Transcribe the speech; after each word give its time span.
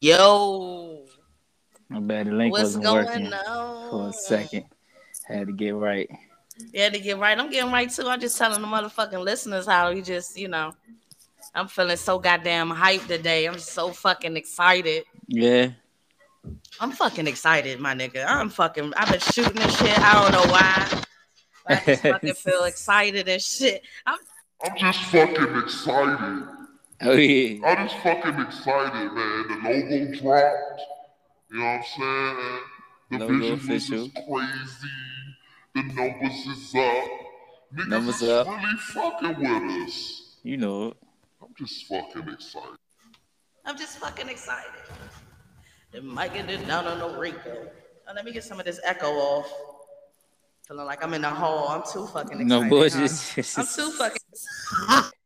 Yo. 0.00 1.04
My 1.88 2.00
bad, 2.00 2.26
the 2.26 2.32
link 2.32 2.52
What's 2.52 2.64
wasn't 2.64 2.84
going 2.84 3.06
working 3.06 3.32
on? 3.32 3.90
for 3.90 4.08
a 4.08 4.12
second. 4.12 4.64
Had 5.26 5.48
to 5.48 5.52
get 5.52 5.74
right. 5.74 6.08
Yeah, 6.72 6.88
to 6.90 6.98
get 6.98 7.18
right. 7.18 7.38
I'm 7.38 7.50
getting 7.50 7.72
right 7.72 7.90
too. 7.90 8.06
I'm 8.06 8.20
just 8.20 8.38
telling 8.38 8.60
the 8.60 8.66
motherfucking 8.66 9.24
listeners 9.24 9.66
how 9.66 9.90
you 9.90 10.02
just, 10.02 10.38
you 10.38 10.48
know, 10.48 10.72
I'm 11.54 11.68
feeling 11.68 11.96
so 11.96 12.18
goddamn 12.18 12.70
hyped 12.70 13.08
today. 13.08 13.46
I'm 13.46 13.58
so 13.58 13.90
fucking 13.90 14.36
excited. 14.36 15.04
Yeah. 15.26 15.70
I'm 16.80 16.92
fucking 16.92 17.26
excited, 17.26 17.80
my 17.80 17.94
nigga. 17.94 18.24
I'm 18.26 18.50
fucking. 18.50 18.92
I've 18.96 19.10
been 19.10 19.20
shooting 19.20 19.54
this 19.54 19.76
shit. 19.78 19.98
I 19.98 20.22
don't 20.22 20.32
know 20.32 20.52
why. 20.52 21.02
But 21.66 21.82
I 21.82 21.84
just 21.84 22.02
fucking 22.02 22.34
feel 22.34 22.64
excited 22.64 23.28
and 23.28 23.42
shit. 23.42 23.82
I'm 24.06 24.18
I'm 24.62 24.76
just 24.76 25.00
fucking 25.04 25.56
excited. 25.58 26.57
Oh 27.00 27.12
yeah. 27.12 27.66
I'm 27.66 27.88
just 27.88 28.00
fucking 28.02 28.40
excited, 28.40 29.12
man. 29.12 29.44
The 29.48 29.68
logo 29.68 30.20
dropped. 30.20 30.80
You 31.50 31.58
know 31.58 31.64
what 31.64 31.70
I'm 31.70 31.82
saying? 31.96 32.60
The 33.10 33.18
Logo 33.18 33.32
visuals 33.32 33.54
official. 33.54 34.04
is 34.04 34.12
crazy. 34.12 34.94
The 35.74 35.82
numbers 35.94 36.46
is 36.46 36.74
up. 36.74 37.04
Niggas 37.74 37.88
Numbers 37.88 38.22
is 38.22 38.28
up. 38.28 38.46
really 38.46 38.76
fucking 38.92 39.38
with 39.40 39.86
us. 39.88 40.36
You 40.42 40.56
know 40.56 40.88
it. 40.88 40.96
I'm 41.42 41.54
just 41.56 41.86
fucking 41.86 42.28
excited. 42.28 42.76
I'm 43.64 43.78
just 43.78 43.98
fucking 43.98 44.28
excited. 44.28 44.70
The 45.92 46.02
mic 46.02 46.32
and 46.34 46.50
it 46.50 46.66
down 46.66 46.86
on 46.86 46.98
the 46.98 47.18
Rico. 47.18 47.68
Oh, 48.08 48.12
let 48.14 48.24
me 48.24 48.32
get 48.32 48.44
some 48.44 48.58
of 48.58 48.66
this 48.66 48.80
echo 48.84 49.06
off. 49.06 49.52
Feeling 50.66 50.86
like 50.86 51.02
I'm 51.02 51.14
in 51.14 51.22
the 51.22 51.30
hall. 51.30 51.68
I'm 51.68 51.82
too 51.90 52.06
fucking 52.06 52.40
excited. 52.40 52.46
No 52.46 52.62
huh? 52.62 52.68
bullshit. 52.68 53.56
I'm 53.56 53.66
too 53.66 53.90
fucking. 53.92 55.10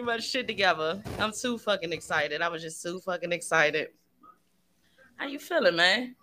Let 0.00 0.06
me 0.06 0.12
get 0.12 0.16
my 0.16 0.20
shit 0.22 0.46
together. 0.48 1.02
I'm 1.18 1.30
too 1.30 1.58
fucking 1.58 1.92
excited. 1.92 2.40
I 2.40 2.48
was 2.48 2.62
just 2.62 2.82
too 2.82 3.00
fucking 3.00 3.32
excited. 3.32 3.88
How 5.16 5.26
you 5.26 5.38
feeling, 5.38 5.76
man? 5.76 6.14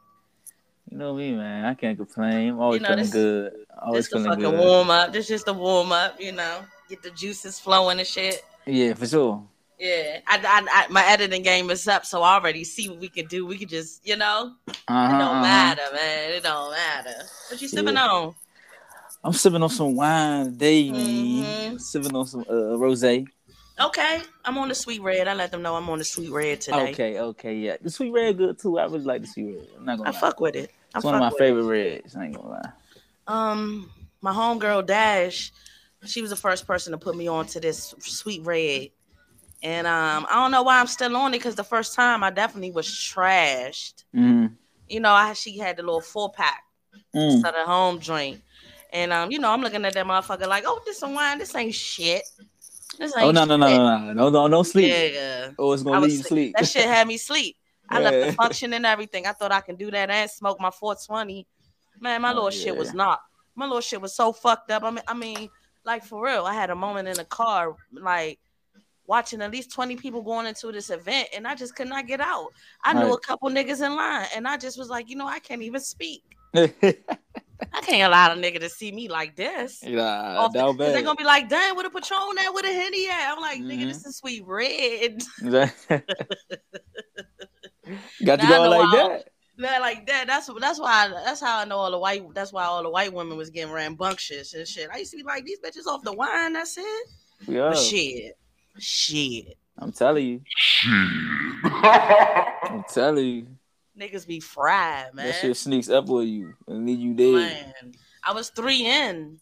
You 0.90 0.98
know 0.98 1.14
me, 1.14 1.34
man. 1.34 1.64
I 1.64 1.76
can't 1.76 1.96
complain. 1.96 2.50
I'm 2.54 2.60
always 2.60 2.82
know, 2.82 2.88
feeling 2.88 3.04
this- 3.04 3.14
good. 3.14 3.54
Always 3.80 4.06
This 4.06 4.10
the 4.14 4.16
feeling 4.18 4.32
fucking 4.32 4.50
good. 4.58 4.60
warm 4.60 4.90
up. 4.90 5.14
This 5.14 5.28
just 5.28 5.46
the 5.46 5.54
warm 5.54 5.92
up, 5.92 6.20
you 6.20 6.32
know. 6.32 6.62
Get 6.90 7.04
the 7.04 7.12
juices 7.12 7.60
flowing 7.60 8.00
and 8.00 8.08
shit. 8.08 8.44
Yeah, 8.66 8.96
for 8.96 9.06
sure. 9.06 9.44
Yeah, 9.78 10.22
I, 10.26 10.38
I, 10.40 10.68
I, 10.86 10.88
my 10.90 11.06
editing 11.06 11.44
game 11.44 11.70
is 11.70 11.88
up, 11.88 12.04
so 12.04 12.24
I 12.24 12.34
already 12.34 12.64
see 12.64 12.90
what 12.90 12.98
we 12.98 13.10
can 13.10 13.28
do. 13.28 13.46
We 13.46 13.60
can 13.60 13.68
just, 13.68 14.02
you 14.08 14.16
know, 14.18 14.54
Uh-huh, 14.68 14.72
it 14.72 14.74
don't 14.88 15.22
uh-huh. 15.22 15.42
matter, 15.42 15.84
man. 15.94 16.30
It 16.32 16.42
don't 16.42 16.72
matter. 16.72 17.24
What 17.52 17.62
you 17.62 17.68
sipping 17.68 17.94
Yeah. 17.94 18.08
on? 18.08 18.36
I'm 19.24 19.34
sipping 19.34 19.62
on 19.62 19.70
some 19.70 19.96
wine 19.96 20.46
today, 20.46 20.90
man. 20.90 21.76
Mhm. 21.76 21.82
Sipping 21.82 22.16
on 22.16 22.26
some 22.26 22.42
uh, 22.42 22.74
rosé. 22.82 23.28
Okay, 23.80 24.22
I'm 24.44 24.58
on 24.58 24.70
the 24.70 24.76
sweet 24.76 25.02
red. 25.02 25.28
I 25.28 25.34
let 25.36 25.52
them 25.52 25.62
know 25.62 25.76
I'm 25.76 25.88
on 25.90 26.00
the 26.00 26.04
sweet 26.04 26.32
red 26.32 26.62
today. 26.62 26.92
Okay, 26.92 27.20
okay, 27.20 27.56
yeah. 27.56 27.78
The 27.80 27.90
sweet 27.92 28.12
red 28.12 28.38
good 28.38 28.58
too. 28.60 28.80
I 28.80 28.86
really 28.86 29.00
like 29.02 29.22
the 29.22 29.28
sweet 29.28 29.56
red. 29.56 29.68
I'm 29.78 29.86
not 29.86 29.98
gonna 30.00 30.10
I 30.10 30.14
lie. 30.14 30.20
fuck 30.20 30.40
with 30.40 30.56
it. 30.56 30.72
I 30.96 30.98
it's 30.98 31.06
one 31.06 31.14
of 31.14 31.20
my 31.20 31.28
with 31.28 31.36
it. 31.36 31.38
favorite 31.38 31.64
reds. 31.64 32.16
I 32.16 32.26
ain't 32.26 32.36
gonna 32.36 32.50
lie. 32.50 32.72
Um, 33.28 33.92
my 34.22 34.34
homegirl 34.34 34.88
Dash, 34.88 35.52
she 36.06 36.22
was 36.22 36.32
the 36.32 36.36
first 36.36 36.66
person 36.66 36.92
to 36.92 36.98
put 36.98 37.16
me 37.16 37.28
on 37.28 37.46
to 37.48 37.60
this 37.60 37.94
sweet 38.00 38.44
red. 38.44 38.90
And 39.62 39.86
um, 39.86 40.26
I 40.30 40.36
don't 40.36 40.52
know 40.52 40.64
why 40.64 40.80
I'm 40.80 40.88
still 40.88 41.16
on 41.16 41.34
it 41.34 41.38
because 41.38 41.56
the 41.56 41.64
first 41.64 41.94
time 41.96 42.24
I 42.24 42.30
definitely 42.32 42.72
was 42.72 42.88
trashed. 42.88 44.06
Mm. 44.16 44.54
You 44.88 45.00
know, 45.02 45.12
I 45.12 45.34
she 45.34 45.58
had 45.58 45.78
the 45.78 45.84
little 45.84 46.02
four 46.02 46.32
pack 46.32 46.64
Mm. 47.16 47.38
of 47.38 47.54
the 47.54 47.64
home 47.66 48.00
joint. 48.00 48.42
And 48.92 49.14
um, 49.14 49.32
you 49.32 49.38
know, 49.40 49.52
I'm 49.52 49.62
looking 49.62 49.86
at 49.86 49.94
that 49.94 50.06
motherfucker 50.06 50.48
like, 50.48 50.64
oh, 50.66 50.82
this 50.86 51.00
some 51.00 51.14
wine, 51.14 51.38
this 51.38 51.54
ain't 51.56 51.74
shit. 51.76 52.24
Ain't 53.00 53.14
Oh 53.18 53.32
no 53.32 53.46
no 53.46 53.58
no 53.58 53.68
no 53.68 53.98
no 54.00 54.14
no 54.14 54.30
no 54.30 54.48
don't 54.48 54.64
sleep. 54.66 54.92
Yeah. 55.14 55.52
Oh, 55.60 55.74
it's 55.74 55.84
gonna 55.84 56.02
leave 56.02 56.12
sleep. 56.20 56.28
sleep. 56.28 56.56
That 56.58 56.68
shit 56.68 56.86
had 56.86 57.08
me 57.08 57.18
sleep. 57.18 57.56
I 57.90 58.00
left 58.00 58.26
the 58.26 58.34
function 58.44 58.74
and 58.74 58.86
everything. 58.86 59.26
I 59.26 59.32
thought 59.32 59.52
I 59.52 59.62
can 59.62 59.76
do 59.76 59.90
that 59.92 60.10
and 60.10 60.30
smoke 60.30 60.60
my 60.60 60.72
420. 60.72 61.48
Man, 62.00 62.22
my 62.22 62.32
Oh, 62.32 62.36
little 62.36 62.50
shit 62.50 62.76
was 62.76 62.94
not. 62.94 63.22
My 63.56 63.66
little 63.66 63.82
shit 63.82 64.02
was 64.02 64.14
so 64.14 64.34
fucked 64.34 64.72
up. 64.72 64.84
I 64.84 64.92
mean, 64.92 65.04
I 65.08 65.14
mean, 65.14 65.50
like 65.86 66.04
for 66.04 66.24
real. 66.24 66.46
I 66.46 66.54
had 66.54 66.70
a 66.70 66.76
moment 66.76 67.08
in 67.08 67.16
the 67.16 67.26
car, 67.26 67.76
like 67.94 68.40
watching 69.08 69.42
at 69.42 69.52
least 69.52 69.72
20 69.72 69.96
people 69.96 70.22
going 70.22 70.46
into 70.46 70.72
this 70.72 70.90
event, 70.90 71.30
and 71.34 71.48
I 71.48 71.56
just 71.56 71.76
could 71.76 71.88
not 71.88 72.08
get 72.08 72.20
out. 72.20 72.50
I 72.84 72.94
knew 72.94 73.14
a 73.14 73.20
couple 73.20 73.50
niggas 73.50 73.84
in 73.86 73.96
line, 73.96 74.28
and 74.36 74.48
I 74.48 74.58
just 74.58 74.78
was 74.78 74.90
like, 74.90 75.10
you 75.10 75.16
know, 75.16 75.28
I 75.28 75.40
can't 75.40 75.62
even 75.62 75.80
speak. 75.80 76.24
yeah, 77.60 77.68
I 77.74 77.82
can't 77.82 78.08
allow 78.12 78.32
a 78.32 78.36
nigga 78.36 78.60
to 78.60 78.70
see 78.70 78.92
me 78.92 79.08
like 79.10 79.36
this. 79.36 79.84
down 80.50 80.78
They're 80.94 81.04
gonna 81.04 81.16
be 81.16 81.24
like, 81.24 81.50
damn, 81.50 81.76
with 81.76 81.86
a 81.86 81.90
Patron 81.90 82.38
at, 82.40 82.54
with 82.54 82.66
a 82.66 82.70
Henny 82.74 83.08
at. 83.08 83.34
I'm 83.34 83.40
like, 83.42 83.60
nigga, 83.60 83.84
Mhm. 83.84 83.88
this 83.88 84.06
is 84.06 84.18
sweet 84.18 84.44
red. 84.46 85.22
Got 88.26 88.42
you 88.42 88.48
Now 88.50 88.58
going 88.58 88.70
like 88.70 88.92
that. 88.92 89.30
Not 89.60 89.82
like 89.82 90.06
that. 90.06 90.28
That's 90.28 90.50
that's 90.60 90.80
why 90.80 91.08
that's 91.26 91.42
how 91.42 91.58
I 91.60 91.66
know 91.66 91.78
all 91.78 91.90
the 91.90 91.98
white. 91.98 92.24
That's 92.36 92.54
why 92.54 92.66
all 92.66 92.84
the 92.84 92.90
white 92.92 93.12
women 93.12 93.38
was 93.38 93.50
getting 93.50 93.74
rambunctious 93.74 94.54
and 94.54 94.68
shit. 94.68 94.88
I 94.94 94.98
used 95.00 95.10
to 95.12 95.18
be 95.18 95.24
like 95.24 95.46
these 95.46 95.60
bitches 95.60 95.88
off 95.88 96.04
the 96.04 96.14
wine. 96.14 96.54
That's 96.54 96.78
it. 96.78 97.08
Yeah, 97.48 97.70
But 97.70 97.78
shit, 97.80 98.38
shit, 98.78 99.58
I'm 99.80 99.92
telling 99.92 100.26
you. 100.28 100.42
Shit. 100.46 100.92
I'm 101.64 102.84
telling 102.94 103.26
you. 103.26 103.48
Niggas 103.98 104.28
be 104.28 104.40
fried, 104.40 105.14
man. 105.14 105.28
That 105.28 105.36
shit 105.36 105.58
sneaks 105.58 105.90
up 105.90 106.10
on 106.10 106.28
you 106.28 106.54
and 106.68 106.86
leave 106.86 107.00
you 107.00 107.14
dead. 107.14 107.34
Man, 107.34 107.92
I 108.24 108.34
was 108.34 108.50
three 108.50 108.86
in, 108.86 109.40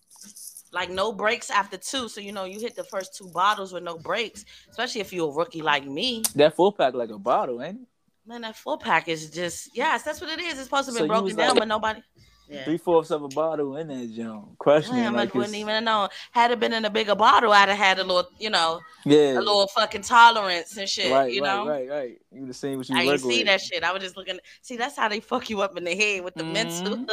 like 0.72 0.90
no 0.90 1.12
breaks 1.12 1.50
after 1.50 1.78
two. 1.78 2.08
So 2.10 2.22
you 2.22 2.32
know 2.32 2.46
you 2.46 2.60
hit 2.60 2.76
the 2.76 2.84
first 2.84 3.16
two 3.16 3.28
bottles 3.30 3.74
with 3.74 3.84
no 3.84 3.98
breaks, 3.98 4.46
especially 4.70 5.02
if 5.02 5.12
you're 5.14 5.30
a 5.30 5.34
rookie 5.34 5.62
like 5.62 5.86
me. 5.86 6.24
That 6.36 6.56
full 6.56 6.72
pack 6.72 6.94
like 6.94 7.10
a 7.10 7.20
bottle, 7.20 7.62
ain't 7.62 7.82
it? 7.82 7.88
Man, 8.28 8.42
that 8.42 8.56
full 8.56 8.78
pack 8.78 9.08
is 9.08 9.30
just 9.30 9.76
yes, 9.76 10.04
that's 10.04 10.20
what 10.22 10.30
it 10.32 10.40
is. 10.40 10.54
It's 10.54 10.64
supposed 10.64 10.88
to 10.88 10.94
be 10.94 11.00
So 11.00 11.08
broken 11.08 11.36
down, 11.36 11.50
like- 11.50 11.60
but 11.60 11.68
nobody. 11.68 12.02
Yeah. 12.48 12.64
Three 12.64 12.78
fourths 12.78 13.10
of 13.10 13.24
a 13.24 13.28
bottle 13.28 13.76
in 13.78 13.88
that 13.88 14.14
junk. 14.14 14.58
Crushing 14.60 14.94
Damn, 14.94 15.16
it 15.16 15.18
like 15.18 15.34
wouldn't 15.34 15.56
even 15.56 15.84
know. 15.84 16.10
Had 16.32 16.52
it 16.52 16.60
been 16.60 16.74
in 16.74 16.86
a 16.86 16.90
bigger 16.90 17.16
bottle, 17.16 17.52
I'd 17.52 17.70
have 17.70 17.78
had 17.78 17.98
a 17.98 18.04
little, 18.04 18.30
you 18.38 18.52
know, 18.52 18.82
yeah. 19.04 19.34
a 19.34 19.40
little 19.40 19.68
fucking 19.68 20.04
tolerance 20.04 20.78
and 20.78 20.88
shit. 20.88 21.12
right, 21.12 21.32
you 21.32 21.42
right, 21.42 21.56
know, 21.56 21.68
right, 21.68 21.90
right. 21.90 22.22
You 22.32 22.42
would 22.42 22.50
have 22.50 22.56
seen 22.56 22.78
what 22.78 22.88
you 22.88 22.96
I 22.96 23.02
ain't 23.02 23.20
see 23.20 23.40
with. 23.40 23.48
that 23.48 23.62
shit. 23.62 23.84
I 23.84 23.92
was 23.92 24.04
just 24.04 24.16
looking. 24.16 24.40
See, 24.62 24.78
that's 24.78 24.96
how 24.96 25.10
they 25.10 25.20
fuck 25.20 25.50
you 25.50 25.62
up 25.62 25.76
in 25.76 25.84
the 25.84 25.96
head 25.96 26.24
with 26.24 26.36
the 26.36 26.44
mental. 26.44 27.06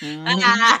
Mhm. 0.00 0.80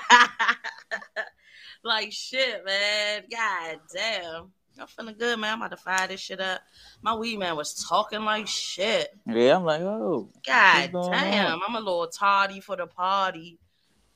like 1.84 2.12
shit, 2.12 2.64
man. 2.66 3.22
God 3.30 3.80
damn. 3.94 4.52
I'm 4.78 4.86
feeling 4.86 5.16
good, 5.18 5.38
man. 5.38 5.54
I'm 5.54 5.62
about 5.62 5.70
to 5.70 5.76
fire 5.76 6.08
this 6.08 6.20
shit 6.20 6.40
up. 6.40 6.60
My 7.02 7.14
weed 7.14 7.38
man 7.38 7.56
was 7.56 7.86
talking 7.88 8.24
like 8.24 8.46
shit. 8.46 9.08
Yeah, 9.26 9.56
I'm 9.56 9.64
like, 9.64 9.80
oh, 9.80 10.30
God 10.46 10.90
damn. 10.92 10.96
on? 10.96 11.60
I'm 11.66 11.74
a 11.74 11.78
little 11.78 12.08
tardy 12.08 12.60
for 12.60 12.76
the 12.76 12.86
party. 12.86 13.58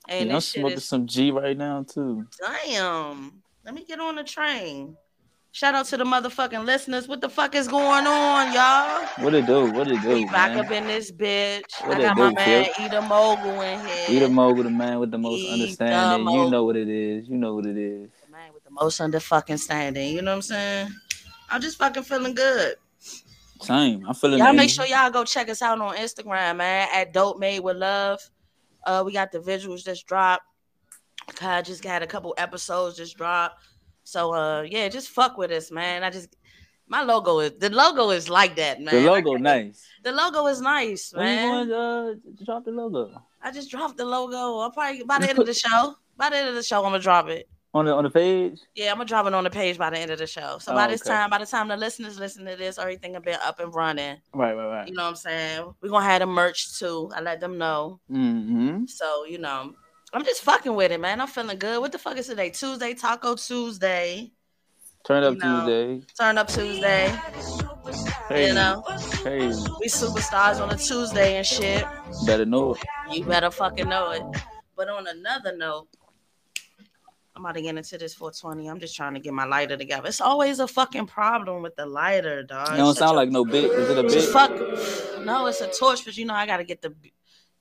And 0.08 0.28
yeah, 0.28 0.34
I'm 0.34 0.40
smoking 0.40 0.78
is 0.78 0.84
some 0.84 1.06
G 1.06 1.30
right 1.30 1.56
now 1.56 1.84
too. 1.84 2.26
Damn. 2.40 3.42
Let 3.64 3.74
me 3.74 3.84
get 3.84 4.00
on 4.00 4.16
the 4.16 4.24
train. 4.24 4.96
Shout 5.52 5.74
out 5.74 5.86
to 5.86 5.96
the 5.96 6.04
motherfucking 6.04 6.64
listeners. 6.64 7.08
What 7.08 7.20
the 7.20 7.28
fuck 7.28 7.56
is 7.56 7.66
going 7.66 8.06
on, 8.06 8.52
y'all? 8.52 9.04
What 9.18 9.34
it 9.34 9.46
do? 9.46 9.70
What 9.72 9.88
it 9.88 10.00
do, 10.00 10.14
we 10.14 10.24
back 10.26 10.54
man? 10.54 10.64
up 10.64 10.70
in 10.70 10.86
this 10.86 11.10
bitch. 11.10 11.62
What 11.84 11.96
I 11.98 12.02
got 12.02 12.16
my 12.16 12.32
man 12.32 12.66
Phil? 12.76 12.86
Eda 12.86 13.02
Mogul 13.02 13.60
in 13.60 13.84
here. 13.84 14.06
Eat 14.08 14.22
a 14.22 14.28
mogul, 14.28 14.62
the 14.62 14.70
man 14.70 15.00
with 15.00 15.10
the 15.10 15.18
most 15.18 15.40
Eat 15.40 15.52
understanding. 15.52 16.28
You 16.28 16.50
know 16.50 16.64
what 16.64 16.76
it 16.76 16.88
is. 16.88 17.28
You 17.28 17.36
know 17.36 17.56
what 17.56 17.66
it 17.66 17.76
is. 17.76 18.10
With 18.52 18.64
the 18.64 18.70
most 18.70 19.00
under 19.00 19.20
fucking 19.20 19.58
standing. 19.58 20.14
You 20.14 20.22
know 20.22 20.32
what 20.32 20.36
I'm 20.36 20.42
saying? 20.42 20.88
I'm 21.50 21.60
just 21.60 21.78
fucking 21.78 22.02
feeling 22.04 22.34
good. 22.34 22.76
Same. 23.60 24.04
I'm 24.06 24.14
feeling. 24.14 24.38
Y'all 24.38 24.52
make 24.52 24.70
sure 24.70 24.86
y'all 24.86 25.10
go 25.10 25.24
check 25.24 25.48
us 25.48 25.60
out 25.62 25.80
on 25.80 25.96
Instagram, 25.96 26.56
man, 26.56 26.88
at 26.92 27.12
Dope 27.12 27.38
Made 27.38 27.60
with 27.60 27.76
Love. 27.76 28.20
Uh, 28.86 29.02
we 29.04 29.12
got 29.12 29.30
the 29.32 29.38
visuals 29.38 29.84
just 29.84 30.06
dropped. 30.06 30.44
I 31.42 31.62
just 31.62 31.82
got 31.82 32.02
a 32.02 32.06
couple 32.06 32.34
episodes 32.38 32.96
just 32.96 33.16
dropped. 33.16 33.62
So 34.04 34.32
uh, 34.34 34.62
yeah, 34.62 34.88
just 34.88 35.10
fuck 35.10 35.36
with 35.36 35.50
us, 35.50 35.70
man. 35.70 36.02
I 36.02 36.10
just 36.10 36.34
my 36.88 37.02
logo 37.02 37.38
is 37.40 37.52
the 37.58 37.70
logo 37.70 38.10
is 38.10 38.28
like 38.30 38.56
that, 38.56 38.80
man. 38.80 38.94
The 38.94 39.02
logo 39.02 39.32
can't- 39.32 39.42
nice. 39.42 39.86
The 40.02 40.12
logo 40.12 40.46
is 40.46 40.60
nice, 40.60 41.12
When 41.14 41.24
man. 41.24 41.44
you 41.68 41.68
going 41.68 41.68
to 41.68 42.42
uh, 42.42 42.44
drop 42.44 42.64
the 42.64 42.70
logo 42.70 43.22
I 43.42 43.52
just 43.52 43.70
dropped 43.70 43.98
the 43.98 44.04
logo. 44.06 44.58
I'll 44.60 44.70
probably 44.70 45.04
by 45.04 45.18
the 45.18 45.28
end 45.28 45.38
of 45.38 45.46
the 45.46 45.54
show. 45.54 45.94
By 46.16 46.30
the 46.30 46.36
end 46.36 46.48
of 46.48 46.54
the 46.54 46.62
show, 46.62 46.78
I'm 46.78 46.84
gonna 46.84 46.98
drop 46.98 47.28
it. 47.28 47.48
On 47.74 47.84
the 47.84 47.94
on 47.94 48.04
the 48.04 48.10
page? 48.10 48.60
Yeah, 48.74 48.90
I'm 48.90 48.96
gonna 48.96 49.06
drop 49.06 49.26
it 49.26 49.34
on 49.34 49.44
the 49.44 49.50
page 49.50 49.78
by 49.78 49.90
the 49.90 49.98
end 49.98 50.10
of 50.10 50.18
the 50.18 50.26
show. 50.26 50.58
So 50.58 50.72
Oh, 50.72 50.74
by 50.74 50.88
this 50.88 51.02
okay. 51.02 51.10
time, 51.10 51.30
by 51.30 51.38
the 51.38 51.46
time 51.46 51.68
the 51.68 51.76
listeners 51.76 52.18
listen 52.18 52.44
to 52.46 52.56
this, 52.56 52.78
everything 52.78 53.12
will 53.12 53.20
be 53.20 53.32
up 53.32 53.60
and 53.60 53.74
running. 53.74 54.16
Right, 54.34 54.54
right, 54.54 54.66
right. 54.66 54.88
You 54.88 54.94
know 54.94 55.04
what 55.04 55.10
I'm 55.10 55.16
saying? 55.16 55.74
We're 55.80 55.88
gonna 55.90 56.04
have 56.04 56.20
the 56.20 56.26
merch 56.26 56.78
too. 56.78 57.10
I 57.14 57.20
let 57.20 57.40
them 57.40 57.58
know. 57.58 58.00
Mm-hmm. 58.10 58.86
So, 58.86 59.24
you 59.24 59.38
know, 59.38 59.72
I'm 60.12 60.24
just 60.24 60.42
fucking 60.42 60.74
with 60.74 60.90
it, 60.90 61.00
man. 61.00 61.20
I'm 61.20 61.28
feeling 61.28 61.58
good. 61.58 61.80
What 61.80 61.92
the 61.92 61.98
fuck 61.98 62.16
is 62.16 62.26
today? 62.26 62.50
Tuesday, 62.50 62.94
Taco 62.94 63.36
Tuesday. 63.36 64.32
Turn 65.06 65.22
up 65.24 65.34
You 65.34 65.38
know. 65.40 65.60
Tuesday. 65.66 66.06
Turn 66.18 66.36
up 66.38 66.48
Tuesday. 66.48 67.16
Hey, 68.28 68.48
You 68.48 68.54
know, 68.54 68.82
hey, 69.24 69.46
we 69.80 69.88
superstars 69.88 70.60
on 70.60 70.70
a 70.70 70.76
Tuesday 70.76 71.36
and 71.38 71.46
shit. 71.46 71.84
better 72.26 72.44
know 72.44 72.74
it. 72.74 72.82
You 73.10 73.24
better 73.24 73.50
fucking 73.50 73.88
know 73.88 74.10
it. 74.10 74.22
But 74.76 74.88
on 74.88 75.06
another 75.06 75.56
note, 75.56 75.88
I'm 77.40 77.46
about 77.46 77.54
to 77.54 77.62
get 77.62 77.74
into 77.74 77.96
this 77.96 78.12
420. 78.12 78.68
I'm 78.68 78.78
just 78.80 78.94
trying 78.94 79.14
to 79.14 79.20
get 79.20 79.32
my 79.32 79.46
lighter 79.46 79.74
together. 79.74 80.08
It's 80.08 80.20
always 80.20 80.60
a 80.60 80.68
fucking 80.68 81.06
problem 81.06 81.62
with 81.62 81.74
the 81.74 81.86
lighter, 81.86 82.42
dog. 82.42 82.74
It 82.74 82.76
don't 82.76 82.94
sound 82.94 83.12
a- 83.12 83.14
like 83.14 83.30
no 83.30 83.46
big. 83.46 83.64
Is 83.64 83.88
it 83.88 83.96
a 83.96 84.04
a 84.06 84.20
fuck. 84.26 85.24
No, 85.24 85.46
it's 85.46 85.62
a 85.62 85.70
torch, 85.72 86.04
but 86.04 86.18
you 86.18 86.26
know 86.26 86.34
I 86.34 86.44
gotta 86.44 86.64
get 86.64 86.82
the 86.82 86.94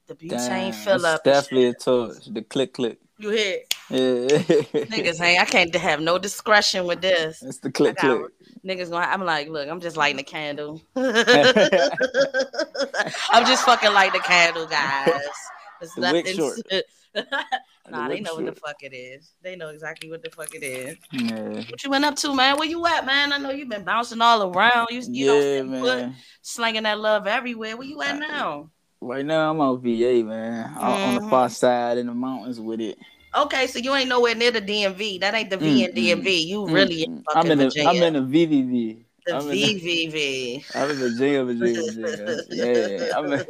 the 0.07 0.15
butane 0.15 0.49
Damn, 0.49 0.73
fill 0.73 1.05
up. 1.05 1.23
definitely 1.23 1.67
a 1.67 1.73
torch. 1.75 2.25
The 2.27 2.41
click 2.41 2.73
click. 2.73 2.99
You 3.19 3.29
hear? 3.29 3.59
Yeah. 3.89 3.97
Niggas 4.91 5.21
ain't. 5.21 5.39
I 5.41 5.45
can't 5.45 5.73
have 5.73 6.01
no 6.01 6.17
discretion 6.17 6.85
with 6.85 6.99
this. 6.99 7.41
It's 7.41 7.59
the 7.59 7.71
click 7.71 7.95
got- 7.95 8.17
click. 8.19 8.31
Niggas 8.65 8.89
going. 8.89 9.07
I'm 9.07 9.23
like, 9.23 9.47
look, 9.47 9.69
I'm 9.69 9.79
just 9.79 9.95
lighting 9.95 10.19
a 10.19 10.23
candle. 10.23 10.81
I'm 13.31 13.45
just 13.45 13.63
fucking 13.63 13.93
lighting 13.93 14.19
a 14.19 14.23
candle, 14.23 14.67
guys. 14.67 15.21
It's 15.81 15.93
The 15.95 16.01
nothing. 16.01 16.35
nah, 17.89 18.07
they 18.07 18.19
know 18.19 18.35
what 18.35 18.45
the 18.45 18.55
fuck 18.55 18.81
it 18.81 18.95
is. 18.95 19.33
They 19.41 19.55
know 19.55 19.69
exactly 19.69 20.09
what 20.09 20.23
the 20.23 20.29
fuck 20.29 20.53
it 20.53 20.63
is. 20.63 20.97
Yeah. 21.11 21.63
What 21.69 21.83
you 21.83 21.89
been 21.89 22.03
up 22.03 22.15
to, 22.17 22.35
man? 22.35 22.57
Where 22.57 22.67
you 22.67 22.85
at, 22.85 23.05
man? 23.05 23.33
I 23.33 23.37
know 23.37 23.49
you've 23.51 23.69
been 23.69 23.83
bouncing 23.83 24.21
all 24.21 24.43
around. 24.43 24.87
You, 24.91 25.01
you 25.09 25.25
know, 25.25 25.35
Yeah, 25.35 25.41
staying 25.41 25.81
put, 25.81 26.09
slinging 26.41 26.83
that 26.83 26.99
love 26.99 27.27
everywhere. 27.27 27.77
Where 27.77 27.87
you 27.87 28.01
at 28.01 28.19
now? 28.19 28.69
Right 29.01 29.25
now 29.25 29.49
I'm 29.49 29.61
on 29.61 29.81
VA, 29.81 30.23
man. 30.23 30.73
I'm 30.77 30.91
on 30.91 31.15
the 31.15 31.29
far 31.29 31.47
mm-hmm. 31.47 31.53
side 31.53 31.97
in 31.97 32.07
the 32.07 32.13
mountains 32.13 32.59
with 32.59 32.81
it. 32.81 32.97
Okay, 33.35 33.67
so 33.67 33.79
you 33.79 33.93
ain't 33.93 34.09
nowhere 34.09 34.35
near 34.35 34.51
the 34.51 34.61
DMV. 34.61 35.19
That 35.19 35.35
ain't 35.35 35.49
the 35.49 35.57
V 35.57 35.81
mm, 35.81 35.85
and 35.85 35.93
Mm-mm. 35.93 36.23
DMV. 36.23 36.45
You 36.45 36.61
mm, 36.61 36.73
really 36.73 37.07
Mm-mm. 37.07 37.23
fucking 37.25 37.51
I'm 37.51 37.51
in 37.51 37.57
the 37.59 37.65
Virginia. 37.65 37.89
I'm 37.89 38.15
in 38.15 38.29
the 38.29 38.47
VVV. 38.47 39.05
I'm 39.33 39.41
in 39.43 39.49
the- 39.49 39.81
VVV. 39.81 40.75
I'm 40.75 40.89
in 40.91 40.95
Virginia, 40.97 41.43
Virginia, 41.43 41.81
Virginia. 41.81 42.37
Yeah, 42.49 43.17
I'm 43.17 43.31
in, 43.33 43.45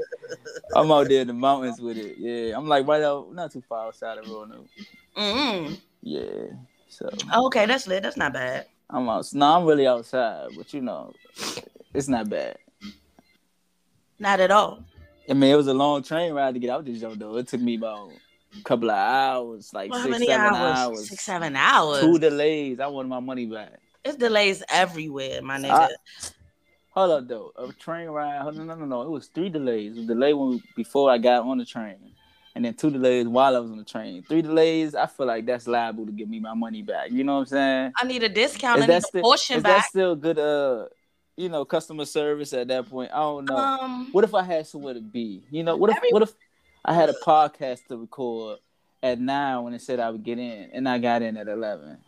I'm 0.75 0.91
out 0.91 1.07
there 1.07 1.21
in 1.21 1.27
the 1.27 1.33
mountains 1.33 1.79
with 1.81 1.97
it. 1.97 2.17
Yeah, 2.17 2.57
I'm 2.57 2.67
like 2.67 2.87
right 2.87 3.03
out, 3.03 3.33
not 3.33 3.51
too 3.51 3.61
far 3.67 3.87
outside 3.87 4.17
of 4.17 4.27
Roanoke. 4.29 4.67
mm 5.17 5.77
Yeah, 6.01 6.53
so 6.89 7.09
Okay, 7.45 7.65
that's 7.65 7.87
lit. 7.87 8.03
That's 8.03 8.17
not 8.17 8.33
bad. 8.33 8.65
I'm 8.89 9.07
out. 9.09 9.27
No, 9.33 9.45
I'm 9.57 9.65
really 9.65 9.85
outside, 9.87 10.49
but 10.57 10.73
you 10.73 10.81
know, 10.81 11.13
it's 11.93 12.07
not 12.07 12.29
bad. 12.29 12.57
Not 14.17 14.39
at 14.39 14.51
all. 14.51 14.83
I 15.29 15.33
mean, 15.33 15.51
it 15.51 15.55
was 15.55 15.67
a 15.67 15.73
long 15.73 16.01
train 16.03 16.33
ride 16.33 16.55
to 16.55 16.59
get 16.59 16.71
out 16.71 16.85
this 16.85 16.99
joint 16.99 17.19
though. 17.19 17.37
It 17.37 17.47
took 17.47 17.61
me 17.61 17.75
about 17.75 18.09
a 18.59 18.63
couple 18.63 18.89
of 18.89 18.97
hours, 18.97 19.71
like 19.73 19.91
Well, 19.91 20.03
six, 20.03 20.25
seven 20.25 20.55
hours? 20.55 20.77
hours. 20.79 21.09
Six, 21.09 21.23
seven 21.23 21.55
hours. 21.55 22.01
Two 22.01 22.17
delays. 22.17 22.79
I 22.79 22.87
wanted 22.87 23.09
my 23.09 23.19
money 23.19 23.45
back. 23.45 23.79
It's 24.09 24.17
delays 24.17 24.63
everywhere, 24.69 25.41
my 25.41 25.57
nigga. 25.57 25.69
I- 25.71 25.89
Hold 26.91 27.11
up 27.11 27.27
though, 27.27 27.51
a 27.55 27.71
train 27.73 28.09
ride. 28.09 28.41
hold- 28.41 28.55
No, 28.57 28.63
no, 28.63 28.75
no, 28.75 28.85
no. 28.85 29.01
It 29.03 29.09
was 29.09 29.27
three 29.27 29.49
delays. 29.49 29.93
It 29.95 29.99
was 29.99 30.07
delay 30.07 30.33
when 30.33 30.61
before 30.75 31.09
I 31.11 31.17
got 31.19 31.43
on 31.45 31.59
the 31.59 31.65
train, 31.65 31.97
and 32.55 32.65
then 32.65 32.73
two 32.73 32.89
delays 32.89 33.27
while 33.27 33.55
I 33.55 33.59
was 33.59 33.69
on 33.71 33.77
the 33.77 33.83
train. 33.85 34.23
Three 34.23 34.41
delays. 34.41 34.95
I 34.95 35.05
feel 35.05 35.27
like 35.27 35.45
that's 35.45 35.67
liable 35.67 36.07
to 36.07 36.11
give 36.11 36.27
me 36.27 36.39
my 36.39 36.55
money 36.55 36.81
back. 36.81 37.11
You 37.11 37.23
know 37.23 37.35
what 37.35 37.39
I'm 37.41 37.45
saying? 37.45 37.91
I 38.01 38.05
need 38.05 38.23
a 38.23 38.29
discount. 38.29 38.79
Is 38.79 38.83
I 38.85 38.87
need 38.87 38.93
a 38.95 39.01
still 39.01 39.21
portion 39.21 39.57
is 39.57 39.63
that 39.63 39.77
back. 39.77 39.85
still 39.87 40.15
good? 40.15 40.39
Uh, 40.39 40.85
you 41.37 41.47
know, 41.47 41.63
customer 41.63 42.05
service 42.05 42.51
at 42.53 42.67
that 42.69 42.89
point. 42.89 43.11
I 43.13 43.17
don't 43.19 43.45
know. 43.45 43.55
Um, 43.55 44.09
What 44.11 44.23
if 44.23 44.33
I 44.33 44.41
had 44.43 44.65
somewhere 44.67 44.95
to 44.95 45.01
be? 45.01 45.43
You 45.51 45.63
know, 45.63 45.77
what 45.77 45.91
if 45.91 45.97
Every- 45.97 46.09
what 46.11 46.23
if 46.23 46.33
I 46.83 46.93
had 46.95 47.09
a 47.09 47.13
podcast 47.23 47.85
to 47.89 47.97
record 47.97 48.57
at 49.03 49.19
nine 49.19 49.63
when 49.63 49.73
it 49.75 49.81
said 49.81 49.99
I 49.99 50.09
would 50.09 50.23
get 50.23 50.39
in, 50.39 50.71
and 50.73 50.89
I 50.89 50.97
got 50.97 51.21
in 51.21 51.37
at 51.37 51.47
eleven? 51.47 51.99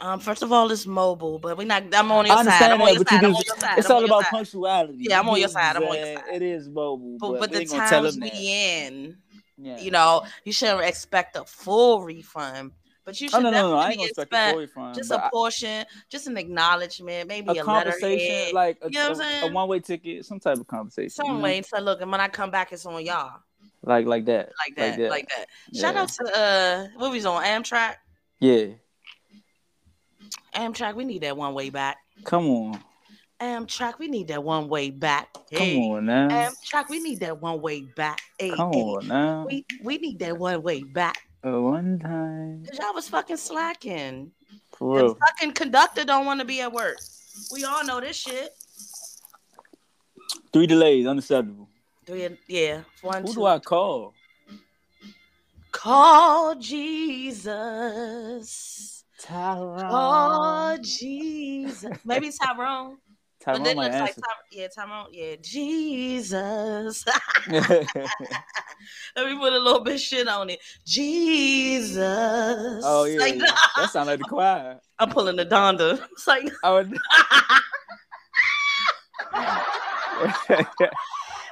Um, 0.00 0.20
first 0.20 0.42
of 0.42 0.52
all, 0.52 0.70
it's 0.70 0.86
mobile, 0.86 1.38
but 1.38 1.56
we 1.56 1.64
not. 1.64 1.82
I'm 1.94 2.10
on 2.12 2.26
your 2.26 2.36
I 2.36 2.44
side. 2.44 2.70
I'm 2.70 2.80
on 2.80 2.88
your 2.88 2.98
you 2.98 3.04
side. 3.04 3.24
I'm 3.24 3.34
on 3.34 3.42
your 3.46 3.56
side. 3.56 3.78
It's 3.78 3.90
I'm 3.90 3.96
all 3.96 4.04
about 4.04 4.24
side. 4.24 4.30
punctuality. 4.30 4.96
Yeah, 5.08 5.20
I'm 5.20 5.28
on 5.28 5.38
your 5.40 5.48
side, 5.48 5.76
I'm 5.76 5.84
on 5.84 5.96
your 5.96 6.16
side. 6.16 6.24
It 6.32 6.42
is 6.42 6.68
mobile, 6.68 7.16
But, 7.18 7.30
but, 7.32 7.40
but 7.40 7.52
the 7.52 7.60
ain't 7.60 7.70
gonna 7.70 7.88
tell 7.88 8.02
times 8.02 8.18
we 8.18 8.28
that. 8.30 8.34
in, 8.36 9.16
Yeah. 9.56 9.78
you 9.80 9.90
know, 9.90 10.24
you 10.44 10.52
shouldn't 10.52 10.82
expect 10.82 11.36
a 11.36 11.44
full 11.44 12.02
refund, 12.02 12.72
but 13.04 13.20
you 13.20 13.28
Oh 13.32 13.38
should 13.38 13.44
no, 13.44 13.50
no, 13.50 13.70
no! 13.70 13.76
I 13.76 13.90
ain't 13.92 14.04
expect 14.04 14.32
a 14.32 14.50
full 14.50 14.58
refund. 14.60 14.94
just 14.94 15.10
a 15.10 15.28
portion, 15.32 15.84
just 16.08 16.26
an 16.26 16.36
acknowledgement, 16.36 17.28
maybe 17.28 17.58
a, 17.58 17.62
a, 17.62 17.64
a 17.64 17.66
letterhead, 17.66 18.52
like 18.52 18.78
a, 18.82 18.90
You 18.90 18.98
know 18.98 19.10
what 19.10 19.24
I'm 19.24 19.50
a, 19.50 19.54
one 19.54 19.68
way 19.68 19.80
ticket, 19.80 20.24
some 20.26 20.38
type 20.40 20.58
of 20.58 20.66
conversation. 20.66 21.10
some 21.10 21.38
know? 21.38 21.40
way. 21.40 21.62
So 21.62 21.80
look, 21.80 22.00
and 22.00 22.10
when 22.10 22.20
I 22.20 22.28
come 22.28 22.50
back, 22.50 22.72
it's 22.72 22.86
on 22.86 23.04
y'all, 23.04 23.40
like 23.82 24.06
like 24.06 24.26
that, 24.26 24.52
like 24.64 24.76
that, 24.76 24.98
that. 24.98 25.10
like 25.10 25.28
that. 25.28 25.46
Shout 25.74 25.94
Yeah. 25.94 26.02
out 26.02 26.08
to 26.08 26.38
uh, 26.38 26.86
what 26.96 27.10
was 27.10 27.26
on 27.26 27.42
Amtrak. 27.42 27.96
Yeah, 28.40 28.66
Amtrak, 30.58 30.94
we 30.96 31.04
need 31.04 31.22
that 31.22 31.36
one 31.36 31.54
way 31.54 31.70
back. 31.70 31.98
come 32.24 32.48
on, 32.48 32.82
Amtrak, 33.40 33.98
we 34.00 34.08
need 34.08 34.26
that 34.28 34.42
one 34.42 34.68
way 34.68 34.90
back. 34.90 35.28
come 35.54 35.76
on 35.78 36.06
now, 36.06 36.28
Amtrak, 36.28 36.88
we 36.90 36.98
need 36.98 37.20
that 37.20 37.40
one 37.40 37.60
way 37.60 37.82
back. 37.82 38.20
Hey, 38.38 38.56
come 38.56 38.72
hey. 38.72 38.82
on 38.82 39.06
now. 39.06 39.44
We 39.46 39.64
we 39.84 39.98
need 39.98 40.18
that 40.18 40.36
one 40.36 40.62
way 40.62 40.82
back. 40.82 41.18
Uh, 41.46 41.60
one 41.60 42.00
time, 42.00 42.64
Cause 42.68 42.78
y'all 42.78 42.92
was 42.92 43.08
fucking 43.08 43.36
slacking. 43.36 44.32
for 44.72 45.00
The 45.00 45.14
fucking 45.14 45.52
conductor 45.52 46.04
don't 46.04 46.26
want 46.26 46.40
to 46.40 46.46
be 46.46 46.60
at 46.60 46.72
work. 46.72 46.98
We 47.52 47.64
all 47.64 47.84
know 47.84 48.00
this 48.00 48.16
shit. 48.16 48.50
Three 50.52 50.66
delays, 50.66 51.06
unacceptable. 51.06 51.68
Three, 52.04 52.36
yeah, 52.48 52.80
one, 53.02 53.22
Who 53.22 53.28
two. 53.28 53.34
do 53.34 53.46
I 53.46 53.60
call? 53.60 54.14
Call 55.70 56.56
Jesus. 56.56 58.08
Tyrone. 59.18 59.78
Call 59.90 60.78
Jesus. 60.78 61.84
Maybe 62.04 62.30
Tyrone. 62.30 62.96
But 63.40 63.52
Tyrone 63.54 63.66
it 63.68 63.76
might 63.76 63.84
looks 63.84 63.94
like 64.00 64.08
answer. 64.08 64.20
Ty- 64.20 64.48
yeah, 64.50 64.66
Tyrone. 64.74 65.06
Yeah, 65.12 65.36
Jesus. 65.40 67.04
Let 69.16 69.26
me 69.26 69.38
put 69.38 69.52
a 69.52 69.58
little 69.58 69.80
bit 69.84 70.00
shit 70.00 70.26
on 70.26 70.50
it. 70.50 70.58
Jesus. 70.84 72.82
oh 72.84 73.04
yeah, 73.04 73.18
Like, 73.20 73.36
yeah. 73.36 73.46
that 73.76 73.90
sounds 73.90 74.08
like 74.08 74.18
the 74.18 74.24
choir. 74.24 74.80
I'm 74.98 75.08
pulling 75.10 75.36
the 75.36 75.46
Donda. 75.46 76.02
It's 76.12 76.26
like 76.26 76.50
I 76.64 76.72
would. 76.72 76.98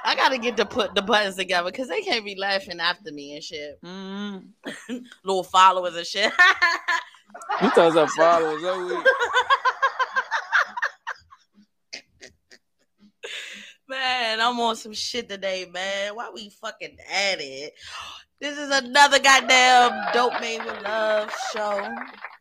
I 0.03 0.15
gotta 0.15 0.37
get 0.37 0.57
to 0.57 0.65
put 0.65 0.93
the 0.93 1.01
buttons 1.01 1.35
together 1.35 1.71
because 1.71 1.87
they 1.87 2.01
can't 2.01 2.23
be 2.25 2.35
laughing 2.35 2.79
after 2.79 3.11
me 3.11 3.33
and 3.35 3.43
shit. 3.43 3.81
mm. 3.81 4.43
Little 5.23 5.43
followers 5.43 5.95
and 5.95 6.05
shit. 6.05 6.31
You 7.61 7.69
thought 7.71 7.93
some 7.93 8.07
followers. 8.09 8.61
Oh, 8.63 9.03
wait. 9.03 9.05
man, 13.87 14.39
I'm 14.41 14.59
on 14.59 14.75
some 14.75 14.93
shit 14.93 15.29
today, 15.29 15.65
man. 15.71 16.15
Why 16.15 16.29
we 16.33 16.49
fucking 16.49 16.97
at 17.11 17.39
it? 17.39 17.73
This 18.39 18.57
is 18.57 18.69
another 18.69 19.17
goddamn 19.19 20.13
dope 20.13 20.39
made 20.39 20.59
with 20.63 20.81
love 20.83 21.33
show. 21.53 21.79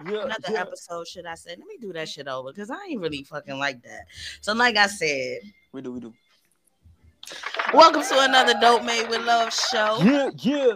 Yeah, 0.06 0.24
Another 0.24 0.52
yeah. 0.52 0.60
episode, 0.60 1.06
should 1.08 1.24
I 1.24 1.34
say? 1.36 1.50
Let 1.50 1.60
me 1.66 1.78
do 1.80 1.92
that 1.94 2.08
shit 2.08 2.28
over 2.28 2.52
because 2.52 2.70
I 2.70 2.76
ain't 2.90 3.00
really 3.00 3.22
fucking 3.22 3.58
like 3.58 3.82
that. 3.82 4.02
So, 4.42 4.52
like 4.52 4.76
I 4.76 4.88
said, 4.88 5.38
We 5.72 5.80
do, 5.80 5.92
we 5.92 6.00
do. 6.00 6.12
welcome 7.72 8.02
to 8.02 8.20
another 8.20 8.52
dope 8.60 8.84
made 8.84 9.08
with 9.08 9.24
love 9.24 9.54
show. 9.54 9.98
Yeah, 10.02 10.28
yeah. 10.36 10.74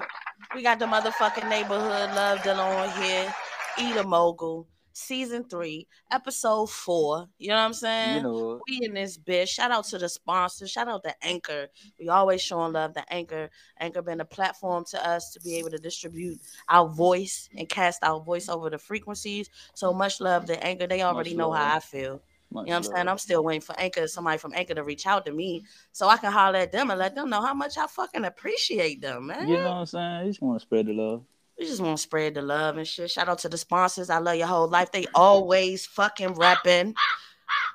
We 0.54 0.62
got 0.62 0.78
the 0.78 0.86
motherfucking 0.86 1.48
neighborhood 1.50 2.14
love 2.14 2.42
dealer 2.42 2.62
on 2.62 2.90
here. 3.02 3.34
Eat 3.80 3.96
a 3.96 4.04
mogul, 4.04 4.68
season 4.92 5.42
three, 5.44 5.86
episode 6.10 6.68
four. 6.68 7.26
You 7.38 7.48
know 7.48 7.54
what 7.54 7.62
I'm 7.62 7.72
saying? 7.72 8.16
You 8.16 8.22
know, 8.22 8.60
we 8.68 8.80
in 8.82 8.92
this 8.92 9.16
bitch. 9.16 9.48
Shout 9.48 9.70
out 9.70 9.84
to 9.86 9.96
the 9.96 10.08
sponsor. 10.08 10.66
Shout 10.68 10.86
out 10.86 11.02
to 11.04 11.14
Anchor. 11.22 11.68
We 11.98 12.10
always 12.10 12.42
showing 12.42 12.74
love 12.74 12.92
to 12.94 13.12
Anchor. 13.12 13.48
Anchor 13.78 14.02
been 14.02 14.20
a 14.20 14.24
platform 14.26 14.84
to 14.90 15.08
us 15.08 15.32
to 15.32 15.40
be 15.40 15.56
able 15.56 15.70
to 15.70 15.78
distribute 15.78 16.38
our 16.68 16.88
voice 16.88 17.48
and 17.56 17.68
cast 17.70 18.04
our 18.04 18.20
voice 18.20 18.50
over 18.50 18.68
the 18.68 18.78
frequencies. 18.78 19.48
So 19.72 19.94
much 19.94 20.20
love 20.20 20.44
to 20.46 20.62
Anchor. 20.62 20.86
They 20.86 21.00
already 21.00 21.34
know 21.34 21.50
how. 21.50 21.76
I 21.76 21.80
feel. 21.80 22.20
much 22.50 22.66
You 22.66 22.72
know 22.72 22.78
what 22.80 22.88
I'm 22.88 22.94
saying? 22.96 23.08
I'm 23.08 23.18
still 23.18 23.42
waiting 23.42 23.62
for 23.62 23.78
Anchor, 23.80 24.08
somebody 24.08 24.36
from 24.36 24.52
Anchor 24.54 24.74
to 24.74 24.84
reach 24.84 25.06
out 25.06 25.24
to 25.24 25.32
me 25.32 25.64
so 25.92 26.06
I 26.06 26.18
can 26.18 26.32
holler 26.32 26.58
at 26.58 26.72
them 26.72 26.90
and 26.90 26.98
let 26.98 27.14
them 27.14 27.30
know 27.30 27.40
how 27.40 27.54
much 27.54 27.78
I 27.78 27.86
fucking 27.86 28.26
appreciate 28.26 29.00
them, 29.00 29.28
man. 29.28 29.48
You 29.48 29.56
know 29.56 29.70
what 29.70 29.70
I'm 29.70 29.86
saying? 29.86 30.26
You 30.26 30.30
just 30.32 30.42
want 30.42 30.60
to 30.60 30.62
spread 30.62 30.86
the 30.86 30.92
love. 30.92 31.24
We 31.60 31.66
just 31.66 31.82
want 31.82 31.98
to 31.98 32.02
spread 32.02 32.34
the 32.34 32.40
love 32.42 32.78
and 32.78 32.88
shit. 32.88 33.10
Shout 33.10 33.28
out 33.28 33.40
to 33.40 33.48
the 33.50 33.58
sponsors. 33.58 34.08
I 34.08 34.16
love 34.16 34.36
your 34.36 34.46
whole 34.46 34.66
life. 34.66 34.90
They 34.92 35.04
always 35.14 35.84
fucking 35.84 36.34
repping. 36.36 36.94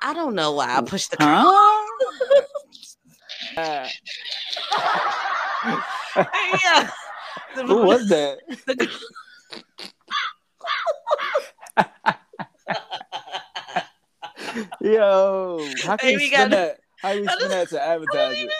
I 0.02 0.12
don't 0.12 0.34
know 0.34 0.50
why 0.52 0.76
I 0.76 0.80
pushed 0.82 1.12
the 1.12 1.18
Huh? 1.20 1.86
Uh, 3.56 3.88
yeah. 6.64 6.90
who 7.66 7.82
was 7.82 8.08
that? 8.08 8.38
Yo, 14.80 15.66
how 15.84 15.96
can 15.96 16.10
Hey, 16.10 16.16
we 16.16 16.22
we 16.22 16.26
spin 16.28 16.40
got- 16.40 16.50
that? 16.50 16.78
How 17.02 17.12
can 17.12 17.20
we 17.22 17.28
spin 17.32 17.48
that 17.50 17.68
to 17.70 17.82
advertise 17.82 18.36
even- 18.36 18.50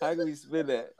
How 0.00 0.14
can 0.14 0.24
we 0.24 0.34
spin 0.34 0.66
that? 0.66 0.90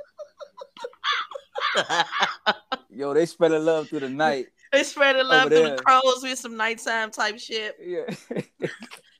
Yo, 2.90 3.14
they 3.14 3.26
spread 3.26 3.50
spreading 3.50 3.64
love 3.64 3.88
through 3.88 4.00
the 4.00 4.08
night. 4.08 4.46
they 4.72 4.82
spread 4.82 5.14
spreading 5.16 5.26
love 5.26 5.48
through 5.48 5.58
there. 5.58 5.76
the 5.76 5.82
crows 5.82 6.20
with 6.22 6.38
some 6.38 6.56
nighttime 6.56 7.10
type 7.10 7.38
shit. 7.38 7.76
Yeah, 7.84 8.14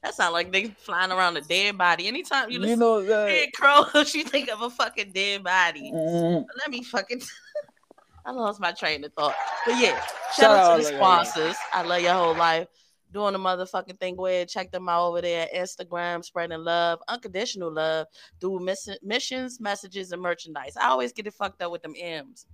That 0.03 0.15
sound 0.15 0.33
like 0.33 0.53
they 0.53 0.67
flying 0.69 1.11
around 1.11 1.37
a 1.37 1.41
dead 1.41 1.77
body. 1.77 2.07
Anytime 2.07 2.51
you 2.51 2.55
you 2.55 2.61
listen 2.61 2.79
know 2.79 3.01
to 3.01 3.07
that. 3.09 3.53
crows, 3.55 4.15
you 4.15 4.25
think 4.25 4.49
of 4.51 4.63
a 4.63 4.71
fucking 4.71 5.11
dead 5.13 5.43
body. 5.43 5.91
Mm, 5.93 6.45
Let 6.59 6.71
me 6.71 6.83
fucking. 6.85 7.21
I 8.27 8.31
lost 8.31 8.61
my 8.61 8.73
train 8.73 9.03
of 9.05 9.13
thought. 9.15 9.35
But 9.67 9.77
yeah, 9.81 9.99
shout, 9.99 10.35
Shout 10.37 10.51
out, 10.57 10.77
to 10.77 10.83
the 10.83 10.89
to 10.91 10.95
your 10.95 11.03
life. 11.03 11.27
sponsors. 11.29 11.57
I 11.73 11.83
love 11.83 12.01
your 12.03 12.13
whole 12.15 12.35
life. 12.37 12.69
Doing 13.13 13.33
the 13.33 13.39
motherfucking 13.39 13.99
thing. 13.99 14.17
Go 14.17 14.27
ahead, 14.27 14.49
check 14.49 14.71
them 14.71 14.89
out 14.89 15.09
over 15.09 15.23
there 15.23 15.49
Instagram, 15.55 16.23
spreading 16.25 16.63
love, 16.63 16.99
unconditional 17.09 17.73
love 17.73 18.07
through 18.41 18.61
miss- 18.61 18.99
missions, 19.03 19.61
messages, 19.61 20.13
and 20.13 20.21
merchandise. 20.21 20.77
I 20.77 20.89
always 20.89 21.13
get 21.13 21.27
it 21.27 21.33
fucked 21.35 21.63
up 21.63 21.73
with 21.73 21.83
them 21.83 21.95
M's. 21.99 22.47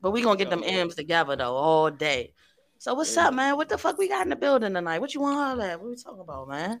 But 0.00 0.10
we 0.10 0.22
gonna 0.22 0.36
get 0.36 0.50
them 0.50 0.64
M's 0.64 0.96
together 0.96 1.36
though 1.36 1.54
all 1.54 1.90
day. 1.90 2.32
So 2.78 2.94
what's 2.94 3.14
Yeah. 3.14 3.28
up, 3.28 3.34
man? 3.34 3.56
What 3.56 3.68
the 3.68 3.78
fuck 3.78 3.98
we 3.98 4.08
got 4.08 4.22
in 4.26 4.30
the 4.30 4.36
building 4.36 4.74
tonight? 4.74 4.98
What 4.98 5.14
you 5.14 5.20
want 5.20 5.38
all 5.38 5.56
that? 5.58 5.80
What 5.80 5.90
we 5.90 5.94
talking 5.96 6.20
about, 6.20 6.48
man? 6.48 6.80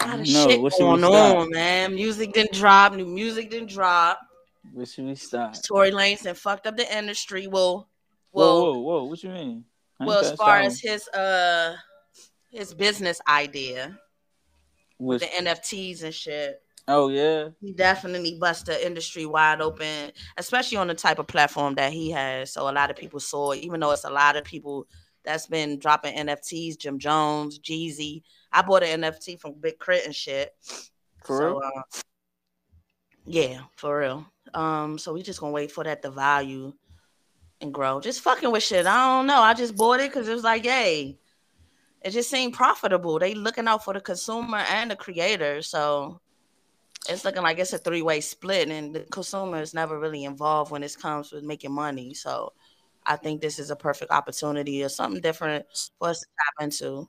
A 0.00 0.06
lot 0.08 0.14
of 0.20 0.26
No, 0.26 0.48
shit 0.48 0.60
what 0.60 0.72
going 0.76 1.04
on, 1.04 1.50
man. 1.50 1.94
Music 1.94 2.32
didn't 2.32 2.52
drop, 2.52 2.94
new 2.94 3.06
music 3.06 3.50
didn't 3.50 3.70
drop. 3.70 4.18
Where 4.72 4.84
should 4.84 5.04
we 5.04 5.14
start? 5.14 5.56
Tory 5.64 5.92
Lanez 5.92 6.26
and 6.26 6.36
fucked 6.36 6.66
up 6.66 6.76
the 6.76 6.96
industry. 6.96 7.46
Well, 7.46 7.88
Whoa, 8.32 8.62
whoa, 8.64 8.78
whoa! 8.80 9.04
What 9.04 9.22
you 9.22 9.30
mean? 9.30 9.64
Well, 10.00 10.24
as 10.24 10.32
far 10.32 10.58
that 10.58 10.66
as 10.66 10.80
his 10.80 11.08
uh 11.08 11.76
his 12.50 12.74
business 12.74 13.20
idea 13.28 13.98
with 14.98 15.20
the 15.20 15.26
NFTs 15.26 16.02
and 16.02 16.14
shit, 16.14 16.60
oh 16.88 17.08
yeah, 17.08 17.48
he 17.60 17.72
definitely 17.72 18.36
bust 18.38 18.66
the 18.66 18.86
industry 18.86 19.26
wide 19.26 19.60
open, 19.60 20.12
especially 20.36 20.78
on 20.78 20.88
the 20.88 20.94
type 20.94 21.18
of 21.18 21.26
platform 21.26 21.74
that 21.76 21.92
he 21.92 22.10
has. 22.10 22.52
So 22.52 22.68
a 22.68 22.72
lot 22.72 22.90
of 22.90 22.96
people 22.96 23.20
saw 23.20 23.52
it, 23.52 23.60
even 23.60 23.80
though 23.80 23.92
it's 23.92 24.04
a 24.04 24.10
lot 24.10 24.36
of 24.36 24.44
people 24.44 24.86
that's 25.24 25.46
been 25.46 25.78
dropping 25.78 26.16
NFTs, 26.16 26.78
Jim 26.78 26.98
Jones, 26.98 27.58
Jeezy. 27.58 28.22
I 28.52 28.62
bought 28.62 28.84
an 28.84 29.02
NFT 29.02 29.40
from 29.40 29.54
Big 29.60 29.78
K.R.I.T. 29.78 30.06
and 30.06 30.14
shit. 30.14 30.54
for 31.24 31.38
so, 31.38 31.46
real. 31.48 31.60
uh, 31.64 31.82
yeah, 33.26 33.60
for 33.74 33.98
real. 33.98 34.26
Um, 34.54 34.98
so 34.98 35.12
we 35.12 35.22
just 35.22 35.40
gonna 35.40 35.52
wait 35.52 35.72
for 35.72 35.84
that 35.84 36.00
to 36.02 36.10
value 36.10 36.72
and 37.60 37.72
grow. 37.72 38.00
Just 38.00 38.20
fucking 38.20 38.50
with 38.50 38.62
shit. 38.62 38.86
I 38.86 39.16
don't 39.16 39.26
know. 39.26 39.40
I 39.40 39.54
just 39.54 39.76
bought 39.76 40.00
it 40.00 40.10
because 40.10 40.28
it 40.28 40.34
was 40.34 40.44
like, 40.44 40.64
yay. 40.64 41.18
It 42.02 42.10
just 42.10 42.30
seemed 42.30 42.54
profitable. 42.54 43.18
They 43.18 43.34
looking 43.34 43.66
out 43.66 43.84
for 43.84 43.94
the 43.94 44.00
consumer 44.00 44.58
and 44.58 44.90
the 44.90 44.96
creator. 44.96 45.62
So 45.62 46.20
it's 47.08 47.24
looking 47.24 47.42
like 47.42 47.58
it's 47.58 47.72
a 47.72 47.78
three-way 47.78 48.20
split, 48.20 48.68
and 48.68 48.94
the 48.94 49.00
consumer 49.00 49.60
is 49.60 49.74
never 49.74 49.98
really 49.98 50.24
involved 50.24 50.70
when 50.70 50.82
it 50.82 50.96
comes 51.00 51.32
with 51.32 51.44
making 51.44 51.72
money. 51.72 52.14
So 52.14 52.52
I 53.04 53.16
think 53.16 53.40
this 53.40 53.58
is 53.58 53.70
a 53.70 53.76
perfect 53.76 54.10
opportunity 54.10 54.82
or 54.84 54.88
something 54.88 55.20
different 55.20 55.66
for 55.98 56.08
us 56.08 56.20
to 56.20 56.26
tap 56.26 56.64
into. 56.64 57.08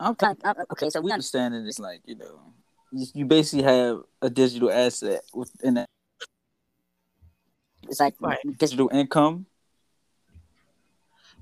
Okay, 0.00 0.34
uh, 0.44 0.54
okay. 0.72 0.90
So 0.90 1.00
we 1.00 1.12
understand 1.12 1.54
it. 1.54 1.66
It's 1.66 1.78
like 1.78 2.00
you 2.06 2.16
know, 2.16 2.40
you, 2.92 3.06
you 3.14 3.24
basically 3.24 3.64
have 3.64 4.00
a 4.22 4.30
digital 4.30 4.70
asset 4.70 5.22
within 5.34 5.74
that. 5.74 5.90
It's 7.90 8.00
like 8.00 8.14
Right. 8.20 8.38
digital 8.56 8.88
income. 8.92 9.46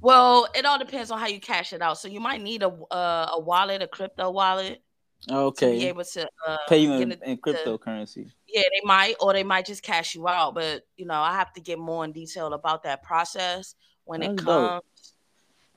Well, 0.00 0.48
it 0.54 0.64
all 0.64 0.78
depends 0.78 1.10
on 1.10 1.18
how 1.18 1.26
you 1.26 1.40
cash 1.40 1.72
it 1.72 1.82
out. 1.82 1.98
So 1.98 2.08
you 2.08 2.20
might 2.20 2.40
need 2.40 2.62
a 2.62 2.68
uh, 2.68 3.30
a 3.32 3.40
wallet, 3.40 3.82
a 3.82 3.88
crypto 3.88 4.30
wallet, 4.30 4.82
Okay. 5.30 5.72
to 5.74 5.78
be 5.78 5.86
able 5.86 6.04
to 6.04 6.28
uh, 6.46 6.56
pay 6.68 6.78
you 6.78 6.92
in, 6.94 7.12
in 7.12 7.36
to- 7.36 7.42
cryptocurrency. 7.42 8.30
Yeah, 8.46 8.62
they 8.62 8.80
might, 8.84 9.16
or 9.20 9.32
they 9.34 9.42
might 9.44 9.66
just 9.66 9.82
cash 9.82 10.14
you 10.14 10.26
out. 10.28 10.54
But 10.54 10.84
you 10.96 11.04
know, 11.04 11.20
I 11.20 11.34
have 11.34 11.52
to 11.54 11.60
get 11.60 11.78
more 11.78 12.04
in 12.04 12.12
detail 12.12 12.52
about 12.54 12.84
that 12.84 13.02
process 13.02 13.74
when 14.04 14.22
it 14.22 14.38
comes. 14.38 14.44
dope. 14.44 14.84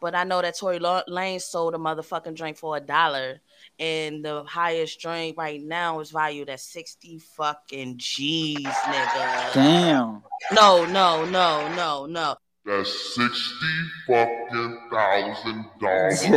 Comes. 0.02 0.12
But 0.12 0.16
I 0.16 0.24
know 0.24 0.42
that 0.42 0.58
Tory 0.58 0.80
Lanez 0.80 1.42
sold 1.42 1.76
a 1.76 1.78
motherfucking 1.78 2.36
drink 2.36 2.58
for 2.58 2.78
a 2.78 2.80
dollar, 2.80 3.40
and 3.80 4.24
the 4.26 4.44
highest 4.44 5.00
drink 5.00 5.38
right 5.38 5.62
now 5.62 6.00
is 6.00 6.10
valued 6.12 6.50
at 6.50 6.60
sixty 6.60 7.20
fucking 7.20 7.96
G's, 7.98 8.66
nigga. 8.66 9.54
Damn. 9.54 10.24
No, 10.54 10.86
no, 10.86 11.24
no, 11.26 11.68
no, 11.76 12.06
no. 12.08 12.36
That's 12.66 13.16
sixty 13.16 13.76
fucking 14.08 14.80
thousand 14.92 15.66
dollars 15.80 16.24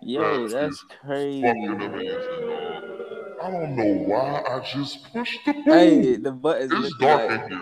Yo, 0.00 0.20
off 0.20 0.40
one 0.40 0.50
dollar. 0.50 0.52
that's 0.70 0.80
Fucking 0.80 1.08
crazy. 1.08 1.46
amazing, 1.48 2.48
dog. 2.48 2.84
I 3.42 3.50
don't 3.50 3.76
know 3.76 3.92
why 4.06 4.42
I 4.48 4.60
just 4.72 5.12
pushed 5.12 5.38
the 5.44 5.52
button. 5.52 5.72
Hey, 5.72 6.16
the 6.16 6.32
butt 6.32 6.62
is 6.62 6.72
it's 6.72 6.96
dark 6.98 7.30
like 7.30 7.50
in 7.50 7.52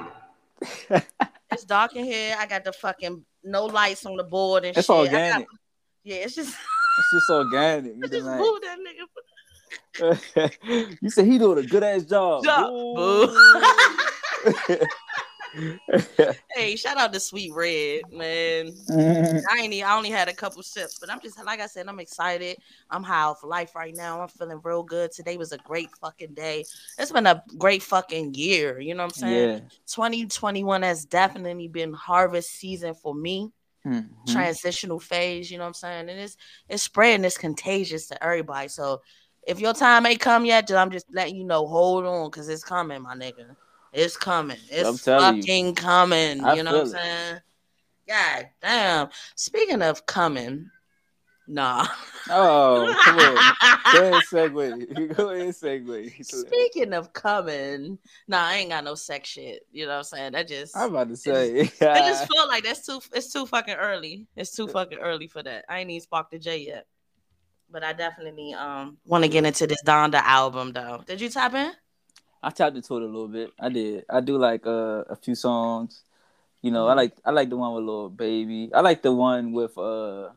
here. 0.91 1.03
It's 1.53 1.65
dark 1.65 1.97
in 1.97 2.05
here. 2.05 2.37
I 2.39 2.47
got 2.47 2.65
the 2.65 2.73
fucking 2.73 3.25
no 3.45 3.67
lights 3.67 4.07
on 4.07 4.17
the 4.17 4.25
board 4.25 4.65
and 4.65 4.77
it's 4.77 4.87
shit. 4.87 4.97
I 4.97 5.05
got- 5.05 5.13
organic. 5.15 5.49
yeah, 6.05 6.17
it's 6.17 6.35
just 6.35 6.55
It's 6.99 7.11
just 7.13 7.31
organic. 7.31 7.95
You 8.01 8.09
just 8.09 8.27
moved 8.27 8.63
that 8.65 8.79
nigga. 8.79 9.07
you 11.03 11.11
said 11.11 11.27
he 11.27 11.39
doing 11.39 11.59
a 11.65 11.67
good 11.67 11.83
ass 11.83 12.05
job. 12.05 12.45
Job. 12.45 13.31
Hey, 16.53 16.75
shout 16.75 16.97
out 16.97 17.13
to 17.13 17.21
Sweet 17.21 17.53
Red, 17.55 18.03
man. 18.13 18.73
Mhm. 18.89 19.43
I 19.49 19.59
ain't. 19.61 19.85
I 19.85 19.97
only 19.97 20.11
had 20.11 20.29
a 20.29 20.33
couple 20.35 20.63
sips, 20.63 20.99
but 20.99 21.09
I'm 21.09 21.21
just 21.21 21.43
like 21.45 21.61
I 21.61 21.67
said. 21.67 21.87
I'm 21.87 22.01
excited. 22.01 22.57
I'm 22.91 23.05
high 23.05 23.23
off 23.23 23.45
life 23.45 23.75
right 23.77 23.95
now. 23.95 24.21
I'm 24.21 24.29
feeling 24.29 24.61
real 24.65 24.83
good. 24.83 25.13
Today 25.13 25.37
was 25.37 25.53
a 25.53 25.59
great 25.59 25.89
fucking 26.01 26.35
day. 26.35 26.65
It's 26.99 27.13
been 27.13 27.27
a 27.27 27.43
great 27.57 27.83
fucking 27.85 28.35
year. 28.35 28.81
You 28.81 28.95
know 28.95 29.05
what 29.05 29.15
I'm 29.17 29.29
saying? 29.29 29.49
yeah. 29.49 29.59
2021 29.87 30.83
has 30.83 31.05
definitely 31.05 31.69
been 31.69 31.93
harvest 31.93 32.51
season 32.51 32.95
for 32.95 33.15
me. 33.15 33.53
Mhm. 33.87 34.05
Transitional 34.27 34.99
phase. 34.99 35.51
You 35.51 35.59
know 35.59 35.65
what 35.65 35.69
I'm 35.69 35.75
saying? 35.75 36.09
And 36.11 36.19
it's 36.21 36.37
it's 36.69 36.83
spreading. 36.83 37.25
It's 37.25 37.39
contagious 37.39 38.09
to 38.09 38.23
everybody. 38.23 38.69
So 38.69 39.03
if 39.47 39.61
your 39.61 39.73
time 39.73 40.05
ain't 40.05 40.21
come 40.21 40.45
yet, 40.45 40.67
then 40.67 40.79
I'm 40.79 40.91
just 40.91 41.07
letting 41.13 41.37
you 41.37 41.45
know. 41.45 41.67
Hold 41.67 42.07
on, 42.07 42.31
cause 42.31 42.49
it's 42.49 42.65
coming, 42.65 43.03
my 43.03 43.15
nigga. 43.15 43.57
It's 43.93 44.17
coming. 44.17 44.59
It's 44.71 45.03
telling 45.03 45.37
you. 45.37 45.43
fucking 45.43 45.75
coming. 45.75 46.45
I 46.45 46.55
you 46.57 46.63
know 46.63 46.73
what 46.73 46.81
I'm 46.81 46.87
it. 46.87 46.91
saying? 46.91 47.41
God 48.09 48.49
damn. 48.61 49.09
Speaking 49.37 49.83
of 49.83 50.07
coming, 50.07 50.71
nah. 51.47 51.87
Oh, 52.29 52.95
come 53.05 53.19
on. 53.19 53.39
Go 53.93 54.03
ahead, 54.03 54.23
segue. 54.23 55.17
Go 55.17 55.31
ahead, 55.31 55.55
segue. 55.55 56.25
Speaking 56.25 56.93
of 56.93 57.13
coming, 57.13 57.99
nah, 58.29 58.47
I 58.47 58.57
ain't 58.57 58.71
got 58.71 58.85
no 58.85 58.95
sex 58.95 59.29
shit. 59.29 59.67
You 59.73 59.87
know 59.87 59.93
what 59.93 59.99
I'm 59.99 60.05
saying? 60.05 60.33
That 60.33 60.49
just 60.49 60.77
I'm 60.77 60.91
about 60.91 61.09
to 61.09 61.17
say. 61.17 61.61
I 61.81 62.01
just 62.01 62.27
feel 62.33 62.47
like 62.47 62.65
that's 62.65 62.87
too 62.87 63.01
it's 63.13 63.33
too 63.33 63.47
fucking 63.47 63.75
early. 63.75 64.27
It's 64.37 64.55
too 64.55 64.69
fucking 64.69 64.99
early 64.99 65.27
for 65.27 65.43
that. 65.43 65.65
I 65.69 65.81
ain't 65.81 65.91
even 65.91 66.03
sparked 66.03 66.31
the 66.31 66.39
J 66.39 66.59
yet. 66.59 66.87
But 67.71 67.85
I 67.85 67.93
definitely 67.93 68.55
um 68.55 68.99
want 69.05 69.25
to 69.25 69.29
get 69.29 69.45
into 69.45 69.67
this 69.67 69.83
Donda 69.85 70.23
album 70.23 70.73
though. 70.73 71.03
Did 71.07 71.21
you 71.21 71.29
tap 71.29 71.55
in? 71.55 71.73
I 72.43 72.51
tapped 72.51 72.77
into 72.77 72.97
it 72.97 73.03
a 73.03 73.07
little 73.07 73.29
bit. 73.29 73.51
I 73.59 73.69
did. 73.69 74.05
I 74.09 74.21
do 74.21 74.39
like 74.39 74.67
uh, 74.67 75.05
a 75.09 75.17
few 75.17 75.35
songs. 75.35 76.05
You 76.63 76.71
know, 76.71 76.89
I 76.89 76.93
Mhm. 76.93 76.97
like 76.97 77.13
I 77.25 77.31
like 77.31 77.49
the 77.51 77.57
one 77.57 77.75
with 77.75 77.85
Lil 77.85 78.09
Baby. 78.11 78.71
I 78.75 78.81
like 78.81 79.03
the 79.03 79.13
one 79.13 79.53
with 79.53 79.77
uh 79.79 80.31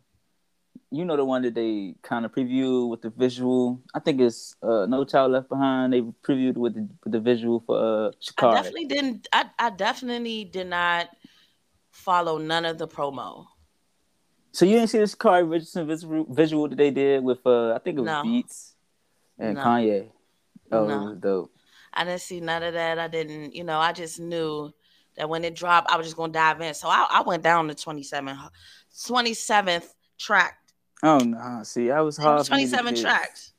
you 0.90 1.04
know 1.06 1.18
the 1.18 1.26
one 1.26 1.42
that 1.42 1.56
they 1.56 1.96
kind 2.02 2.24
of 2.26 2.32
preview 2.32 2.88
with 2.90 3.02
the 3.02 3.10
visual. 3.10 3.82
I 3.94 4.00
think 4.00 4.22
it's 4.22 4.56
uh 4.62 4.86
No 4.86 5.04
Child 5.06 5.32
Left 5.34 5.50
Behind. 5.50 5.92
They 5.94 6.02
previewed 6.02 6.56
with 6.56 6.76
the 6.76 6.88
with 7.04 7.14
the 7.14 7.20
visual 7.20 7.60
for 7.66 7.78
uh 7.78 8.12
I 8.38 8.54
definitely 8.54 8.86
didn't 8.86 9.28
I, 9.34 9.50
I 9.60 9.70
definitely 9.72 10.46
did 10.46 10.68
not 10.68 11.10
follow 11.92 12.38
none 12.38 12.66
of 12.66 12.78
the 12.78 12.88
promo. 12.88 13.48
So 14.52 14.66
you 14.66 14.76
didn't 14.76 14.92
see 14.92 15.00
this 15.00 15.16
Sha'Carri 15.16 15.50
Richardson 15.50 15.88
visual, 15.88 16.26
visual 16.30 16.68
that 16.70 16.76
they 16.78 16.92
did 16.92 17.24
with 17.24 17.46
uh 17.46 17.74
I 17.74 17.80
think 17.80 17.98
it 17.98 18.02
was 18.02 18.12
No. 18.12 18.24
Beats 18.24 18.76
and 19.40 19.56
No. 19.56 19.64
Kanye. 19.64 20.10
Oh, 20.72 20.88
No. 20.88 21.02
it 21.02 21.10
was 21.10 21.18
dope. 21.18 21.53
I 21.94 22.04
didn't 22.04 22.22
see 22.22 22.40
none 22.40 22.64
of 22.64 22.74
that. 22.74 23.00
I 23.00 23.08
didn't, 23.08 23.56
you 23.56 23.64
know, 23.64 23.80
I 23.80 23.92
just 23.94 24.20
knew 24.20 24.72
that 25.16 25.30
when 25.30 25.44
it 25.44 25.56
dropped, 25.56 25.92
I 25.92 25.98
was 25.98 26.08
just 26.08 26.18
gonna 26.18 26.34
dive 26.34 26.60
in. 26.62 26.74
So 26.74 26.88
I, 26.88 27.08
I 27.10 27.22
went 27.22 27.44
down 27.44 27.68
to 27.68 27.76
27, 27.76 28.36
27th 29.08 29.86
track. 30.18 30.58
Oh 31.04 31.18
no, 31.18 31.62
see, 31.64 31.92
I 31.92 32.02
was 32.02 32.18
hard. 32.18 32.40
was 32.40 32.48
for 32.48 32.56
me 32.56 32.66
to 32.66 32.72
27 32.72 33.02
tracks. 33.04 33.54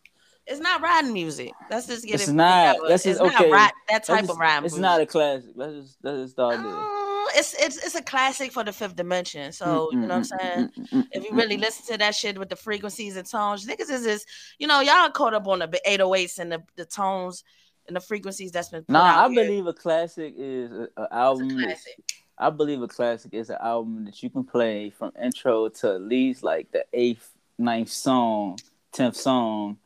It's 0.47 0.61
not 0.61 0.83
riding 0.83 1.13
music. 1.13 1.53
Let's 1.71 1.87
just 1.87 2.05
get 2.05 2.17
It's 2.17 2.29
it. 2.29 2.35
not. 2.35 2.77
That's 2.87 3.07
it's 3.07 3.19
just- 3.19 3.33
not 3.33 3.41
okay. 3.41 3.51
that 3.51 3.73
Let's 3.91 4.07
type 4.09 4.21
just- 4.21 4.31
of 4.33 4.39
rap. 4.39 4.65
It's 4.65 4.75
music. 4.75 4.83
not 4.83 5.01
a 5.01 5.07
classic. 5.07 5.51
Let's 5.55 5.73
just 5.75 5.97
let's 6.03 6.19
just 6.19 6.33
start 6.33 6.63
there. 6.63 6.75
Uh, 6.75 7.05
it's 7.37 7.55
it's 7.55 7.77
it's 7.79 7.95
a 7.95 8.03
classic 8.03 8.53
for 8.53 8.63
the 8.65 8.73
fifth 8.73 8.97
dimension. 8.97 9.53
So 9.53 9.89
mm, 9.89 9.93
you 9.93 10.07
know 10.07 10.19
what 10.19 10.33
I'm 10.33 10.39
mm, 10.39 10.71
mm, 10.73 10.73
saying. 10.91 11.07
If 11.13 11.25
you 11.25 11.35
really 11.35 11.57
listen 11.57 11.87
to 11.93 11.99
that 11.99 12.15
shit 12.15 12.39
with 12.39 12.51
the 12.51 12.57
frequencies 12.57 13.17
and 13.17 13.27
tones, 13.27 13.67
niggas 13.67 13.91
is 13.91 14.05
this, 14.05 14.27
you 14.59 14.67
know, 14.67 14.81
y'all 14.81 15.09
caught 15.11 15.33
up 15.33 15.47
on 15.49 15.61
the 15.61 15.81
808s 15.87 16.39
and 16.39 16.53
the, 16.53 16.63
the 16.77 16.85
tones 16.85 17.43
and 17.87 17.97
the 17.97 18.01
frequencies 18.01 18.51
that's 18.53 18.69
been 18.69 18.83
put 18.85 18.93
Nah, 18.93 19.05
out 19.05 19.31
I 19.31 19.33
here. 19.33 19.45
believe 19.45 19.67
a 19.67 19.73
classic 19.73 20.35
is 20.37 20.71
an 20.73 20.83
It's 20.85 20.93
a 20.99 21.15
album. 21.15 21.59
classic. 21.59 22.05
I 22.37 22.51
believe 22.51 22.83
a 22.83 22.89
classic 22.89 23.33
is 23.35 23.51
an 23.51 23.59
album 23.61 24.05
that 24.07 24.23
you 24.23 24.29
can 24.31 24.43
play 24.45 24.91
from 24.91 25.13
intro 25.23 25.69
to 25.69 25.95
at 25.95 26.01
least 26.01 26.43
like 26.43 26.71
the 26.73 26.85
eighth, 26.93 27.31
ninth 27.59 27.91
song, 27.91 28.59
tenth 28.93 29.17
song, 29.17 29.79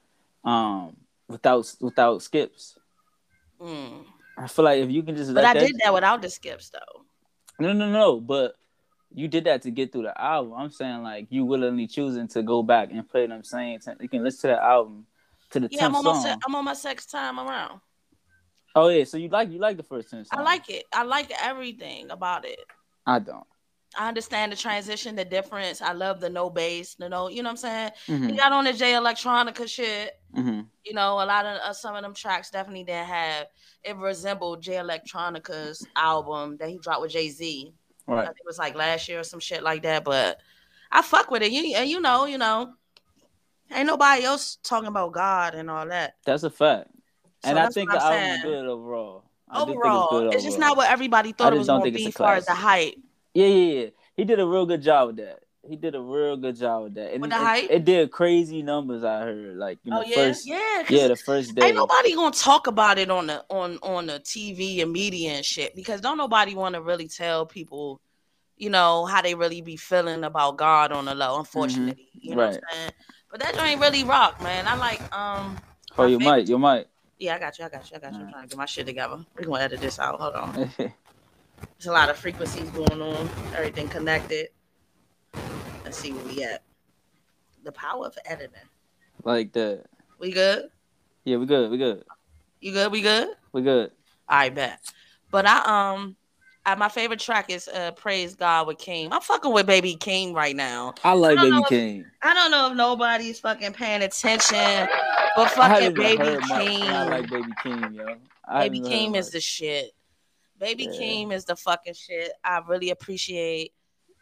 um, 0.44 0.96
without 1.28 1.70
without 1.80 2.22
skips. 2.22 2.78
Mm. 3.60 4.04
I 4.38 4.46
feel 4.48 4.64
like 4.64 4.78
if 4.80 4.90
you 4.90 5.02
can 5.02 5.16
just 5.16 5.34
But 5.34 5.44
let 5.44 5.56
I 5.56 5.60
that, 5.60 5.66
did 5.66 5.76
that 5.84 5.92
without 5.92 6.22
the 6.22 6.30
skips 6.30 6.70
though. 6.70 7.02
no, 7.58 7.72
no, 7.72 7.90
no, 7.90 8.20
but 8.20 8.54
you 9.12 9.26
did 9.28 9.44
that 9.44 9.62
to 9.62 9.70
get 9.70 9.90
through 9.92 10.02
the 10.04 10.18
album. 10.20 10.54
I'm 10.54 10.70
saying 10.70 11.02
like 11.02 11.26
you 11.30 11.44
willingly 11.44 11.86
choosing 11.86 12.28
to 12.28 12.42
go 12.42 12.62
back 12.62 12.90
and 12.92 13.06
play 13.08 13.26
them 13.26 13.42
same. 13.44 13.80
Ten- 13.80 13.96
you 14.00 14.08
can 14.08 14.22
listen 14.22 14.42
to 14.50 14.56
that 14.56 14.62
album 14.62 15.06
to 15.50 15.60
the 15.60 15.68
Yeah, 15.70 15.86
I'm 15.86 15.92
tenth 15.92 15.96
on 15.96 16.04
my 16.04 16.12
song. 16.12 16.22
se- 16.22 16.36
I'm 16.46 16.54
on 16.54 16.64
my 16.64 16.74
sex 16.74 17.04
time 17.06 17.38
around. 17.40 17.80
Oh 18.78 18.88
yeah, 18.88 19.04
so 19.04 19.16
you 19.16 19.28
like 19.28 19.50
you 19.50 19.58
like 19.58 19.76
the 19.76 19.82
first 19.82 20.10
ten 20.10 20.24
songs? 20.24 20.40
I 20.40 20.42
like 20.42 20.68
it. 20.70 20.84
I 20.92 21.02
like 21.02 21.30
everything 21.42 22.10
about 22.10 22.44
it. 22.44 22.60
I 23.06 23.18
don't. 23.18 23.46
I 23.98 24.08
understand 24.08 24.52
the 24.52 24.56
transition, 24.56 25.16
the 25.16 25.24
difference. 25.24 25.80
I 25.80 25.92
love 25.92 26.20
the 26.20 26.28
no 26.28 26.50
bass, 26.50 26.94
the 26.94 27.08
no, 27.08 27.28
you 27.28 27.42
know 27.42 27.48
what 27.48 27.52
I'm 27.52 27.56
saying? 27.56 27.90
Mhm, 28.08 28.30
He 28.30 28.36
got 28.36 28.52
on 28.52 28.64
the 28.64 28.72
Jay 28.72 28.92
Electronica 28.92 29.68
shit. 29.68 30.12
mhm. 30.34 30.66
You 30.84 30.94
know, 30.94 31.14
a 31.14 31.24
lot 31.26 31.44
of 31.46 31.60
uh, 31.60 31.72
some 31.72 31.96
of 31.96 32.02
them 32.02 32.14
tracks 32.14 32.50
definitely 32.50 32.84
didn't 32.84 33.06
have 33.06 33.46
it 33.82 33.96
resembled 33.96 34.62
Jay 34.62 34.76
Electronica's 34.78 35.86
album 35.96 36.56
that 36.58 36.68
he 36.68 36.78
dropped 36.78 37.00
with 37.02 37.12
Jay 37.12 37.28
Z. 37.30 37.72
Right. 38.06 38.24
think 38.24 38.36
it 38.38 38.46
was 38.46 38.58
like 38.58 38.74
last 38.74 39.08
year 39.08 39.20
or 39.20 39.24
some 39.24 39.40
shit 39.40 39.62
like 39.62 39.82
that. 39.82 40.04
But 40.04 40.38
I 40.90 41.02
fuck 41.02 41.30
with 41.30 41.42
it. 41.42 41.52
You 41.52 41.74
and 41.76 41.88
you 41.90 42.00
know, 42.00 42.24
you 42.26 42.38
know, 42.38 42.74
ain't 43.72 43.86
nobody 43.86 44.24
else 44.24 44.58
talking 44.62 44.88
about 44.88 45.12
God 45.12 45.54
and 45.54 45.70
all 45.70 45.86
that. 45.88 46.14
That's 46.24 46.42
a 46.42 46.50
fact. 46.50 46.88
So 47.44 47.50
and 47.50 47.58
I 47.58 47.68
think 47.68 47.92
what 47.92 48.00
the 48.00 48.04
I'm 48.04 48.12
album 48.12 48.30
was 48.32 48.42
good 48.42 48.66
overall. 48.66 49.24
I 49.50 49.60
do 49.60 49.66
think 49.66 49.78
Overall, 49.78 50.08
good 50.10 50.34
it's 50.34 50.44
just 50.44 50.58
not 50.58 50.76
what 50.76 50.90
everybody 50.90 51.32
thought 51.32 51.52
it 51.54 51.58
was 51.58 51.68
gonna 51.68 51.90
be 51.90 52.04
a 52.04 52.08
as 52.08 52.14
far 52.14 52.34
as 52.34 52.46
the 52.46 52.52
hype. 52.54 52.94
Yeah, 53.34 53.46
yeah, 53.46 53.80
yeah. 53.82 53.86
He 54.16 54.24
did 54.24 54.40
a 54.40 54.46
real 54.46 54.66
good 54.66 54.82
job 54.82 55.06
with 55.08 55.16
that. 55.18 55.40
He 55.66 55.76
did 55.76 55.94
a 55.94 56.00
real 56.00 56.36
good 56.36 56.56
job 56.56 56.84
with 56.84 56.94
that. 56.94 57.12
And 57.12 57.22
With 57.22 57.30
it, 57.30 57.34
the 57.34 57.40
it- 57.40 57.44
hype? 57.46 57.70
it 57.70 57.84
did 57.84 58.10
crazy 58.10 58.62
numbers. 58.62 59.04
I 59.04 59.20
heard, 59.20 59.56
like 59.56 59.78
you 59.84 59.90
know, 59.92 60.00
oh 60.00 60.04
yeah, 60.06 60.14
first 60.16 60.46
yeah, 60.48 60.84
yeah, 60.88 61.08
the 61.08 61.16
first 61.16 61.54
day. 61.54 61.66
Ain't 61.66 61.76
nobody 61.76 62.14
gonna 62.14 62.32
talk 62.34 62.66
about 62.66 62.98
it 62.98 63.10
on 63.10 63.26
the 63.28 63.44
on 63.50 63.78
on 63.82 64.06
the 64.06 64.18
TV 64.20 64.82
and 64.82 64.90
media 64.92 65.32
and 65.32 65.44
shit 65.44 65.74
because 65.76 66.00
don't 66.00 66.16
nobody 66.18 66.54
want 66.54 66.74
to 66.74 66.80
really 66.82 67.06
tell 67.08 67.46
people, 67.46 68.00
you 68.56 68.70
know, 68.70 69.04
how 69.06 69.22
they 69.22 69.34
really 69.34 69.60
be 69.60 69.76
feeling 69.76 70.24
about 70.24 70.56
God 70.56 70.90
on 70.92 71.04
the 71.04 71.14
low. 71.14 71.38
Unfortunately, 71.38 72.08
you 72.12 72.30
know 72.32 72.36
what 72.38 72.46
Right. 72.46 72.54
I'm 72.72 72.76
saying. 72.78 72.92
But 73.30 73.40
that 73.40 73.54
joint 73.54 73.80
really 73.80 74.04
rock, 74.04 74.42
man. 74.42 74.66
I 74.66 74.74
like 74.76 75.00
um. 75.16 75.58
oh, 75.96 76.04
you 76.06 76.18
favorite- 76.18 76.24
might, 76.30 76.48
you 76.48 76.58
might. 76.58 76.86
Yeah, 77.18 77.34
I 77.34 77.38
got 77.38 77.58
you. 77.58 77.64
I 77.64 77.68
got 77.68 77.90
you. 77.90 77.96
I 77.96 78.00
got 78.00 78.12
you. 78.14 78.20
I'm 78.20 78.30
trying 78.30 78.42
to 78.44 78.48
get 78.48 78.58
my 78.58 78.66
shit 78.66 78.86
together. 78.86 79.18
We're 79.36 79.44
gonna 79.46 79.64
edit 79.64 79.80
this 79.80 79.98
out. 79.98 80.20
Hold 80.20 80.34
on. 80.34 80.52
There's 80.76 81.86
a 81.86 81.92
lot 81.92 82.08
of 82.10 82.16
frequencies 82.16 82.70
going 82.70 83.02
on. 83.02 83.28
Everything 83.56 83.88
connected. 83.88 84.48
Let's 85.84 85.98
see 85.98 86.12
where 86.12 86.24
we 86.24 86.42
at. 86.44 86.62
The 87.64 87.72
power 87.72 88.06
of 88.06 88.16
editing. 88.24 88.60
like 89.24 89.52
that. 89.52 89.84
We 90.18 90.30
good? 90.32 90.70
Yeah, 91.24 91.36
we 91.38 91.46
good. 91.46 91.70
We 91.70 91.78
good. 91.78 92.04
You 92.60 92.72
good? 92.72 92.92
We 92.92 93.00
good? 93.00 93.28
We 93.52 93.62
good. 93.62 93.90
I 94.28 94.48
bet. 94.50 94.80
But 95.30 95.46
I 95.46 95.94
um 95.94 96.16
uh, 96.72 96.76
my 96.76 96.88
favorite 96.88 97.20
track 97.20 97.50
is 97.50 97.68
uh 97.68 97.92
Praise 97.92 98.34
God 98.34 98.66
with 98.66 98.78
Keem. 98.78 99.08
I'm 99.12 99.20
fucking 99.20 99.52
with 99.52 99.66
Baby 99.66 99.96
Keem 99.96 100.34
right 100.34 100.54
now. 100.56 100.94
I 101.04 101.12
like 101.14 101.38
I 101.38 101.42
Baby 101.44 101.56
if- 101.56 101.64
Keem. 101.68 102.04
I 102.22 102.34
don't 102.34 102.50
know 102.50 102.70
if 102.70 102.76
nobody's 102.76 103.40
fucking 103.40 103.72
paying 103.72 104.02
attention, 104.02 104.88
but 105.36 105.50
fucking 105.50 105.94
Baby 105.94 106.22
Keem. 106.24 106.80
and 106.82 106.96
I 106.96 107.08
like 107.08 107.30
Baby 107.30 107.52
Keem, 107.64 107.94
yo. 107.94 108.16
I 108.46 108.68
Baby 108.68 108.80
Keem 108.88 109.16
is 109.16 109.30
the 109.30 109.40
shit. 109.40 109.92
Baby 110.58 110.88
Yeah. 110.90 111.00
Keem 111.00 111.32
is 111.32 111.44
the 111.44 111.56
fucking 111.56 111.94
shit. 111.94 112.32
I 112.44 112.60
really 112.66 112.90
appreciate 112.90 113.72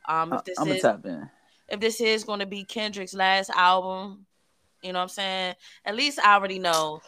um 0.09 0.33
if 0.33 0.45
this 0.45 0.59
I'm 0.61 0.69
is 0.69 0.85
if 1.69 1.81
this 1.81 2.01
is 2.01 2.23
going 2.25 2.39
to 2.41 2.47
be 2.47 2.65
Kendrick's 2.65 3.15
last 3.15 3.51
album, 3.51 4.27
you 4.83 4.93
know 4.93 5.01
what 5.01 5.05
I'm 5.05 5.09
saying? 5.09 5.55
At 5.85 5.97
least 5.97 6.21
I 6.21 6.35
already 6.35 6.59
know. 6.61 7.01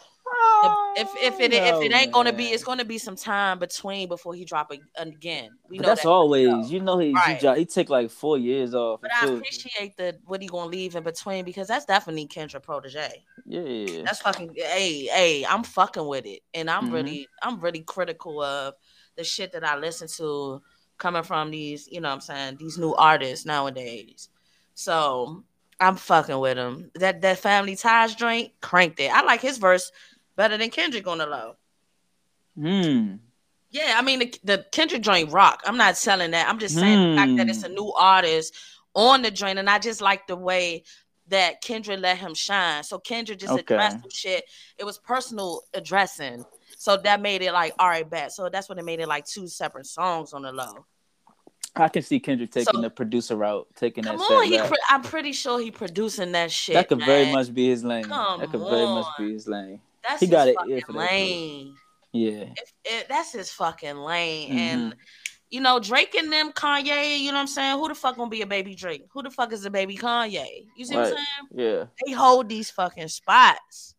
If 0.95 1.15
if 1.15 1.39
it 1.39 1.53
if 1.53 1.81
it 1.81 1.93
ain't 1.93 2.13
to 2.13 2.33
be, 2.33 2.45
it's 2.47 2.63
to 2.63 2.85
be 2.85 2.97
some 2.97 3.15
time 3.15 3.59
between 3.59 4.07
before 4.09 4.33
he 4.33 4.43
drop 4.43 4.71
again. 4.97 5.51
We 5.69 5.77
But 5.77 5.83
know 5.83 5.89
that's 5.89 6.01
that. 6.03 6.09
always, 6.09 6.71
you 6.71 6.81
know, 6.81 6.97
he 6.97 7.13
Right. 7.13 7.41
he, 7.41 7.53
he 7.55 7.65
take 7.65 7.89
like 7.89 8.09
four 8.11 8.37
years 8.37 8.73
off. 8.75 8.99
But 9.01 9.11
I 9.13 9.25
appreciate 9.25 9.95
the 9.97 10.17
what 10.25 10.41
he 10.41 10.47
gonna 10.47 10.69
leave 10.69 10.95
in 10.95 11.03
between 11.03 11.45
because 11.45 11.67
that's 11.67 11.85
definitely 11.85 12.27
Kendra 12.27 12.61
protege. 12.61 13.23
yeah, 13.45 14.03
That's 14.03 14.21
fucking 14.21 14.53
hey 14.55 15.05
hey. 15.05 15.45
I'm 15.45 15.63
fucking 15.63 16.05
with 16.05 16.25
it, 16.25 16.41
and 16.53 16.69
I'm 16.69 16.85
Mhm. 16.85 16.93
really 16.93 17.29
I'm 17.41 17.59
really 17.59 17.81
critical 17.81 18.41
of 18.43 18.73
the 19.15 19.23
shit 19.23 19.53
that 19.53 19.63
I 19.63 19.77
listen 19.77 20.07
to 20.17 20.61
coming 20.97 21.23
from 21.23 21.49
these 21.51 21.87
you 21.89 22.01
know 22.01 22.09
what 22.09 22.15
I'm 22.15 22.21
saying 22.21 22.57
these 22.57 22.77
new 22.77 22.93
artists 22.95 23.45
nowadays. 23.45 24.29
So 24.73 25.43
I'm 25.79 25.95
fucking 25.95 26.39
with 26.39 26.57
him. 26.57 26.91
That 26.95 27.21
that 27.21 27.39
Family 27.39 27.75
Ties 27.77 28.15
joint 28.15 28.51
cranked 28.61 28.99
it. 28.99 29.11
I 29.13 29.21
like 29.23 29.41
his 29.41 29.57
verse 29.57 29.91
better 30.39 30.57
than 30.57 30.69
Kendrick 30.69 31.05
on 31.05 31.17
the 31.17 31.25
low. 31.25 31.55
Hmm. 32.57 33.15
Yeah, 33.71 33.95
I 33.97 34.01
mean 34.01 34.19
the, 34.19 34.33
the 34.45 34.65
Kendrick 34.71 35.01
joint 35.01 35.31
rock. 35.33 35.61
I'm 35.65 35.75
not 35.75 35.97
selling 35.97 36.31
that. 36.31 36.47
I'm 36.47 36.57
just 36.59 36.75
saying 36.75 37.11
the 37.11 37.17
fact 37.17 37.35
that 37.35 37.49
it's 37.49 37.63
a 37.63 37.67
Hmm. 37.67 37.73
new 37.75 37.91
artist 37.91 38.55
on 38.95 39.21
the 39.21 39.31
joint, 39.31 39.59
and 39.59 39.69
I 39.69 39.79
just 39.79 39.99
like 40.01 40.27
the 40.27 40.37
way 40.37 40.83
that 41.27 41.61
Kendrick 41.61 41.99
let 41.99 42.17
him 42.17 42.33
shine. 42.33 42.83
So 42.83 42.97
Kendrick 42.99 43.37
just 43.39 43.51
Okay. 43.51 43.61
addressed 43.75 43.99
some 44.01 44.09
shit. 44.09 44.45
It 44.77 44.85
was 44.85 44.97
personal 44.97 45.61
addressing. 45.73 46.45
So 46.77 46.95
that 46.95 47.21
made 47.21 47.41
it 47.41 47.51
like 47.51 47.73
all 47.77 47.89
right, 47.89 48.09
bet. 48.09 48.31
So 48.31 48.47
that's 48.49 48.69
what 48.69 48.79
it 48.79 48.85
made 48.85 49.01
it 49.01 49.07
like 49.09 49.25
two 49.25 49.47
separate 49.49 49.87
songs 49.87 50.31
on 50.33 50.43
the 50.43 50.53
low. 50.53 50.85
I 51.75 51.89
can 51.89 52.01
see 52.01 52.19
Kendrick 52.21 52.49
taking 52.51 52.73
So- 52.73 52.81
the 52.81 52.89
producer 52.89 53.35
route, 53.35 53.67
taking 53.75 54.05
Come 54.05 54.17
that 54.17 54.23
on, 54.23 54.43
he. 54.45 54.57
Pre- 54.57 54.77
I'm 54.89 55.03
pretty 55.03 55.33
sure 55.33 55.59
he 55.59 55.69
producing 55.69 56.31
that 56.31 56.49
shit. 56.49 56.75
that 56.75 56.87
could 56.87 57.03
very 57.05 57.29
much 57.31 57.53
be 57.53 57.67
his 57.69 57.83
lane. 57.83 58.05
Come 58.05 58.39
that 58.39 58.49
could 58.49 58.61
very 58.61 58.85
much 58.87 59.05
be 59.17 59.33
his 59.33 59.47
lane. 59.47 59.81
That's 60.07 60.21
he 60.21 60.27
got 60.27 60.47
his 60.47 60.55
it 60.55 60.59
fucking 60.59 60.81
for 60.81 60.93
that 60.93 61.09
shit. 61.09 61.11
lane. 61.11 61.75
Yeah. 62.11 62.45
If, 62.55 62.73
if, 62.85 63.07
that's 63.07 63.31
his 63.33 63.51
fucking 63.51 63.97
lane. 63.97 64.49
Mm-hmm. 64.49 64.57
And 64.57 64.95
you 65.49 65.61
know, 65.61 65.79
Drake 65.79 66.13
and 66.13 66.31
them, 66.31 66.51
Kanye, 66.51 67.19
you 67.19 67.31
know 67.31 67.37
what 67.37 67.41
I'm 67.41 67.47
saying? 67.47 67.79
Who 67.79 67.87
the 67.87 67.95
fuck 67.95 68.17
gonna 68.17 68.29
be 68.29 68.41
a 68.43 68.47
baby 68.47 68.75
Drake? 68.75 69.05
Who 69.11 69.23
the 69.23 69.31
fuck 69.31 69.51
is 69.51 69.65
a 69.65 69.69
baby 69.69 69.97
Kanye? 69.97 70.67
You 70.77 70.85
see 70.85 70.95
what 70.95 71.07
I'm 71.07 71.13
saying? 71.13 71.25
Yeah. 71.55 71.85
They 72.05 72.13
hold 72.13 72.49
these 72.49 72.69
fucking 72.69 73.07
spots. 73.07 73.95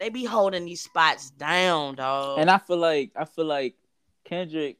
They 0.00 0.10
be 0.10 0.24
holding 0.24 0.64
these 0.64 0.80
spots 0.80 1.30
down, 1.30 1.96
dog. 1.96 2.38
And 2.38 2.50
I 2.50 2.58
feel 2.58 2.76
like 2.76 3.12
I 3.16 3.24
feel 3.24 3.46
like 3.46 3.74
Kendrick 4.24 4.76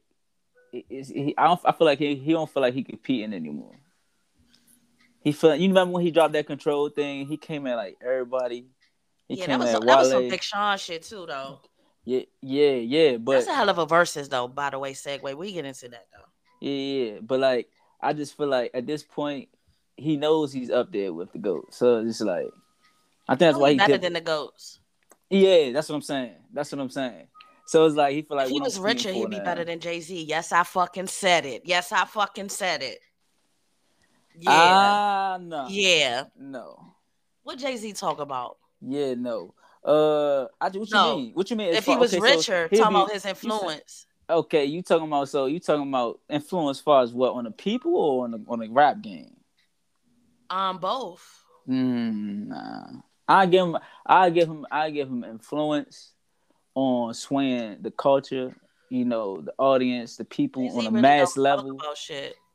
i- 0.73 0.83
is 0.89 1.09
he, 1.09 1.33
I 1.37 1.47
don't 1.47 1.59
I 1.65 1.71
feel 1.71 1.87
like 1.87 1.99
he, 1.99 2.15
he 2.15 2.31
don't 2.31 2.49
feel 2.49 2.61
like 2.61 2.73
he 2.73 2.83
competing 2.83 3.33
anymore. 3.33 3.79
He 5.21 5.31
feel 5.33 5.55
you 5.55 5.67
remember 5.67 5.93
when 5.93 6.05
he 6.05 6.11
dropped 6.11 6.33
that 6.33 6.47
control 6.47 6.89
thing, 6.89 7.25
he 7.25 7.37
came 7.37 7.67
at 7.67 7.75
like 7.75 7.97
everybody. 8.01 8.67
He 9.29 9.35
yeah, 9.35 9.45
that 9.45 9.59
was, 9.59 9.71
some, 9.71 9.85
that 9.85 9.97
was 9.99 10.09
some 10.09 10.27
Big 10.27 10.41
Sean 10.41 10.77
shit 10.77 11.03
too, 11.03 11.25
though. 11.27 11.61
Yeah, 12.03 12.21
yeah, 12.41 12.71
yeah. 12.71 13.17
But 13.17 13.33
That's 13.33 13.47
a 13.47 13.55
hell 13.55 13.69
of 13.69 13.77
a 13.77 13.85
verses, 13.85 14.27
though. 14.27 14.47
By 14.47 14.71
the 14.71 14.79
way, 14.79 14.93
segue. 14.93 15.37
We 15.37 15.53
get 15.53 15.65
into 15.65 15.87
that 15.89 16.07
though. 16.11 16.25
Yeah, 16.59 16.71
yeah, 17.13 17.19
but 17.21 17.39
like 17.39 17.69
I 18.01 18.13
just 18.13 18.35
feel 18.35 18.47
like 18.47 18.71
at 18.73 18.87
this 18.87 19.03
point 19.03 19.47
he 19.95 20.17
knows 20.17 20.51
he's 20.51 20.71
up 20.71 20.91
there 20.91 21.13
with 21.13 21.31
the 21.31 21.37
goat. 21.37 21.73
So 21.73 21.99
it's 21.99 22.21
like 22.21 22.47
I 23.27 23.33
think 23.33 23.39
that's 23.39 23.55
Only 23.55 23.61
why 23.61 23.71
he 23.71 23.77
better 23.77 23.97
than 23.97 24.13
the 24.13 24.21
goats. 24.21 24.79
Yeah, 25.29 25.71
that's 25.71 25.87
what 25.89 25.95
I'm 25.95 26.01
saying. 26.01 26.35
That's 26.51 26.71
what 26.71 26.81
I'm 26.81 26.89
saying. 26.89 27.27
So 27.67 27.85
it's 27.85 27.95
like 27.95 28.15
he 28.15 28.23
feel 28.23 28.37
like 28.37 28.47
if 28.47 28.51
he 28.51 28.59
was 28.59 28.79
richer, 28.79 29.11
he'd 29.11 29.29
be 29.29 29.37
now. 29.37 29.43
better 29.43 29.63
than 29.63 29.79
Jay 29.79 29.99
Z. 30.01 30.23
Yes, 30.23 30.51
I 30.51 30.63
fucking 30.63 31.07
said 31.07 31.45
it. 31.45 31.61
Yes, 31.65 31.91
I 31.91 32.05
fucking 32.05 32.49
said 32.49 32.81
it. 32.81 32.99
Yeah, 34.35 34.51
Ah, 34.51 35.37
no. 35.39 35.67
yeah. 35.69 36.23
No. 36.39 36.79
What 37.43 37.59
Jay 37.59 37.77
Z 37.77 37.93
talk 37.93 38.19
about? 38.19 38.57
Yeah, 38.81 39.13
no. 39.15 39.53
Uh, 39.83 40.43
I, 40.59 40.69
what 40.69 40.75
you 40.75 40.87
No. 40.91 41.15
mean? 41.17 41.31
What 41.33 41.49
you 41.49 41.55
mean? 41.55 41.73
if 41.73 41.85
he 41.85 41.95
was 41.95 42.13
okay, 42.13 42.21
richer, 42.21 42.67
he'd 42.69 42.77
talking 42.77 42.95
be- 42.95 43.01
about 43.01 43.11
his 43.11 43.25
influence. 43.25 44.05
Okay, 44.29 44.65
you 44.65 44.83
talking 44.83 45.07
about 45.07 45.27
so 45.29 45.47
you 45.47 45.59
talking 45.59 45.87
about 45.87 46.19
influence 46.29 46.77
as 46.77 46.81
far 46.83 47.01
as 47.01 47.11
what 47.13 47.33
on 47.33 47.45
the 47.45 47.51
people 47.51 47.95
or 47.95 48.25
on 48.25 48.31
the 48.31 48.43
on 48.47 48.59
the 48.59 48.69
rap 48.69 49.01
game? 49.01 49.35
Um, 50.49 50.77
both. 50.77 51.45
Mm, 51.67 52.47
nah. 52.47 52.87
I 53.27 53.45
give 53.45 53.67
him. 53.67 53.77
I 54.05 54.29
give 54.29 54.47
him. 54.47 54.65
I 54.71 54.89
give 54.89 55.07
him 55.07 55.23
influence 55.23 56.11
on 56.75 57.13
swaying 57.13 57.77
the 57.81 57.91
culture. 57.91 58.55
You 58.89 59.05
know, 59.05 59.41
the 59.41 59.53
audience, 59.57 60.17
the 60.17 60.25
people 60.25 60.67
on 60.77 60.87
a 60.87 60.89
really 60.89 61.01
mass 61.01 61.37
level. 61.37 61.79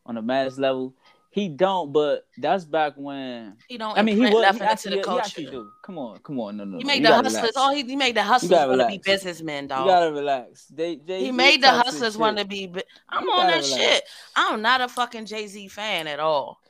On 0.06 0.16
a 0.16 0.22
mass 0.22 0.58
level, 0.58 0.94
he 1.34 1.48
don't. 1.48 1.92
But 1.92 2.26
that's 2.38 2.64
back 2.64 2.92
when. 2.96 3.56
He 3.68 3.76
don't. 3.76 3.98
I 3.98 4.02
mean, 4.02 4.14
he 4.14 4.22
was. 4.22 4.30
He 4.30 4.40
nothing 4.40 4.60
into 4.60 4.70
actually, 4.70 4.96
the 4.98 5.02
culture. 5.02 5.22
actually 5.24 5.46
do. 5.46 5.68
Come 5.84 5.98
on, 5.98 6.18
come 6.20 6.38
on, 6.38 6.56
no, 6.56 6.64
no. 6.64 6.78
He 6.78 6.84
no. 6.84 6.86
made 6.86 7.04
the 7.04 7.12
hustlers. 7.12 7.34
relax. 7.34 7.52
Oh, 7.56 7.74
he, 7.74 7.82
he 7.82 7.96
made 7.96 8.14
the 8.14 8.22
hustlers 8.22 8.68
want 8.68 8.80
to 8.80 8.86
be 8.86 8.98
businessmen, 8.98 9.66
dog. 9.66 9.80
You 9.86 9.90
gotta 9.92 10.12
relax. 10.12 10.66
They, 10.66 10.94
they, 10.96 11.24
he 11.24 11.32
made 11.32 11.60
the 11.60 11.70
hustlers 11.70 12.16
want 12.16 12.38
to 12.38 12.44
be. 12.44 12.72
I'm 13.08 13.24
You 13.24 13.30
on 13.32 13.46
that 13.48 13.62
relax. 13.64 13.68
shit. 13.68 14.02
I'm 14.36 14.62
not 14.62 14.80
a 14.80 14.88
fucking 14.88 15.26
Jay 15.26 15.48
Z 15.48 15.66
fan 15.68 16.06
at 16.06 16.20
all. 16.20 16.60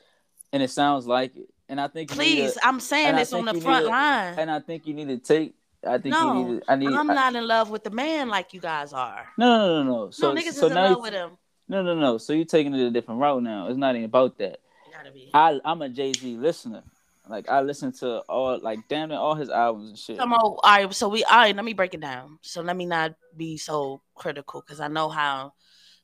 and 0.52 0.62
it 0.62 0.70
sounds 0.70 1.06
like 1.06 1.36
it. 1.36 1.50
And 1.68 1.80
I 1.80 1.88
think 1.88 2.10
Please, 2.10 2.56
I'm 2.62 2.80
saying 2.80 3.16
this 3.16 3.32
on 3.34 3.44
the 3.44 3.54
front 3.60 3.86
line. 3.86 4.38
and 4.38 4.50
I 4.50 4.60
think 4.60 4.86
you 4.86 4.94
need 4.94 5.08
to 5.08 5.18
take. 5.18 5.54
I 5.86 5.98
think 5.98 6.14
No, 6.14 6.32
you 6.32 6.48
need. 6.54 6.60
To, 6.62 6.72
I 6.72 6.76
need. 6.76 6.88
I'm 6.88 7.10
I- 7.10 7.14
not 7.14 7.36
in 7.36 7.46
love 7.46 7.68
with 7.68 7.84
the 7.84 7.90
man 7.90 8.28
like 8.30 8.54
you 8.54 8.60
guys 8.60 8.94
are. 8.94 9.26
no, 9.36 9.58
no, 9.58 9.82
no, 9.82 9.92
no. 10.04 10.10
So, 10.10 10.32
no, 10.32 10.40
niggas 10.40 10.54
so 10.54 10.66
is 10.66 10.72
in 10.72 10.74
now 10.74 10.90
love 10.94 11.02
with 11.02 11.12
him. 11.12 11.30
No, 11.68 11.82
no, 11.82 11.94
no. 11.94 12.18
So 12.18 12.32
you're 12.32 12.44
taking 12.44 12.74
it 12.74 12.86
a 12.86 12.90
different 12.90 13.20
route 13.20 13.42
now. 13.42 13.68
It's 13.68 13.78
not 13.78 13.94
even 13.94 14.04
about 14.04 14.38
that. 14.38 14.58
You 14.86 14.92
gotta 14.92 15.10
be. 15.10 15.30
I 15.32 15.60
I'm 15.64 15.82
a 15.82 15.88
Jay 15.88 16.12
Z 16.12 16.36
listener. 16.36 16.82
Like 17.28 17.48
I 17.48 17.62
listen 17.62 17.92
to 17.92 18.18
all 18.20 18.58
like 18.60 18.80
damn 18.88 19.10
it, 19.10 19.16
all 19.16 19.34
his 19.34 19.48
albums 19.48 19.88
and 19.88 19.98
shit. 19.98 20.18
Come 20.18 20.34
on, 20.34 20.40
all 20.40 20.60
right. 20.64 20.92
So 20.94 21.08
we, 21.08 21.24
all 21.24 21.38
right. 21.38 21.56
Let 21.56 21.64
me 21.64 21.72
break 21.72 21.94
it 21.94 22.00
down. 22.00 22.38
So 22.42 22.60
let 22.60 22.76
me 22.76 22.84
not 22.84 23.14
be 23.36 23.56
so 23.56 24.02
critical 24.14 24.60
because 24.60 24.80
I 24.80 24.88
know 24.88 25.08
how 25.08 25.54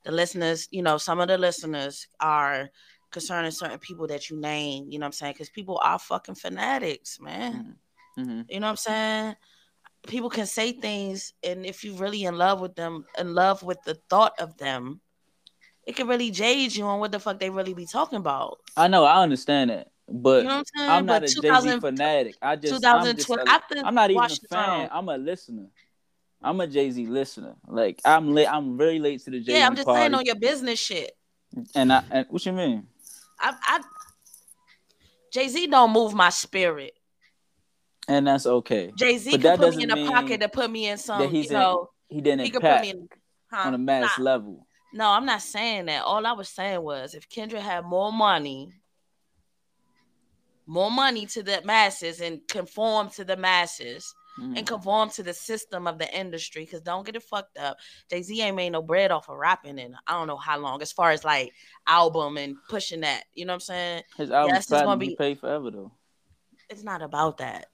the 0.04 0.12
listeners, 0.12 0.66
you 0.70 0.82
know, 0.82 0.96
some 0.96 1.20
of 1.20 1.28
the 1.28 1.36
listeners 1.36 2.06
are 2.20 2.70
concerning 3.10 3.50
certain 3.50 3.78
people 3.78 4.06
that 4.06 4.30
you 4.30 4.40
name. 4.40 4.86
You 4.88 4.98
know 4.98 5.04
what 5.04 5.08
I'm 5.08 5.12
saying? 5.12 5.34
Because 5.34 5.50
people 5.50 5.78
are 5.82 5.98
fucking 5.98 6.36
fanatics, 6.36 7.20
man. 7.20 7.76
hmm 8.16 8.42
You 8.48 8.60
know 8.60 8.66
what 8.66 8.70
I'm 8.70 8.76
saying? 8.76 9.36
people 10.06 10.30
can 10.30 10.46
say 10.46 10.72
things, 10.72 11.34
and 11.42 11.66
if 11.66 11.84
you're 11.84 11.96
really 11.96 12.24
in 12.24 12.36
love 12.36 12.60
with 12.60 12.74
them, 12.74 13.04
in 13.18 13.34
love 13.34 13.62
with 13.62 13.78
the 13.84 13.94
thought 14.08 14.32
of 14.38 14.56
them, 14.56 15.00
it 15.86 15.96
can 15.96 16.06
really 16.06 16.30
jade 16.30 16.74
you 16.74 16.84
on 16.84 17.00
what 17.00 17.12
the 17.12 17.18
fuck 17.18 17.38
they 17.38 17.50
really 17.50 17.74
be 17.74 17.86
talking 17.86 18.18
about. 18.18 18.58
I 18.76 18.88
know, 18.88 19.04
I 19.04 19.22
understand 19.22 19.70
that, 19.70 19.88
but 20.08 20.42
You 20.42 20.48
know 20.48 20.62
I'm? 20.76 20.90
I'm 20.90 21.06
not 21.06 21.22
But 21.22 21.30
a 21.30 21.40
Jay 21.40 21.60
Z 21.60 21.80
fanatic. 21.80 22.36
I 22.42 22.56
just, 22.56 22.84
I'm, 22.84 23.04
just 23.16 23.28
2012 23.28 23.48
a- 23.48 23.86
I'm 23.86 23.94
not 23.94 24.10
even 24.10 24.24
a 24.24 24.48
fan. 24.48 24.88
I'm 24.92 25.08
a 25.08 25.16
listener. 25.18 25.66
I'm 26.42 26.60
a 26.60 26.66
Jay 26.66 26.90
Z 26.90 27.06
listener. 27.06 27.54
Like 27.66 28.00
I'm 28.04 28.32
late. 28.34 28.46
I'm 28.46 28.78
very 28.78 28.98
late 28.98 29.20
to 29.24 29.30
the 29.30 29.40
Jay 29.40 29.52
Z 29.52 29.58
Yeah, 29.58 29.66
I'm 29.66 29.74
just 29.76 29.86
party. 29.86 30.00
saying 30.00 30.14
on 30.14 30.24
your 30.24 30.36
business 30.36 30.78
shit. 30.78 31.12
and 31.74 31.92
I, 31.92 32.02
and 32.10 32.26
what 32.30 32.44
you 32.46 32.52
mean? 32.52 32.86
I, 33.38 33.54
I 33.62 33.80
Jay 35.32 35.48
Z 35.48 35.66
don't 35.66 35.92
move 35.92 36.14
my 36.14 36.30
spirit. 36.30 36.94
And 38.08 38.26
that's 38.26 38.46
okay. 38.46 38.90
Jay 38.96 39.18
Z 39.18 39.30
can 39.32 39.40
that 39.42 39.58
put 39.58 39.76
me 39.76 39.82
in 39.84 39.90
a 39.90 40.10
pocket 40.10 40.40
to 40.40 40.48
put 40.48 40.70
me 40.70 40.88
in 40.88 40.98
some, 40.98 41.20
that 41.20 41.30
he's 41.30 41.50
you 41.50 41.56
in- 41.56 41.76
He 42.08 42.20
didn't 42.20 42.44
he 42.44 42.50
could 42.50 42.62
put 42.62 42.80
me 42.80 42.90
in. 42.90 43.08
Huh? 43.52 43.68
on 43.68 43.74
a 43.74 43.78
mass 43.78 44.16
Nah. 44.18 44.24
level. 44.24 44.66
No, 44.92 45.09
I'm 45.11 45.24
not 45.26 45.42
saying 45.42 45.87
that. 45.87 46.03
All 46.05 46.26
I 46.26 46.33
was 46.33 46.48
saying 46.48 46.83
was 46.83 47.14
if 47.14 47.29
Kendrick 47.29 47.62
had 47.62 47.85
more 47.85 48.12
money, 48.12 48.72
more 50.66 50.90
money 50.90 51.26
to 51.26 51.42
the 51.42 51.61
masses 51.64 52.20
and 52.20 52.40
conform 52.48 53.09
to 53.11 53.24
the 53.24 53.37
masses 53.37 54.14
Mm. 54.38 54.57
and 54.59 54.66
conform 54.66 55.11
to 55.11 55.24
the 55.24 55.35
system 55.35 55.88
of 55.88 55.98
the 55.98 56.09
industry, 56.16 56.64
because 56.64 56.81
don't 56.83 57.05
get 57.05 57.16
it 57.16 57.22
fucked 57.24 57.59
up. 57.59 57.76
Jay 58.09 58.22
Z 58.22 58.40
ain't 58.40 58.55
made 58.55 58.70
no 58.70 58.81
bread 58.81 59.11
off 59.11 59.29
of 59.29 59.37
rapping 59.37 59.76
in 59.79 59.96
I 60.07 60.12
don't 60.12 60.29
know 60.29 60.37
how 60.37 60.57
long, 60.59 60.81
as 60.83 60.92
far 60.92 61.11
as 61.11 61.24
like 61.24 61.53
album 61.88 62.37
and 62.37 62.55
pushing 62.68 63.00
that. 63.00 63.24
You 63.35 63.44
know 63.44 63.50
what 63.53 63.57
I'm 63.57 63.61
saying? 63.61 64.03
His 64.16 64.31
album 64.31 64.55
Yes, 64.55 64.70
gonna 64.70 64.96
be- 64.96 65.16
paid 65.16 65.40
forever 65.40 65.72
though. 65.72 65.90
It's 66.68 66.85
not 66.85 67.03
about 67.03 67.38
that. 67.38 67.66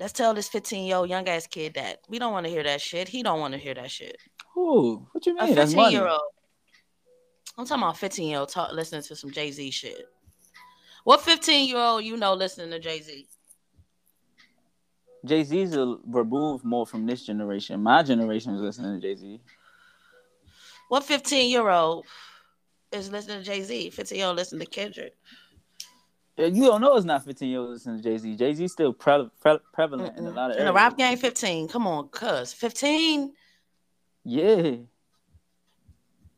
Let's 0.00 0.12
tell 0.12 0.34
this 0.34 0.48
15 0.48 0.86
year 0.86 0.96
old 0.96 1.08
young 1.08 1.28
ass 1.28 1.46
kid 1.46 1.74
that 1.74 2.00
we 2.08 2.18
don't 2.18 2.32
want 2.32 2.46
to 2.46 2.50
hear 2.50 2.64
that 2.64 2.80
shit. 2.80 3.06
He 3.08 3.22
don't 3.22 3.38
want 3.38 3.52
to 3.52 3.58
hear 3.58 3.74
that 3.74 3.92
shit. 3.92 4.16
Ooh, 4.56 5.06
what 5.12 5.26
you 5.26 5.36
A 5.38 5.46
mean? 5.46 5.54
That's 5.54 5.72
15 5.72 5.76
money. 5.76 5.94
year 5.96 6.06
old. 6.08 6.20
I'm 7.56 7.66
talking 7.66 7.82
about 7.82 7.96
15 7.98 8.28
year 8.28 8.38
old 8.40 8.48
talk, 8.48 8.72
listening 8.72 9.02
to 9.02 9.16
some 9.16 9.30
Jay 9.30 9.50
Z 9.50 9.70
shit. 9.70 10.08
What 11.04 11.20
15 11.20 11.68
year 11.68 11.78
old 11.78 12.04
you 12.04 12.16
know 12.16 12.34
listening 12.34 12.70
to 12.70 12.78
Jay 12.78 13.00
Z? 13.00 13.26
Jay 15.24 15.42
Z's 15.42 15.74
removed 16.06 16.64
more 16.64 16.86
from 16.86 17.06
this 17.06 17.24
generation. 17.24 17.82
My 17.82 18.02
generation 18.02 18.54
is 18.54 18.60
listening 18.60 19.00
to 19.00 19.06
Jay 19.06 19.14
Z. 19.16 19.40
What 20.88 21.04
15 21.04 21.50
year 21.50 21.68
old 21.68 22.04
is 22.92 23.10
listening 23.10 23.38
to 23.38 23.44
Jay 23.44 23.62
Z? 23.62 23.90
15 23.90 24.18
year 24.18 24.26
old 24.26 24.36
listening 24.36 24.60
to 24.60 24.66
Kendrick. 24.66 25.16
You 26.36 26.64
don't 26.66 26.80
know 26.80 26.96
it's 26.96 27.06
not 27.06 27.24
15 27.24 27.48
year 27.48 27.60
olds 27.60 27.72
listening 27.86 27.98
to 27.98 28.02
Jay 28.02 28.18
Z. 28.18 28.36
Jay 28.36 28.54
Z 28.54 28.68
still 28.68 28.92
pre- 28.92 29.28
pre- 29.40 29.58
prevalent 29.72 30.18
in 30.18 30.26
a 30.26 30.30
lot 30.30 30.50
of 30.50 30.56
In 30.56 30.66
the 30.66 30.72
rap 30.72 30.96
game, 30.98 31.16
15. 31.16 31.68
Come 31.68 31.86
on, 31.86 32.08
cuz 32.08 32.52
15. 32.52 33.32
Yeah. 34.24 34.76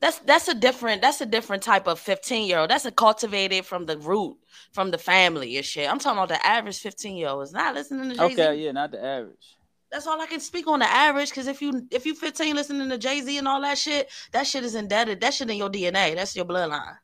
That's 0.01 0.19
that's 0.21 0.49
a 0.49 0.55
different 0.55 1.01
that's 1.03 1.21
a 1.23 1.27
different 1.27 1.63
type 1.63 1.87
of 1.87 1.99
15 1.99 2.47
year 2.47 2.59
old. 2.59 2.71
That's 2.71 2.85
a 2.85 2.91
cultivated 2.91 3.65
from 3.65 3.87
the 3.87 3.97
root, 3.97 4.37
from 4.73 4.91
the 4.91 4.99
family 4.99 5.57
and 5.57 5.65
shit. 5.65 5.91
I'm 5.91 5.99
talking 5.99 6.19
about 6.19 6.29
the 6.29 6.45
average 6.47 6.79
15 6.81 7.17
year 7.17 7.29
old 7.29 7.45
is 7.45 7.53
not 7.53 7.75
listening 7.75 8.11
to 8.11 8.17
Jay 8.17 8.35
Z. 8.35 8.43
Okay, 8.43 8.57
yeah, 8.57 8.73
not 8.73 8.91
the 8.93 9.03
average. 9.03 9.57
That's 9.91 10.07
all 10.07 10.21
I 10.21 10.27
can 10.27 10.41
speak 10.41 10.67
on 10.67 10.81
the 10.81 10.89
average. 10.91 11.31
Because 11.31 11.47
if 11.47 11.63
you 11.63 11.87
if 11.91 12.05
you 12.05 12.15
15 12.15 12.55
listening 12.55 12.89
to 12.91 12.99
Jay 12.99 13.21
Z 13.23 13.39
and 13.39 13.49
all 13.49 13.63
that 13.63 13.79
shit, 13.79 14.11
that 14.33 14.47
shit 14.47 14.65
is 14.65 14.75
indebted. 14.75 15.21
That 15.23 15.33
shit 15.33 15.49
in 15.49 15.57
your 15.57 15.71
DNA. 15.71 16.15
That's 16.15 16.37
your 16.37 16.45
bloodline. 16.45 16.97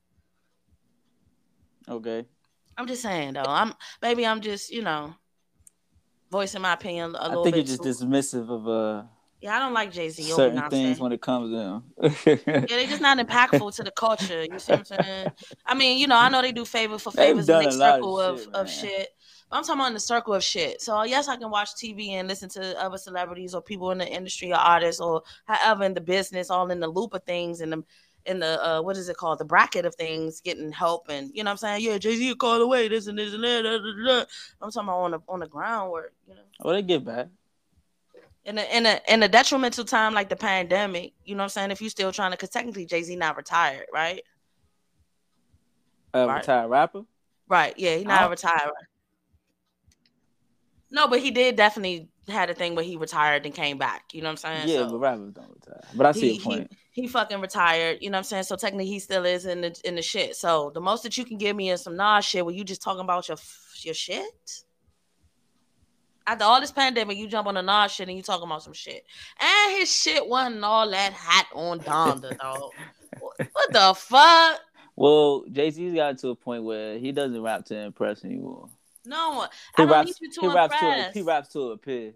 Okay. 1.89 2.27
I'm 2.77 2.87
just 2.87 3.03
saying 3.03 3.35
though. 3.35 3.45
I'm 3.47 3.73
maybe 4.03 4.27
I'm 4.27 4.41
just 4.41 4.71
you 4.71 4.83
know 4.83 5.15
voicing 6.31 6.63
my 6.63 6.75
opinion 6.75 7.15
a 7.15 7.19
I 7.19 7.29
little 7.29 7.45
think 7.45 7.57
bit. 7.57 7.69
you're 7.69 7.77
just 7.79 7.83
too- 8.01 8.07
dismissive 8.07 8.51
of 8.51 8.69
uh 8.69 9.07
yeah, 9.43 9.57
I 9.57 9.59
don't 9.59 9.75
like 9.75 9.91
Jay 9.91 10.09
Z. 10.09 10.23
certain 10.23 10.71
things 10.71 11.01
when 11.01 11.11
it 11.11 11.21
comes 11.21 11.53
down. 11.53 11.83
Yeah, 12.25 12.65
they're 12.69 12.87
just 12.87 13.03
not 13.03 13.19
impactful 13.19 13.75
to 13.75 13.83
the 13.83 13.91
culture. 13.91 14.45
You 14.45 14.59
see 14.61 14.73
what 14.73 14.91
I'm 14.93 15.03
saying? 15.03 15.33
I 15.67 15.75
mean, 15.75 15.99
you 15.99 16.07
know, 16.07 16.17
I 16.17 16.29
know 16.29 16.41
they 16.41 16.53
do 16.53 16.65
favor 16.65 16.97
for 16.97 17.11
favors 17.11 17.49
in 17.49 17.55
done 17.55 17.65
their 17.65 17.73
a 17.73 17.77
lot 17.77 17.89
of 17.89 17.95
circle 17.97 18.21
of, 18.21 18.39
shit, 18.39 18.55
of 18.55 18.71
shit. 18.71 19.09
But 19.51 19.57
I'm 19.57 19.65
talking 19.65 19.81
about 19.81 19.89
in 19.89 19.95
the 19.95 20.01
circle 20.01 20.35
of 20.35 20.45
shit. 20.45 20.81
So 20.81 21.03
yes, 21.03 21.27
I 21.27 21.37
can 21.37 21.51
watch 21.51 21.71
TV 21.75 22.11
and 22.11 22.29
listen 22.29 22.49
to 22.51 22.81
other 22.81 22.99
celebrities 22.99 23.53
or 23.53 23.63
people 23.63 23.91
in 23.91 23.99
the 23.99 24.07
industry 24.07 24.53
or 24.53 24.57
artists 24.57 25.01
or 25.01 25.23
however 25.45 25.83
in 25.85 25.95
the 25.95 26.01
business, 26.01 26.49
all 26.49 26.71
in 26.71 26.79
the 26.79 26.89
loop 26.89 27.13
of 27.13 27.25
things 27.25 27.61
and 27.61 27.73
the 27.73 27.85
in 28.25 28.39
the 28.39 28.65
uh 28.65 28.81
what 28.81 28.97
is 28.97 29.09
it 29.09 29.17
called? 29.17 29.41
The 29.41 29.45
bracket 29.45 29.85
of 29.85 29.97
things 29.97 30.41
getting 30.41 30.71
help 30.71 31.09
and 31.09 31.33
you 31.35 31.43
know 31.43 31.49
what 31.49 31.65
I'm 31.65 31.81
saying? 31.81 31.85
Yeah, 31.85 31.99
Jay-Z 31.99 32.37
call 32.37 32.63
away 32.63 32.87
this 32.87 33.09
and 33.09 33.19
this 33.19 33.35
and 33.35 33.43
that. 33.43 34.27
I'm 34.61 34.71
talking 34.71 34.89
about 34.89 35.01
on 35.01 35.11
the 35.11 35.21
on 35.29 35.41
the 35.41 35.49
groundwork, 35.49 36.13
you 36.29 36.35
know. 36.35 36.43
well, 36.61 36.75
they 36.75 36.83
get 36.83 37.05
back. 37.05 37.29
In 38.45 38.59
a 38.59 38.63
in 38.77 38.87
a 38.87 39.01
in 39.09 39.23
a 39.23 39.29
detrimental 39.29 39.85
time 39.85 40.15
like 40.15 40.29
the 40.29 40.35
pandemic, 40.37 41.13
you 41.25 41.35
know 41.37 41.41
what 41.41 41.45
I'm 41.45 41.49
saying? 41.51 41.71
If 41.71 41.81
you're 41.81 41.91
still 41.91 42.11
trying 42.11 42.33
to 42.33 42.37
cause 42.37 42.51
technically 42.51 42.87
Jay-Z 42.87 43.15
not 43.17 43.37
retired, 43.37 43.87
right? 43.93 44.21
Uh, 46.15 46.27
Right. 46.27 46.37
retired 46.39 46.69
rapper. 46.69 47.03
Right. 47.49 47.73
Yeah, 47.79 47.97
he 47.97 48.05
not 48.05 48.23
don't- 48.23 48.31
retired. 48.31 48.73
No, 50.91 51.09
but 51.09 51.21
he 51.21 51.31
did 51.31 51.57
definitely 51.57 52.09
had 52.29 52.51
a 52.51 52.55
thing 52.55 52.75
where 52.75 52.85
he 52.85 52.97
retired 52.97 53.47
and 53.47 53.55
came 53.55 53.79
back. 53.79 54.13
You 54.13 54.21
know 54.21 54.27
what 54.29 54.45
I'm 54.45 54.67
saying? 54.67 54.69
Yeah, 54.69 54.85
So 54.87 54.91
but 54.91 54.99
rappers 54.99 55.33
don't 55.33 55.49
retire. 55.49 55.81
But 55.95 56.07
I 56.07 56.13
see 56.13 56.21
he, 56.21 56.33
your 56.35 56.43
point. 56.43 56.73
he 56.91 57.03
he 57.03 57.09
fucking 57.09 57.41
retired. 57.41 57.99
You 58.03 58.11
know 58.11 58.17
what 58.17 58.21
I'm 58.21 58.25
saying? 58.25 58.43
So 58.43 58.57
technically 58.57 58.87
he 58.87 58.99
still 58.99 59.25
is 59.25 59.47
in 59.47 59.61
the 59.63 59.81
in 59.85 59.95
the 59.95 60.03
shit. 60.03 60.37
So 60.37 60.71
the 60.75 60.81
most 60.81 61.03
that 61.05 61.17
you 61.17 61.25
can 61.25 61.39
give 61.39 61.57
me 61.57 61.71
is 61.71 61.83
some 61.83 61.97
Nas 61.97 62.25
shit 62.27 62.45
where 62.45 62.55
you 62.55 62.65
just 62.65 62.83
talking 62.83 63.01
about 63.01 63.29
your 63.29 63.39
your 63.83 63.95
shit. 63.95 64.65
After 66.27 66.45
all 66.45 66.61
this 66.61 66.73
pandemic, 66.73 67.17
you 67.19 67.27
jump 67.27 67.47
on 67.49 67.55
the 67.55 67.63
Nas 67.63 67.93
shit 67.93 68.09
and 68.09 68.17
you 68.17 68.23
talking 68.23 68.47
about 68.47 68.63
some 68.63 68.73
shit. 68.73 69.05
And 69.41 69.77
his 69.79 69.93
shit 69.95 70.27
wasn't 70.27 70.63
all 70.65 70.89
that 70.91 71.13
hot 71.13 71.47
on 71.55 71.81
Donda, 71.81 72.37
dog. 72.39 72.73
What 73.53 73.73
the 73.73 73.95
fuck? 73.97 74.61
Well, 74.97 75.45
Jay 75.51 75.71
Z's 75.71 75.95
got 75.95 76.19
to 76.19 76.29
a 76.29 76.35
point 76.35 76.65
where 76.65 76.99
he 76.99 77.13
doesn't 77.13 77.41
rap 77.43 77.65
to 77.67 77.77
impress 77.77 78.25
anymore. 78.25 78.69
No, 79.05 79.47
He 79.77 79.83
I 79.83 79.87
don't 79.87 79.91
raps. 79.91 80.07
need 80.21 80.29
you 80.29 80.33
to 80.33 80.41
He 80.43 80.47
raps 80.49 80.79
to. 80.79 80.87
impress. 80.87 81.15
He 81.15 81.23
raps 81.23 81.49
to 81.55 81.61
appear. 81.73 82.13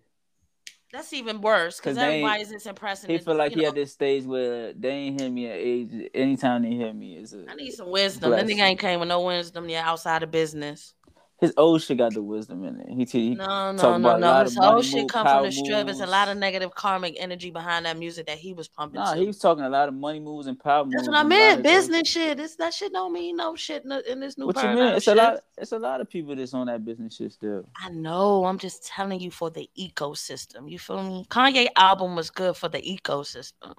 That's 0.93 1.13
even 1.13 1.41
worse 1.41 1.81
'Cause 1.81 1.97
because 1.97 1.99
everybody's 1.99 2.49
just 2.51 2.67
impressing. 2.67 3.11
He 3.11 3.19
feel 3.19 3.35
like 3.35 3.53
he 3.53 3.63
know, 3.63 3.69
at 3.69 3.75
this 3.75 3.93
stage 3.93 4.25
where 4.25 4.73
they 4.73 4.91
ain't 4.91 5.21
hear 5.21 5.29
me 5.31 5.47
at 5.51 5.57
age. 5.57 6.11
Anytime 6.15 6.63
they 6.63 6.71
hear 6.71 6.93
me 6.93 7.17
is 7.17 7.35
a, 7.35 7.45
I 7.51 7.55
need 7.57 7.73
some 7.73 7.91
wisdom. 7.91 8.31
That 8.31 8.47
Bless 8.47 8.57
nigga 8.57 8.63
ain't 8.63 8.81
came 8.81 9.01
with 9.01 9.09
no 9.09 9.21
wisdom 9.23 9.69
yet 9.69 9.85
outside 9.85 10.23
of 10.23 10.31
business. 10.31 10.95
His 11.39 11.53
old 11.59 11.83
shit 11.83 11.99
got 11.99 12.15
the 12.15 12.23
wisdom 12.23 12.65
in 12.65 12.81
it. 12.81 12.89
He, 12.89 13.05
he 13.05 13.35
No, 13.35 13.73
no, 13.73 13.73
no, 13.73 13.95
about 13.95 14.21
no. 14.21 14.43
His 14.45 14.57
money 14.57 14.83
shit 14.83 15.03
move, 15.03 15.11
come 15.11 15.27
from 15.27 15.45
the 15.45 15.53
strip. 15.53 15.85
There's 15.85 16.01
a 16.01 16.07
lot 16.07 16.29
of 16.29 16.39
negative 16.39 16.75
karmic 16.75 17.15
energy 17.19 17.51
behind 17.51 17.85
that 17.85 17.99
music 17.99 18.27
that 18.27 18.39
he 18.39 18.55
was 18.55 18.69
pumping. 18.69 19.01
Nah, 19.01 19.13
to. 19.13 19.21
he 19.21 19.27
was 19.27 19.39
talking 19.39 19.63
a 19.63 19.69
lot 19.69 19.89
of 19.89 19.95
money 19.95 20.19
moves 20.19 20.47
and 20.47 20.59
power 20.59 20.85
moves. 20.85 20.97
That's 20.97 21.09
what 21.09 21.17
I 21.17 21.21
and 21.21 21.33
a 21.33 21.37
lot 21.37 21.41
meant. 21.51 21.63
Business 21.63 22.09
shit. 22.09 22.39
This 22.39 22.57
that 22.57 22.73
shit 22.73 22.91
don't 22.93 23.13
mean 23.13 23.37
no 23.37 23.55
shit 23.55 23.83
in, 23.83 23.91
the, 23.91 24.11
in 24.11 24.19
this 24.19 24.39
new 24.39 24.47
What 24.47 24.63
you 24.63 24.71
mean? 24.71 24.95
It's 24.95 25.05
shit. 25.05 25.19
a 25.19 25.23
lot. 25.23 25.41
It's 25.59 25.73
a 25.73 25.79
lot 25.79 26.01
of 26.01 26.09
people 26.09 26.35
that's 26.35 26.55
on 26.55 26.69
that 26.69 26.87
business 26.87 27.17
shit 27.17 27.33
still. 27.33 27.69
I 27.83 27.91
know. 27.91 28.47
I'm 28.47 28.59
just 28.59 28.87
telling 28.87 29.21
you 29.21 29.31
for 29.31 29.51
the 29.51 29.69
ecosystem. 29.79 30.71
You 30.71 30.79
feel 30.79 31.03
me? 31.03 31.27
Kanye 31.29 31.69
album 31.77 32.17
was 32.17 32.31
good 32.31 32.57
for 32.57 32.71
the 32.71 32.81
ecosystem. 32.81 33.75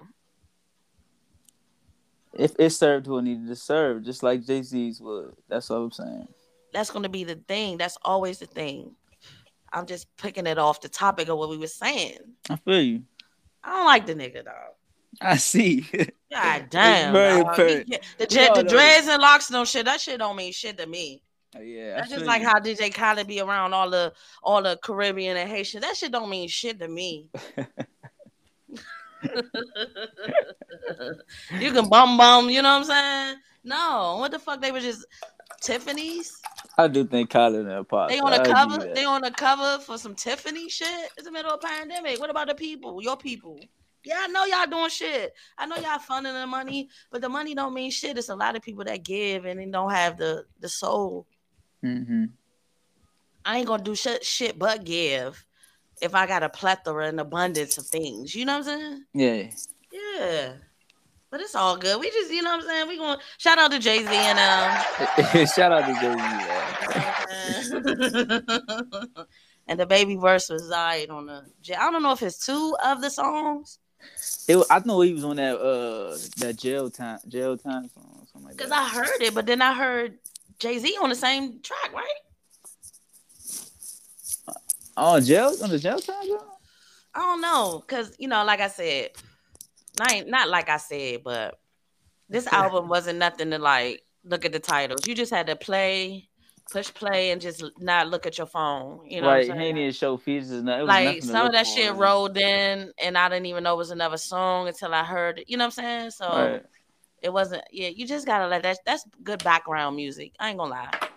If 2.34 2.52
it 2.56 2.70
served 2.70 3.06
who 3.06 3.18
it 3.18 3.22
needed 3.22 3.48
to 3.48 3.56
serve, 3.56 4.04
just 4.04 4.22
like 4.22 4.46
Jay 4.46 4.62
Z's 4.62 5.00
would. 5.00 5.34
That's 5.48 5.68
all 5.72 5.86
I'm 5.86 5.90
saying. 5.90 6.28
That's 6.72 6.90
gonna 6.90 7.08
be 7.08 7.24
the 7.24 7.36
thing. 7.36 7.78
That's 7.78 7.96
always 8.04 8.38
the 8.38 8.46
thing. 8.46 8.94
I'm 9.72 9.86
just 9.86 10.06
picking 10.16 10.46
it 10.46 10.58
off 10.58 10.80
the 10.80 10.88
topic 10.88 11.28
of 11.28 11.38
what 11.38 11.50
we 11.50 11.58
were 11.58 11.66
saying. 11.66 12.18
I 12.48 12.56
feel 12.56 12.80
you. 12.80 13.02
I 13.62 13.70
don't 13.70 13.86
like 13.86 14.06
the 14.06 14.14
nigga 14.14 14.44
though. 14.44 14.74
I 15.20 15.36
see. 15.36 15.86
God 16.32 16.66
damn. 16.70 17.12
He- 17.56 17.98
The, 18.18 18.26
dread- 18.26 18.54
the 18.54 18.62
dreads 18.62 19.08
and 19.08 19.20
locks 19.20 19.48
and 19.48 19.54
no 19.54 19.64
shit. 19.64 19.84
That 19.86 20.00
shit 20.00 20.18
don't 20.18 20.36
mean 20.36 20.52
shit 20.52 20.78
to 20.78 20.86
me. 20.86 21.22
Oh, 21.56 21.60
yeah, 21.60 21.94
I 21.96 22.00
That's 22.00 22.10
just 22.10 22.26
like 22.26 22.42
you. 22.42 22.48
how 22.48 22.60
DJ 22.60 22.92
Khaled 22.92 23.26
be 23.26 23.40
around 23.40 23.72
all 23.72 23.88
the 23.88 24.12
all 24.42 24.62
the 24.62 24.78
Caribbean 24.82 25.36
and 25.38 25.48
Haitian. 25.48 25.80
That 25.80 25.96
shit 25.96 26.12
don't 26.12 26.28
mean 26.28 26.46
shit 26.48 26.78
to 26.80 26.88
me. 26.88 27.30
you 31.58 31.72
can 31.72 31.88
bum 31.88 32.16
bum, 32.18 32.50
you 32.50 32.62
know 32.62 32.78
what 32.78 32.90
I'm 32.90 33.32
saying? 33.32 33.36
No, 33.64 34.16
what 34.18 34.30
the 34.30 34.38
fuck? 34.38 34.60
They 34.60 34.72
were 34.72 34.80
just 34.80 35.06
Tiffany's. 35.60 36.40
I 36.76 36.88
do 36.88 37.04
think 37.04 37.30
Colin 37.30 37.66
and 37.66 37.70
Apostle. 37.80 38.08
They 38.08 38.20
on 38.20 38.32
a 38.32 38.44
cover. 38.44 38.88
They 38.94 39.04
on 39.04 39.24
a 39.24 39.30
cover 39.30 39.82
for 39.82 39.98
some 39.98 40.14
Tiffany 40.14 40.68
shit. 40.68 41.10
It's 41.16 41.26
the 41.26 41.32
middle 41.32 41.50
of 41.50 41.60
a 41.62 41.66
pandemic. 41.66 42.20
What 42.20 42.30
about 42.30 42.48
the 42.48 42.54
people? 42.54 43.02
Your 43.02 43.16
people. 43.16 43.58
Yeah, 44.04 44.20
I 44.20 44.28
know 44.28 44.44
y'all 44.44 44.66
doing 44.66 44.90
shit. 44.90 45.34
I 45.58 45.66
know 45.66 45.76
y'all 45.76 45.98
funding 45.98 46.32
the 46.32 46.46
money, 46.46 46.88
but 47.10 47.20
the 47.20 47.28
money 47.28 47.54
don't 47.54 47.74
mean 47.74 47.90
shit. 47.90 48.16
It's 48.16 48.28
a 48.28 48.36
lot 48.36 48.56
of 48.56 48.62
people 48.62 48.84
that 48.84 49.04
give 49.04 49.44
and 49.44 49.58
they 49.58 49.66
don't 49.66 49.90
have 49.90 50.16
the 50.16 50.44
the 50.60 50.68
soul. 50.68 51.26
Mhm. 51.84 52.30
I 53.44 53.58
ain't 53.58 53.66
gonna 53.66 53.82
do 53.82 53.94
shit 53.94 54.24
shit 54.24 54.58
but 54.58 54.84
give 54.84 55.44
if 56.00 56.14
I 56.14 56.26
got 56.26 56.42
a 56.42 56.48
plethora 56.48 57.08
and 57.08 57.20
abundance 57.20 57.76
of 57.76 57.86
things. 57.86 58.34
You 58.34 58.44
know 58.44 58.58
what 58.58 58.68
I'm 58.68 58.80
saying? 58.80 59.04
Yeah. 59.14 59.50
Yeah. 59.92 60.52
But 61.30 61.40
it's 61.40 61.54
all 61.54 61.76
good. 61.76 62.00
We 62.00 62.10
just, 62.10 62.32
you 62.32 62.42
know 62.42 62.56
what 62.56 62.62
I'm 62.64 62.66
saying? 62.68 62.88
We 62.88 62.96
going 62.96 63.18
to 63.18 63.24
shout 63.36 63.58
out 63.58 63.70
to 63.72 63.78
Jay 63.78 63.98
Z 63.98 64.08
and 64.10 64.38
um 64.38 65.46
Shout 65.46 65.72
out 65.72 65.86
to 65.86 65.94
Jay 66.00 66.16
Z. 66.16 67.72
you 67.72 67.80
know 67.82 68.40
what 68.46 68.64
I'm 68.68 69.08
saying? 69.16 69.26
and 69.66 69.78
the 69.78 69.86
baby 69.86 70.16
verse 70.16 70.48
was 70.48 70.70
alright 70.70 71.10
on 71.10 71.26
the. 71.26 71.42
I 71.78 71.90
don't 71.90 72.02
know 72.02 72.12
if 72.12 72.22
it's 72.22 72.44
two 72.44 72.74
of 72.84 73.02
the 73.02 73.10
songs. 73.10 73.78
It, 74.46 74.64
I 74.70 74.78
know 74.84 75.00
he 75.02 75.12
was 75.12 75.24
on 75.24 75.36
that 75.36 75.58
uh 75.58 76.16
that 76.38 76.56
jail 76.56 76.88
time 76.88 77.18
jail 77.28 77.56
time 77.58 77.90
song 77.90 78.26
something 78.32 78.48
like 78.48 78.56
Cause 78.56 78.70
that. 78.70 78.94
I 78.94 78.96
heard 78.96 79.20
it, 79.20 79.34
but 79.34 79.44
then 79.44 79.60
I 79.60 79.74
heard 79.74 80.18
Jay 80.58 80.78
Z 80.78 80.96
on 81.02 81.10
the 81.10 81.14
same 81.14 81.60
track, 81.60 81.92
right? 81.92 82.06
Oh, 84.96 85.20
jail 85.20 85.54
on 85.62 85.70
the 85.70 85.78
jail 85.78 85.98
time 85.98 86.26
song. 86.26 86.38
I 87.14 87.20
don't 87.20 87.40
know, 87.40 87.82
cause 87.86 88.14
you 88.18 88.28
know, 88.28 88.44
like 88.44 88.60
I 88.60 88.68
said, 88.68 89.10
not 89.98 90.26
not 90.26 90.48
like 90.48 90.68
I 90.68 90.76
said, 90.76 91.22
but 91.24 91.58
this 92.28 92.46
album 92.52 92.88
wasn't 92.88 93.18
nothing 93.18 93.50
to 93.50 93.58
like 93.58 94.02
look 94.24 94.44
at 94.44 94.52
the 94.52 94.58
titles. 94.60 95.06
You 95.06 95.14
just 95.14 95.32
had 95.32 95.46
to 95.46 95.56
play, 95.56 96.28
push 96.70 96.92
play, 96.92 97.30
and 97.30 97.40
just 97.40 97.64
not 97.78 98.08
look 98.08 98.26
at 98.26 98.38
your 98.38 98.46
phone. 98.46 99.00
You 99.06 99.20
know, 99.20 99.28
what 99.28 99.34
right, 99.34 99.44
he 99.44 99.50
saying? 99.50 99.60
ain't 99.60 99.78
even 99.78 99.92
show 99.92 100.16
features. 100.16 100.50
nothing. 100.62 100.86
Like 100.86 101.22
some 101.22 101.46
of 101.46 101.52
that 101.52 101.66
for, 101.66 101.72
shit 101.72 101.94
rolled 101.94 102.36
in, 102.36 102.92
and 103.02 103.18
I 103.18 103.28
didn't 103.28 103.46
even 103.46 103.64
know 103.64 103.74
it 103.74 103.78
was 103.78 103.90
another 103.90 104.18
song 104.18 104.68
until 104.68 104.94
I 104.94 105.04
heard 105.04 105.40
it. 105.40 105.48
You 105.48 105.56
know 105.56 105.64
what 105.64 105.78
I'm 105.78 105.84
saying? 105.84 106.10
So 106.12 106.26
Right. 106.26 106.62
it 107.22 107.32
wasn't. 107.32 107.64
Yeah, 107.72 107.88
you 107.88 108.06
just 108.06 108.26
gotta 108.26 108.46
let 108.46 108.62
that. 108.62 108.78
That's 108.84 109.04
good 109.22 109.42
background 109.42 109.96
music. 109.96 110.32
I 110.38 110.50
ain't 110.50 110.58
gonna 110.58 110.70
lie. 110.70 111.07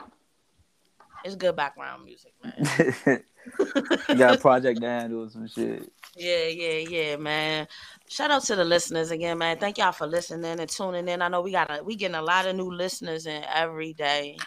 It's 1.24 1.36
good 1.36 1.56
background 1.56 2.04
music, 2.06 2.34
man. 2.44 3.24
you 4.10 4.16
got 4.16 4.36
a 4.36 4.38
project 4.38 4.82
to 4.82 4.88
handle 4.88 5.30
some 5.30 5.48
shit. 5.48 5.92
Yeah, 6.16 6.48
yeah, 6.48 6.88
yeah, 6.90 7.16
man. 7.18 7.68
Shout 8.08 8.32
out 8.32 8.44
to 8.46 8.56
the 8.56 8.66
listeners 8.66 9.12
again, 9.12 9.38
man. 9.38 9.58
Thank 9.58 9.78
y'all 9.78 9.92
for 9.92 10.08
listening 10.08 10.60
and 10.60 10.70
tuning 10.70 11.08
in. 11.08 11.22
I 11.22 11.28
know 11.28 11.42
we 11.42 11.52
got 11.52 11.72
a, 11.72 11.84
we 11.84 11.96
getting 11.96 12.16
a 12.16 12.22
lot 12.22 12.48
of 12.48 12.56
new 12.56 12.72
listeners 12.72 13.26
in 13.26 13.44
every 13.44 13.94
day, 13.94 14.38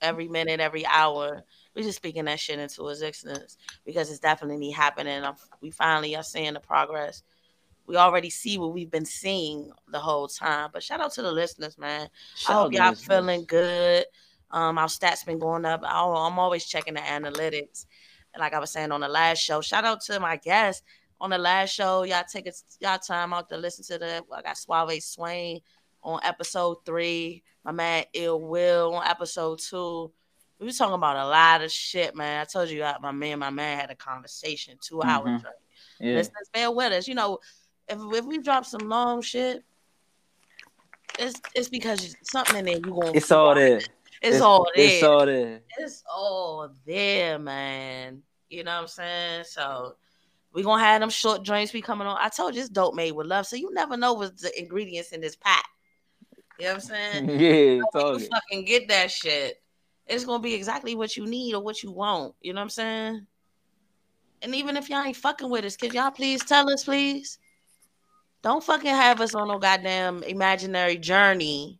every 0.00 0.28
minute, 0.28 0.60
every 0.60 0.84
hour. 0.86 1.44
We 1.74 1.82
just 1.82 1.96
speaking 1.96 2.24
that 2.26 2.40
shit 2.40 2.58
into 2.58 2.88
existence 2.88 3.56
because 3.84 4.10
it's 4.10 4.18
definitely 4.18 4.70
happening. 4.70 5.24
I'm, 5.24 5.34
we 5.60 5.70
finally 5.70 6.16
are 6.16 6.22
seeing 6.22 6.54
the 6.54 6.60
progress. 6.60 7.22
We 7.86 7.96
already 7.96 8.30
see 8.30 8.58
what 8.58 8.72
we've 8.72 8.90
been 8.90 9.04
seeing 9.04 9.70
the 9.88 9.98
whole 9.98 10.28
time. 10.28 10.70
But 10.72 10.82
shout 10.82 11.00
out 11.00 11.12
to 11.14 11.22
the 11.22 11.32
listeners, 11.32 11.78
man. 11.78 12.08
Shout 12.36 12.56
I 12.56 12.60
hope 12.60 12.72
y'all 12.72 12.90
listeners. 12.90 13.06
feeling 13.06 13.44
good. 13.46 14.04
Um, 14.50 14.78
our 14.78 14.86
stats 14.86 15.24
been 15.24 15.38
going 15.38 15.64
up. 15.64 15.82
I'm 15.84 16.38
always 16.38 16.64
checking 16.64 16.94
the 16.94 17.00
analytics. 17.00 17.86
And 18.34 18.40
like 18.40 18.52
I 18.52 18.58
was 18.58 18.70
saying 18.70 18.92
on 18.92 19.00
the 19.00 19.08
last 19.08 19.38
show, 19.38 19.60
shout 19.60 19.84
out 19.84 20.00
to 20.02 20.20
my 20.20 20.36
guests 20.36 20.82
on 21.20 21.30
the 21.30 21.38
last 21.38 21.70
show. 21.70 22.04
Y'all 22.04 22.24
take 22.30 22.46
it, 22.46 22.56
y'all 22.80 22.98
time 22.98 23.32
out 23.32 23.48
to 23.50 23.56
listen 23.56 23.84
to 23.84 23.98
the. 23.98 24.24
I 24.32 24.42
got 24.42 24.56
Suave 24.56 25.02
Swain 25.02 25.60
on 26.02 26.20
episode 26.22 26.78
three. 26.84 27.42
My 27.64 27.72
man 27.72 28.04
Ill 28.14 28.40
Will 28.40 28.94
on 28.94 29.06
episode 29.06 29.58
two. 29.58 30.10
We 30.58 30.66
was 30.66 30.76
talking 30.78 30.94
about 30.94 31.16
a 31.16 31.26
lot 31.26 31.62
of 31.62 31.72
shit, 31.72 32.14
man. 32.14 32.40
I 32.40 32.44
told 32.44 32.68
you, 32.68 32.84
my 33.00 33.12
man, 33.12 33.38
my 33.38 33.50
man 33.50 33.78
had 33.78 33.90
a 33.90 33.94
conversation, 33.94 34.76
2 34.86 35.02
hours. 35.02 35.40
Mhm. 35.40 35.44
Yeah. 36.00 36.14
Listeners, 36.16 36.50
bear 36.52 36.70
with 36.70 36.92
us. 36.92 37.08
You 37.08 37.14
know, 37.14 37.38
if 37.88 37.98
if 38.14 38.24
we 38.24 38.38
drop 38.38 38.66
some 38.66 38.88
long 38.88 39.22
shit, 39.22 39.64
it's 41.18 41.40
it's 41.54 41.68
because 41.68 42.14
something 42.22 42.56
in 42.58 42.64
there 42.66 42.74
you 42.74 42.80
gonna. 42.80 43.12
It's 43.14 43.30
all 43.30 43.54
there. 43.54 43.80
It's, 44.20 44.40
all 44.40 44.66
there. 44.74 44.84
It's 44.86 45.02
all 45.02 45.26
there. 45.26 45.60
It's 45.78 46.02
all 46.12 46.68
there, 46.86 47.38
man. 47.38 48.22
You 48.48 48.64
know 48.64 48.74
what 48.74 48.82
I'm 48.82 48.88
saying? 48.88 49.44
So 49.48 49.94
we 50.52 50.62
gonna 50.62 50.82
have 50.82 51.00
them 51.00 51.10
short 51.10 51.44
drinks 51.44 51.72
be 51.72 51.80
coming 51.80 52.06
on. 52.06 52.18
I 52.20 52.28
told 52.28 52.54
you 52.54 52.60
it's 52.60 52.68
dope 52.68 52.94
made 52.94 53.12
with 53.12 53.26
love. 53.26 53.46
So 53.46 53.56
you 53.56 53.72
never 53.72 53.96
know 53.96 54.14
what's 54.14 54.42
the 54.42 54.58
ingredients 54.58 55.12
in 55.12 55.20
this 55.20 55.36
pack. 55.36 55.64
You 56.58 56.66
know 56.66 56.74
what 56.74 56.74
I'm 56.74 56.80
saying? 57.26 57.28
Yeah, 57.30 57.82
it's 57.94 58.22
you 58.22 58.28
fucking 58.28 58.64
get 58.64 58.88
that 58.88 59.10
shit. 59.10 59.62
It's 60.06 60.24
gonna 60.24 60.42
be 60.42 60.54
exactly 60.54 60.94
what 60.94 61.16
you 61.16 61.26
need 61.26 61.54
or 61.54 61.62
what 61.62 61.82
you 61.82 61.92
want. 61.92 62.34
You 62.40 62.52
know 62.52 62.60
what 62.60 62.64
I'm 62.64 62.70
saying? 62.70 63.26
And 64.42 64.54
even 64.54 64.76
if 64.76 64.90
y'all 64.90 65.04
ain't 65.04 65.16
fucking 65.16 65.48
with 65.48 65.64
us, 65.64 65.76
can 65.76 65.92
y'all 65.92 66.10
please 66.10 66.44
tell 66.44 66.70
us, 66.70 66.84
please? 66.84 67.38
Don't 68.42 68.64
fucking 68.64 68.90
have 68.90 69.20
us 69.20 69.34
on 69.34 69.48
no 69.48 69.58
goddamn 69.58 70.22
imaginary 70.22 70.96
journey, 70.96 71.78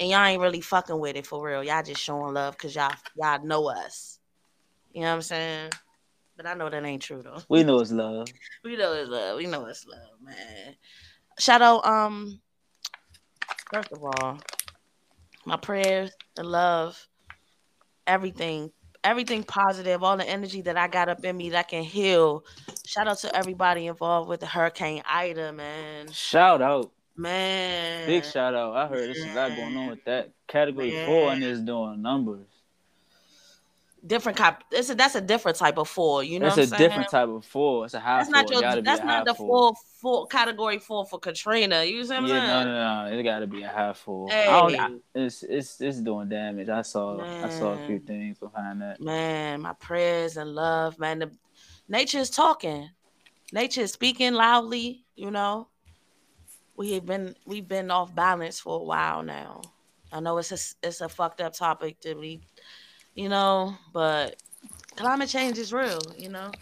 and 0.00 0.10
y'all 0.10 0.24
ain't 0.24 0.40
really 0.40 0.60
fucking 0.60 0.98
with 0.98 1.16
it 1.16 1.26
for 1.26 1.46
real. 1.46 1.62
Y'all 1.62 1.82
just 1.82 2.00
showing 2.00 2.34
love 2.34 2.56
because 2.56 2.74
y'all 2.74 2.94
y'all 3.16 3.44
know 3.44 3.68
us. 3.68 4.18
You 4.92 5.02
know 5.02 5.08
what 5.08 5.14
I'm 5.14 5.22
saying? 5.22 5.70
But 6.36 6.46
I 6.46 6.54
know 6.54 6.68
that 6.68 6.84
ain't 6.84 7.02
true 7.02 7.22
though. 7.22 7.42
We 7.48 7.62
know 7.62 7.80
it's 7.80 7.92
love. 7.92 8.28
We 8.64 8.76
know 8.76 8.92
it's 8.94 9.10
love. 9.10 9.36
We 9.36 9.46
know 9.46 9.66
it's 9.66 9.86
love, 9.86 10.20
man. 10.22 10.74
Shout 11.38 11.62
out, 11.62 11.84
um, 11.84 12.40
first 13.72 13.92
of 13.92 14.02
all, 14.02 14.38
my 15.44 15.56
prayers, 15.56 16.12
the 16.34 16.44
love, 16.44 17.08
everything, 18.06 18.70
everything 19.02 19.42
positive, 19.42 20.02
all 20.02 20.16
the 20.16 20.28
energy 20.28 20.62
that 20.62 20.76
I 20.76 20.88
got 20.88 21.08
up 21.08 21.24
in 21.24 21.36
me 21.36 21.50
that 21.50 21.68
can 21.68 21.82
heal. 21.82 22.44
Shout 22.86 23.08
out 23.08 23.18
to 23.18 23.36
everybody 23.36 23.86
involved 23.86 24.28
with 24.28 24.40
the 24.40 24.46
Hurricane 24.46 25.02
Ida, 25.06 25.52
man. 25.52 26.10
Shout 26.12 26.62
out. 26.62 26.92
Man. 27.16 28.06
Big 28.06 28.24
shout 28.24 28.54
out. 28.54 28.74
I 28.74 28.86
heard 28.86 29.08
there's 29.08 29.20
a 29.20 29.28
lot 29.28 29.54
going 29.56 29.76
on 29.76 29.86
with 29.88 30.04
that. 30.04 30.30
Category 30.48 30.90
four 31.04 31.32
and 31.32 31.42
it's 31.44 31.60
doing 31.60 32.02
numbers. 32.02 32.46
Different 34.06 34.36
cop. 34.36 34.64
It's 34.70 34.90
a, 34.90 34.94
that's 34.94 35.14
a 35.14 35.20
different 35.20 35.56
type 35.56 35.78
of 35.78 35.88
four. 35.88 36.22
You 36.22 36.38
know, 36.38 36.48
It's 36.48 36.58
a 36.58 36.66
different 36.66 37.08
type 37.08 37.28
of 37.28 37.42
four. 37.44 37.86
It's 37.86 37.94
a 37.94 38.00
high 38.00 38.18
That's 38.18 38.28
four. 38.28 38.34
not 38.34 38.50
your. 38.50 38.58
It 38.58 38.62
gotta 38.62 38.82
be 38.82 38.86
That's 38.86 39.02
not 39.02 39.24
the 39.24 39.34
four. 39.34 39.48
full 39.48 39.78
full 40.02 40.26
category 40.26 40.78
four 40.78 41.06
for 41.06 41.18
Katrina. 41.18 41.84
You 41.84 42.04
see 42.04 42.10
what 42.10 42.18
I'm 42.18 42.28
Yeah, 42.28 42.46
saying? 42.46 42.46
no, 42.46 42.64
no, 42.64 43.10
no. 43.10 43.18
It 43.18 43.22
gotta 43.22 43.46
be 43.46 43.62
a 43.62 43.68
high 43.68 43.94
four. 43.94 44.30
I 44.30 44.44
don't, 44.44 44.78
I, 44.78 44.90
it's 45.14 45.42
it's 45.42 45.80
it's 45.80 46.00
doing 46.02 46.28
damage. 46.28 46.68
I 46.68 46.82
saw 46.82 47.24
I 47.42 47.48
saw 47.48 47.72
a 47.72 47.86
few 47.86 47.98
things 47.98 48.38
behind 48.38 48.82
that. 48.82 49.00
Man, 49.00 49.62
my 49.62 49.72
prayers 49.72 50.36
and 50.36 50.54
love, 50.54 50.98
man. 50.98 51.20
The, 51.20 51.30
nature 51.88 52.18
is 52.18 52.28
talking. 52.28 52.90
Nature 53.54 53.82
is 53.82 53.92
speaking 53.92 54.34
loudly. 54.34 55.04
You 55.16 55.30
know, 55.30 55.68
we 56.76 56.92
have 56.92 57.06
been 57.06 57.36
we've 57.46 57.68
been 57.68 57.90
off 57.90 58.14
balance 58.14 58.60
for 58.60 58.80
a 58.80 58.84
while 58.84 59.22
now. 59.22 59.62
I 60.12 60.20
know 60.20 60.38
it's 60.38 60.52
a 60.52 60.86
it's 60.86 61.00
a 61.00 61.08
fucked 61.08 61.40
up 61.40 61.52
topic 61.54 62.00
to 62.00 62.14
be, 62.14 62.42
you 63.14 63.28
know, 63.28 63.76
but 63.92 64.42
climate 64.96 65.28
change 65.30 65.58
is 65.58 65.72
real. 65.72 66.00
You 66.16 66.30
know, 66.30 66.52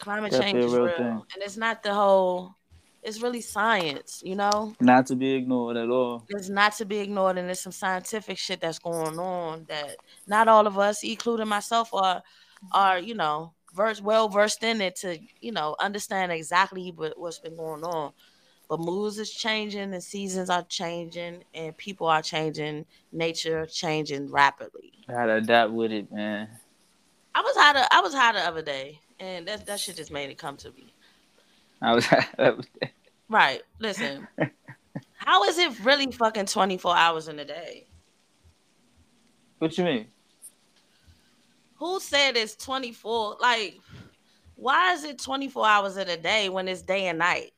climate 0.00 0.32
Definitely 0.32 0.34
change 0.34 0.64
is 0.64 0.78
real 0.78 1.26
and 1.34 1.42
it's 1.42 1.56
not 1.56 1.82
the 1.82 1.94
whole. 1.94 2.54
It's 3.02 3.22
really 3.22 3.40
science. 3.40 4.22
You 4.24 4.36
know, 4.36 4.76
Not 4.80 5.06
to 5.06 5.16
be 5.16 5.32
ignored 5.32 5.78
at 5.78 5.88
all. 5.88 6.28
it's 6.28 6.48
not 6.48 6.72
to 6.74 6.84
be 6.84 6.98
ignored 6.98 7.36
and 7.38 7.48
there's 7.48 7.60
some 7.60 7.72
scientific 7.72 8.38
shit 8.38 8.60
that's 8.60 8.78
going 8.78 9.18
on 9.18 9.64
that 9.68 9.96
not 10.26 10.48
all 10.48 10.66
of 10.66 10.78
us 10.78 11.02
including 11.02 11.48
myself 11.48 11.92
are 11.92 12.22
are 12.72 12.98
you 12.98 13.14
know 13.14 13.54
versed 13.74 14.02
well 14.02 14.28
versed 14.28 14.62
in 14.62 14.80
it 14.80 14.96
to 14.96 15.18
you 15.40 15.52
know 15.52 15.76
understand 15.80 16.32
exactly 16.32 16.90
what, 16.92 17.18
what's 17.18 17.38
been 17.40 17.56
going 17.56 17.84
on 17.84 18.12
but 18.72 18.80
moods 18.80 19.18
is 19.18 19.30
changing 19.30 19.92
and 19.92 20.02
seasons 20.02 20.48
are 20.48 20.62
changing 20.62 21.44
and 21.52 21.76
people 21.76 22.06
are 22.06 22.22
changing 22.22 22.86
nature 23.12 23.66
changing 23.66 24.30
rapidly 24.30 24.94
I 25.10 25.12
had 25.12 25.26
to 25.26 25.34
adapt 25.34 25.72
with 25.72 25.92
it, 25.92 26.10
man. 26.10 26.48
i 27.34 27.42
was 27.42 27.54
the, 27.54 27.94
i 27.94 28.00
was 28.00 28.14
high 28.14 28.32
the 28.32 28.38
other 28.38 28.62
day 28.62 28.98
and 29.20 29.46
that, 29.46 29.66
that 29.66 29.78
shit 29.78 29.96
just 29.96 30.10
made 30.10 30.30
it 30.30 30.38
come 30.38 30.56
to 30.56 30.70
me 30.70 30.94
I 31.82 31.94
was, 31.94 32.08
right 33.28 33.60
listen 33.78 34.26
how 35.16 35.44
is 35.44 35.58
it 35.58 35.84
really 35.84 36.10
fucking 36.10 36.46
24 36.46 36.96
hours 36.96 37.28
in 37.28 37.38
a 37.40 37.44
day 37.44 37.84
what 39.62 39.78
you 39.78 39.84
mean? 39.84 40.06
Who 41.76 42.00
said 42.00 42.36
it's 42.36 42.56
24? 42.56 43.36
Like, 43.40 43.78
why 44.56 44.92
is 44.94 45.04
it 45.04 45.20
24 45.20 45.64
hours 45.64 45.96
in 45.96 46.08
a 46.08 46.16
day 46.16 46.48
when 46.48 46.66
it's 46.66 46.82
day 46.82 47.06
and 47.06 47.20
night? 47.20 47.52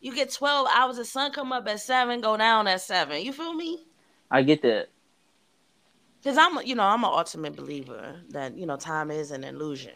You 0.00 0.14
get 0.14 0.32
12 0.32 0.68
hours, 0.72 0.96
the 0.96 1.04
sun 1.04 1.32
come 1.32 1.52
up 1.52 1.66
at 1.68 1.80
seven, 1.80 2.20
go 2.20 2.36
down 2.36 2.66
at 2.68 2.80
seven. 2.80 3.22
You 3.22 3.32
feel 3.32 3.52
me? 3.54 3.84
I 4.30 4.42
get 4.42 4.62
that. 4.62 4.88
Because 6.20 6.38
I'm, 6.38 6.58
you 6.66 6.74
know, 6.74 6.82
I'm 6.84 7.04
an 7.04 7.10
ultimate 7.12 7.56
believer 7.56 8.16
that, 8.30 8.56
you 8.56 8.66
know, 8.66 8.76
time 8.76 9.10
is 9.10 9.30
an 9.30 9.44
illusion. 9.44 9.92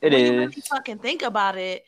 It 0.00 0.12
when 0.12 0.20
is. 0.20 0.30
you 0.30 0.36
really 0.38 0.62
fucking 0.68 0.98
think 0.98 1.22
about 1.22 1.56
it, 1.56 1.84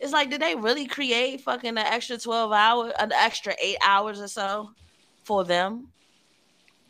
it's 0.00 0.12
like, 0.12 0.30
did 0.30 0.40
they 0.40 0.54
really 0.54 0.86
create 0.86 1.40
fucking 1.40 1.70
an 1.70 1.78
extra 1.78 2.18
12 2.18 2.52
hours, 2.52 2.92
an 2.98 3.12
extra 3.12 3.54
eight 3.60 3.78
hours 3.84 4.20
or 4.20 4.28
so 4.28 4.70
for 5.24 5.44
them? 5.44 5.88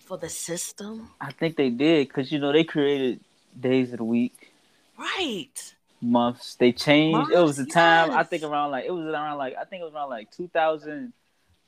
For 0.01 0.17
the 0.19 0.29
system? 0.29 1.11
I 1.21 1.33
think 1.33 1.57
they 1.57 1.71
did 1.71 2.09
because 2.09 2.33
you 2.33 2.39
know 2.39 2.53
they 2.53 2.65
created 2.65 3.21
days 3.59 3.93
of 3.93 3.99
the 3.99 4.05
week, 4.05 4.53
Right. 4.99 5.75
Months. 6.01 6.55
They 6.57 6.73
changed. 6.73 7.31
it 7.33 7.39
was 7.39 7.59
a 7.59 7.63
Months, 7.63 7.75
time 7.75 8.11
I 8.13 8.23
think 8.23 8.43
around 8.43 8.71
like 8.71 8.85
it 8.85 8.91
was 8.91 9.07
around 9.07 9.39
like 9.39 9.57
I 9.57 9.65
think 9.65 9.83
it 9.83 9.85
was 9.85 9.95
around 9.95 10.11
like 10.11 10.31
2000, 10.31 11.13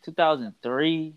2003 0.02 1.14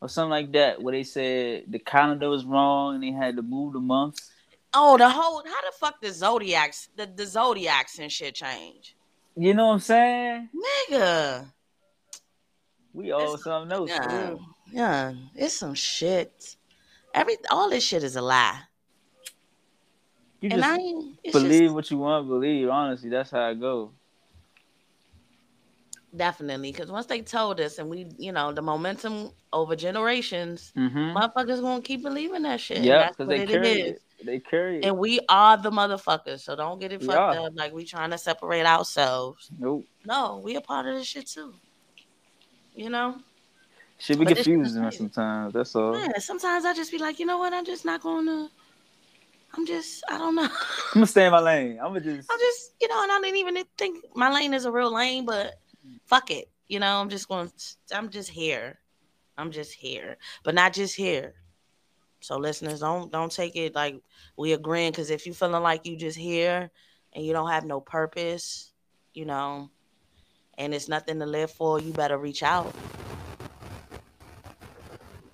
or 0.00 0.08
something 0.08 0.30
like 0.30 0.52
that 0.52 0.82
where 0.82 0.92
they 0.92 1.02
said 1.02 1.64
the 1.68 1.78
calendar 1.78 2.28
was 2.28 2.44
wrong 2.44 2.94
and 2.94 3.02
they 3.02 3.10
had 3.10 3.36
to 3.36 3.42
move 3.42 3.72
the 3.72 3.80
months. 3.80 4.30
Oh, 4.72 4.98
the 4.98 5.08
whole 5.08 5.42
how 5.44 5.60
the 5.62 5.72
fuck 5.78 6.00
the 6.00 6.10
zodiacs 6.10 6.88
the, 6.96 7.06
the 7.06 7.26
zodiacs 7.26 7.98
and 7.98 8.10
shit 8.10 8.34
change, 8.34 8.96
You 9.36 9.54
know 9.54 9.68
what 9.68 9.74
I'm 9.74 9.80
saying? 9.80 10.48
nigga. 10.90 11.46
We 12.92 13.10
all 13.10 13.36
something 13.38 13.72
else. 13.72 13.90
for 13.90 13.96
Yeah, 14.08 14.34
yeah, 14.72 15.12
it's 15.34 15.54
some 15.54 15.74
shit. 15.74 16.56
Every 17.12 17.36
all 17.50 17.70
this 17.70 17.84
shit 17.84 18.04
is 18.04 18.16
a 18.16 18.22
lie. 18.22 18.60
You 20.44 20.50
and 20.50 20.62
I 20.62 20.76
believe 21.32 21.62
just, 21.62 21.74
what 21.74 21.90
you 21.90 21.96
want 21.96 22.26
to 22.26 22.28
believe. 22.28 22.68
Honestly, 22.68 23.08
that's 23.08 23.30
how 23.30 23.48
it 23.48 23.58
go. 23.58 23.92
definitely 26.14 26.70
because 26.70 26.90
once 26.90 27.06
they 27.06 27.22
told 27.22 27.58
us, 27.60 27.78
and 27.78 27.88
we, 27.88 28.06
you 28.18 28.30
know, 28.30 28.52
the 28.52 28.60
momentum 28.60 29.30
over 29.54 29.74
generations, 29.74 30.70
Mm-hmm. 30.76 31.16
motherfuckers 31.16 31.62
gonna 31.62 31.80
keep 31.80 32.02
believing 32.02 32.42
that 32.42 32.60
shit. 32.60 32.80
Yeah, 32.82 33.08
because 33.08 33.26
they 33.28 33.40
it 33.44 33.48
carry 33.48 33.68
is. 33.68 33.96
it. 33.96 34.02
They 34.26 34.38
carry 34.38 34.80
it. 34.80 34.84
And 34.84 34.98
we 34.98 35.20
are 35.30 35.56
the 35.56 35.70
motherfuckers, 35.70 36.40
so 36.40 36.54
don't 36.54 36.78
get 36.78 36.92
it 36.92 37.00
We 37.00 37.06
fucked 37.06 37.38
are. 37.38 37.46
up 37.46 37.56
like 37.56 37.72
we 37.72 37.86
trying 37.86 38.10
to 38.10 38.18
separate 38.18 38.66
ourselves. 38.66 39.50
Nope. 39.58 39.86
No, 40.04 40.42
we 40.44 40.56
a 40.56 40.60
part 40.60 40.86
of 40.86 40.94
this 40.94 41.06
shit 41.06 41.26
too. 41.26 41.54
You 42.74 42.90
know? 42.90 43.16
Should 43.98 44.18
be 44.18 44.26
confusing 44.26 44.90
sometimes. 44.90 45.54
That's 45.54 45.74
all. 45.74 45.98
Yeah, 45.98 46.18
sometimes 46.18 46.66
I 46.66 46.74
just 46.74 46.90
be 46.90 46.98
like, 46.98 47.18
you 47.18 47.24
know 47.24 47.38
what? 47.38 47.54
I'm 47.54 47.64
just 47.64 47.86
not 47.86 48.02
gonna. 48.02 48.50
I'm 49.56 49.66
just, 49.66 50.02
I 50.08 50.18
don't 50.18 50.34
know. 50.34 50.42
I'm 50.42 50.50
gonna 50.94 51.06
stay 51.06 51.26
in 51.26 51.32
my 51.32 51.40
lane. 51.40 51.78
I'm 51.80 51.88
gonna 51.88 52.00
just. 52.00 52.30
I'm 52.30 52.38
just, 52.38 52.74
you 52.80 52.88
know, 52.88 53.02
and 53.02 53.12
I 53.12 53.20
didn't 53.20 53.36
even 53.36 53.64
think 53.78 54.04
my 54.14 54.32
lane 54.32 54.52
is 54.52 54.64
a 54.64 54.72
real 54.72 54.92
lane, 54.92 55.24
but 55.24 55.54
fuck 56.06 56.30
it. 56.30 56.50
You 56.66 56.80
know, 56.80 57.00
I'm 57.00 57.08
just 57.08 57.28
going, 57.28 57.48
to 57.48 57.96
I'm 57.96 58.10
just 58.10 58.30
here. 58.30 58.78
I'm 59.36 59.50
just 59.50 59.72
here, 59.72 60.16
but 60.44 60.54
not 60.54 60.72
just 60.72 60.94
here. 60.94 61.34
So 62.20 62.38
listeners, 62.38 62.80
don't 62.80 63.12
don't 63.12 63.30
take 63.30 63.54
it 63.54 63.74
like 63.74 64.00
we 64.36 64.52
agreeing 64.52 64.92
because 64.92 65.10
if 65.10 65.26
you 65.26 65.34
feeling 65.34 65.62
like 65.62 65.86
you 65.86 65.96
just 65.96 66.16
here 66.16 66.70
and 67.12 67.24
you 67.24 67.32
don't 67.32 67.50
have 67.50 67.64
no 67.64 67.80
purpose, 67.80 68.72
you 69.12 69.26
know, 69.26 69.70
and 70.56 70.72
it's 70.72 70.88
nothing 70.88 71.18
to 71.20 71.26
live 71.26 71.50
for, 71.50 71.80
you 71.80 71.92
better 71.92 72.16
reach 72.16 72.42
out. 72.42 72.74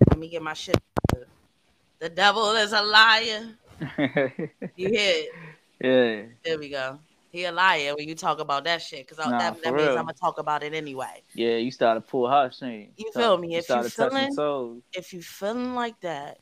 Let 0.08 0.18
me 0.18 0.28
get 0.28 0.42
my 0.42 0.54
shit. 0.54 0.78
The 2.00 2.08
devil 2.08 2.52
is 2.52 2.72
a 2.72 2.82
liar. 2.82 3.54
You 4.76 4.88
hear 4.88 5.12
it? 5.14 5.30
yeah. 5.80 6.22
There 6.44 6.58
we 6.58 6.68
go. 6.68 6.98
He 7.30 7.44
a 7.44 7.52
liar 7.52 7.94
when 7.96 8.08
you 8.08 8.14
talk 8.14 8.40
about 8.40 8.64
that 8.64 8.82
shit 8.82 9.06
because 9.06 9.24
Nah, 9.24 9.38
that, 9.38 9.62
that 9.62 9.74
means 9.74 9.88
real. 9.88 9.98
I'm 9.98 10.04
gonna 10.04 10.14
talk 10.14 10.38
about 10.38 10.62
it 10.62 10.74
anyway. 10.74 11.22
Yeah, 11.34 11.56
you 11.56 11.70
started 11.70 12.06
pull 12.06 12.28
heartstrings. 12.28 12.92
You 12.96 13.12
feel 13.12 13.38
me? 13.38 13.56
If 13.56 13.68
you 13.68 13.82
feeling-. 13.84 14.36
If 14.92 15.12
you 15.12 15.22
feeling 15.22 15.74
like 15.76 16.00
that, 16.00 16.38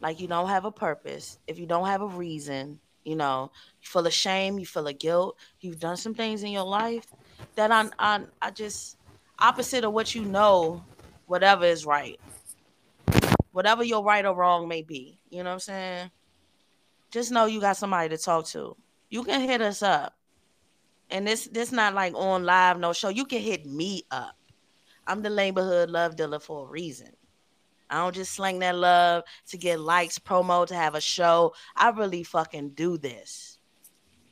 like 0.00 0.18
you 0.20 0.26
don't 0.26 0.48
have 0.48 0.64
a 0.64 0.72
purpose, 0.72 1.38
if 1.46 1.58
you 1.58 1.66
don't 1.66 1.86
have 1.86 2.00
a 2.00 2.06
reason, 2.06 2.80
you 3.04 3.16
know, 3.16 3.50
you 3.82 3.88
feel 3.88 4.06
of 4.06 4.12
shame, 4.14 4.58
you 4.58 4.64
feel 4.64 4.88
of 4.88 4.98
guilt, 4.98 5.36
you've 5.60 5.78
done 5.78 5.98
some 5.98 6.14
things 6.14 6.42
in 6.42 6.50
your 6.50 6.64
life 6.64 7.06
that 7.56 7.70
I 7.70 7.88
I, 7.98 8.20
I 8.40 8.50
just 8.50 8.96
opposite 9.38 9.84
of 9.84 9.92
what 9.92 10.14
you 10.14 10.24
know, 10.24 10.82
whatever 11.26 11.66
is 11.66 11.84
right, 11.84 12.18
whatever 13.52 13.84
your 13.84 14.02
right 14.02 14.24
or 14.24 14.34
wrong 14.34 14.66
may 14.68 14.82
be. 14.82 15.18
You 15.28 15.42
know 15.42 15.50
what 15.50 15.54
I'm 15.54 15.60
saying? 15.60 16.10
Just 17.14 17.30
know 17.30 17.46
you 17.46 17.60
got 17.60 17.76
somebody 17.76 18.08
to 18.08 18.18
talk 18.18 18.44
to. 18.46 18.76
You 19.08 19.22
can 19.22 19.40
hit 19.40 19.60
us 19.60 19.84
up. 19.84 20.16
And 21.10 21.24
this 21.24 21.46
this 21.46 21.70
not 21.70 21.94
like 21.94 22.12
on 22.16 22.42
live 22.42 22.80
no 22.80 22.92
show. 22.92 23.08
You 23.08 23.24
can 23.24 23.40
hit 23.40 23.64
me 23.66 24.02
up. 24.10 24.36
I'm 25.06 25.22
the 25.22 25.30
neighborhood 25.30 25.90
love 25.90 26.16
dealer 26.16 26.40
for 26.40 26.66
a 26.66 26.68
reason. 26.68 27.12
I 27.88 27.98
don't 27.98 28.16
just 28.16 28.32
slang 28.32 28.58
that 28.58 28.74
love 28.74 29.22
to 29.46 29.56
get 29.56 29.78
likes, 29.78 30.18
promo, 30.18 30.66
to 30.66 30.74
have 30.74 30.96
a 30.96 31.00
show. 31.00 31.54
I 31.76 31.90
really 31.90 32.24
fucking 32.24 32.70
do 32.70 32.98
this. 32.98 33.60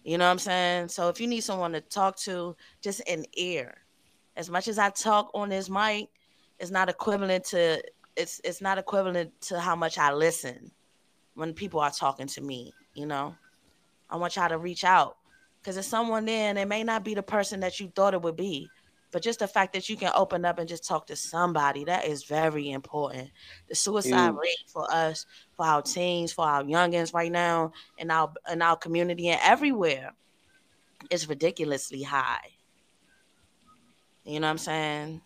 You 0.02 0.18
know 0.18 0.24
what 0.24 0.32
I'm 0.32 0.38
saying? 0.40 0.88
So 0.88 1.08
if 1.08 1.20
you 1.20 1.28
need 1.28 1.42
someone 1.42 1.70
to 1.74 1.80
talk 1.82 2.16
to, 2.22 2.56
just 2.80 3.00
an 3.08 3.26
ear. 3.34 3.76
As 4.34 4.50
much 4.50 4.66
as 4.66 4.80
I 4.80 4.90
talk 4.90 5.30
on 5.34 5.50
this 5.50 5.70
mic, 5.70 6.08
it's 6.58 6.72
not 6.72 6.88
equivalent 6.88 7.44
to 7.44 7.80
it's 8.16 8.40
it's 8.42 8.60
not 8.60 8.76
equivalent 8.76 9.40
to 9.42 9.60
how 9.60 9.76
much 9.76 9.98
I 9.98 10.12
listen 10.12 10.72
when 11.34 11.54
people 11.54 11.80
are 11.80 11.90
talking 11.90 12.26
to 12.28 12.40
me, 12.40 12.72
you 12.94 13.06
know. 13.06 13.34
I 14.10 14.16
want 14.16 14.36
y'all 14.36 14.48
to 14.48 14.58
reach 14.58 14.84
out. 14.84 15.16
Cause 15.64 15.74
there's 15.74 15.86
someone 15.86 16.24
there 16.24 16.50
and 16.50 16.58
it 16.58 16.66
may 16.66 16.82
not 16.82 17.04
be 17.04 17.14
the 17.14 17.22
person 17.22 17.60
that 17.60 17.78
you 17.78 17.90
thought 17.94 18.14
it 18.14 18.22
would 18.22 18.36
be. 18.36 18.68
But 19.12 19.22
just 19.22 19.38
the 19.38 19.46
fact 19.46 19.74
that 19.74 19.88
you 19.88 19.96
can 19.96 20.10
open 20.16 20.44
up 20.44 20.58
and 20.58 20.68
just 20.68 20.86
talk 20.86 21.06
to 21.06 21.16
somebody, 21.16 21.84
that 21.84 22.06
is 22.06 22.24
very 22.24 22.70
important. 22.70 23.30
The 23.68 23.74
suicide 23.74 24.34
rate 24.34 24.64
for 24.66 24.90
us, 24.90 25.26
for 25.52 25.66
our 25.66 25.82
teens, 25.82 26.32
for 26.32 26.46
our 26.46 26.64
youngins 26.64 27.14
right 27.14 27.30
now, 27.30 27.72
in 27.98 28.10
our 28.10 28.32
in 28.50 28.62
our 28.62 28.76
community 28.76 29.28
and 29.28 29.40
everywhere 29.44 30.14
is 31.10 31.28
ridiculously 31.28 32.02
high. 32.02 32.48
You 34.24 34.40
know 34.40 34.46
what 34.46 34.52
I'm 34.52 34.58
saying? 34.58 35.20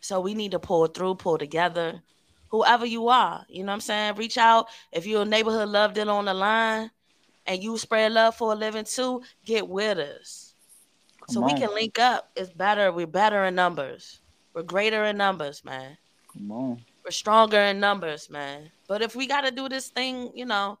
So 0.00 0.20
we 0.20 0.34
need 0.34 0.52
to 0.52 0.58
pull 0.58 0.86
through, 0.86 1.16
pull 1.16 1.38
together. 1.38 2.02
Whoever 2.50 2.86
you 2.86 3.08
are, 3.08 3.44
you 3.48 3.62
know 3.62 3.72
what 3.72 3.74
I'm 3.74 3.80
saying? 3.80 4.14
Reach 4.16 4.38
out. 4.38 4.68
If 4.92 5.06
you're 5.06 5.22
a 5.22 5.26
neighborhood 5.26 5.68
love 5.68 5.94
dealer 5.94 6.12
on 6.12 6.24
the 6.26 6.34
line 6.34 6.90
and 7.46 7.62
you 7.62 7.76
spread 7.78 8.12
love 8.12 8.36
for 8.36 8.52
a 8.52 8.56
living 8.56 8.84
too, 8.84 9.22
get 9.44 9.68
with 9.68 9.98
us 9.98 10.48
so 11.28 11.40
Come 11.40 11.46
we 11.46 11.54
can 11.54 11.74
link 11.74 11.98
up. 11.98 12.30
It's 12.36 12.50
better. 12.50 12.90
We're 12.90 13.06
better 13.06 13.44
in 13.44 13.54
numbers. 13.54 14.20
We're 14.54 14.62
greater 14.62 15.04
in 15.04 15.18
numbers, 15.18 15.62
man. 15.64 15.98
Come 16.32 16.50
on. 16.50 16.84
We're 17.04 17.10
stronger 17.10 17.58
in 17.58 17.80
numbers, 17.80 18.30
man. 18.30 18.70
But 18.86 19.02
if 19.02 19.14
we 19.14 19.26
got 19.26 19.42
to 19.42 19.50
do 19.50 19.68
this 19.68 19.88
thing, 19.90 20.30
you 20.34 20.46
know, 20.46 20.78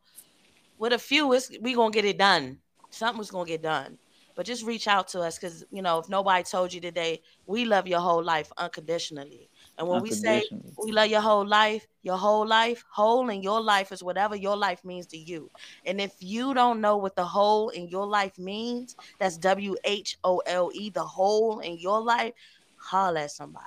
with 0.78 0.92
a 0.92 0.98
few, 0.98 1.32
it's 1.34 1.50
we 1.60 1.74
gonna 1.74 1.90
get 1.90 2.04
it 2.04 2.18
done. 2.18 2.58
Something's 2.90 3.30
gonna 3.30 3.46
get 3.46 3.62
done. 3.62 3.98
But 4.34 4.46
just 4.46 4.64
reach 4.64 4.88
out 4.88 5.08
to 5.08 5.20
us 5.20 5.38
because 5.38 5.64
you 5.70 5.82
know, 5.82 5.98
if 5.98 6.08
nobody 6.08 6.44
told 6.44 6.72
you 6.72 6.80
today, 6.80 7.20
we 7.46 7.64
love 7.64 7.86
your 7.86 8.00
whole 8.00 8.22
life 8.22 8.50
unconditionally. 8.56 9.50
And 9.78 9.88
when 9.88 10.00
we 10.00 10.10
say 10.12 10.44
we 10.76 10.92
love 10.92 11.08
your 11.08 11.20
whole 11.22 11.46
life, 11.46 11.86
your 12.02 12.18
whole 12.18 12.46
life, 12.46 12.84
whole 12.90 13.28
in 13.30 13.42
your 13.42 13.60
life 13.60 13.92
is 13.92 14.02
whatever 14.02 14.36
your 14.36 14.56
life 14.56 14.84
means 14.84 15.06
to 15.08 15.18
you. 15.18 15.50
And 15.86 16.00
if 16.00 16.14
you 16.20 16.54
don't 16.54 16.80
know 16.80 16.96
what 16.98 17.16
the 17.16 17.24
whole 17.24 17.70
in 17.70 17.88
your 17.88 18.06
life 18.06 18.38
means, 18.38 18.96
that's 19.18 19.38
W 19.38 19.76
H 19.84 20.18
O 20.24 20.38
L 20.46 20.70
E, 20.74 20.90
the 20.90 21.04
whole 21.04 21.60
in 21.60 21.78
your 21.78 22.00
life, 22.02 22.34
holler 22.76 23.20
at 23.20 23.30
somebody. 23.32 23.64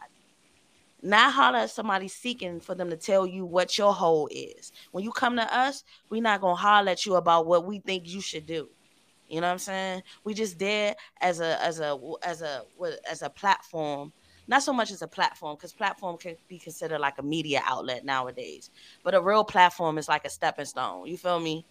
Not 1.02 1.34
holler 1.34 1.60
at 1.60 1.72
somebody 1.72 2.08
seeking 2.08 2.60
for 2.60 2.76
them 2.76 2.90
to 2.92 2.98
tell 2.98 3.26
you 3.26 3.46
what 3.46 3.78
your 3.78 3.94
whole 3.94 4.28
is. 4.32 4.72
When 4.92 5.04
you 5.04 5.12
come 5.12 5.36
to 5.38 5.58
us, 5.58 5.84
we're 6.10 6.22
not 6.22 6.42
gonna 6.42 6.56
holler 6.56 6.92
at 6.92 7.06
you 7.06 7.16
about 7.16 7.48
what 7.48 7.66
we 7.66 7.80
think 7.80 8.08
you 8.08 8.22
should 8.22 8.46
do. 8.46 8.70
You 9.28 9.42
know 9.42 9.48
what 9.48 9.54
I'm 9.54 9.60
saying? 9.60 10.04
We 10.24 10.34
just 10.34 10.60
there 10.60 10.96
as 11.22 11.40
a 11.40 11.62
as 11.64 11.80
a 11.80 11.98
as 12.24 12.42
a 12.42 12.64
as 13.10 13.22
a 13.22 13.30
platform. 13.30 14.12
Not 14.52 14.64
so 14.64 14.74
much 14.74 14.92
as 14.92 15.02
a 15.02 15.08
platform, 15.08 15.56
because 15.56 15.72
platform 15.72 16.18
can 16.18 16.36
be 16.50 16.60
considered 16.60 17.00
like 17.00 17.18
a 17.18 17.24
media 17.24 17.62
outlet 17.66 18.04
nowadays. 18.04 18.70
But 19.02 19.16
a 19.16 19.22
real 19.22 19.46
platform 19.46 19.98
is 19.98 20.10
like 20.10 20.26
a 20.26 20.30
stepping 20.30 20.66
stone. 20.66 21.08
You 21.08 21.18
feel 21.18 21.40
me? 21.40 21.66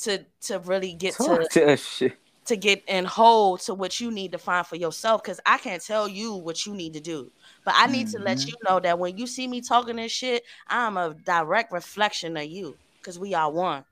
To 0.00 0.26
to 0.42 0.58
really 0.58 0.94
get 0.94 1.14
to 1.14 1.22
Talk 1.24 1.50
to 1.50 1.72
us 1.72 1.80
shit. 1.80 2.18
to 2.46 2.56
get 2.56 2.82
and 2.88 3.06
hold 3.06 3.60
to 3.60 3.74
what 3.74 4.00
you 4.00 4.10
need 4.10 4.32
to 4.32 4.38
find 4.38 4.66
for 4.66 4.74
yourself 4.74 5.22
because 5.22 5.40
I 5.46 5.58
can't 5.58 5.82
tell 5.82 6.08
you 6.08 6.34
what 6.34 6.66
you 6.66 6.74
need 6.74 6.94
to 6.94 7.00
do. 7.00 7.30
But 7.64 7.74
I 7.76 7.86
need 7.86 8.08
to 8.08 8.18
let 8.18 8.38
Mhm. 8.38 8.48
you 8.48 8.54
know 8.68 8.80
that 8.80 8.98
when 8.98 9.16
you 9.16 9.28
see 9.28 9.46
me 9.46 9.60
talking 9.60 9.96
this 9.96 10.10
shit, 10.10 10.42
I'm 10.66 10.96
a 10.96 11.14
direct 11.14 11.72
reflection 11.72 12.36
of 12.36 12.46
you 12.46 12.76
because 13.00 13.18
we 13.18 13.34
are 13.34 13.50
one. 13.52 13.84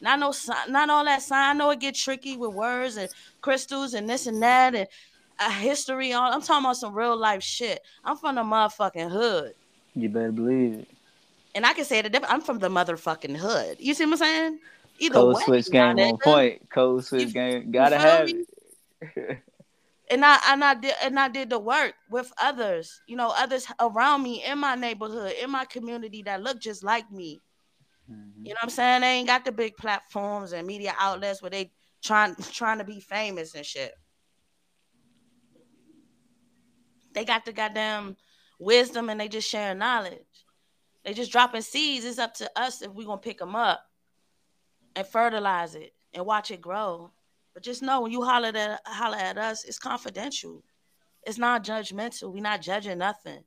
Not 0.00 0.20
no 0.20 0.30
si- 0.30 0.52
not 0.68 0.88
all 0.88 1.04
that 1.04 1.22
sign. 1.22 1.50
I 1.50 1.58
know 1.58 1.70
it 1.70 1.80
get 1.80 1.96
tricky 1.96 2.36
with 2.36 2.54
words 2.54 2.96
and 2.96 3.10
crystals 3.40 3.94
and 3.94 4.08
this 4.08 4.28
and 4.28 4.40
that 4.42 4.76
and 4.76 4.86
a 5.40 5.50
history 5.50 6.12
on. 6.12 6.32
I'm 6.32 6.42
talking 6.42 6.64
about 6.64 6.76
some 6.76 6.94
real 6.94 7.16
life 7.16 7.42
shit. 7.42 7.80
I'm 8.04 8.16
from 8.16 8.34
the 8.36 8.42
motherfucking 8.42 9.10
hood. 9.10 9.54
You 9.94 10.08
better 10.08 10.32
believe 10.32 10.80
it. 10.80 10.88
And 11.54 11.64
I 11.66 11.72
can 11.72 11.84
say 11.84 11.98
it. 11.98 12.16
I'm 12.28 12.40
from 12.40 12.58
the 12.58 12.68
motherfucking 12.68 13.36
hood. 13.36 13.78
You 13.80 13.94
see 13.94 14.04
what 14.04 14.12
I'm 14.12 14.18
saying? 14.18 14.58
Either 15.00 15.14
Code 15.14 15.36
way, 15.36 15.42
switch 15.44 15.70
game 15.70 15.98
on 15.98 16.18
point. 16.18 16.68
Code 16.70 17.04
switch 17.04 17.28
You- 17.28 17.32
game. 17.32 17.70
Gotta 17.70 17.98
have 17.98 18.26
me? 18.26 18.44
it. 19.00 19.38
and 20.10 20.24
I 20.24 20.38
and 20.48 20.64
I 20.64 20.74
did 20.74 20.94
and 21.02 21.18
I 21.18 21.28
did 21.28 21.50
the 21.50 21.58
work 21.58 21.94
with 22.10 22.32
others, 22.40 23.00
you 23.06 23.16
know, 23.16 23.32
others 23.36 23.66
around 23.80 24.22
me 24.22 24.44
in 24.44 24.58
my 24.58 24.74
neighborhood, 24.74 25.34
in 25.40 25.50
my 25.50 25.64
community 25.64 26.22
that 26.22 26.42
look 26.42 26.60
just 26.60 26.82
like 26.82 27.10
me. 27.12 27.40
Mhm. 28.10 28.30
You 28.42 28.48
know 28.54 28.58
what 28.58 28.64
I'm 28.64 28.70
saying? 28.70 29.00
They 29.02 29.06
ain't 29.08 29.26
got 29.28 29.44
the 29.44 29.52
big 29.52 29.76
platforms 29.76 30.52
and 30.52 30.66
media 30.66 30.94
outlets 30.98 31.42
where 31.42 31.50
they 31.50 31.72
trying 32.02 32.34
trying 32.52 32.78
to 32.78 32.84
be 32.84 33.00
famous 33.00 33.54
and 33.54 33.64
shit. 33.66 33.94
They 37.18 37.24
got 37.24 37.44
the 37.44 37.52
goddamn 37.52 38.16
wisdom 38.60 39.10
and 39.10 39.20
they 39.20 39.26
just 39.26 39.50
sharing 39.50 39.78
knowledge. 39.78 40.46
They 41.04 41.14
just 41.14 41.32
dropping 41.32 41.62
seeds. 41.62 42.04
It's 42.04 42.20
up 42.20 42.32
to 42.34 42.48
us 42.54 42.80
if 42.80 42.92
we 42.94 43.04
gonna 43.04 43.18
pick 43.18 43.38
them 43.38 43.56
up 43.56 43.80
and 44.94 45.04
fertilize 45.04 45.74
it 45.74 45.94
and 46.14 46.24
watch 46.24 46.52
it 46.52 46.60
grow. 46.60 47.10
But 47.54 47.64
just 47.64 47.82
know 47.82 48.02
when 48.02 48.12
you 48.12 48.22
holler 48.22 48.52
at 48.54 48.80
holler 48.86 49.16
at 49.16 49.36
us, 49.36 49.64
it's 49.64 49.80
confidential. 49.80 50.62
It's 51.26 51.38
not 51.38 51.64
judgmental. 51.64 52.32
We're 52.32 52.40
not 52.40 52.62
judging 52.62 52.98
nothing. 52.98 53.42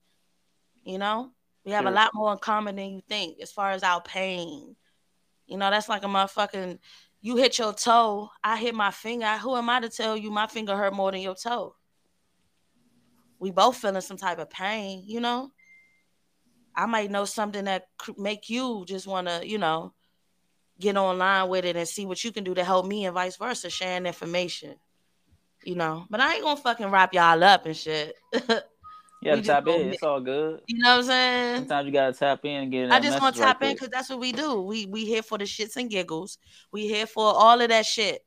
You 0.84 0.97
know, 0.97 1.32
we 1.63 1.72
have 1.72 1.86
a 1.86 1.91
lot 1.91 2.11
more 2.13 2.34
in 2.34 2.39
common 2.39 2.76
than 2.76 2.89
you 2.89 3.01
think 3.07 3.39
as 3.39 3.53
far 3.53 3.72
as 3.72 3.84
our 3.84 4.01
pain. 4.01 4.76
You 5.47 5.57
know, 5.57 5.69
that's 5.69 5.88
like 5.88 6.03
a 6.03 6.07
motherfucking. 6.07 6.78
You 7.22 7.38
hit 7.38 7.57
your 7.57 7.72
toe, 7.72 8.32
I 8.43 8.57
hit 8.57 8.76
my 8.76 8.91
finger. 8.91 9.38
Who 9.38 9.55
am 9.55 9.69
I 9.69 9.80
to 9.80 9.88
tell 9.88 10.17
you 10.17 10.30
my 10.30 10.47
finger 10.47 10.76
hurt 10.76 10.93
more 10.93 11.13
than 11.13 11.22
your 11.22 11.36
toe? 11.36 11.78
We 13.41 13.49
both 13.49 13.77
feeling 13.77 14.01
some 14.01 14.17
type 14.17 14.37
of 14.37 14.51
pain, 14.51 15.03
you 15.07 15.19
know. 15.19 15.51
I 16.75 16.85
might 16.85 17.09
know 17.09 17.25
something 17.25 17.65
that 17.65 17.87
make 18.17 18.49
you 18.49 18.85
just 18.87 19.07
want 19.07 19.27
to, 19.27 19.41
you 19.43 19.57
know, 19.57 19.93
get 20.79 20.95
online 20.95 21.49
with 21.49 21.65
it 21.65 21.75
and 21.75 21.87
see 21.87 22.05
what 22.05 22.23
you 22.23 22.31
can 22.31 22.43
do 22.43 22.53
to 22.53 22.63
help 22.63 22.85
me 22.85 23.05
and 23.05 23.15
vice 23.15 23.37
versa, 23.37 23.69
sharing 23.69 24.05
information. 24.05 24.75
You 25.63 25.75
know, 25.75 26.05
but 26.09 26.19
I 26.19 26.35
ain't 26.35 26.43
gonna 26.43 26.55
fucking 26.55 26.89
wrap 26.89 27.13
y'all 27.13 27.43
up 27.43 27.65
and 27.65 27.75
shit. 27.75 28.15
Yeah, 29.23 29.39
tap 29.39 29.67
in. 29.67 29.93
It's 29.93 30.01
all 30.01 30.19
good. 30.19 30.61
you 30.65 30.79
know 30.79 30.97
what 30.97 30.97
I'm 30.97 31.03
saying? 31.03 31.55
Sometimes 31.57 31.85
you 31.85 31.91
gotta 31.91 32.13
tap 32.13 32.43
in 32.43 32.63
and 32.63 32.71
get. 32.71 32.85
It. 32.85 32.91
I 32.91 32.99
just 32.99 33.21
want 33.21 33.35
to 33.35 33.41
message 33.41 33.41
right 33.41 33.47
tap 33.59 33.61
in 33.61 33.73
because 33.73 33.89
that's 33.89 34.09
what 34.09 34.19
we 34.19 34.31
do. 34.31 34.61
We 34.61 34.87
we 34.87 35.05
here 35.05 35.21
for 35.21 35.37
the 35.37 35.43
shits 35.43 35.75
and 35.75 35.91
giggles. 35.91 36.39
We 36.71 36.87
here 36.87 37.05
for 37.05 37.25
all 37.25 37.61
of 37.61 37.69
that 37.69 37.85
shit. 37.85 38.25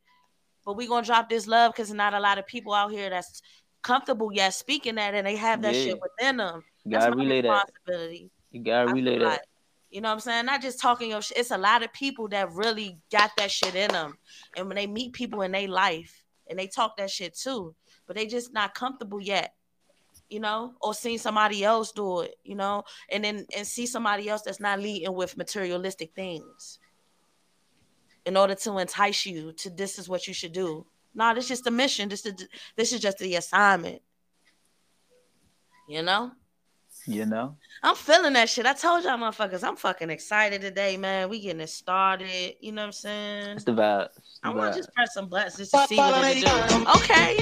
But 0.64 0.76
we 0.76 0.86
gonna 0.86 1.04
drop 1.04 1.28
this 1.28 1.48
love 1.48 1.72
because 1.72 1.92
not 1.92 2.14
a 2.14 2.20
lot 2.20 2.38
of 2.38 2.46
people 2.46 2.72
out 2.72 2.92
here 2.92 3.10
that's 3.10 3.42
comfortable 3.84 4.32
yet 4.32 4.54
speaking 4.54 4.96
that 4.96 5.14
and 5.14 5.26
they 5.26 5.36
have 5.36 5.62
that 5.62 5.74
Yeah. 5.74 5.84
shit 5.84 6.00
within 6.00 6.38
them. 6.38 6.64
You 6.84 6.90
That's 6.92 7.06
gotta 7.06 7.16
relay 7.16 7.42
that. 7.42 7.70
You 8.50 8.60
gotta 8.60 8.90
I 8.90 8.92
relay 8.92 9.18
that. 9.18 9.24
like, 9.24 9.40
you 9.90 10.00
know 10.00 10.08
what 10.08 10.14
I'm 10.14 10.20
saying? 10.20 10.46
Not 10.46 10.60
just 10.62 10.80
talking 10.80 11.10
your 11.10 11.22
shit. 11.22 11.38
It's 11.38 11.52
a 11.52 11.58
lot 11.58 11.84
of 11.84 11.92
people 11.92 12.26
that 12.28 12.50
really 12.52 12.98
got 13.12 13.30
that 13.36 13.50
shit 13.50 13.74
in 13.76 13.92
them. 13.92 14.18
And 14.56 14.66
when 14.66 14.74
they 14.74 14.88
meet 14.88 15.12
people 15.12 15.42
in 15.42 15.52
their 15.52 15.68
life 15.68 16.24
and 16.50 16.58
they 16.58 16.66
talk 16.66 16.96
that 16.96 17.10
shit 17.10 17.34
too, 17.36 17.76
but 18.06 18.16
they 18.16 18.26
just 18.26 18.52
not 18.52 18.74
comfortable 18.74 19.20
yet, 19.20 19.54
you 20.28 20.40
know, 20.40 20.74
or 20.80 20.94
seeing 20.94 21.18
somebody 21.18 21.62
else 21.64 21.92
do 21.92 22.22
it, 22.22 22.34
you 22.42 22.54
know, 22.56 22.82
and 23.10 23.24
then 23.24 23.46
and 23.56 23.66
see 23.66 23.86
somebody 23.86 24.28
else 24.28 24.42
that's 24.42 24.60
not 24.60 24.80
leading 24.80 25.14
with 25.14 25.36
materialistic 25.36 26.12
things 26.14 26.80
in 28.24 28.36
order 28.36 28.54
to 28.54 28.78
entice 28.78 29.26
you 29.26 29.52
to 29.52 29.70
this 29.70 29.98
is 29.98 30.08
what 30.08 30.26
you 30.26 30.34
should 30.34 30.52
do. 30.52 30.86
No, 31.14 31.26
nah, 31.26 31.34
this 31.34 31.48
just 31.48 31.66
a 31.66 31.70
mission. 31.70 32.08
This 32.08 32.26
is 32.26 32.34
this 32.76 32.92
is 32.92 33.00
just 33.00 33.18
the 33.18 33.36
assignment. 33.36 34.02
You 35.88 36.02
know? 36.02 36.32
You 37.06 37.26
know? 37.26 37.56
I'm 37.82 37.94
feeling 37.94 38.32
that 38.32 38.48
shit. 38.48 38.64
I 38.64 38.72
told 38.72 39.04
y'all 39.04 39.18
motherfuckers, 39.18 39.62
I'm 39.62 39.76
fucking 39.76 40.08
excited 40.08 40.62
today, 40.62 40.96
man. 40.96 41.28
We 41.28 41.40
getting 41.40 41.60
it 41.60 41.68
started. 41.68 42.54
You 42.60 42.72
know 42.72 42.82
what 42.82 42.86
I'm 42.86 42.92
saying? 42.92 43.48
It's 43.50 43.64
the 43.64 43.72
vibe. 43.72 44.08
It's 44.16 44.40
the 44.42 44.48
I 44.48 44.54
want 44.54 44.72
to 44.72 44.78
just 44.78 44.92
press 44.94 45.12
some 45.12 45.28
buttons 45.28 45.56
just 45.58 45.72
to 45.72 45.86
see 45.86 45.96
what 45.96 46.24
it's 46.24 46.40
do. 46.40 46.84
Okay. 46.96 47.38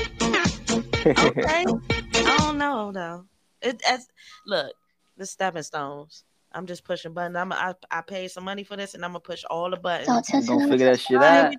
okay. 1.29 1.65
I 2.25 2.37
don't 2.39 2.59
know 2.59 2.91
though. 2.93 3.25
It 3.61 3.81
as 3.89 4.09
look, 4.47 4.73
the 5.17 5.27
stepping 5.27 5.63
stones. 5.63 6.25
I'm 6.55 6.67
just 6.67 6.85
pushing 6.85 7.13
buttons. 7.13 7.37
I'm 7.37 7.53
I, 7.53 7.75
I 7.91 8.03
paid 8.03 8.31
some 8.31 8.45
money 8.45 8.65
for 8.65 8.77
this, 8.77 8.95
and 8.95 9.05
I'm 9.05 9.13
gonna 9.13 9.21
push 9.21 9.45
all 9.49 9.71
the 9.71 9.77
buttons. 9.77 10.09
Don't 10.09 10.23
touch 10.23 10.49
I'm 10.51 10.59
gonna 10.59 10.69
figure 10.69 10.91
that 10.91 11.01
shit 11.01 11.23
out 11.23 11.55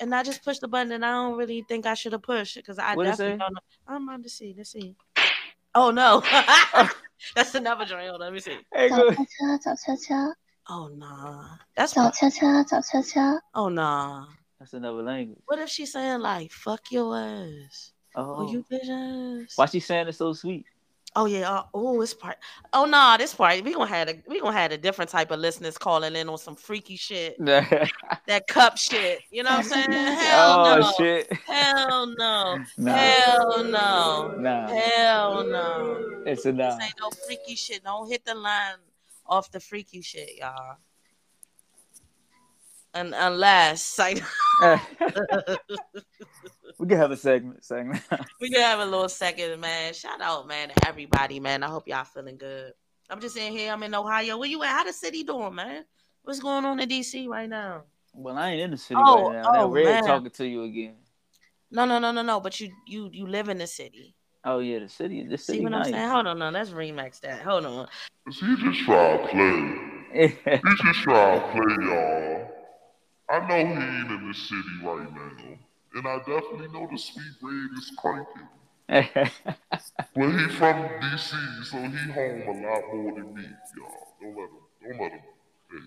and 0.00 0.14
I 0.14 0.22
just 0.22 0.44
pushed 0.44 0.60
the 0.60 0.68
button, 0.68 0.92
and 0.92 1.04
I 1.04 1.12
don't 1.12 1.36
really 1.36 1.64
think 1.68 1.86
I 1.86 1.94
should 1.94 2.12
have 2.12 2.22
pushed 2.22 2.56
because 2.56 2.78
I 2.78 2.94
what 2.94 3.04
definitely 3.04 3.38
don't 3.38 3.54
know. 3.54 3.60
I'm 3.86 4.08
on 4.08 4.22
to 4.22 4.28
see. 4.28 4.54
Let's 4.56 4.70
see. 4.70 4.94
Oh 5.74 5.90
no, 5.90 6.22
that's 7.34 7.54
another 7.54 7.84
joint. 7.84 8.08
Hold 8.08 8.22
on, 8.22 8.26
let 8.26 8.32
me 8.32 8.40
see. 8.40 8.58
Hey, 8.72 8.88
oh 10.68 10.88
nah, 10.88 11.44
that's 11.76 11.96
oh 13.54 13.68
nah. 13.68 14.26
That's 14.58 14.72
another 14.72 15.02
language. 15.02 15.38
What 15.46 15.60
if 15.60 15.68
she's 15.68 15.92
saying 15.92 16.20
like 16.20 16.50
"fuck 16.50 16.90
your 16.90 17.16
ass"? 17.16 17.92
Oh, 18.16 18.36
oh 18.38 18.52
you 18.52 18.64
bitches. 18.70 19.52
Why 19.56 19.66
she 19.66 19.80
saying 19.80 20.08
it 20.08 20.14
so 20.14 20.32
sweet? 20.32 20.66
Oh 21.16 21.24
yeah. 21.24 21.50
Uh, 21.50 21.62
oh, 21.74 22.00
it's 22.00 22.14
part. 22.14 22.36
Oh 22.72 22.84
no, 22.84 22.90
nah, 22.90 23.16
this 23.16 23.34
part. 23.34 23.62
We 23.64 23.72
gonna 23.72 23.86
have 23.86 24.08
a 24.08 24.22
we 24.28 24.40
gonna 24.40 24.56
have 24.56 24.72
a 24.72 24.78
different 24.78 25.10
type 25.10 25.30
of 25.30 25.40
listeners 25.40 25.78
calling 25.78 26.14
in 26.14 26.28
on 26.28 26.38
some 26.38 26.56
freaky 26.56 26.96
shit. 26.96 27.36
That 28.26 28.46
cup 28.46 28.76
shit. 28.76 29.20
You 29.30 29.42
know 29.42 29.50
what 29.50 29.60
I'm 29.60 29.64
saying? 29.64 29.92
Hell 29.92 30.66
oh 30.66 30.78
no. 30.78 30.92
shit. 30.98 31.32
Hell 31.46 32.14
no. 32.18 32.58
Nah. 32.76 32.94
Hell 32.94 33.64
no. 33.64 34.34
Nah, 34.38 34.68
Hell 34.68 35.44
no. 35.44 36.22
it's 36.26 36.44
a 36.44 36.52
This 36.52 36.58
nah. 36.58 36.84
ain't 36.84 36.94
no 37.00 37.10
freaky 37.26 37.54
shit. 37.54 37.84
Don't 37.84 38.08
hit 38.10 38.24
the 38.26 38.34
line 38.34 38.74
off 39.26 39.50
the 39.50 39.60
freaky 39.60 40.02
shit, 40.02 40.36
y'all. 40.36 40.76
And 42.94 43.14
unless 43.16 43.98
like, 43.98 44.22
we 46.78 46.86
can 46.86 46.96
have 46.96 47.10
a 47.10 47.16
segment. 47.16 47.64
Segment. 47.64 48.02
we 48.40 48.50
can 48.50 48.62
have 48.62 48.80
a 48.80 48.84
little 48.84 49.08
second, 49.08 49.60
man. 49.60 49.92
Shout 49.94 50.20
out, 50.20 50.46
man, 50.46 50.68
to 50.68 50.88
everybody, 50.88 51.40
man. 51.40 51.62
I 51.62 51.68
hope 51.68 51.88
y'all 51.88 52.04
feeling 52.04 52.38
good. 52.38 52.72
I'm 53.10 53.20
just 53.20 53.36
in 53.36 53.52
here. 53.52 53.72
I'm 53.72 53.82
in 53.82 53.94
Ohio. 53.94 54.38
Where 54.38 54.48
you 54.48 54.62
at? 54.62 54.70
How 54.70 54.84
the 54.84 54.92
city 54.92 55.24
doing, 55.24 55.54
man? 55.54 55.84
What's 56.22 56.40
going 56.40 56.64
on 56.64 56.78
in 56.78 56.88
DC 56.88 57.26
right 57.26 57.48
now? 57.48 57.84
well, 58.14 58.36
I 58.36 58.50
ain't 58.50 58.60
in 58.60 58.70
the 58.72 58.76
city 58.76 59.00
Oh, 59.02 59.28
right 59.28 59.42
now. 59.42 59.52
That 59.52 59.60
oh, 59.60 59.68
Red 59.68 59.84
man. 59.84 60.02
talking 60.04 60.30
to 60.30 60.46
you 60.46 60.64
again. 60.64 60.94
No, 61.70 61.84
no, 61.84 61.98
no, 61.98 62.12
no, 62.12 62.22
no. 62.22 62.40
But 62.40 62.60
you, 62.60 62.72
you, 62.86 63.08
you 63.12 63.26
live 63.26 63.48
in 63.48 63.58
the 63.58 63.66
city. 63.66 64.14
Oh 64.44 64.60
yeah, 64.60 64.78
the 64.80 64.88
city. 64.88 65.22
The 65.22 65.36
city. 65.36 65.38
See 65.38 65.52
city 65.54 65.64
what 65.64 65.74
I'm 65.74 65.84
saying? 65.84 66.08
Hold 66.08 66.26
on, 66.26 66.38
no. 66.38 66.50
Let's 66.50 66.70
remix 66.70 67.20
that. 67.20 67.42
Hold 67.42 67.66
on. 67.66 67.88
Cause 68.26 68.40
he 68.40 68.56
just 68.56 68.80
try 68.84 69.16
to 69.16 69.28
play. 69.28 69.78
He 70.12 70.84
just 70.84 71.00
try 71.00 71.34
to 71.34 71.40
play, 71.52 71.86
y'all. 71.86 72.50
I 73.30 73.46
know 73.46 73.54
he 73.54 73.60
ain't 73.62 74.10
in 74.10 74.28
the 74.28 74.34
city 74.34 74.62
right 74.82 75.12
now. 75.14 75.58
And 75.94 76.06
I 76.06 76.18
definitely 76.18 76.68
know 76.68 76.88
the 76.90 76.98
speed 76.98 77.34
rate 77.42 77.70
is 77.78 77.92
cranking. 77.96 78.48
But 80.14 80.30
he 80.30 80.48
from 80.48 80.88
DC, 81.00 81.64
so 81.64 81.76
he 81.78 82.12
home 82.12 82.42
a 82.48 82.68
lot 82.68 82.82
more 82.92 83.14
than 83.14 83.34
me, 83.34 83.44
y'all. 83.76 84.16
Don't 84.20 84.36
let 84.36 84.48
him, 84.48 84.58
don't 84.82 85.00
let 85.00 85.12
him. 85.12 85.20
Hey. 85.70 85.78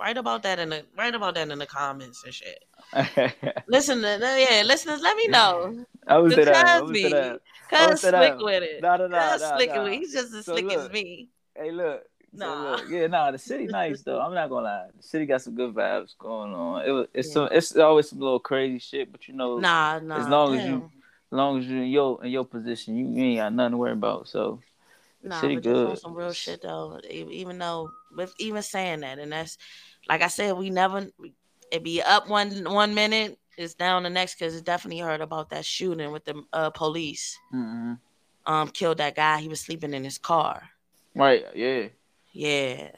Write 0.00 0.16
about 0.16 0.42
that 0.44 0.58
in 0.58 0.68
the 0.68 0.84
write 0.96 1.14
about 1.14 1.34
that 1.34 1.50
in 1.50 1.58
the 1.58 1.66
comments 1.66 2.22
and 2.24 2.32
shit. 2.32 2.64
Listen, 3.68 4.00
to, 4.02 4.18
yeah, 4.20 4.62
listeners, 4.64 5.02
let 5.02 5.16
me 5.16 5.26
know. 5.26 5.84
I 6.06 6.18
was 6.18 6.34
To 6.34 6.44
that. 6.44 6.54
I 6.54 6.80
was 6.80 6.90
me. 6.92 7.10
that. 7.10 7.40
Cause 7.68 8.00
slick 8.00 8.38
with 8.38 8.62
it. 8.62 8.80
Nah, 8.80 8.96
nah, 8.96 9.08
nah, 9.08 9.18
Cause 9.18 9.42
nah, 9.42 9.56
slick 9.56 9.70
with 9.74 9.92
it. 9.92 9.92
He's 9.94 10.12
just 10.12 10.32
as 10.32 10.46
So 10.46 10.52
slick 10.56 10.72
as 10.72 10.88
me. 10.90 11.28
Hey, 11.56 11.72
look. 11.72 12.02
So 12.36 12.46
Nah. 12.46 12.70
look, 12.70 12.84
yeah, 12.88 13.06
nah, 13.06 13.30
the 13.30 13.38
city 13.38 13.66
nice 13.66 14.02
though. 14.02 14.20
I'm 14.20 14.34
not 14.34 14.48
gonna 14.48 14.64
lie. 14.64 14.88
The 14.96 15.02
city 15.02 15.26
got 15.26 15.42
some 15.42 15.54
good 15.54 15.74
vibes 15.74 16.16
going 16.18 16.52
on. 16.52 16.84
It 16.84 16.90
was, 16.90 17.06
it's 17.14 17.28
Yeah. 17.28 17.34
some, 17.34 17.48
it's 17.52 17.76
always 17.76 18.08
some 18.08 18.20
little 18.20 18.38
crazy 18.38 18.78
shit, 18.78 19.10
but 19.10 19.26
you 19.28 19.34
know, 19.34 19.58
Nah, 19.58 19.98
nah. 20.00 20.16
as 20.16 20.28
long 20.28 20.54
as 20.54 20.64
you, 20.64 20.90
as 21.32 21.36
long 21.36 21.58
as 21.58 21.66
you 21.66 21.78
in 21.78 21.88
your 21.88 22.24
in 22.24 22.30
your 22.30 22.44
position, 22.44 22.96
you, 22.96 23.08
you 23.08 23.22
ain't 23.24 23.38
got 23.38 23.52
nothing 23.52 23.72
to 23.72 23.76
worry 23.78 23.92
about. 23.92 24.28
So, 24.28 24.60
Nah, 25.22 25.40
city 25.40 25.54
but 25.54 25.64
good. 25.64 25.98
some 25.98 26.14
real 26.14 26.32
shit 26.32 26.62
though. 26.62 27.00
Even 27.08 27.58
though, 27.58 27.90
with 28.16 28.32
even 28.38 28.62
saying 28.62 29.00
that, 29.00 29.18
and 29.18 29.32
that's 29.32 29.58
like 30.08 30.22
I 30.22 30.28
said, 30.28 30.56
we 30.56 30.70
never 30.70 31.08
it 31.72 31.82
be 31.82 32.02
up 32.02 32.28
one 32.28 32.50
one 32.70 32.94
minute, 32.94 33.38
it's 33.56 33.74
down 33.74 34.04
the 34.04 34.10
next 34.10 34.34
because 34.38 34.54
it's 34.54 34.62
definitely 34.62 35.00
heard 35.00 35.20
about 35.20 35.50
that 35.50 35.64
shooting 35.64 36.12
with 36.12 36.24
the 36.24 36.42
uh, 36.52 36.70
police. 36.70 37.36
Mm-hmm. 37.52 37.94
Um, 38.46 38.68
killed 38.68 38.98
that 38.98 39.16
guy. 39.16 39.40
He 39.40 39.48
was 39.48 39.60
sleeping 39.60 39.92
in 39.92 40.04
his 40.04 40.16
car. 40.18 40.62
Right? 41.14 41.44
Yeah. 41.54 41.88
Yeah, 42.38 42.90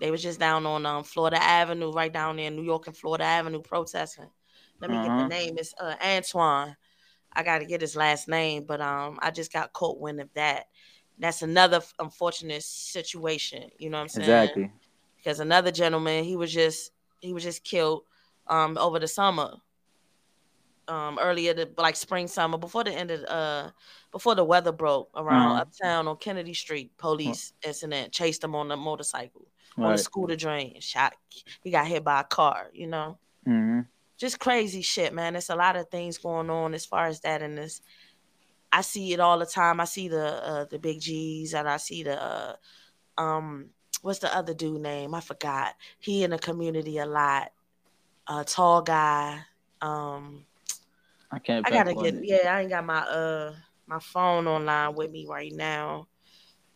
they 0.00 0.10
was 0.10 0.22
just 0.22 0.40
down 0.40 0.66
on 0.66 0.86
um 0.86 1.04
Florida 1.04 1.42
Avenue, 1.42 1.92
right 1.92 2.12
down 2.12 2.36
there 2.36 2.46
in 2.46 2.56
New 2.56 2.62
York 2.62 2.86
and 2.86 2.96
Florida 2.96 3.24
Avenue, 3.24 3.60
protesting. 3.62 4.30
Let 4.80 4.90
me 4.90 4.98
get 4.98 5.12
Uh-huh. 5.12 5.22
the 5.22 5.24
name. 5.24 5.56
It's 5.58 5.74
uh, 5.80 5.96
Antoine. 6.02 6.76
I 7.32 7.42
got 7.42 7.58
to 7.58 7.66
get 7.66 7.80
his 7.82 7.96
last 7.96 8.28
name, 8.28 8.64
but 8.66 8.80
um, 8.80 9.18
I 9.22 9.30
just 9.30 9.52
got 9.52 9.72
caught 9.72 10.00
wind 10.00 10.20
of 10.20 10.32
that. 10.34 10.66
That's 11.18 11.42
another 11.42 11.78
f- 11.78 11.94
unfortunate 11.98 12.62
situation. 12.62 13.70
You 13.78 13.90
know 13.90 13.98
what 13.98 14.02
I'm 14.04 14.08
saying? 14.08 14.54
Exactly. 14.54 14.72
Because 15.18 15.40
another 15.40 15.72
gentleman, 15.72 16.24
he 16.24 16.36
was 16.36 16.52
just 16.52 16.92
he 17.20 17.32
was 17.34 17.42
just 17.44 17.64
killed 17.64 18.02
um 18.48 18.78
over 18.78 18.98
the 18.98 19.08
summer. 19.08 19.54
Um, 20.88 21.18
earlier 21.20 21.52
the 21.52 21.70
like 21.78 21.96
spring 21.96 22.28
summer 22.28 22.58
before 22.58 22.84
the 22.84 22.92
end 22.92 23.10
of 23.10 23.24
uh 23.24 23.70
before 24.12 24.34
the 24.36 24.44
weather 24.44 24.72
broke 24.72 25.10
around 25.16 25.52
Uh-huh. 25.52 25.60
uptown 25.60 26.06
on 26.08 26.16
Kennedy 26.16 26.54
Street. 26.54 26.96
Police 26.96 27.52
incident 27.64 28.12
chased 28.12 28.44
him 28.44 28.54
on 28.54 28.70
a 28.70 28.76
motorcycle 28.76 29.46
on 29.82 29.94
a 29.94 29.98
Right. 29.98 29.98
scooter 29.98 30.36
drain. 30.36 30.80
Shot. 30.80 31.14
He 31.62 31.70
got 31.70 31.86
hit 31.88 32.04
by 32.04 32.20
a 32.20 32.24
car. 32.24 32.70
You 32.72 32.86
know 32.88 33.18
hmm 33.44 33.80
just 34.18 34.38
crazy 34.40 34.82
shit, 34.82 35.12
man. 35.12 35.34
There's 35.34 35.50
a 35.50 35.56
lot 35.56 35.76
of 35.76 35.88
things 35.90 36.18
going 36.18 36.50
on 36.50 36.74
as 36.74 36.86
far 36.86 37.06
as 37.06 37.20
that 37.20 37.42
and 37.42 37.58
this. 37.58 37.80
I 38.72 38.82
see 38.82 39.12
it 39.12 39.20
all 39.20 39.38
the 39.38 39.46
time. 39.46 39.80
I 39.80 39.84
see 39.84 40.08
the 40.08 40.26
uh, 40.26 40.64
the 40.66 40.78
big 40.78 41.00
G's 41.00 41.54
and 41.54 41.68
I 41.68 41.76
see 41.78 42.02
the 42.02 42.22
uh, 42.22 42.56
um 43.18 43.70
what's 44.02 44.20
the 44.20 44.34
other 44.34 44.54
dude 44.54 44.82
name? 44.82 45.14
I 45.14 45.20
forgot. 45.20 45.74
He 45.98 46.24
in 46.24 46.30
the 46.30 46.38
community 46.38 46.98
a 46.98 47.06
lot. 47.06 47.52
Uh 48.26 48.44
tall 48.44 48.82
guy. 48.82 49.40
Um 49.82 50.46
I 51.32 51.38
can't. 51.38 51.66
I 51.66 51.70
gotta 51.70 51.94
get 51.94 52.14
it. 52.14 52.24
yeah, 52.24 52.54
I 52.56 52.60
ain't 52.60 52.70
got 52.70 52.84
my 52.84 52.98
uh 53.00 53.54
my 53.86 53.98
phone 54.00 54.46
online 54.46 54.94
with 54.94 55.10
me 55.10 55.26
right 55.28 55.52
now. 55.52 56.08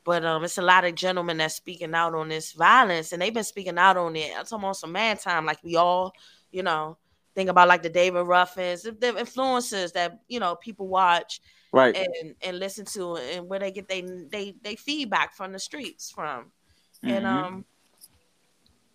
But 0.05 0.25
um 0.25 0.45
it's 0.45 0.59
a 0.59 0.63
lot 0.63 0.85
of 0.85 0.95
gentlemen 0.95 1.39
that's 1.39 1.55
speaking 1.55 1.95
out 1.95 2.15
on 2.15 2.29
this 2.29 2.53
violence 2.53 3.13
and 3.13 3.21
they've 3.23 3.35
been 3.35 3.45
speaking 3.45 3.79
out 3.79 3.97
on 3.97 4.17
it. 4.17 4.33
I'm 4.37 4.45
talking 4.45 4.65
about 4.65 4.77
some 4.77 4.93
man 4.93 5.17
time, 5.17 5.47
like 5.47 5.63
we 5.63 5.77
all, 5.77 6.13
you 6.51 6.63
know, 6.63 6.99
think 7.35 7.51
about 7.51 7.69
like 7.69 7.83
the 7.83 7.91
David 7.91 8.23
Ruffins, 8.27 8.83
the, 8.83 8.93
the 8.93 9.13
influencers 9.13 9.93
that, 9.93 10.21
you 10.29 10.41
know, 10.41 10.57
people 10.57 10.89
watch 10.89 11.41
Right. 11.73 11.95
and 11.97 12.35
and 12.43 12.59
listen 12.59 12.85
to 12.87 13.17
and 13.17 13.49
where 13.49 13.61
they 13.61 13.71
get 13.71 13.89
they 13.89 14.03
they 14.31 14.55
they 14.63 14.77
feedback 14.77 15.35
from 15.35 15.53
the 15.53 15.59
streets 15.59 16.11
from. 16.11 16.51
And 17.05 17.25
Mhm. 17.25 17.29
um 17.45 17.65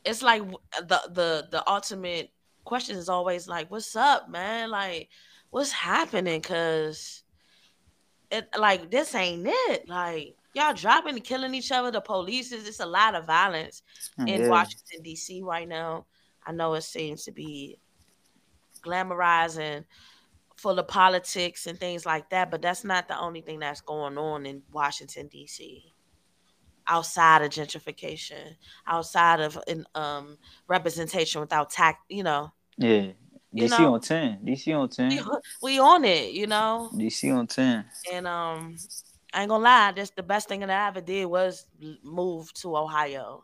it's 0.03 0.21
like 0.21 0.41
the 0.87 1.01
the 1.11 1.47
the 1.51 1.63
ultimate 1.69 2.31
question 2.63 2.97
is 2.97 3.09
always 3.09 3.47
like, 3.47 3.69
what's 3.71 3.95
up, 3.95 4.29
man? 4.29 4.69
Like, 4.69 5.09
what's 5.55 5.71
happening? 5.71 6.41
Cause 6.41 7.23
it 8.29 8.49
like 8.59 8.91
this 8.91 9.15
ain't 9.15 9.47
it. 9.47 9.87
Like 9.87 10.35
y'all 10.53 10.73
dropping 10.73 11.15
and 11.15 11.23
killing 11.23 11.55
each 11.55 11.71
other. 11.71 11.91
The 11.91 12.01
police 12.01 12.51
is 12.51 12.67
it's 12.67 12.81
a 12.81 12.85
lot 12.85 13.15
of 13.15 13.25
violence 13.25 13.81
in 14.17 14.41
Yeah. 14.41 14.49
Washington 14.49 15.01
D.C. 15.01 15.41
right 15.43 15.65
now. 15.65 16.07
I 16.45 16.51
know 16.51 16.73
it 16.73 16.81
seems 16.81 17.23
to 17.23 17.31
be 17.31 17.79
glamorizing 18.83 19.85
full 20.57 20.77
of 20.77 20.89
politics 20.89 21.67
and 21.67 21.79
things 21.79 22.05
like 22.05 22.29
that, 22.31 22.51
but 22.51 22.61
that's 22.61 22.83
not 22.83 23.07
the 23.07 23.17
only 23.17 23.39
thing 23.39 23.59
that's 23.59 23.79
going 23.79 24.17
on 24.17 24.45
in 24.45 24.61
Washington 24.73 25.27
D.C. 25.29 25.93
Outside 26.85 27.43
of 27.43 27.49
gentrification, 27.49 28.57
outside 28.85 29.39
of 29.39 29.57
um, 29.95 30.37
representation 30.67 31.39
without 31.39 31.69
tax, 31.69 31.97
you 32.09 32.23
know. 32.23 32.51
Yeah, 32.77 33.13
You 33.55 33.67
DC 33.67 33.79
know- 33.79 33.93
on 33.93 34.01
ten. 34.01 34.39
DC 34.45 34.77
on 34.77 34.89
ten. 34.89 35.09
We, 35.09 35.21
we 35.63 35.79
on 35.79 36.03
it, 36.03 36.33
you 36.33 36.45
know. 36.47 36.89
DC 36.93 37.33
on 37.35 37.47
ten. 37.47 37.85
And 38.11 38.27
um, 38.27 38.75
I 39.33 39.41
ain't 39.41 39.49
gonna 39.49 39.63
lie, 39.63 39.93
that's 39.95 40.09
the 40.11 40.23
best 40.23 40.47
thing 40.49 40.59
that 40.59 40.69
I 40.69 40.87
ever 40.87 41.01
did 41.01 41.25
was 41.25 41.65
move 42.03 42.53
to 42.55 42.75
Ohio. 42.77 43.43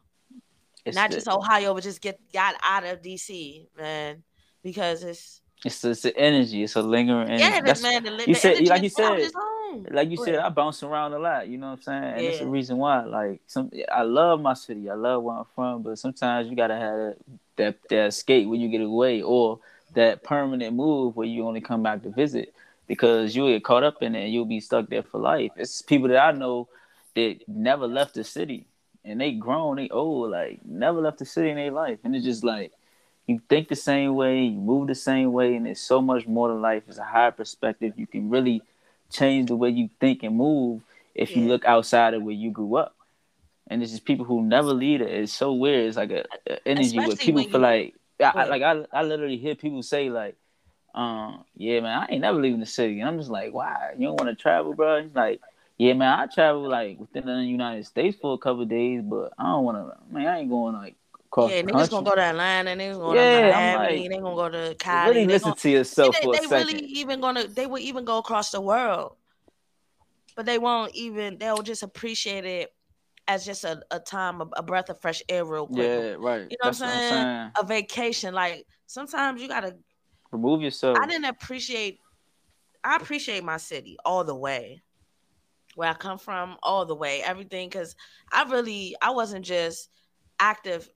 It's 0.85 0.95
Not 0.95 1.11
the, 1.11 1.17
just 1.17 1.27
Ohio, 1.27 1.73
but 1.73 1.83
just 1.83 2.01
get 2.01 2.19
got 2.33 2.55
out 2.63 2.83
of 2.83 3.01
DC, 3.01 3.67
man, 3.77 4.23
because 4.63 5.03
it's 5.03 5.41
It's 5.63 5.79
the, 5.81 5.91
it's 5.91 6.01
the 6.01 6.17
energy. 6.17 6.63
It's 6.63 6.75
a 6.75 6.81
lingering. 6.81 7.27
energy. 7.29 7.43
yeah, 7.43 7.61
That's- 7.61 7.81
man. 7.83 8.03
The, 8.03 8.11
you 8.11 8.25
the 8.25 8.33
said- 8.33 8.55
energy 8.55 8.65
like 8.69 8.83
you 8.83 8.89
said, 8.89 9.31
home. 9.35 9.85
like 9.91 10.09
you 10.09 10.17
said. 10.17 10.35
I 10.37 10.49
bounce 10.49 10.81
around 10.83 11.13
a 11.13 11.19
lot. 11.19 11.47
You 11.47 11.57
know 11.59 11.67
what 11.67 11.73
I'm 11.73 11.81
saying? 11.83 12.03
And 12.03 12.21
it's 12.21 12.39
the 12.39 12.47
reason 12.47 12.77
why. 12.77 13.05
Like 13.05 13.41
some, 13.47 13.69
I 13.91 14.01
love 14.01 14.41
my 14.41 14.55
city. 14.55 14.89
I 14.89 14.95
love 14.95 15.21
where 15.23 15.37
I'm 15.37 15.45
from. 15.55 15.83
But 15.83 15.99
sometimes 15.99 16.49
you 16.49 16.55
gotta 16.55 16.75
have 16.75 17.13
that, 17.57 17.75
that 17.89 18.07
escape 18.07 18.47
when 18.49 18.59
you 18.59 18.67
get 18.69 18.81
away, 18.81 19.21
or 19.21 19.59
that 19.93 20.23
permanent 20.23 20.75
move 20.75 21.15
where 21.15 21.27
you 21.27 21.47
only 21.47 21.61
come 21.61 21.83
back 21.83 22.03
to 22.03 22.09
visit 22.09 22.53
because 22.87 23.35
you 23.35 23.47
get 23.47 23.63
caught 23.63 23.83
up 23.83 24.01
in 24.01 24.15
it 24.15 24.23
and 24.25 24.33
you'll 24.33 24.45
be 24.45 24.59
stuck 24.59 24.89
there 24.89 25.03
for 25.03 25.19
life. 25.19 25.51
It's 25.55 25.81
people 25.81 26.07
that 26.09 26.19
I 26.19 26.31
know 26.31 26.67
that 27.15 27.39
never 27.47 27.87
left 27.87 28.15
the 28.15 28.23
city 28.23 28.65
and 29.03 29.19
they 29.19 29.31
grown, 29.31 29.77
they 29.77 29.89
old, 29.89 30.31
like 30.31 30.59
never 30.65 31.01
left 31.01 31.19
the 31.19 31.25
city 31.25 31.49
in 31.49 31.55
their 31.55 31.71
life, 31.71 31.99
and 32.03 32.15
it's 32.15 32.25
just 32.25 32.43
like. 32.43 32.71
You 33.27 33.39
think 33.47 33.69
the 33.69 33.75
same 33.75 34.15
way, 34.15 34.43
you 34.43 34.59
move 34.59 34.87
the 34.87 34.95
same 34.95 35.31
way, 35.31 35.55
and 35.55 35.65
it's 35.67 35.79
so 35.79 36.01
much 36.01 36.27
more 36.27 36.49
to 36.49 36.55
life. 36.55 36.83
It's 36.87 36.97
a 36.97 37.03
higher 37.03 37.31
perspective. 37.31 37.93
You 37.95 38.07
can 38.07 38.29
really 38.29 38.61
change 39.09 39.47
the 39.47 39.55
way 39.55 39.69
you 39.69 39.89
think 39.99 40.23
and 40.23 40.35
move 40.35 40.81
if 41.13 41.35
you 41.35 41.47
look 41.47 41.63
outside 41.63 42.13
of 42.13 42.23
where 42.23 42.33
you 42.33 42.51
grew 42.51 42.75
up. 42.75 42.95
And 43.67 43.81
it's 43.81 43.91
just 43.91 44.05
people 44.05 44.25
who 44.25 44.41
never 44.41 44.73
leave 44.73 45.01
it. 45.01 45.11
It's 45.11 45.31
so 45.31 45.53
weird. 45.53 45.87
It's 45.87 45.97
like 45.97 46.11
a, 46.11 46.25
a 46.47 46.67
energy 46.67 46.97
where 46.97 47.15
people 47.15 47.43
feel 47.43 47.61
like 47.61 47.95
I, 48.21 48.31
I 48.35 48.45
like 48.45 48.61
I, 48.61 48.85
I 48.93 49.03
literally 49.03 49.37
hear 49.37 49.55
people 49.55 49.83
say 49.83 50.09
like, 50.09 50.35
um, 50.93 51.45
yeah, 51.55 51.79
man, 51.79 51.97
I 51.99 52.13
ain't 52.13 52.21
never 52.21 52.39
leaving 52.39 52.59
the 52.59 52.65
city. 52.65 52.99
And 52.99 53.09
I'm 53.09 53.17
just 53.17 53.29
like, 53.29 53.53
why? 53.53 53.93
You 53.97 54.07
don't 54.07 54.19
want 54.19 54.29
to 54.29 54.41
travel, 54.41 54.73
bro? 54.73 55.03
He's 55.03 55.15
like, 55.15 55.41
yeah, 55.77 55.93
man, 55.93 56.19
I 56.19 56.27
travel 56.27 56.67
like 56.69 56.99
within 56.99 57.25
the 57.25 57.43
United 57.43 57.85
States 57.85 58.17
for 58.21 58.33
a 58.33 58.37
couple 58.37 58.63
of 58.63 58.69
days, 58.69 59.01
but 59.01 59.33
I 59.37 59.43
don't 59.43 59.63
want 59.63 59.77
to. 59.77 60.13
Man, 60.13 60.27
I 60.27 60.39
ain't 60.39 60.49
going 60.49 60.75
like 60.75 60.95
across 61.27 61.49
Yeah, 61.51 61.61
the 61.61 61.67
niggas 61.67 61.71
country. 61.73 61.89
gonna 61.89 62.05
go 62.09 62.15
to 62.15 62.21
Atlanta, 62.21 62.71
niggas 62.71 62.99
gonna 62.99 63.15
Yeah, 63.15 63.31
go 63.31 63.41
to 63.41 63.51
Miami, 63.53 63.99
like, 64.01 64.09
they 64.11 64.17
gonna 64.17 64.35
go 64.35 64.49
to 64.49 64.75
Cali. 64.75 65.13
really 65.13 65.25
they 65.25 65.33
listen 65.33 65.45
gonna, 65.45 65.55
to 65.55 65.69
yourself 65.69 66.15
they, 66.15 66.21
for 66.21 66.33
a 66.33 66.37
they 66.37 66.47
second. 66.47 66.67
really 66.67 66.85
even 66.87 67.21
gonna 67.21 67.47
they 67.47 67.65
would 67.65 67.81
even 67.81 68.05
go 68.05 68.17
across 68.17 68.51
the 68.51 68.61
world, 68.61 69.15
but 70.35 70.45
they 70.45 70.59
won't 70.59 70.93
even. 70.93 71.37
They'll 71.37 71.63
just 71.63 71.83
appreciate 71.83 72.45
it 72.45 72.73
as 73.31 73.45
just 73.45 73.63
a, 73.63 73.81
a 73.91 73.99
time, 73.99 74.41
a, 74.41 74.47
a 74.57 74.63
breath 74.63 74.89
of 74.89 74.99
fresh 74.99 75.23
air, 75.29 75.45
real 75.45 75.67
quick. 75.67 75.77
yeah, 75.77 76.15
right. 76.19 76.47
You 76.49 76.57
know 76.61 76.69
what 76.69 76.81
I'm 76.81 76.87
what 76.87 76.93
I'm 76.93 76.99
saying? 76.99 77.51
A 77.59 77.65
vacation, 77.65 78.33
like 78.33 78.65
sometimes 78.87 79.41
you 79.41 79.47
gotta. 79.47 79.77
Remove 80.31 80.61
yourself. 80.61 80.97
I 80.99 81.07
didn't 81.07 81.25
appreciate. 81.25 81.99
I 82.83 82.95
appreciate 82.97 83.43
my 83.43 83.57
city 83.57 83.97
all 84.03 84.23
the 84.23 84.35
way, 84.35 84.81
where 85.75 85.89
I 85.89 85.93
come 85.93 86.17
from, 86.17 86.57
all 86.63 86.85
the 86.85 86.95
way, 86.95 87.21
everything. 87.23 87.69
Because 87.69 87.95
I 88.31 88.43
really, 88.43 88.95
I 89.01 89.11
wasn't 89.11 89.45
just 89.45 89.89
active. 90.39 90.89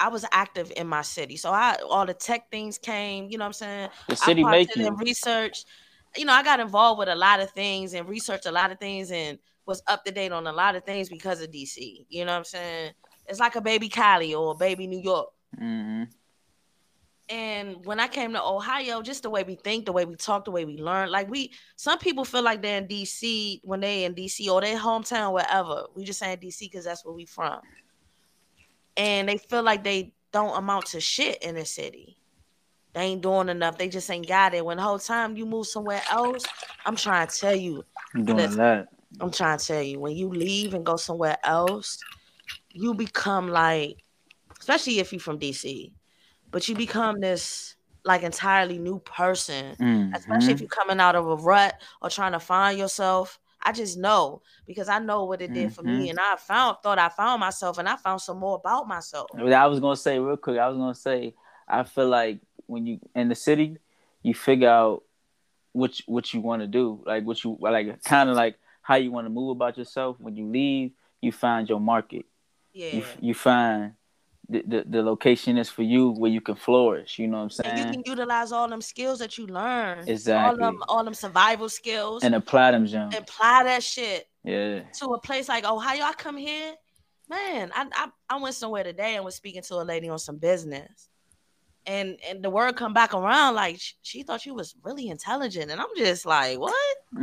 I 0.00 0.08
was 0.08 0.24
active 0.30 0.72
in 0.76 0.86
my 0.86 1.02
city, 1.02 1.36
so 1.36 1.50
I 1.50 1.76
all 1.88 2.06
the 2.06 2.14
tech 2.14 2.50
things 2.50 2.78
came. 2.78 3.28
You 3.28 3.38
know 3.38 3.44
what 3.44 3.48
I'm 3.48 3.52
saying? 3.54 3.88
The 4.08 4.16
city 4.16 4.44
I 4.44 4.50
make 4.50 4.68
parted 4.68 4.86
in 4.86 4.96
research. 4.96 5.64
You 6.16 6.24
know, 6.24 6.32
I 6.32 6.42
got 6.42 6.58
involved 6.58 6.98
with 6.98 7.08
a 7.08 7.14
lot 7.14 7.40
of 7.40 7.50
things 7.50 7.92
and 7.92 8.08
researched 8.08 8.46
a 8.46 8.52
lot 8.52 8.72
of 8.72 8.78
things 8.78 9.10
and 9.10 9.38
was 9.68 9.82
up 9.86 10.04
to 10.04 10.10
date 10.10 10.32
on 10.32 10.46
a 10.48 10.52
lot 10.52 10.74
of 10.74 10.84
things 10.84 11.08
because 11.10 11.40
of 11.42 11.52
DC. 11.52 12.06
You 12.08 12.24
know 12.24 12.32
what 12.32 12.38
I'm 12.38 12.44
saying? 12.44 12.92
It's 13.26 13.38
like 13.38 13.54
a 13.54 13.60
baby 13.60 13.88
Cali 13.88 14.34
or 14.34 14.52
a 14.52 14.56
baby 14.56 14.88
New 14.88 15.00
York. 15.00 15.28
hmm 15.56 16.04
And 17.28 17.84
when 17.84 18.00
I 18.00 18.08
came 18.08 18.32
to 18.32 18.42
Ohio, 18.42 19.02
just 19.02 19.22
the 19.22 19.30
way 19.30 19.44
we 19.44 19.56
think, 19.56 19.84
the 19.86 19.92
way 19.92 20.06
we 20.06 20.16
talk, 20.16 20.46
the 20.46 20.50
way 20.50 20.64
we 20.64 20.78
learn, 20.78 21.10
like 21.10 21.28
we, 21.30 21.52
some 21.76 21.98
people 21.98 22.24
feel 22.24 22.42
like 22.42 22.62
they're 22.62 22.78
in 22.78 22.88
DC 22.88 23.60
when 23.62 23.80
they 23.80 24.04
in 24.04 24.14
DC 24.14 24.48
or 24.48 24.62
their 24.62 24.78
hometown, 24.78 25.34
wherever. 25.34 25.84
We 25.94 26.04
just 26.04 26.18
saying 26.18 26.38
DC 26.38 26.60
because 26.60 26.86
that's 26.86 27.04
where 27.04 27.14
we 27.14 27.26
from, 27.26 27.60
and 28.96 29.28
they 29.28 29.38
feel 29.38 29.62
like 29.62 29.84
they 29.84 30.14
don't 30.32 30.56
amount 30.56 30.86
to 30.86 31.00
shit 31.00 31.42
in 31.42 31.54
the 31.54 31.66
city. 31.66 32.16
They 32.94 33.02
ain't 33.02 33.22
doing 33.22 33.48
enough. 33.50 33.78
They 33.78 33.88
just 33.88 34.10
ain't 34.10 34.26
got 34.26 34.54
it. 34.54 34.64
When 34.64 34.78
the 34.78 34.82
whole 34.82 34.98
time 34.98 35.36
you 35.36 35.46
move 35.46 35.66
somewhere 35.66 36.02
else, 36.10 36.46
I'm 36.86 36.96
trying 36.96 37.26
to 37.28 37.38
tell 37.38 37.54
you, 37.54 37.84
I'm 38.14 38.24
doing 38.24 38.56
that. 38.56 38.88
I'm 39.20 39.30
trying 39.30 39.58
to 39.58 39.64
tell 39.64 39.82
you, 39.82 40.00
when 40.00 40.16
you 40.16 40.28
leave 40.28 40.74
and 40.74 40.84
go 40.84 40.96
somewhere 40.96 41.38
else, 41.44 41.98
you 42.72 42.94
become 42.94 43.48
like, 43.48 43.96
especially 44.60 44.98
if 44.98 45.12
you're 45.12 45.20
from 45.20 45.38
DC, 45.38 45.92
but 46.50 46.68
you 46.68 46.74
become 46.74 47.20
this 47.20 47.76
like 48.04 48.22
entirely 48.22 48.78
new 48.78 48.98
person, 49.00 49.76
especially 50.14 50.52
Mhm. 50.52 50.54
if 50.54 50.60
you're 50.60 50.68
coming 50.68 51.00
out 51.00 51.16
of 51.16 51.26
a 51.26 51.36
rut 51.36 51.74
or 52.00 52.10
trying 52.10 52.32
to 52.32 52.40
find 52.40 52.78
yourself. 52.78 53.38
I 53.62 53.72
just 53.72 53.98
know 53.98 54.42
because 54.66 54.88
I 54.88 54.98
know 55.00 55.24
what 55.24 55.42
it 55.42 55.52
did 55.52 55.72
for 55.72 55.82
me, 55.82 56.10
and 56.10 56.18
I 56.18 56.36
found 56.36 56.78
thought 56.82 56.98
I 56.98 57.08
found 57.08 57.40
myself, 57.40 57.78
and 57.78 57.88
I 57.88 57.96
found 57.96 58.20
some 58.20 58.38
more 58.38 58.56
about 58.56 58.86
myself. 58.86 59.30
I 59.34 59.66
was 59.66 59.80
gonna 59.80 59.96
say 59.96 60.18
real 60.18 60.36
quick. 60.36 60.58
I 60.58 60.68
was 60.68 60.78
gonna 60.78 60.94
say 60.94 61.34
I 61.66 61.82
feel 61.82 62.08
like 62.08 62.38
when 62.66 62.86
you 62.86 63.00
in 63.14 63.28
the 63.28 63.34
city, 63.34 63.78
you 64.22 64.34
figure 64.34 64.68
out 64.68 65.02
what 65.72 65.98
you, 65.98 66.04
what 66.06 66.32
you 66.32 66.40
want 66.40 66.62
to 66.62 66.68
do, 66.68 67.02
like 67.04 67.24
what 67.24 67.42
you 67.42 67.56
like, 67.60 68.02
kind 68.04 68.30
of 68.30 68.36
like 68.36 68.56
how 68.88 68.94
you 68.94 69.12
want 69.12 69.26
to 69.26 69.30
move 69.30 69.50
about 69.50 69.76
yourself. 69.76 70.16
When 70.18 70.34
you 70.34 70.46
leave, 70.50 70.92
you 71.20 71.30
find 71.30 71.68
your 71.68 71.78
market. 71.78 72.24
Yeah, 72.72 72.94
You 72.94 73.04
you 73.20 73.34
find 73.34 73.92
the, 74.48 74.62
the 74.66 74.84
the 74.88 75.02
location 75.02 75.58
is 75.58 75.68
for 75.68 75.82
you 75.82 76.10
where 76.12 76.30
you 76.30 76.40
can 76.40 76.56
flourish. 76.56 77.18
You 77.18 77.28
know 77.28 77.44
what 77.44 77.60
I'm 77.60 77.70
and 77.70 77.78
you 77.78 77.84
can 77.92 78.02
utilize 78.06 78.50
all 78.50 78.66
them 78.66 78.80
skills 78.80 79.18
that 79.18 79.36
you 79.36 79.46
learn, 79.46 79.98
all 79.98 80.08
Exactly. 80.08 80.64
them 80.64 80.78
all 80.88 81.04
them 81.04 81.12
survival 81.12 81.68
skills, 81.68 82.24
And 82.24 82.34
apply 82.34 82.70
them, 82.70 82.86
Jim. 82.86 83.08
apply 83.12 83.64
that 83.64 83.82
shit 83.82 84.26
Yeah. 84.42 84.84
to 85.00 85.06
a 85.08 85.20
place 85.20 85.50
like 85.50 85.66
Ohio. 85.66 86.04
I 86.04 86.14
come 86.14 86.38
here, 86.38 86.72
man. 87.28 87.70
I, 87.74 87.88
I 87.92 88.08
I 88.30 88.40
went 88.40 88.54
somewhere 88.54 88.84
today 88.84 89.16
and 89.16 89.24
was 89.24 89.34
speaking 89.34 89.62
to 89.68 89.74
a 89.74 89.84
lady 89.92 90.08
on 90.08 90.18
some 90.18 90.38
business, 90.38 91.10
and 91.88 92.18
and 92.28 92.44
the 92.44 92.50
word 92.50 92.76
come 92.76 92.92
back 92.92 93.14
around 93.14 93.54
like 93.54 93.80
she, 93.80 93.94
she 94.02 94.22
thought 94.22 94.42
she 94.42 94.50
was 94.50 94.76
really 94.84 95.08
intelligent, 95.08 95.70
and 95.70 95.80
I'm 95.80 95.88
just 95.96 96.26
like, 96.26 96.58
what? 96.58 96.74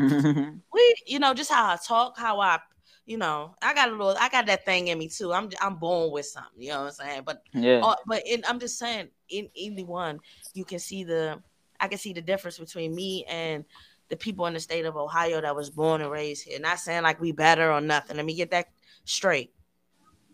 We, 0.74 0.96
you 1.06 1.20
know, 1.20 1.34
just 1.34 1.52
how 1.52 1.68
I 1.68 1.78
talk, 1.78 2.18
how 2.18 2.42
I, 2.42 2.60
you 3.06 3.18
know, 3.18 3.56
I 3.62 3.74
got 3.74 3.90
a 3.90 3.92
little, 3.92 4.16
I 4.20 4.28
got 4.28 4.48
that 4.48 4.66
thing 4.66 4.88
in 4.88 4.98
me 4.98 5.08
too. 5.08 5.32
I'm 5.32 5.50
I'm 5.62 5.76
born 5.76 6.12
with 6.12 6.26
something, 6.26 6.62
you 6.62 6.70
know 6.70 6.80
what 6.82 6.88
I'm 6.88 6.92
saying? 6.94 7.22
But 7.26 7.44
yeah. 7.54 7.80
uh, 7.82 7.96
but 8.08 8.24
in, 8.26 8.44
I'm 8.48 8.60
just 8.60 8.80
saying, 8.80 9.10
in 9.30 9.48
anyone, 9.56 10.20
you 10.54 10.66
can 10.66 10.80
see 10.80 11.04
the, 11.04 11.40
I 11.80 11.88
can 11.88 12.00
see 12.00 12.12
the 12.12 12.22
difference 12.22 12.58
between 12.58 12.96
me 12.96 13.24
and 13.30 13.64
the 14.10 14.18
people 14.18 14.48
in 14.48 14.54
the 14.56 14.60
state 14.60 14.86
of 14.86 14.98
Ohio 14.98 15.42
that 15.42 15.56
was 15.56 15.70
born 15.70 16.02
and 16.02 16.12
raised 16.12 16.44
here. 16.44 16.60
Not 16.60 16.80
saying 16.80 17.04
like 17.04 17.22
we 17.22 17.32
better 17.32 17.72
or 17.72 17.82
nothing. 17.82 18.18
Let 18.18 18.26
me 18.26 18.36
get 18.36 18.52
that 18.52 18.68
straight. 19.04 19.52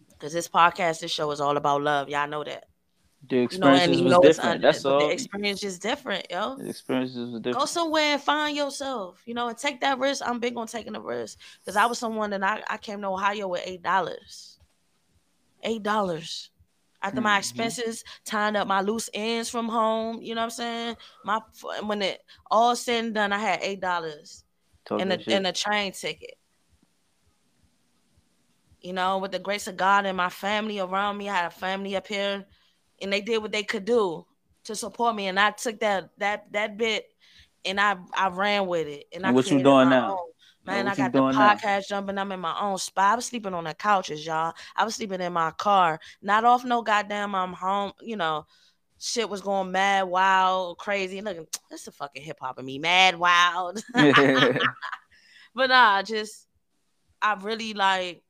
Because 0.10 0.34
this 0.34 0.48
podcast, 0.48 1.02
this 1.02 1.12
show 1.12 1.32
is 1.32 1.42
all 1.42 1.58
about 1.58 1.82
love. 1.82 2.08
Y'all 2.08 2.28
know 2.28 2.44
that. 2.44 2.66
The 3.30 3.36
You 3.36 3.60
know, 3.60 3.68
and 3.68 3.96
experiences 3.96 3.98
you 3.98 4.04
was 4.06 4.12
know 4.14 4.20
it's 4.22 4.38
different. 4.38 4.56
under, 4.56 4.68
That's 4.68 4.86
all. 4.86 5.08
the 5.08 5.14
experience 5.14 5.64
is 5.64 5.80
different, 5.80 6.28
yo. 6.30 6.56
The 6.58 6.70
experiences 6.70 7.30
was 7.32 7.42
Go 7.42 7.66
somewhere 7.66 8.14
and 8.14 8.22
find 8.22 8.56
yourself, 8.58 9.22
you 9.26 9.34
know, 9.34 9.48
and 9.48 9.58
take 9.58 9.82
that 9.82 10.00
risk. 10.00 10.24
I'm 10.26 10.40
big 10.40 10.58
on 10.58 10.68
taking 10.68 10.96
a 10.96 11.02
risk 11.02 11.38
because 11.60 11.76
I 11.76 11.86
was 11.86 12.00
someone 12.00 12.30
that 12.32 12.44
I, 12.44 12.64
I 12.70 12.78
came 12.78 13.02
to 13.02 13.08
Ohio 13.08 13.48
with 13.48 13.62
eight 13.66 13.82
dollars. 13.84 14.60
Eight 15.64 15.84
dollars. 15.84 16.50
After 17.04 17.20
my 17.20 17.36
Mhm. 17.36 17.40
expenses, 17.40 18.04
tying 18.26 18.56
up 18.56 18.68
my 18.68 18.82
loose 18.82 19.10
ends 19.14 19.50
from 19.50 19.68
home, 19.68 20.22
you 20.22 20.36
know 20.36 20.42
what 20.42 20.46
I'm 20.46 20.50
saying? 20.52 20.98
My 21.26 21.42
when 21.84 22.02
it 22.04 22.22
all 22.50 22.76
said 22.76 23.06
and 23.06 23.14
done, 23.16 23.34
I 23.34 23.40
had 23.40 23.60
eight 23.64 23.80
dollars 23.82 24.44
and 25.00 25.12
a 25.12 25.20
shit. 25.20 25.34
and 25.34 25.48
a 25.48 25.52
train 25.52 25.94
ticket. 25.94 26.38
You 28.82 28.94
know, 28.94 29.20
with 29.20 29.32
the 29.32 29.40
grace 29.40 29.68
of 29.68 29.78
God 29.78 30.06
and 30.06 30.18
my 30.18 30.30
family 30.30 30.80
around 30.80 31.18
me, 31.18 31.30
I 31.30 31.36
had 31.36 31.46
a 31.48 31.52
family 31.52 31.96
up 31.96 32.08
here, 32.08 32.46
and 33.02 33.12
they 33.12 33.22
did 33.22 33.42
what 33.42 33.52
they 33.52 33.64
could 33.64 33.86
do 33.86 34.26
to 34.66 34.76
support 34.76 35.16
me. 35.16 35.28
And 35.28 35.40
I 35.40 35.52
took 35.52 35.80
that 35.80 36.10
that 36.18 36.52
that 36.54 36.78
bit, 36.78 37.06
and 37.66 37.80
I 37.80 37.98
I 38.14 38.30
ran 38.30 38.68
with 38.68 38.88
it. 38.88 39.06
And, 39.14 39.26
I 39.26 39.30
And 39.30 39.36
what 39.36 39.50
you 39.50 39.62
doing 39.62 39.90
now? 39.90 40.12
own. 40.12 40.18
Man, 40.64 40.86
what 40.86 40.94
I 40.94 40.96
got 40.96 41.12
the 41.12 41.20
doing 41.20 41.36
now? 41.36 41.56
podcast 41.56 41.88
jumping. 41.88 42.18
I'm 42.18 42.32
in 42.32 42.40
my 42.40 42.60
own 42.60 42.78
spot. 42.78 43.14
I 43.14 43.16
was 43.16 43.26
sleeping 43.26 43.54
on 43.54 43.64
the 43.64 43.74
couches, 43.74 44.26
y'all. 44.26 44.54
I 44.76 44.86
was 44.86 44.96
sleeping 44.96 45.20
in 45.20 45.34
my 45.34 45.52
car, 45.52 46.00
not 46.22 46.46
off 46.46 46.64
no 46.64 46.84
goddamn. 46.84 47.34
I'm 47.34 47.54
home. 47.54 47.94
You 48.00 48.16
know, 48.18 48.46
shit 49.00 49.28
was 49.28 49.42
going 49.42 49.72
mad, 49.72 50.04
wild, 50.04 50.78
crazy. 50.78 51.22
Look, 51.22 51.38
that's 51.70 51.86
the 51.86 51.92
fucking 51.92 52.22
hip 52.22 52.38
hop 52.40 52.60
of 52.60 52.66
me, 52.66 52.78
mad, 52.78 53.18
wild. 53.18 53.84
But 55.54 55.68
nah, 55.70 56.02
just 56.02 56.48
I 57.22 57.34
really 57.34 57.74
like 57.74 58.24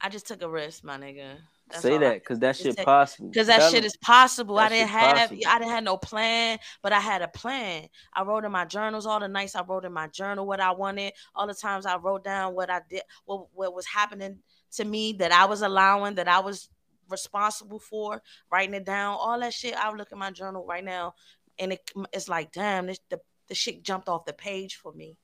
I 0.00 0.08
just 0.08 0.26
took 0.26 0.42
a 0.42 0.48
risk, 0.48 0.84
my 0.84 0.98
nigga. 0.98 1.36
That's 1.72 1.82
Say 1.82 1.96
that 1.96 2.14
because 2.20 2.38
that 2.40 2.54
shit 2.54 2.76
possible. 2.84 3.32
Cause 3.32 3.46
that 3.46 3.70
shit 3.70 3.84
is 3.84 3.96
possible. 3.96 4.58
I 4.58 4.68
didn't 4.68 4.90
have 4.90 5.16
possible. 5.16 5.42
I 5.48 5.58
didn't 5.58 5.70
have 5.70 5.84
no 5.84 5.96
plan, 5.96 6.58
but 6.82 6.92
I 6.92 7.00
had 7.00 7.22
a 7.22 7.28
plan. 7.28 7.88
I 8.14 8.22
wrote 8.24 8.44
in 8.44 8.52
my 8.52 8.66
journals 8.66 9.06
all 9.06 9.18
the 9.18 9.28
nights 9.28 9.56
I 9.56 9.62
wrote 9.62 9.86
in 9.86 9.92
my 9.92 10.08
journal 10.08 10.46
what 10.46 10.60
I 10.60 10.72
wanted. 10.72 11.14
All 11.34 11.46
the 11.46 11.54
times 11.54 11.86
I 11.86 11.96
wrote 11.96 12.24
down 12.24 12.54
what 12.54 12.68
I 12.70 12.82
did, 12.90 13.02
what 13.24 13.46
what 13.54 13.74
was 13.74 13.86
happening 13.86 14.38
to 14.72 14.84
me 14.84 15.14
that 15.14 15.32
I 15.32 15.46
was 15.46 15.62
allowing, 15.62 16.16
that 16.16 16.28
I 16.28 16.40
was 16.40 16.68
responsible 17.08 17.78
for, 17.78 18.22
writing 18.50 18.74
it 18.74 18.84
down. 18.84 19.16
All 19.18 19.40
that 19.40 19.54
shit. 19.54 19.74
I 19.74 19.90
look 19.92 20.12
at 20.12 20.18
my 20.18 20.30
journal 20.30 20.66
right 20.66 20.84
now, 20.84 21.14
and 21.58 21.72
it, 21.72 21.90
it's 22.12 22.28
like, 22.28 22.52
damn, 22.52 22.86
this 22.86 23.00
the 23.08 23.18
the 23.48 23.54
shit 23.54 23.82
jumped 23.82 24.10
off 24.10 24.26
the 24.26 24.34
page 24.34 24.76
for 24.76 24.92
me. 24.92 25.16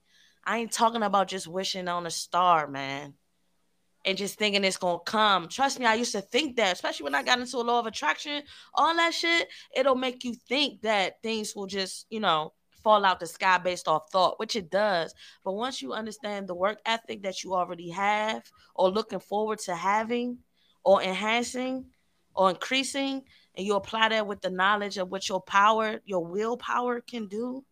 I 0.45 0.59
ain't 0.59 0.73
talking 0.73 1.03
about 1.03 1.29
just 1.29 1.47
wishing 1.47 1.89
on 1.89 2.07
a 2.07 2.11
star, 2.11 2.67
man 2.69 3.15
and 4.09 4.17
just 4.17 4.39
thinking 4.39 4.65
it's 4.65 4.79
gonna 4.79 4.99
come. 5.01 5.49
Trust 5.49 5.79
me, 5.79 5.85
I 5.85 5.93
used 5.93 6.13
to 6.13 6.23
think 6.23 6.57
that, 6.57 6.73
especially 6.73 7.05
when 7.05 7.15
I 7.15 7.23
got 7.23 7.39
into 7.39 7.59
a 7.59 7.59
law 7.59 7.79
of 7.79 7.87
attraction, 7.87 8.43
all 8.73 8.97
that 8.97 9.13
shit, 9.13 9.49
it'll 9.77 9.97
make 9.97 10.25
you 10.25 10.33
think 10.33 10.81
that 10.81 11.23
things 11.23 11.55
will 11.55 11.67
just, 11.67 12.07
you 12.09 12.19
know, 12.19 12.55
fall 12.83 13.05
out 13.05 13.21
the 13.21 13.27
sky 13.27 13.59
based 13.59 13.87
off 13.87 14.11
thought, 14.11 14.41
which 14.41 14.57
it 14.57 14.71
does. 14.71 15.15
But 15.45 15.53
once 15.53 15.83
you 15.83 15.93
understand 15.93 16.49
the 16.49 16.55
work 16.55 16.79
ethic 16.87 17.23
that 17.25 17.45
you 17.45 17.55
already 17.55 17.91
have, 17.91 18.45
or 18.75 18.89
looking 18.89 19.21
forward 19.21 19.59
to 19.61 19.75
having, 19.75 20.39
or 20.85 21.03
enhancing, 21.03 21.85
or 22.35 22.49
increasing, 22.49 23.25
and 23.57 23.67
you 23.67 23.75
apply 23.75 24.09
that 24.09 24.27
with 24.27 24.41
the 24.41 24.49
knowledge 24.49 24.97
of 24.97 25.11
what 25.11 25.29
your 25.29 25.43
power, 25.43 26.01
your 26.07 26.25
willpower 26.25 27.03
can 27.03 27.27
do, 27.27 27.63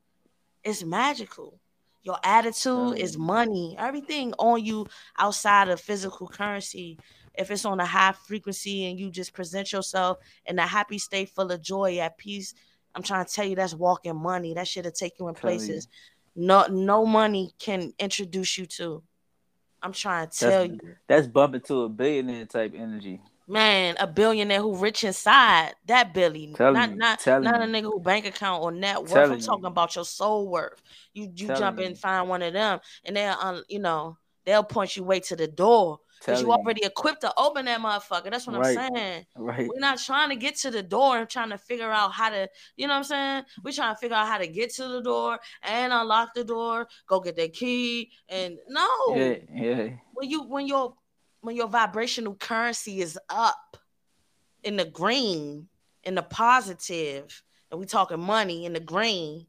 it's 0.62 0.84
magical. 0.84 1.58
Your 2.06 2.18
attitude 2.22 2.98
is 2.98 3.18
money. 3.18 3.74
Everything 3.80 4.32
on 4.38 4.64
you 4.64 4.86
outside 5.18 5.68
of 5.68 5.80
physical 5.80 6.28
currency. 6.28 7.00
If 7.34 7.50
it's 7.50 7.64
on 7.64 7.80
a 7.80 7.84
high 7.84 8.12
frequency 8.12 8.86
and 8.88 8.96
you 8.98 9.10
just 9.10 9.32
present 9.34 9.72
yourself 9.72 10.18
in 10.46 10.56
a 10.60 10.66
happy 10.66 10.98
state 10.98 11.30
full 11.30 11.50
of 11.50 11.60
joy, 11.60 11.98
at 11.98 12.16
peace, 12.16 12.54
I'm 12.94 13.02
trying 13.02 13.26
to 13.26 13.32
tell 13.32 13.44
you 13.44 13.56
that's 13.56 13.74
walking 13.74 14.14
money. 14.16 14.54
That 14.54 14.68
should 14.68 14.84
have 14.84 14.94
take 14.94 15.18
you 15.18 15.26
in 15.28 15.34
Tell 15.34 15.50
you. 15.50 15.58
places 15.58 15.88
no 16.36 16.66
no 16.68 17.04
money 17.04 17.52
can 17.58 17.92
introduce 17.98 18.56
you 18.56 18.66
to. 18.66 19.02
I'm 19.82 19.92
trying 19.92 20.28
to 20.28 20.38
tell 20.38 20.68
That's, 20.68 20.82
you. 20.82 20.96
that's 21.08 21.26
bumping 21.26 21.62
to 21.62 21.82
a 21.82 21.88
billionaire 21.88 22.46
type 22.46 22.72
energy. 22.76 23.20
Man, 23.48 23.94
a 24.00 24.08
billionaire 24.08 24.60
who 24.60 24.76
rich 24.76 25.04
inside 25.04 25.74
that 25.86 26.12
Billy, 26.12 26.52
Telling 26.54 26.74
not 26.74 26.90
you, 26.90 26.96
not 26.96 27.20
not 27.42 27.62
a 27.62 27.64
nigga 27.66 27.82
who 27.84 28.00
bank 28.00 28.26
account 28.26 28.62
or 28.62 28.72
net 28.72 29.06
worth. 29.06 29.12
Telling 29.12 29.30
I'm 29.30 29.38
you. 29.38 29.44
talking 29.44 29.66
about 29.66 29.94
your 29.94 30.04
soul 30.04 30.48
worth. 30.48 30.82
You 31.12 31.30
you 31.34 31.46
Telling 31.46 31.60
jump 31.60 31.78
in 31.78 31.94
find 31.94 32.28
one 32.28 32.42
of 32.42 32.52
them, 32.52 32.80
and 33.04 33.16
they'll 33.16 33.36
um, 33.40 33.62
you 33.68 33.78
know 33.78 34.18
they'll 34.44 34.64
point 34.64 34.96
you 34.96 35.04
way 35.04 35.20
to 35.20 35.36
the 35.36 35.46
door 35.46 36.00
because 36.24 36.40
you 36.40 36.48
you. 36.48 36.52
already 36.52 36.84
equipped 36.84 37.20
to 37.20 37.32
open 37.36 37.66
that 37.66 37.80
motherfucker. 37.80 38.30
That's 38.32 38.46
what 38.48 38.56
Right. 38.56 38.76
I'm 38.78 38.94
saying. 38.94 39.26
Right. 39.36 39.68
We're 39.68 39.78
not 39.80 39.98
trying 39.98 40.30
to 40.30 40.36
get 40.36 40.56
to 40.58 40.70
the 40.72 40.82
door 40.82 41.18
and 41.18 41.28
trying 41.28 41.50
to 41.50 41.58
figure 41.58 41.90
out 41.90 42.12
how 42.12 42.30
to, 42.30 42.48
you 42.76 42.86
know 42.88 42.94
what 42.94 42.98
I'm 42.98 43.04
saying? 43.04 43.44
We're 43.62 43.72
trying 43.72 43.94
to 43.94 43.98
figure 43.98 44.16
out 44.16 44.26
how 44.26 44.38
to 44.38 44.46
get 44.48 44.72
to 44.74 44.88
the 44.88 45.02
door 45.02 45.38
and 45.62 45.92
unlock 45.92 46.34
the 46.34 46.44
door, 46.44 46.88
go 47.06 47.20
get 47.20 47.36
the 47.36 47.48
key, 47.48 48.10
and 48.28 48.58
no 48.68 48.88
Yeah, 49.14 49.36
yeah. 49.52 49.88
when 50.14 50.30
you 50.30 50.42
when 50.44 50.66
your 50.66 50.94
when 51.46 51.54
your 51.54 51.68
vibrational 51.68 52.34
currency 52.34 53.00
is 53.00 53.16
up 53.28 53.76
in 54.64 54.76
the 54.76 54.84
green 54.84 55.68
in 56.02 56.16
the 56.16 56.22
positive 56.22 57.42
and 57.70 57.78
we 57.78 57.86
talking 57.86 58.18
money 58.18 58.66
in 58.66 58.72
the 58.72 58.80
green 58.80 59.46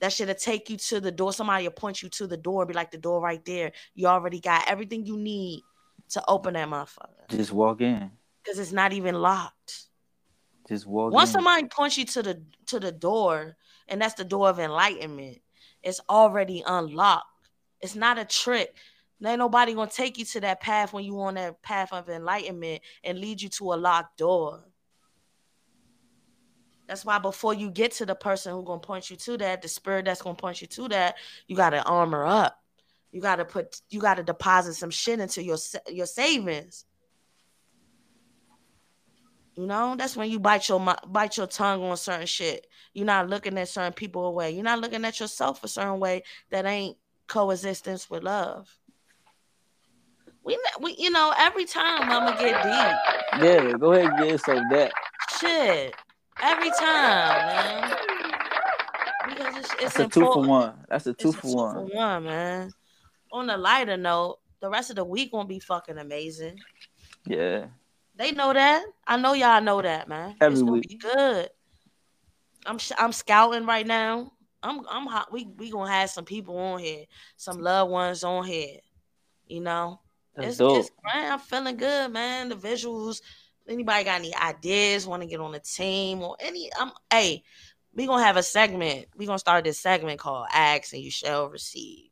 that 0.00 0.12
should 0.12 0.36
take 0.38 0.68
you 0.68 0.76
to 0.76 1.00
the 1.00 1.12
door. 1.12 1.32
Somebody 1.32 1.64
will 1.64 1.70
point 1.70 2.02
you 2.02 2.08
to 2.08 2.26
the 2.26 2.36
door 2.36 2.66
be 2.66 2.74
like 2.74 2.90
the 2.90 2.98
door 2.98 3.20
right 3.20 3.44
there. 3.44 3.70
You 3.94 4.08
already 4.08 4.40
got 4.40 4.68
everything 4.68 5.06
you 5.06 5.16
need 5.16 5.62
to 6.10 6.24
open 6.26 6.54
that 6.54 6.68
motherfucker. 6.68 7.28
Just 7.28 7.52
walk 7.52 7.80
in. 7.80 8.10
because 8.42 8.58
it's 8.58 8.72
not 8.72 8.92
even 8.92 9.14
locked. 9.14 9.84
Just 10.68 10.86
walk 10.86 11.12
once 11.12 11.30
in. 11.30 11.34
somebody 11.34 11.68
points 11.68 11.98
you 11.98 12.04
to 12.06 12.22
the 12.22 12.42
to 12.66 12.80
the 12.80 12.92
door 12.92 13.56
and 13.86 14.02
that's 14.02 14.14
the 14.14 14.24
door 14.24 14.48
of 14.48 14.58
enlightenment 14.58 15.38
it's 15.82 16.00
already 16.08 16.62
unlocked. 16.66 17.26
It's 17.80 17.94
not 17.94 18.18
a 18.18 18.24
trick 18.24 18.74
ain't 19.28 19.38
nobody 19.38 19.74
gonna 19.74 19.90
take 19.90 20.18
you 20.18 20.24
to 20.24 20.40
that 20.40 20.60
path 20.60 20.92
when 20.92 21.04
you 21.04 21.20
on 21.20 21.34
that 21.34 21.60
path 21.62 21.92
of 21.92 22.08
enlightenment 22.08 22.80
and 23.04 23.18
lead 23.18 23.40
you 23.40 23.48
to 23.48 23.72
a 23.72 23.74
locked 23.74 24.18
door 24.18 24.60
that's 26.86 27.04
why 27.04 27.18
before 27.18 27.54
you 27.54 27.70
get 27.70 27.92
to 27.92 28.06
the 28.06 28.14
person 28.14 28.52
who 28.52 28.64
gonna 28.64 28.80
point 28.80 29.10
you 29.10 29.16
to 29.16 29.36
that 29.36 29.62
the 29.62 29.68
spirit 29.68 30.04
that's 30.04 30.22
gonna 30.22 30.34
point 30.34 30.60
you 30.60 30.66
to 30.66 30.88
that 30.88 31.16
you 31.46 31.56
gotta 31.56 31.82
armor 31.84 32.24
up 32.24 32.62
you 33.12 33.20
gotta 33.20 33.44
put 33.44 33.80
you 33.90 34.00
gotta 34.00 34.22
deposit 34.22 34.74
some 34.74 34.90
shit 34.90 35.20
into 35.20 35.42
your 35.42 35.58
your 35.88 36.06
savings 36.06 36.84
you 39.60 39.66
know, 39.66 39.94
that's 39.94 40.16
when 40.16 40.30
you 40.30 40.38
bite 40.38 40.70
your 40.70 40.80
bite 41.06 41.36
your 41.36 41.46
tongue 41.46 41.82
on 41.82 41.96
certain 41.98 42.26
shit. 42.26 42.66
You're 42.94 43.04
not 43.04 43.28
looking 43.28 43.58
at 43.58 43.68
certain 43.68 43.92
people 43.92 44.24
away. 44.24 44.52
You're 44.52 44.64
not 44.64 44.80
looking 44.80 45.04
at 45.04 45.20
yourself 45.20 45.62
a 45.62 45.68
certain 45.68 46.00
way 46.00 46.22
that 46.48 46.64
ain't 46.64 46.96
coexistence 47.26 48.08
with 48.08 48.22
love. 48.22 48.74
We, 50.44 50.58
we, 50.80 50.96
you 50.98 51.10
know, 51.10 51.32
every 51.38 51.64
time 51.64 52.10
I'ma 52.10 52.32
get 52.38 52.62
deep. 52.62 53.42
Yeah, 53.42 53.72
go 53.78 53.92
ahead 53.92 54.10
and 54.10 54.18
get 54.18 54.40
some 54.40 54.68
that. 54.70 54.92
Shit, 55.38 55.94
every 56.42 56.70
time, 56.70 57.46
man. 57.46 57.96
Because 59.28 59.56
it's, 59.56 59.72
it's 59.74 59.82
That's 59.82 59.98
a 60.00 60.08
two 60.08 60.32
for 60.32 60.42
one. 60.42 60.74
That's 60.88 61.06
a 61.06 61.12
two 61.12 61.28
It's 61.28 61.38
a 61.38 61.40
for 61.40 61.46
two 61.48 61.56
one. 61.56 61.74
for 61.74 61.96
one, 61.96 62.24
man. 62.24 62.72
On 63.32 63.48
a 63.50 63.56
lighter 63.56 63.96
note, 63.96 64.38
the 64.60 64.68
rest 64.70 64.90
of 64.90 64.96
the 64.96 65.04
week 65.04 65.32
won't 65.32 65.48
be 65.48 65.60
fucking 65.60 65.98
amazing. 65.98 66.58
Yeah. 67.26 67.66
They 68.16 68.32
know 68.32 68.52
that. 68.52 68.84
I 69.06 69.16
know 69.16 69.32
y'all 69.34 69.62
know 69.62 69.80
that, 69.80 70.08
man. 70.08 70.36
Every 70.40 70.54
it's 70.54 70.62
gonna 70.62 70.72
week. 70.72 70.88
be 70.88 70.96
good. 70.96 71.48
I'm 72.66 72.78
sh- 72.78 72.92
I'm 72.98 73.12
scouting 73.12 73.66
right 73.66 73.86
now. 73.86 74.32
I'm 74.62 74.82
I'm 74.90 75.06
hot. 75.06 75.32
We 75.32 75.46
we 75.56 75.70
gonna 75.70 75.90
have 75.90 76.10
some 76.10 76.24
people 76.24 76.58
on 76.58 76.80
here, 76.80 77.04
some 77.36 77.60
loved 77.60 77.90
ones 77.90 78.24
on 78.24 78.44
here. 78.44 78.76
You 79.46 79.60
know, 79.60 80.00
That's 80.36 80.48
it's, 80.48 80.58
dope. 80.58 80.78
it's 80.78 80.90
man, 81.04 81.32
I'm 81.32 81.38
feeling 81.38 81.76
good, 81.76 82.12
man. 82.12 82.48
The 82.48 82.56
visuals. 82.56 83.20
Anybody 83.68 84.04
got 84.04 84.20
any 84.20 84.34
ideas? 84.34 85.06
Want 85.06 85.22
to 85.22 85.28
get 85.28 85.40
on 85.40 85.52
the 85.52 85.60
team 85.60 86.22
or 86.22 86.36
any? 86.40 86.70
I'm 86.78 86.90
hey, 87.10 87.44
we 87.94 88.06
gonna 88.06 88.24
have 88.24 88.36
a 88.36 88.42
segment. 88.42 89.06
We 89.16 89.26
gonna 89.26 89.38
start 89.38 89.64
this 89.64 89.78
segment 89.78 90.18
called 90.18 90.46
"Ask 90.52 90.92
and 90.92 91.02
You 91.02 91.10
Shall 91.10 91.48
Receive." 91.48 92.10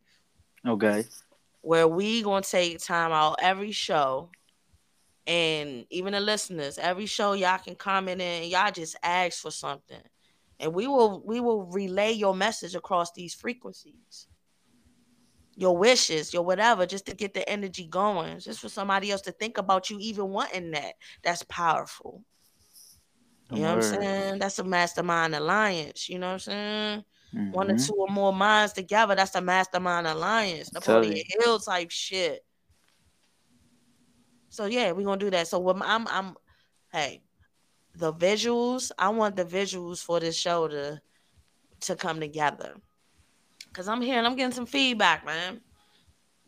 Okay. 0.67 1.05
where 1.61 1.89
we 1.89 2.23
gonna 2.23 2.43
take 2.43 2.79
time 2.79 3.13
out 3.13 3.37
every 3.41 3.73
show 3.73 4.31
and 5.27 5.87
even 5.91 6.13
the 6.13 6.21
listeners 6.21 6.79
every 6.79 7.07
show 7.07 7.33
y'all 7.33 7.59
can 7.59 7.75
comment 7.75 8.21
in 8.21 8.43
and 8.43 8.51
y'all 8.51 8.73
just 8.73 8.97
ask 9.03 9.41
for 9.41 9.51
something 9.51 10.01
and 10.61 10.75
we 10.75 10.87
will 10.87 11.23
we 11.25 11.41
will 11.41 11.65
relay 11.67 12.13
your 12.13 12.35
message 12.35 12.75
across 12.75 13.13
these 13.13 13.35
frequencies 13.35 14.27
your 15.59 15.77
wishes 15.77 16.33
your 16.33 16.43
whatever 16.43 16.87
just 16.87 17.05
to 17.07 17.15
get 17.15 17.35
the 17.35 17.47
energy 17.49 17.87
going 17.87 18.39
just 18.39 18.61
for 18.61 18.69
somebody 18.69 19.11
else 19.11 19.21
to 19.21 19.33
think 19.33 19.59
about 19.59 19.91
you 19.91 19.99
even 20.01 20.29
wanting 20.29 20.71
that 20.71 20.95
that's 21.23 21.43
powerful 21.45 22.25
you 23.53 23.61
know 23.61 23.77
what 23.77 23.77
i'm 23.77 23.83
saying 23.83 24.39
that's 24.39 24.59
a 24.59 24.65
mastermind 24.65 25.35
alliance 25.35 26.09
you 26.09 26.19
know 26.19 26.29
what 26.29 26.33
i'm 26.35 26.39
saying 26.39 27.05
one 27.51 27.71
or 27.71 27.75
Mhm. 27.75 27.87
two 27.87 27.95
or 27.95 28.09
more 28.09 28.31
minds 28.31 28.75
together. 28.75 29.15
That's 29.15 29.35
a 29.35 29.41
mastermind 29.41 30.07
alliance, 30.07 30.71
Napoleon 30.71 31.25
Hill 31.41 31.59
type 31.59 31.91
shit. 31.91 32.45
So 34.51 34.67
yeah, 34.67 34.93
we're 34.93 35.07
gonna 35.07 35.17
do 35.19 35.31
that. 35.31 35.49
So 35.49 35.59
when 35.59 35.81
I'm, 35.81 36.07
I'm, 36.09 36.37
hey, 36.93 37.23
the 37.99 38.13
visuals. 38.13 38.91
I 38.99 39.09
want 39.11 39.37
the 39.37 39.45
visuals 39.45 40.03
for 40.03 40.21
this 40.21 40.39
show 40.39 40.69
to 40.69 41.01
to 41.81 41.97
come 41.97 42.21
together. 42.21 42.75
Cause 43.79 43.87
I'm 43.87 44.01
here 44.03 44.19
and 44.19 44.27
I'm 44.27 44.35
getting 44.35 44.51
some 44.51 44.67
feedback, 44.67 45.25
man. 45.25 45.61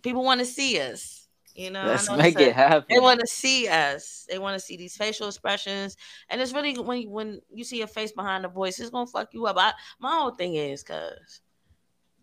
People 0.02 0.24
want 0.24 0.40
to 0.40 0.44
see 0.44 0.80
us. 0.80 1.28
You 1.54 1.70
know, 1.70 1.86
Let's 1.86 2.10
know 2.10 2.16
make 2.16 2.40
it 2.40 2.56
happen. 2.56 2.86
they 2.90 2.98
want 2.98 3.20
to 3.20 3.26
see 3.28 3.68
us. 3.68 4.26
They 4.28 4.40
want 4.40 4.58
to 4.58 4.60
see 4.60 4.76
these 4.76 4.96
facial 4.96 5.28
expressions, 5.28 5.96
and 6.28 6.40
it's 6.40 6.52
really 6.52 6.76
when 6.76 7.08
when 7.08 7.40
you 7.54 7.62
see 7.62 7.82
a 7.82 7.86
face 7.86 8.10
behind 8.10 8.42
the 8.42 8.48
voice, 8.48 8.80
it's 8.80 8.90
gonna 8.90 9.06
fuck 9.06 9.32
you 9.32 9.46
up. 9.46 9.54
I, 9.56 9.72
my 10.00 10.10
whole 10.10 10.32
thing 10.32 10.56
is 10.56 10.82
because 10.82 11.40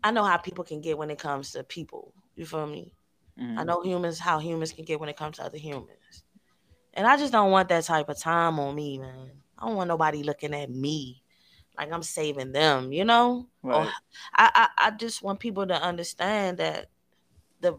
I 0.04 0.10
know 0.10 0.24
how 0.24 0.36
people 0.36 0.62
can 0.62 0.82
get 0.82 0.98
when 0.98 1.10
it 1.10 1.18
comes 1.18 1.52
to 1.52 1.64
people. 1.64 2.12
You 2.36 2.44
feel 2.44 2.66
me? 2.66 2.92
Mhm. 3.40 3.58
I 3.58 3.64
know 3.64 3.80
humans 3.82 4.18
how 4.18 4.38
humans 4.40 4.74
can 4.74 4.84
get 4.84 5.00
when 5.00 5.08
it 5.08 5.16
comes 5.16 5.38
to 5.38 5.44
other 5.44 5.56
humans, 5.56 6.22
and 6.92 7.06
I 7.06 7.16
just 7.16 7.32
don't 7.32 7.50
want 7.50 7.70
that 7.70 7.84
type 7.84 8.10
of 8.10 8.18
time 8.18 8.60
on 8.60 8.74
me, 8.74 8.98
man. 8.98 9.30
I 9.58 9.68
don't 9.68 9.76
want 9.76 9.88
nobody 9.88 10.22
looking 10.22 10.52
at 10.52 10.68
me 10.68 11.22
like 11.78 11.92
I'm 11.92 12.02
saving 12.02 12.52
them. 12.52 12.92
You 12.92 13.04
know? 13.04 13.46
Or 13.62 13.88
I, 14.34 14.50
I 14.54 14.68
I 14.78 14.90
just 14.92 15.22
want 15.22 15.40
people 15.40 15.66
to 15.66 15.80
understand 15.80 16.58
that 16.58 16.86
the 17.60 17.76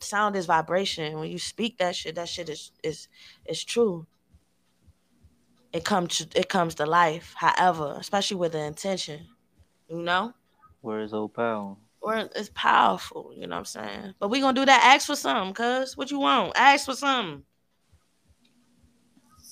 sound 0.00 0.36
is 0.36 0.46
vibration. 0.46 1.18
When 1.18 1.30
you 1.30 1.38
speak 1.38 1.78
that 1.78 1.96
shit, 1.96 2.14
that 2.14 2.28
shit 2.28 2.48
is 2.48 2.72
is 2.82 3.08
is 3.44 3.62
true. 3.64 4.06
It 5.72 5.84
comes 5.84 6.18
to, 6.18 6.38
it 6.38 6.48
comes 6.48 6.74
to 6.76 6.86
life. 6.86 7.34
However, 7.36 7.96
especially 7.98 8.36
with 8.36 8.52
the 8.52 8.62
intention, 8.62 9.26
you 9.88 10.02
know, 10.02 10.34
Where's 10.82 11.14
old 11.14 11.34
pal? 11.34 11.78
Where 12.00 12.28
it's 12.34 12.50
powerful. 12.54 13.32
You 13.34 13.46
know 13.46 13.54
what 13.56 13.60
I'm 13.60 13.64
saying? 13.64 14.14
But 14.18 14.28
we 14.28 14.40
gonna 14.40 14.54
do 14.60 14.66
that. 14.66 14.82
Ask 14.94 15.06
for 15.06 15.16
something, 15.16 15.54
cuz 15.54 15.96
what 15.96 16.10
you 16.10 16.18
want? 16.18 16.52
Ask 16.56 16.86
for 16.86 16.94
something. 16.94 17.44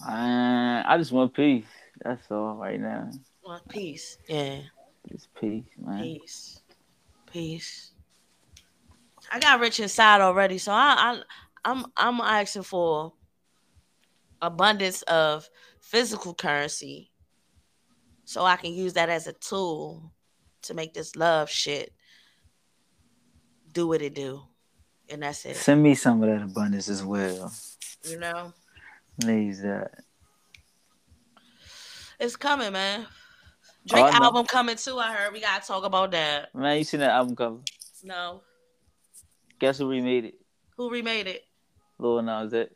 Uh, 0.06 0.82
I 0.86 0.96
just 0.98 1.12
want 1.12 1.34
peace. 1.34 1.66
That's 2.02 2.30
all 2.30 2.56
right 2.56 2.80
now. 2.80 3.10
Want 3.44 3.68
peace. 3.68 4.18
Yeah. 4.28 4.60
Just 5.10 5.34
peace, 5.34 5.64
man. 5.78 6.02
Peace. 6.02 6.60
Peace. 7.30 7.92
I 9.32 9.38
got 9.38 9.60
rich 9.60 9.80
inside 9.80 10.20
already, 10.20 10.58
so 10.58 10.72
I, 10.72 10.94
I 10.98 11.22
I'm 11.64 11.86
I'm 11.96 12.20
asking 12.20 12.62
for 12.62 13.12
abundance 14.42 15.02
of 15.02 15.48
physical 15.80 16.34
currency 16.34 17.10
so 18.24 18.44
I 18.44 18.56
can 18.56 18.72
use 18.72 18.94
that 18.94 19.08
as 19.08 19.26
a 19.26 19.32
tool 19.32 20.12
to 20.62 20.74
make 20.74 20.94
this 20.94 21.16
love 21.16 21.50
shit 21.50 21.92
do 23.72 23.88
what 23.88 24.02
it 24.02 24.14
do. 24.14 24.42
And 25.08 25.22
that's 25.22 25.44
it. 25.44 25.56
Send 25.56 25.82
me 25.82 25.94
some 25.94 26.22
of 26.22 26.28
that 26.28 26.42
abundance 26.42 26.88
as 26.88 27.02
well. 27.02 27.52
You 28.04 28.18
know? 28.18 28.52
Needs 29.24 29.62
that. 29.62 29.90
It's 32.18 32.36
coming, 32.36 32.72
man. 32.72 33.06
Oh, 33.80 33.94
Drake 33.94 34.12
know. 34.12 34.26
album 34.26 34.46
coming 34.46 34.76
too, 34.76 34.98
I 34.98 35.12
heard. 35.12 35.32
We 35.32 35.40
gotta 35.40 35.66
talk 35.66 35.84
about 35.84 36.10
that. 36.12 36.54
Man, 36.54 36.78
you 36.78 36.84
seen 36.84 37.00
that 37.00 37.10
album 37.10 37.34
cover? 37.34 37.58
No. 38.04 38.42
Guess 39.58 39.78
who 39.78 39.88
remade 39.88 40.26
it? 40.26 40.34
Who 40.76 40.90
remade 40.90 41.26
it? 41.26 41.44
Lil 41.98 42.22
Nas 42.22 42.52
X. 42.52 42.70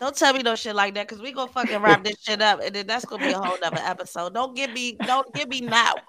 Don't 0.00 0.16
tell 0.16 0.32
me 0.32 0.42
no 0.42 0.56
shit 0.56 0.74
like 0.74 0.94
that, 0.94 1.06
cause 1.06 1.20
we 1.20 1.30
gonna 1.30 1.50
fucking 1.50 1.80
wrap 1.80 2.02
this 2.02 2.20
shit 2.20 2.42
up, 2.42 2.60
and 2.60 2.74
then 2.74 2.88
that's 2.88 3.04
gonna 3.04 3.24
be 3.24 3.32
a 3.32 3.38
whole 3.38 3.56
nother 3.62 3.80
episode. 3.80 4.34
Don't 4.34 4.56
give 4.56 4.72
me, 4.72 4.96
don't 5.04 5.32
give 5.32 5.48
me 5.48 5.60
not, 5.60 6.02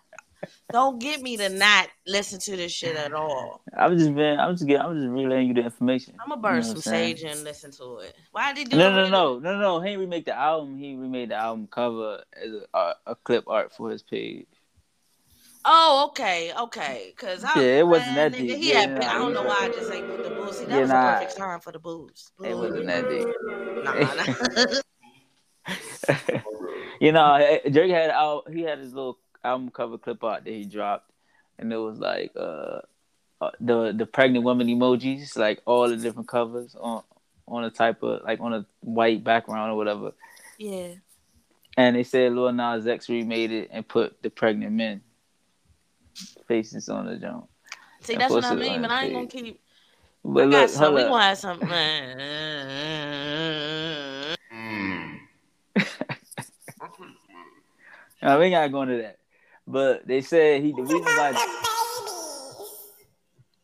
don't 0.72 1.00
get 1.00 1.22
me 1.22 1.38
to 1.38 1.50
not 1.50 1.88
listen 2.08 2.40
to 2.40 2.58
this 2.58 2.72
shit 2.72 2.96
at 2.96 3.14
all. 3.14 3.62
I'm 3.78 3.98
just 3.98 4.14
been, 4.16 4.40
I'm 4.40 4.54
just 4.56 4.68
getting, 4.68 4.82
I'm 4.86 4.96
just 4.96 5.08
relaying 5.10 5.48
you 5.48 5.54
the 5.54 5.62
information. 5.62 6.16
I'm 6.20 6.30
gonna 6.30 6.42
burn 6.42 6.56
You 6.56 6.62
know 6.62 6.68
some 6.68 6.70
what 6.70 6.76
I'm 6.78 6.82
saying? 6.82 7.18
sage 7.18 7.32
and 7.32 7.44
listen 7.44 7.72
to 7.72 7.98
it. 7.98 8.16
Why 8.32 8.54
did 8.54 8.68
he 8.68 8.74
do 8.74 8.78
No, 8.78 8.92
no, 8.92 9.10
no, 9.10 9.40
no, 9.40 9.60
no. 9.60 9.82
He 9.82 9.90
ain't 9.92 10.00
remake 10.00 10.26
the 10.26 10.36
album. 10.38 10.78
He 10.78 10.96
remade 10.96 11.30
the 11.30 11.36
album 11.36 11.68
cover 11.68 12.24
as 12.42 12.52
a, 12.52 12.78
a, 12.78 12.96
a 13.08 13.16
clip 13.16 13.46
art 13.48 13.72
for 13.74 13.90
his 13.90 14.04
page. 14.04 14.48
Oh, 15.66 16.08
okay, 16.10 16.52
okay. 16.60 17.14
Cause 17.18 17.46
I, 17.48 17.62
Yeah, 17.62 17.80
it 17.80 17.88
wasn't 17.88 18.16
that 18.16 18.32
deep. 18.34 18.58
He 18.58 18.70
Yeah, 18.70 18.82
had, 18.82 19.00
nah, 19.00 19.10
I 19.10 19.18
don't 19.18 19.34
know 19.34 19.44
why 19.44 19.64
I 19.64 19.70
just 19.70 19.90
ain't 19.92 20.10
put 20.10 20.22
the 20.24 20.30
booze. 20.32 20.58
See, 20.58 20.66
that 20.66 20.76
Yeah, 20.76 20.82
was 20.82 20.90
nah. 20.90 21.08
a 21.08 21.20
perfect 21.20 21.38
time 21.38 21.60
for 21.62 21.72
the 21.72 21.80
booze. 21.80 22.32
It 22.44 22.58
wasn't 22.58 22.88
that 22.88 23.08
deep. 23.08 23.28
Nah, 23.82 23.94
nah. 24.14 24.82
you 27.00 27.12
know, 27.14 27.36
eh, 27.36 27.70
Drake 27.70 27.92
had 27.92 28.10
out. 28.10 28.52
He 28.52 28.62
had 28.64 28.80
his 28.80 28.94
little 28.94 29.20
album 29.44 29.70
cover 29.70 29.98
clip 29.98 30.24
art 30.24 30.44
that 30.46 30.52
he 30.52 30.66
dropped, 30.66 31.10
and 31.60 31.72
it 31.72 31.78
was 31.78 32.00
like 32.00 32.32
uh, 32.36 32.80
uh 33.42 33.52
the 33.60 33.94
the 33.96 34.06
pregnant 34.06 34.46
woman 34.46 34.68
emojis, 34.68 35.38
like 35.38 35.62
all 35.66 35.88
the 35.88 35.98
different 35.98 36.28
covers 36.28 36.76
on 36.80 37.04
on 37.48 37.64
a 37.64 37.70
type 37.70 38.04
of 38.04 38.24
like 38.24 38.40
on 38.40 38.54
a 38.54 38.66
white 38.82 39.24
background 39.24 39.72
or 39.72 39.76
whatever. 39.76 40.14
yeah. 40.58 40.94
And 41.76 41.96
they 41.96 42.04
said 42.04 42.34
Lil 42.34 42.54
Nas 42.54 42.86
X 42.86 43.10
remade 43.10 43.52
it 43.52 43.70
and 43.72 43.88
put 43.88 44.22
the 44.22 44.30
pregnant 44.30 44.74
men 44.74 45.02
faces 46.48 46.88
on 46.88 47.08
the 47.08 47.16
jump. 47.16 47.50
See, 48.02 48.16
that's 48.16 48.32
what 48.32 48.46
I 48.46 48.54
mean, 48.54 48.82
but 48.82 48.92
I 48.92 49.06
ain't 49.06 49.14
gonna 49.14 49.28
keep. 49.28 49.60
But 50.24 50.48
I 50.48 50.52
got 50.52 50.62
look, 50.62 50.70
some. 50.70 50.94
We 50.94 51.02
up. 51.02 51.10
gonna 51.10 51.24
have 51.24 51.38
some. 51.38 51.60
Mm. 54.54 55.18
No, 58.22 58.40
we 58.40 58.50
gotta 58.52 58.70
go 58.70 58.84
into 58.84 58.98
that. 59.02 59.18
But 59.66 60.08
they 60.08 60.22
said 60.22 60.62
he 60.62 60.72
the 60.72 60.82
reason 60.82 61.04
why 61.04 61.32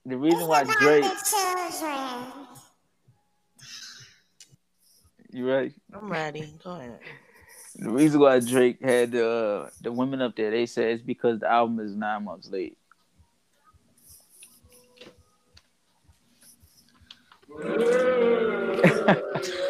the 0.05 0.17
reason 0.17 0.47
why 0.47 0.63
Drake 0.63 1.05
you 5.31 5.49
right. 5.49 5.73
I'm 5.93 6.11
ready. 6.11 6.53
Go 6.63 6.71
ahead. 6.71 6.99
The 7.75 7.89
reason 7.89 8.19
why 8.19 8.39
Drake 8.39 8.81
had 8.81 9.11
the 9.11 9.29
uh, 9.29 9.69
the 9.81 9.91
women 9.91 10.21
up 10.21 10.35
there, 10.35 10.51
they 10.51 10.65
said 10.65 10.91
it's 10.91 11.03
because 11.03 11.39
the 11.39 11.51
album 11.51 11.79
is 11.79 11.95
nine 11.95 12.25
months 12.25 12.49
late. 12.49 12.77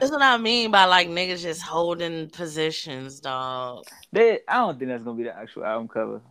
That's 0.00 0.10
what 0.10 0.22
I 0.22 0.38
mean 0.38 0.70
by 0.70 0.86
like 0.86 1.08
niggas 1.08 1.42
just 1.42 1.60
holding 1.62 2.30
positions, 2.30 3.20
dog. 3.20 3.84
They, 4.12 4.40
I 4.48 4.56
don't 4.56 4.78
think 4.78 4.90
that's 4.90 5.02
gonna 5.04 5.16
be 5.16 5.24
the 5.24 5.36
actual 5.36 5.64
album 5.64 5.88
cover. 5.88 6.22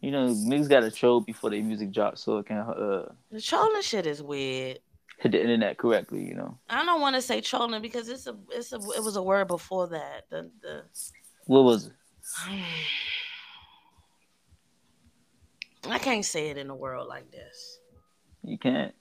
You 0.00 0.10
know, 0.12 0.28
niggas 0.28 0.68
got 0.68 0.80
to 0.80 0.90
troll 0.90 1.20
before 1.22 1.48
their 1.50 1.62
music 1.62 1.90
drops 1.90 2.22
so 2.22 2.36
it 2.38 2.46
can 2.46 2.58
uh, 2.58 3.10
The 3.30 3.40
trolling 3.40 3.80
shit 3.82 4.06
is 4.06 4.22
weird. 4.22 4.78
hit 5.18 5.32
the 5.32 5.40
internet 5.40 5.78
correctly. 5.78 6.22
You 6.22 6.34
know, 6.34 6.58
I 6.68 6.84
don't 6.84 7.00
want 7.00 7.16
to 7.16 7.22
say 7.22 7.40
trolling 7.40 7.80
because 7.82 8.08
it's 8.08 8.26
a 8.26 8.36
it's 8.50 8.72
a 8.72 8.76
it 8.76 9.02
was 9.02 9.16
a 9.16 9.22
word 9.22 9.48
before 9.48 9.88
that. 9.88 10.28
The 10.30 10.50
the 10.62 10.82
what 11.46 11.64
was 11.64 11.86
it? 11.86 11.92
I 15.86 15.98
can't 15.98 16.24
say 16.24 16.50
it 16.50 16.58
in 16.58 16.70
a 16.70 16.76
world 16.76 17.08
like 17.08 17.30
this. 17.30 17.78
You 18.42 18.58
can't. 18.58 18.94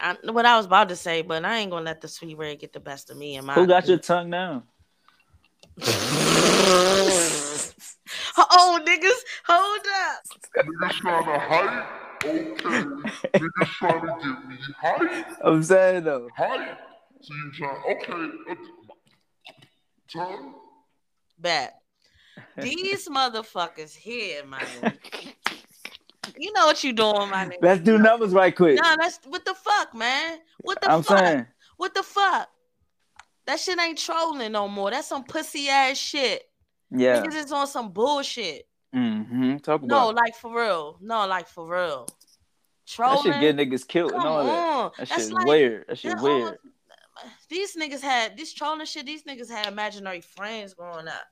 I, 0.00 0.16
what 0.30 0.46
I 0.46 0.56
was 0.56 0.66
about 0.66 0.88
to 0.88 0.96
say, 0.96 1.22
but 1.22 1.44
I 1.44 1.58
ain't 1.58 1.70
gonna 1.70 1.84
let 1.84 2.00
the 2.00 2.08
sweet 2.08 2.36
red 2.36 2.58
get 2.58 2.72
the 2.72 2.80
best 2.80 3.08
of 3.10 3.16
me 3.16 3.36
and 3.36 3.46
my. 3.46 3.54
Who 3.54 3.64
got 3.66 3.86
your 3.86 3.98
tongue 3.98 4.30
down? 4.30 4.64
oh, 5.82 7.70
niggas, 8.84 9.22
hold 9.46 9.86
up. 10.08 10.24
Niggas 10.66 10.92
trying 10.92 11.24
to 11.24 11.38
hype? 11.38 11.86
Okay. 12.24 12.84
Niggas 13.38 13.70
trying 13.78 14.00
to 14.00 14.06
get 14.06 14.48
me 14.48 14.56
hype? 14.80 15.26
I'm 15.42 15.62
saying 15.62 16.04
though. 16.04 16.28
Hype? 16.36 16.78
So 17.20 17.34
you 17.34 17.52
trying, 17.52 17.82
okay. 17.96 18.12
okay. 18.50 18.60
Tongue? 20.12 20.54
Bet 21.38 21.80
these 22.56 23.08
motherfuckers 23.08 23.94
here, 23.94 24.44
man. 24.44 24.60
You 26.38 26.52
know 26.52 26.66
what 26.66 26.82
you 26.84 26.92
doing, 26.92 27.30
my 27.30 27.46
nigga. 27.46 27.56
Let's 27.62 27.80
do 27.80 27.98
numbers 27.98 28.32
right 28.32 28.54
quick. 28.54 28.76
Nah, 28.82 28.96
that's 28.96 29.18
what 29.26 29.44
the 29.44 29.54
fuck, 29.54 29.94
man. 29.94 30.38
What 30.60 30.80
the 30.80 30.90
I'm 30.90 31.02
fuck? 31.02 31.18
saying. 31.18 31.46
What 31.76 31.94
the 31.94 32.02
fuck? 32.02 32.48
That 33.46 33.58
shit 33.58 33.78
ain't 33.80 33.98
trolling 33.98 34.52
no 34.52 34.68
more. 34.68 34.90
That's 34.90 35.08
some 35.08 35.24
pussy 35.24 35.68
ass 35.68 35.96
shit. 35.96 36.42
Yeah. 36.90 37.22
Niggas 37.22 37.34
is 37.46 37.52
on 37.52 37.66
some 37.66 37.92
bullshit. 37.92 38.66
Mm-hmm. 38.94 39.58
Talk 39.58 39.82
No, 39.82 40.10
about 40.10 40.16
like 40.16 40.34
for 40.36 40.54
real. 40.54 40.98
No, 41.00 41.26
like 41.26 41.48
for 41.48 41.66
real. 41.66 42.06
Trolling. 42.86 43.30
that 43.30 43.40
shit 43.40 43.56
get 43.56 43.70
niggas 43.70 43.86
killed 43.86 44.10
Come 44.12 44.20
and 44.20 44.28
all 44.28 44.44
that. 44.44 44.50
on. 44.50 44.90
That 44.98 45.08
That's 45.08 45.24
shit 45.24 45.32
like- 45.32 45.46
weird. 45.46 45.84
That 45.88 45.98
shit 45.98 46.16
that 46.16 46.22
weird. 46.22 46.42
all- 46.42 46.54
these 47.48 47.76
niggas 47.76 48.00
had 48.00 48.36
this 48.36 48.52
trolling 48.52 48.86
shit. 48.86 49.06
These 49.06 49.24
niggas 49.24 49.50
had 49.50 49.66
imaginary 49.66 50.20
friends 50.20 50.74
growing 50.74 51.06
up. 51.08 51.22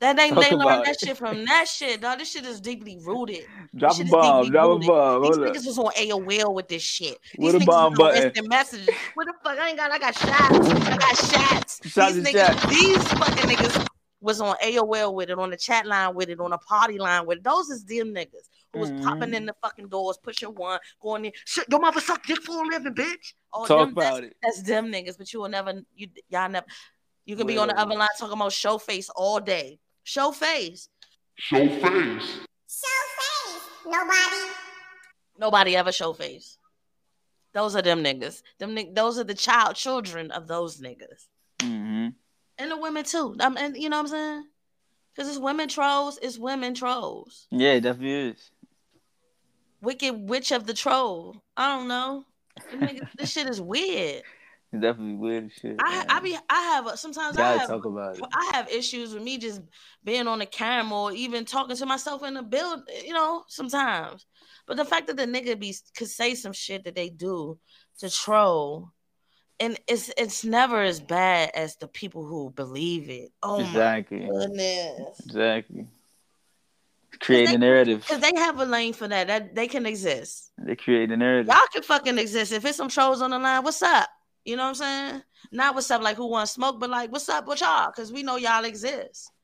That 0.00 0.16
Talk 0.16 0.40
they 0.42 0.56
learned 0.56 0.86
that 0.86 0.94
it. 0.94 1.00
shit 1.00 1.16
from 1.18 1.44
that 1.44 1.68
shit, 1.68 2.00
dog. 2.00 2.18
This 2.18 2.32
shit 2.32 2.46
is 2.46 2.58
deeply 2.58 2.98
rooted. 3.02 3.44
Drop 3.76 4.00
a 4.00 4.04
bomb. 4.04 4.50
Drop 4.50 4.82
a 4.82 4.86
bomb. 4.86 5.22
These 5.22 5.36
niggas 5.36 5.66
was 5.66 5.78
on 5.78 5.92
AOL 5.92 6.54
with 6.54 6.68
this 6.68 6.82
shit. 6.82 7.18
With 7.36 7.52
These 7.52 7.62
a 7.62 7.64
niggas 7.64 7.66
bomb 7.66 7.92
was 7.92 8.00
on 8.16 8.22
instant 8.24 8.48
messages. 8.48 8.88
What 9.14 9.26
the 9.26 9.34
fuck? 9.44 9.58
I 9.58 9.68
ain't 9.68 9.76
got. 9.76 9.90
I 9.90 9.98
got 9.98 10.14
shots. 10.16 10.70
I 10.70 10.96
got 10.96 11.16
shots. 11.16 11.80
These 11.84 11.94
niggas, 12.24 12.68
these 12.70 13.08
fucking 13.08 13.44
niggas 13.44 13.86
was 14.22 14.40
on 14.40 14.54
AOL 14.64 15.14
with 15.14 15.28
it, 15.28 15.38
on 15.38 15.50
the 15.50 15.56
chat 15.56 15.84
line 15.86 16.14
with 16.14 16.30
it, 16.30 16.40
on 16.40 16.52
a 16.54 16.58
party 16.58 16.98
line 16.98 17.26
with 17.26 17.38
it. 17.38 17.44
Those 17.44 17.68
is 17.68 17.84
them 17.84 18.14
niggas 18.14 18.48
who 18.72 18.80
was 18.80 18.90
Mhm. 18.92 19.02
popping 19.02 19.34
in 19.34 19.44
the 19.46 19.54
fucking 19.62 19.88
doors, 19.88 20.18
pushing 20.22 20.54
one, 20.54 20.78
going 21.02 21.26
in. 21.26 21.32
Shit, 21.44 21.66
your 21.70 21.80
mother 21.80 22.00
suck 22.00 22.24
dick 22.26 22.40
for 22.42 22.62
a 22.64 22.66
living, 22.66 22.94
bitch. 22.94 23.34
Oh, 23.52 23.66
Talk 23.66 23.88
them, 23.88 23.94
that's, 23.94 24.08
about 24.08 24.24
it. 24.24 24.36
that's 24.42 24.62
them 24.62 24.86
niggas, 24.92 25.18
but 25.18 25.30
you 25.32 25.40
will 25.40 25.48
never. 25.50 25.82
You 25.94 26.08
y'all 26.30 26.48
never. 26.48 26.66
You 27.26 27.36
can 27.36 27.46
be 27.46 27.58
on 27.58 27.68
the 27.68 27.78
other 27.78 27.94
line 27.96 28.08
talking 28.18 28.32
about 28.34 28.52
show 28.52 28.78
face 28.78 29.10
all 29.14 29.40
day. 29.40 29.78
Show 30.10 30.32
face. 30.32 30.88
Show 31.36 31.68
face. 31.68 32.40
Show 32.68 33.00
face. 33.20 33.62
Nobody 33.86 34.50
Nobody 35.38 35.76
ever 35.76 35.92
show 35.92 36.12
face. 36.12 36.58
Those 37.54 37.76
are 37.76 37.82
them 37.82 38.02
niggas. 38.02 38.42
Them 38.58 38.74
ni- 38.74 38.90
those 38.92 39.20
are 39.20 39.24
the 39.24 39.34
child 39.34 39.76
children 39.76 40.32
of 40.32 40.48
those 40.48 40.80
niggas. 40.80 41.28
Mm-hmm. 41.60 42.08
And 42.58 42.70
the 42.72 42.76
women 42.76 43.04
too. 43.04 43.36
I 43.38 43.50
mean, 43.50 43.76
you 43.76 43.88
know 43.88 43.98
what 43.98 44.06
I'm 44.06 44.08
saying? 44.08 44.44
Because 45.14 45.28
it's 45.28 45.38
women 45.38 45.68
trolls, 45.68 46.18
it's 46.20 46.38
women 46.38 46.74
trolls. 46.74 47.46
Yeah, 47.52 47.74
it 47.74 47.82
definitely 47.82 48.30
is. 48.30 48.50
Wicked 49.80 50.28
witch 50.28 50.50
of 50.50 50.66
the 50.66 50.74
troll. 50.74 51.40
I 51.56 51.68
don't 51.68 51.86
know. 51.86 52.24
Them 52.72 52.80
niggas- 52.80 53.12
this 53.16 53.30
shit 53.30 53.48
is 53.48 53.60
weird. 53.60 54.24
It's 54.72 54.82
definitely 54.82 55.14
weird 55.16 55.50
shit. 55.52 55.76
I 55.80 56.04
I 56.08 56.20
be 56.20 56.36
I 56.48 56.62
have 56.62 56.96
sometimes 56.98 57.36
I 57.36 57.56
have 57.56 57.68
talk 57.68 57.84
about 57.84 58.16
it. 58.16 58.24
I 58.32 58.50
have 58.52 58.70
issues 58.70 59.12
with 59.12 59.22
me 59.22 59.36
just 59.36 59.62
being 60.04 60.28
on 60.28 60.38
the 60.38 60.46
camera 60.46 60.96
or 60.96 61.12
even 61.12 61.44
talking 61.44 61.76
to 61.76 61.86
myself 61.86 62.22
in 62.22 62.34
the 62.34 62.42
build, 62.42 62.82
you 63.04 63.12
know, 63.12 63.42
sometimes. 63.48 64.26
But 64.68 64.76
the 64.76 64.84
fact 64.84 65.08
that 65.08 65.16
the 65.16 65.26
nigga 65.26 65.58
be 65.58 65.74
could 65.96 66.06
say 66.06 66.36
some 66.36 66.52
shit 66.52 66.84
that 66.84 66.94
they 66.94 67.08
do 67.08 67.58
to 67.98 68.08
troll, 68.08 68.92
and 69.58 69.76
it's 69.88 70.12
it's 70.16 70.44
never 70.44 70.80
as 70.82 71.00
bad 71.00 71.50
as 71.52 71.74
the 71.74 71.88
people 71.88 72.24
who 72.24 72.50
believe 72.50 73.10
it. 73.10 73.32
Oh 73.42 73.58
Exactly. 73.58 74.20
my 74.20 74.28
goodness. 74.28 75.20
Exactly. 75.26 75.88
create 77.18 77.48
a 77.48 77.58
narrative. 77.58 78.06
Because 78.06 78.22
they 78.22 78.38
have 78.38 78.60
a 78.60 78.64
lane 78.64 78.92
for 78.92 79.08
that. 79.08 79.26
That 79.26 79.56
they 79.56 79.66
can 79.66 79.84
exist. 79.84 80.52
They 80.58 80.76
create 80.76 81.10
a 81.10 81.16
narrative. 81.16 81.52
Y'all 81.52 81.66
can 81.72 81.82
fucking 81.82 82.18
exist. 82.18 82.52
If 82.52 82.64
it's 82.64 82.76
some 82.76 82.88
trolls 82.88 83.20
on 83.20 83.30
the 83.30 83.38
line, 83.40 83.64
what's 83.64 83.82
up? 83.82 84.08
You 84.44 84.56
know 84.56 84.62
what 84.62 84.68
I'm 84.68 84.74
saying? 84.74 85.22
Not 85.52 85.74
what's 85.74 85.90
up, 85.90 86.02
like 86.02 86.16
who 86.16 86.26
wants 86.26 86.52
smoke, 86.52 86.80
but 86.80 86.90
like 86.90 87.12
what's 87.12 87.28
up 87.28 87.46
with 87.46 87.60
y'all? 87.60 87.90
Because 87.90 88.12
we 88.12 88.22
know 88.22 88.36
y'all 88.36 88.64
exist. 88.64 89.30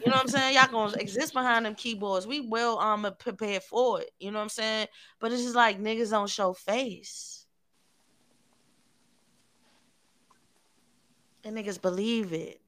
You 0.00 0.10
know 0.10 0.16
what 0.16 0.22
I'm 0.22 0.28
saying? 0.28 0.54
Y'all 0.54 0.70
gonna 0.70 0.96
exist 0.98 1.32
behind 1.32 1.66
them 1.66 1.74
keyboards. 1.74 2.26
We 2.26 2.40
will 2.40 2.78
um 2.78 3.06
prepare 3.18 3.60
for 3.60 4.00
it. 4.00 4.10
You 4.20 4.30
know 4.30 4.38
what 4.38 4.44
I'm 4.44 4.48
saying? 4.50 4.86
But 5.18 5.32
it's 5.32 5.42
just 5.42 5.56
like 5.56 5.80
niggas 5.80 6.10
don't 6.10 6.30
show 6.30 6.52
face. 6.52 7.46
And 11.44 11.56
niggas 11.56 11.80
believe 11.80 12.32
it. 12.32 12.60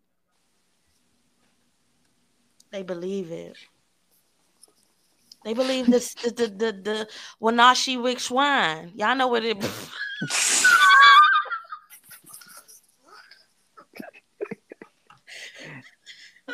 They 2.73 2.83
believe 2.83 3.31
it. 3.31 3.57
They 5.45 5.55
believe 5.55 5.87
this 5.87 6.15
the 6.15 6.31
the 6.31 6.47
the, 6.49 6.73
the 6.73 7.09
Wanashi 7.41 8.03
Wick 8.03 8.21
Swine. 8.21 8.93
Y'all 8.95 9.17
know 9.17 9.29
what 9.29 9.45
it 9.45 9.57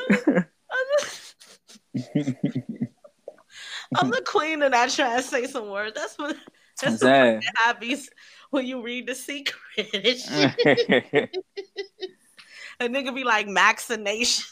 I'm 3.94 4.10
the 4.10 4.22
queen 4.24 4.62
and 4.62 4.74
I 4.74 4.88
try 4.88 5.16
to 5.16 5.22
say 5.22 5.46
some 5.46 5.70
words. 5.70 5.94
That's 5.94 6.18
what 6.18 6.36
that's 6.80 7.00
the 7.00 7.42
hobbies 7.56 8.10
when 8.50 8.66
you 8.66 8.82
read 8.82 9.06
the 9.06 9.14
secret. 9.14 9.56
A 12.78 12.88
nigga 12.88 13.14
be 13.14 13.24
like 13.24 13.48
vaccination. 13.48 14.44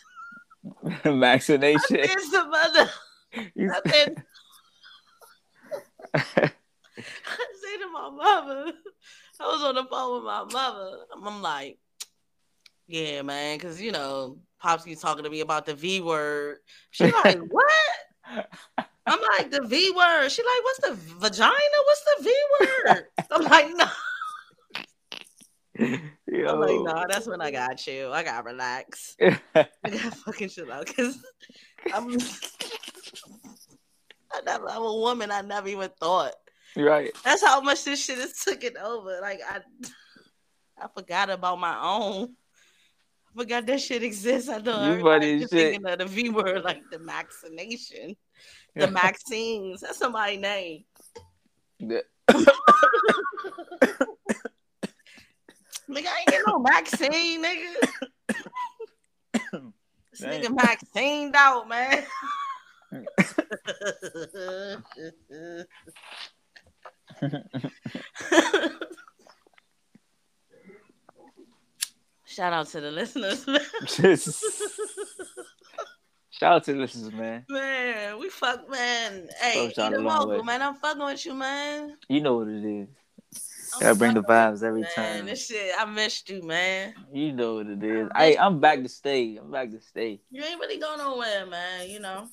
vaccination. 1.05 1.81
It's 1.91 2.31
the 2.31 2.45
mother. 2.45 2.91
I 3.37 3.81
said, 3.87 4.25
I 6.15 6.21
say 6.23 7.79
to 7.81 7.89
my 7.93 8.11
mother, 8.11 8.73
I 9.41 9.45
was 9.45 9.63
on 9.63 9.75
the 9.75 9.85
phone 9.85 10.15
with 10.17 10.25
my 10.25 10.45
mother. 10.45 10.99
I'm 11.15 11.43
like, 11.43 11.79
yeah, 12.87 13.23
man, 13.23 13.59
because 13.59 13.81
you 13.81 13.93
know, 13.93 14.39
Pops 14.61 14.85
keeps 14.85 15.01
talking 15.01 15.25
to 15.25 15.31
me 15.31 15.41
about 15.41 15.67
the 15.67 15.75
V 15.75 16.01
word. 16.01 16.59
She's 16.91 17.13
like, 17.25 17.39
what? 17.49 18.49
I'm 19.07 19.21
like, 19.39 19.51
the 19.51 19.63
V 19.63 19.93
word. 19.97 20.29
She 20.31 20.43
like, 20.43 20.63
what's 20.63 20.81
the 20.81 20.95
vagina? 21.19 21.55
What's 21.85 22.05
the 22.05 22.25
V 22.25 22.35
word? 22.61 23.07
I'm 23.31 23.45
like, 23.45 23.69
no. 23.77 23.87
Yo. 26.27 26.49
I'm 26.49 26.61
like, 26.61 26.81
no, 26.81 27.05
that's 27.09 27.27
when 27.27 27.41
I 27.41 27.51
got 27.51 27.87
you. 27.87 28.11
I 28.11 28.23
got 28.23 28.45
relax. 28.45 29.17
I 29.21 29.39
got 29.85 30.15
fucking 30.15 30.49
chill 30.49 30.73
out 30.73 30.87
because 30.87 31.19
I'm, 31.93 32.11
I 34.33 34.41
never, 34.47 34.69
I'm 34.69 34.83
a 34.83 34.95
woman. 34.95 35.31
I 35.31 35.43
never 35.43 35.69
even 35.69 35.91
thought. 36.01 36.33
Right. 36.77 37.13
That's 37.25 37.45
how 37.45 37.61
much 37.61 37.85
this 37.85 38.05
shit 38.05 38.19
is 38.19 38.43
taking 38.45 38.77
over. 38.79 39.21
Like 39.21 39.41
I, 39.49 39.61
I 40.79 40.89
forgot 40.95 41.31
about 41.31 41.61
my 41.61 41.79
own. 41.81 42.35
Forgot 43.37 43.67
that 43.67 43.81
shit 43.81 44.05
exists. 44.05 44.49
I 44.49 44.59
know 44.59 44.81
everybody's 44.81 45.49
thinking 45.49 45.85
of 45.87 45.99
the 45.99 46.07
V 46.07 46.31
word, 46.31 46.63
like 46.63 46.89
the 46.91 46.99
vaccination, 46.99 48.15
the 48.77 48.87
vaccines. 49.03 49.81
That's 49.81 49.99
somebody's 49.99 50.39
name. 50.41 50.85
Yeah. 51.79 52.01
Nigga, 55.91 56.07
I 56.07 56.21
ain't 56.21 56.29
get 56.29 56.43
no 56.47 56.63
vaccine, 56.63 57.45
nigga. 57.45 57.75
this 60.13 60.23
nigga 60.23 60.57
vaccined 60.57 61.35
out, 61.37 61.69
man. 61.69 62.05
Shout 72.35 72.53
out 72.53 72.67
to 72.69 72.81
the 72.81 72.91
listeners, 72.91 73.47
man. 73.47 73.61
Shout 76.31 76.53
out 76.53 76.65
to 76.65 76.73
the 76.73 76.81
listeners, 76.81 77.13
man. 77.13 77.45
Man, 77.49 78.19
we 78.19 78.29
fuck, 78.29 78.69
man. 78.69 79.29
Hey, 79.41 79.69
eat 79.69 79.79
a 79.79 80.01
mogul, 80.01 80.43
man. 80.43 80.61
I'm 80.61 80.75
fucking 80.75 81.05
with 81.05 81.25
you, 81.25 81.35
man. 81.35 81.97
You 82.09 82.21
know 82.21 82.39
what 82.39 82.49
it 82.49 82.65
is. 82.65 82.89
Gotta 83.81 83.95
bring 83.95 84.15
the 84.15 84.25
vibes 84.25 84.65
every 84.65 84.81
man, 84.81 84.91
time. 84.97 85.27
This 85.27 85.47
shit, 85.47 85.71
I 85.79 85.85
missed 85.85 86.29
you, 86.29 86.43
man. 86.43 86.95
You 87.13 87.31
know 87.33 87.55
what 87.55 87.69
it 87.69 87.85
is. 87.85 88.09
I, 88.13 88.37
I'm 88.41 88.59
back 88.59 88.83
to 88.83 88.89
stay. 88.89 89.37
I'm 89.37 89.53
back 89.53 89.71
to 89.71 89.81
stay. 89.81 90.21
You 90.33 90.43
ain't 90.43 90.59
really 90.59 90.81
going 90.81 90.99
nowhere, 90.99 91.47
man. 91.47 91.89
You 91.89 92.01
know. 92.01 92.29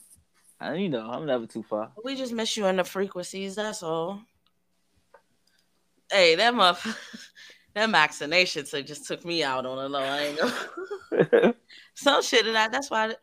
I, 0.60 0.74
you 0.74 0.89
know, 0.89 1.12
I'm 1.12 1.28
never 1.28 1.45
too 1.45 1.62
far. 1.62 1.91
We 2.04 2.16
just 2.16 2.34
miss 2.34 2.58
you 2.58 2.66
in 2.66 2.78
the 2.78 2.84
frequencies. 2.84 3.54
That's 3.54 3.84
all. 3.84 4.22
Hey, 6.12 6.36
that 6.36 6.54
motherfucker, 6.54 6.97
that 7.74 7.89
vaccination 7.89 8.65
so 8.65 8.82
just 8.82 9.05
took 9.05 9.24
me 9.24 9.43
out 9.43 9.65
on 9.65 9.78
a 9.78 9.88
low 9.88 10.01
angle. 10.01 10.51
Some 11.95 12.22
shit 12.22 12.45
and 12.45 12.57
I, 12.57 12.67
That's 12.67 12.89
why 12.89 13.15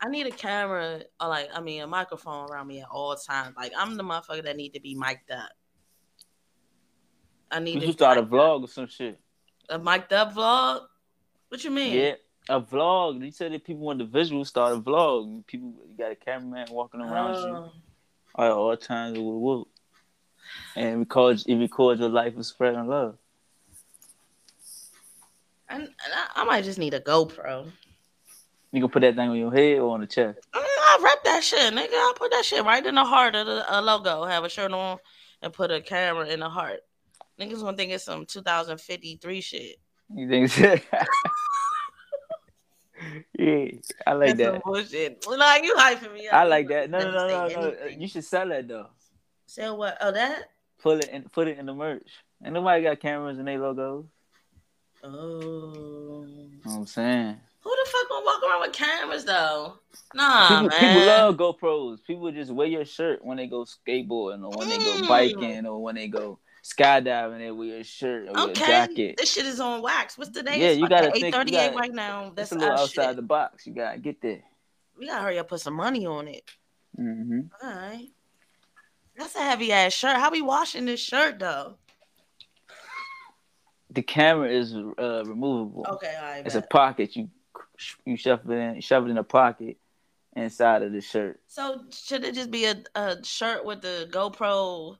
I 0.00 0.08
need 0.08 0.26
a 0.26 0.30
camera 0.30 1.02
or 1.20 1.28
like 1.28 1.48
I 1.54 1.60
mean 1.60 1.82
a 1.82 1.86
microphone 1.86 2.50
around 2.50 2.66
me 2.66 2.80
at 2.80 2.88
all 2.90 3.14
times. 3.16 3.54
Like 3.56 3.72
I'm 3.76 3.96
the 3.96 4.02
motherfucker 4.02 4.44
that 4.44 4.56
need 4.56 4.74
to 4.74 4.80
be 4.80 4.94
mic'd 4.94 5.30
up. 5.30 5.50
I 7.50 7.60
need 7.60 7.80
you 7.80 7.88
to 7.88 7.92
start 7.92 8.18
a 8.18 8.22
vlog 8.22 8.64
or 8.64 8.68
some 8.68 8.88
shit. 8.88 9.20
A 9.68 9.78
mic'd 9.78 10.12
up 10.12 10.34
vlog? 10.34 10.82
What 11.48 11.62
you 11.62 11.70
mean? 11.70 11.94
Yeah, 11.94 12.14
a 12.48 12.60
vlog. 12.60 13.24
You 13.24 13.30
said 13.30 13.52
that 13.52 13.64
people 13.64 13.84
want 13.84 13.98
the 14.00 14.04
visual, 14.04 14.44
start 14.44 14.76
a 14.76 14.80
vlog. 14.80 15.46
People, 15.46 15.74
you 15.88 15.96
got 15.96 16.10
a 16.10 16.16
cameraman 16.16 16.66
walking 16.70 17.00
around 17.00 17.34
you 17.36 17.56
oh. 18.36 18.44
at 18.44 18.50
all 18.50 18.76
times 18.76 19.16
with 19.16 19.24
whoop. 19.24 19.68
And 20.76 21.00
record, 21.00 21.42
it 21.46 21.56
records 21.56 22.00
your 22.00 22.10
life 22.10 22.36
of 22.36 22.44
spreading 22.44 22.86
love. 22.86 23.16
I, 25.74 26.28
I, 26.36 26.44
might 26.44 26.64
just 26.64 26.78
need 26.78 26.94
a 26.94 27.00
GoPro. 27.00 27.70
You 28.72 28.80
can 28.80 28.90
put 28.90 29.02
that 29.02 29.16
thing 29.16 29.30
on 29.30 29.36
your 29.36 29.52
head 29.52 29.78
or 29.78 29.94
on 29.94 30.00
the 30.00 30.06
chest. 30.06 30.38
Mm, 30.54 30.60
I 30.60 31.00
wrap 31.02 31.24
that 31.24 31.44
shit, 31.44 31.72
nigga. 31.72 31.92
I 31.92 32.12
put 32.16 32.30
that 32.32 32.44
shit 32.44 32.64
right 32.64 32.84
in 32.84 32.94
the 32.94 33.04
heart 33.04 33.34
of 33.34 33.46
the 33.46 33.74
uh, 33.74 33.80
logo. 33.80 34.24
Have 34.24 34.44
a 34.44 34.48
shirt 34.48 34.72
on 34.72 34.98
and 35.42 35.52
put 35.52 35.70
a 35.70 35.80
camera 35.80 36.26
in 36.26 36.40
the 36.40 36.48
heart. 36.48 36.80
Niggas 37.40 37.60
gonna 37.60 37.76
think 37.76 37.92
it's 37.92 38.04
some 38.04 38.26
2053 38.26 39.40
shit. 39.40 39.76
You 40.14 40.28
think 40.28 40.50
so? 40.50 40.62
yeah, 43.38 43.66
I 44.06 44.12
like 44.12 44.36
That's 44.36 44.52
that. 44.52 44.62
bullshit. 44.64 45.26
Like 45.26 45.64
you 45.64 45.74
hyping 45.74 46.12
me 46.14 46.28
up. 46.28 46.34
I 46.34 46.44
like 46.44 46.68
that. 46.68 46.90
No, 46.90 46.98
no, 46.98 47.10
no, 47.10 47.48
no, 47.48 47.48
no. 47.48 47.74
You 47.86 48.06
should 48.06 48.24
sell 48.24 48.48
that 48.48 48.68
though. 48.68 48.88
Sell 49.46 49.76
what? 49.76 49.98
Oh, 50.00 50.12
that? 50.12 50.50
Put 50.82 51.04
it 51.04 51.10
in. 51.10 51.22
Put 51.24 51.48
it 51.48 51.58
in 51.58 51.66
the 51.66 51.74
merch. 51.74 52.08
And 52.42 52.54
nobody 52.54 52.82
got 52.82 53.00
cameras 53.00 53.38
in 53.38 53.44
their 53.44 53.58
logos. 53.58 54.04
Oh. 55.04 56.24
You 56.26 56.60
know 56.64 56.72
I'm 56.72 56.86
saying. 56.86 57.36
Who 57.60 57.70
the 57.70 57.90
fuck 57.90 58.08
gonna 58.08 58.24
walk 58.24 58.42
around 58.42 58.60
with 58.60 58.72
cameras 58.72 59.24
though? 59.24 59.74
Nah, 60.14 60.48
people, 60.48 60.68
man. 60.68 60.80
People 60.80 61.06
love 61.06 61.36
GoPros. 61.36 62.04
People 62.06 62.30
just 62.32 62.50
wear 62.50 62.66
your 62.66 62.84
shirt 62.84 63.24
when 63.24 63.36
they 63.36 63.46
go 63.46 63.64
skateboarding 63.64 64.44
or 64.44 64.56
when 64.56 64.68
mm. 64.68 64.70
they 64.70 64.78
go 64.78 65.02
mm. 65.02 65.08
biking 65.08 65.66
or 65.66 65.82
when 65.82 65.94
they 65.94 66.08
go 66.08 66.38
skydiving 66.62 67.38
there 67.38 67.54
with 67.54 67.68
your 67.68 67.84
shirt 67.84 68.28
or 68.28 68.38
okay. 68.50 68.66
jacket. 68.66 69.16
This 69.18 69.32
shit 69.32 69.46
is 69.46 69.60
on 69.60 69.82
wax. 69.82 70.16
What's 70.16 70.30
the 70.30 70.42
day? 70.42 70.60
Yeah, 70.60 70.70
you 70.70 70.88
gotta 70.88 71.12
eight 71.14 71.34
thirty 71.34 71.56
eight 71.56 71.74
right 71.74 71.92
now. 71.92 72.32
That's 72.34 72.52
a 72.52 72.56
little 72.56 72.78
outside 72.78 73.08
shit. 73.08 73.16
the 73.16 73.22
box. 73.22 73.66
You 73.66 73.74
gotta 73.74 73.98
get 73.98 74.20
there. 74.22 74.42
We 74.98 75.06
gotta 75.06 75.22
hurry 75.22 75.38
up, 75.38 75.48
put 75.48 75.60
some 75.60 75.74
money 75.74 76.06
on 76.06 76.28
it. 76.28 76.44
Mm-hmm. 76.98 77.40
All 77.62 77.74
right. 77.74 78.08
That's 79.16 79.36
a 79.36 79.42
heavy 79.42 79.72
ass 79.72 79.92
shirt. 79.92 80.16
How 80.16 80.30
we 80.30 80.42
washing 80.42 80.86
this 80.86 81.00
shirt 81.00 81.38
though? 81.38 81.76
The 83.94 84.02
camera 84.02 84.50
is 84.50 84.74
uh, 84.74 85.24
removable. 85.24 85.86
Okay, 85.88 86.14
right. 86.20 86.42
It's 86.44 86.54
bet. 86.54 86.64
a 86.64 86.66
pocket. 86.66 87.16
You 87.16 87.30
you 88.04 88.16
shove 88.16 88.48
it 88.50 88.54
in, 88.54 88.80
shove 88.80 89.06
it 89.06 89.10
in 89.10 89.18
a 89.18 89.24
pocket 89.24 89.78
inside 90.36 90.82
of 90.82 90.92
the 90.92 91.00
shirt. 91.00 91.40
So 91.46 91.82
should 91.90 92.24
it 92.24 92.34
just 92.34 92.50
be 92.50 92.66
a, 92.66 92.76
a 92.94 93.24
shirt 93.24 93.64
with 93.64 93.82
the 93.82 94.08
GoPro 94.10 94.96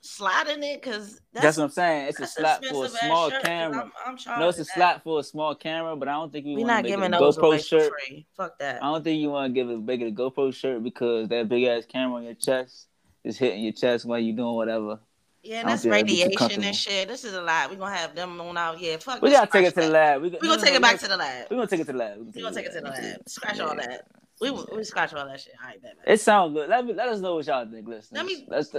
slot 0.00 0.48
in 0.48 0.62
it? 0.62 0.82
Because 0.82 1.20
that's, 1.32 1.44
that's, 1.44 1.56
what 1.56 1.64
I'm 1.64 1.70
saying. 1.70 2.08
It's 2.08 2.20
a 2.20 2.26
slot 2.26 2.64
for 2.64 2.84
a 2.84 2.88
small 2.88 3.30
camera. 3.30 3.90
I'm, 4.04 4.16
I'm 4.26 4.40
no, 4.40 4.48
it's 4.48 4.58
a 4.58 4.62
that. 4.62 4.74
slot 4.74 5.02
for 5.04 5.20
a 5.20 5.22
small 5.22 5.54
camera, 5.54 5.96
but 5.96 6.08
I 6.08 6.12
don't 6.12 6.32
think 6.32 6.46
we 6.46 6.56
We're 6.56 6.66
not 6.66 6.84
giving 6.84 7.12
a 7.12 7.18
those 7.18 7.36
GoPro 7.36 7.64
shirt. 7.64 7.92
Fuck 8.36 8.58
that. 8.58 8.82
I 8.82 8.86
don't 8.86 9.04
think 9.04 9.20
you 9.20 9.30
want 9.30 9.54
to 9.54 9.54
give 9.54 9.70
a 9.70 9.78
bigger 9.78 10.10
GoPro 10.10 10.54
shirt 10.54 10.82
because 10.82 11.28
that 11.28 11.48
big 11.48 11.64
ass 11.64 11.84
camera 11.86 12.16
on 12.16 12.24
your 12.24 12.34
chest 12.34 12.88
is 13.22 13.38
hitting 13.38 13.62
your 13.62 13.72
chest 13.72 14.04
while 14.04 14.18
you're 14.18 14.36
doing 14.36 14.54
whatever. 14.54 14.98
Yeah, 15.44 15.62
that's 15.62 15.84
radiation 15.84 16.64
and 16.64 16.74
shit. 16.74 17.06
This 17.06 17.22
is 17.22 17.34
a 17.34 17.42
lot. 17.42 17.70
We're 17.70 17.76
gonna 17.76 17.94
have 17.94 18.14
them 18.14 18.40
on 18.40 18.56
out. 18.56 18.80
Yeah, 18.80 18.96
fuck. 18.96 19.20
We 19.20 19.30
gotta 19.30 19.50
take 19.50 19.66
it 19.66 19.74
to 19.74 19.80
the 19.82 19.88
lab. 19.88 20.22
We're 20.22 20.30
we 20.30 20.48
gonna 20.48 20.62
take 20.62 20.74
it 20.74 20.82
back 20.82 20.98
to 21.00 21.08
the 21.08 21.16
lab. 21.16 21.46
We're 21.50 21.56
gonna 21.58 21.68
take 21.68 21.80
it 21.80 21.86
to 21.86 21.92
the 21.92 21.98
lab. 21.98 22.18
We're 22.18 22.42
gonna 22.42 22.54
take 22.54 22.66
it 22.66 22.72
to 22.72 22.80
the 22.80 22.88
lab. 22.88 23.28
Scratch 23.28 23.60
all 23.60 23.76
that. 23.76 24.06
We 24.40 24.50
we 24.50 24.84
scratch 24.84 25.12
all 25.12 25.26
that 25.26 25.40
shit. 25.40 25.54
All 25.62 25.68
right, 25.68 25.82
bet, 25.82 25.96
It 26.06 26.20
sounds 26.20 26.54
good. 26.54 26.68
Let 26.70 26.86
me 26.86 26.94
let 26.94 27.08
us 27.08 27.20
know 27.20 27.36
what 27.36 27.46
y'all 27.46 27.66
think, 27.70 27.86
Listen. 27.86 28.16
Let 28.16 28.26
me 28.26 28.46
let's 28.48 28.72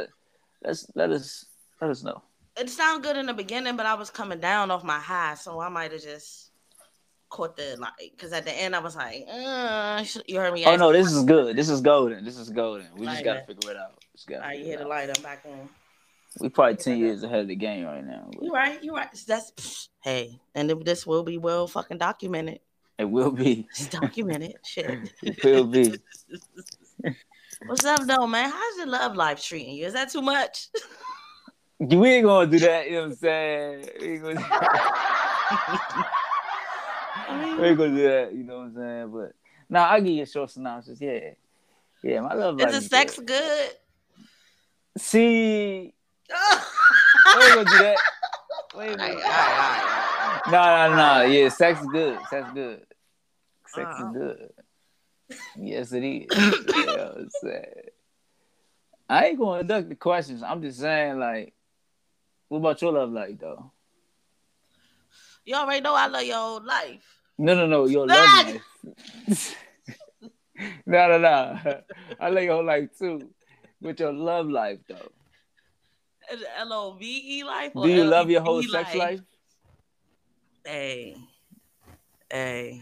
let's 0.64 0.88
let 0.96 1.12
us 1.12 1.46
let 1.80 1.92
us 1.92 2.04
know. 2.04 2.22
It 2.58 2.70
sounded 2.70 3.04
good 3.06 3.18
in 3.18 3.28
the 3.28 3.34
beginning, 3.34 3.76
but 3.76 3.86
I 3.86 3.94
was 3.94 4.10
coming 4.10 4.40
down 4.40 4.72
off 4.72 4.84
my 4.84 5.00
high, 5.00 5.36
so 5.36 5.60
I 5.60 5.70
might 5.70 5.92
have 5.92 6.02
just 6.02 6.52
caught 7.30 7.58
the 7.58 7.76
like 7.80 7.92
because 8.12 8.34
at 8.34 8.46
the 8.46 8.54
end 8.54 8.76
I 8.76 8.80
was 8.80 8.96
like, 8.96 9.26
uh, 9.30 10.04
you 10.26 10.40
heard 10.40 10.54
me. 10.54 10.66
Oh 10.66 10.76
no, 10.78 10.92
this 10.92 11.12
is 11.12 11.24
good. 11.26 11.56
This 11.56 11.70
is 11.70 11.82
golden. 11.82 12.26
This 12.26 12.38
is 12.38 12.50
golden. 12.50 12.88
We 12.98 13.06
just 13.06 13.24
gotta 13.24 13.44
figure 13.46 13.72
it 13.72 13.78
out. 13.78 14.02
Just 14.14 14.28
gotta 14.28 14.42
All 14.42 14.48
right, 14.50 14.60
you 14.60 14.66
hit 14.66 14.80
the 14.80 14.88
light. 14.88 15.10
I'm 15.16 15.22
back 15.22 15.44
on. 15.46 15.70
We 16.40 16.50
probably 16.50 16.76
ten 16.76 16.98
years 16.98 17.24
ahead 17.24 17.42
of 17.42 17.48
the 17.48 17.56
game 17.56 17.86
right 17.86 18.06
now. 18.06 18.30
but 18.32 18.44
You 18.44 18.52
right. 18.52 18.84
You 18.84 18.94
right. 18.94 19.08
That's 19.28 19.52
psh, 19.52 19.88
hey, 20.02 20.40
and 20.54 20.70
this 20.84 21.08
will 21.08 21.24
be 21.24 21.38
well 21.38 21.68
fucking 21.68 21.98
documented. 21.98 22.60
It 22.98 23.06
will 23.06 23.32
be. 23.32 23.68
It's 23.72 23.88
documented. 23.88 24.56
Shit. 24.66 25.14
It 25.22 25.44
will 25.44 25.66
be. 25.66 26.00
What's 27.66 27.86
up, 27.86 28.06
though, 28.06 28.28
man? 28.28 28.50
How's 28.50 28.78
your 28.78 28.88
love 28.88 29.16
life 29.16 29.42
treating 29.42 29.76
you? 29.76 29.86
Is 29.86 29.94
that 29.94 30.10
too 30.12 30.22
much? 30.22 30.68
We 31.80 32.10
ain't 32.10 32.26
gonna 32.26 32.50
do 32.50 32.60
that. 32.60 32.86
You 32.86 32.92
know 32.94 33.00
what 33.02 33.06
I'm 33.08 33.16
saying? 33.16 33.90
We 34.00 34.08
ain't 34.14 34.24
gonna, 34.24 34.48
I 37.28 37.44
mean, 37.44 37.58
we 37.60 37.68
ain't 37.68 37.78
gonna 37.78 37.96
do 37.96 38.04
that. 38.04 38.34
You 38.34 38.44
know 38.44 38.58
what 38.60 38.64
I'm 38.64 38.76
saying? 38.76 39.12
But 39.12 39.34
now 39.70 39.88
I'll 39.88 40.02
give 40.02 40.14
you 40.14 40.24
a 40.24 40.26
short 40.26 40.52
synopsis. 40.52 41.02
Yeah, 41.02 41.32
yeah. 42.02 42.22
My 42.22 42.34
love 42.34 42.58
life. 42.58 42.70
is 42.70 42.84
the 42.84 42.90
sex 42.90 43.18
good. 43.18 43.28
good? 43.28 43.72
See, 44.98 45.95
we 46.30 47.44
ain't 47.46 47.56
gonna 47.56 47.70
do 47.70 47.78
that. 47.78 47.98
We 48.78 48.84
ain't 48.86 49.00
All 49.02 49.08
gonna- 49.08 49.20
right, 49.20 49.26
all 49.26 49.32
right, 49.32 50.52
all 50.52 50.62
right. 50.62 50.90
No, 50.92 50.96
no, 50.96 51.24
no. 51.24 51.26
Yeah, 51.32 51.50
sex 51.50 51.80
is 51.82 51.88
good. 51.88 52.20
Sex 52.30 52.48
is 52.48 52.54
good. 52.54 52.86
Sex 53.68 53.86
Uh-uh. 53.88 53.94
is 53.96 54.02
uh-huh. 54.02 54.12
good. 54.14 54.50
Yes, 55.58 55.92
it 55.92 56.04
is. 56.04 56.28
you 56.76 56.86
know 56.86 56.94
what 56.94 57.18
I'm 57.18 57.30
saying? 57.42 57.66
I 59.10 59.26
ain't 59.28 59.40
gonna 59.40 59.64
duck 59.64 59.88
the 59.88 59.96
questions. 59.96 60.44
I'm 60.44 60.62
just 60.62 60.80
saying, 60.80 61.20
like, 61.20 61.54
what 62.50 62.60
about 62.60 62.82
your 62.82 62.92
love 62.92 63.12
life, 63.12 63.38
though? 63.40 63.72
You 65.46 65.56
already 65.56 65.82
know 65.82 65.96
I 65.96 66.08
love 66.08 66.24
your 66.24 66.38
whole 66.38 66.64
life. 66.66 67.04
No, 67.38 67.54
no, 67.56 67.68
no. 67.68 67.86
Your 67.86 68.08
love 68.08 68.46
life. 68.48 68.62
no, 70.86 71.08
no, 71.08 71.18
no. 71.20 71.82
I 72.20 72.30
love 72.30 72.44
your 72.44 72.54
whole 72.56 72.66
life 72.66 72.90
too. 72.98 73.30
But 73.82 74.00
your 74.00 74.14
love 74.14 74.48
life, 74.48 74.80
though. 74.88 75.12
L 76.58 76.74
O 76.74 76.94
V 76.94 77.40
E 77.40 77.44
life. 77.44 77.74
Do 77.74 77.90
you 77.90 78.04
love 78.06 78.30
your 78.30 78.42
whole 78.42 78.62
sex 78.64 78.96
life? 78.96 79.22
Hey, 80.66 81.16
hey. 82.32 82.82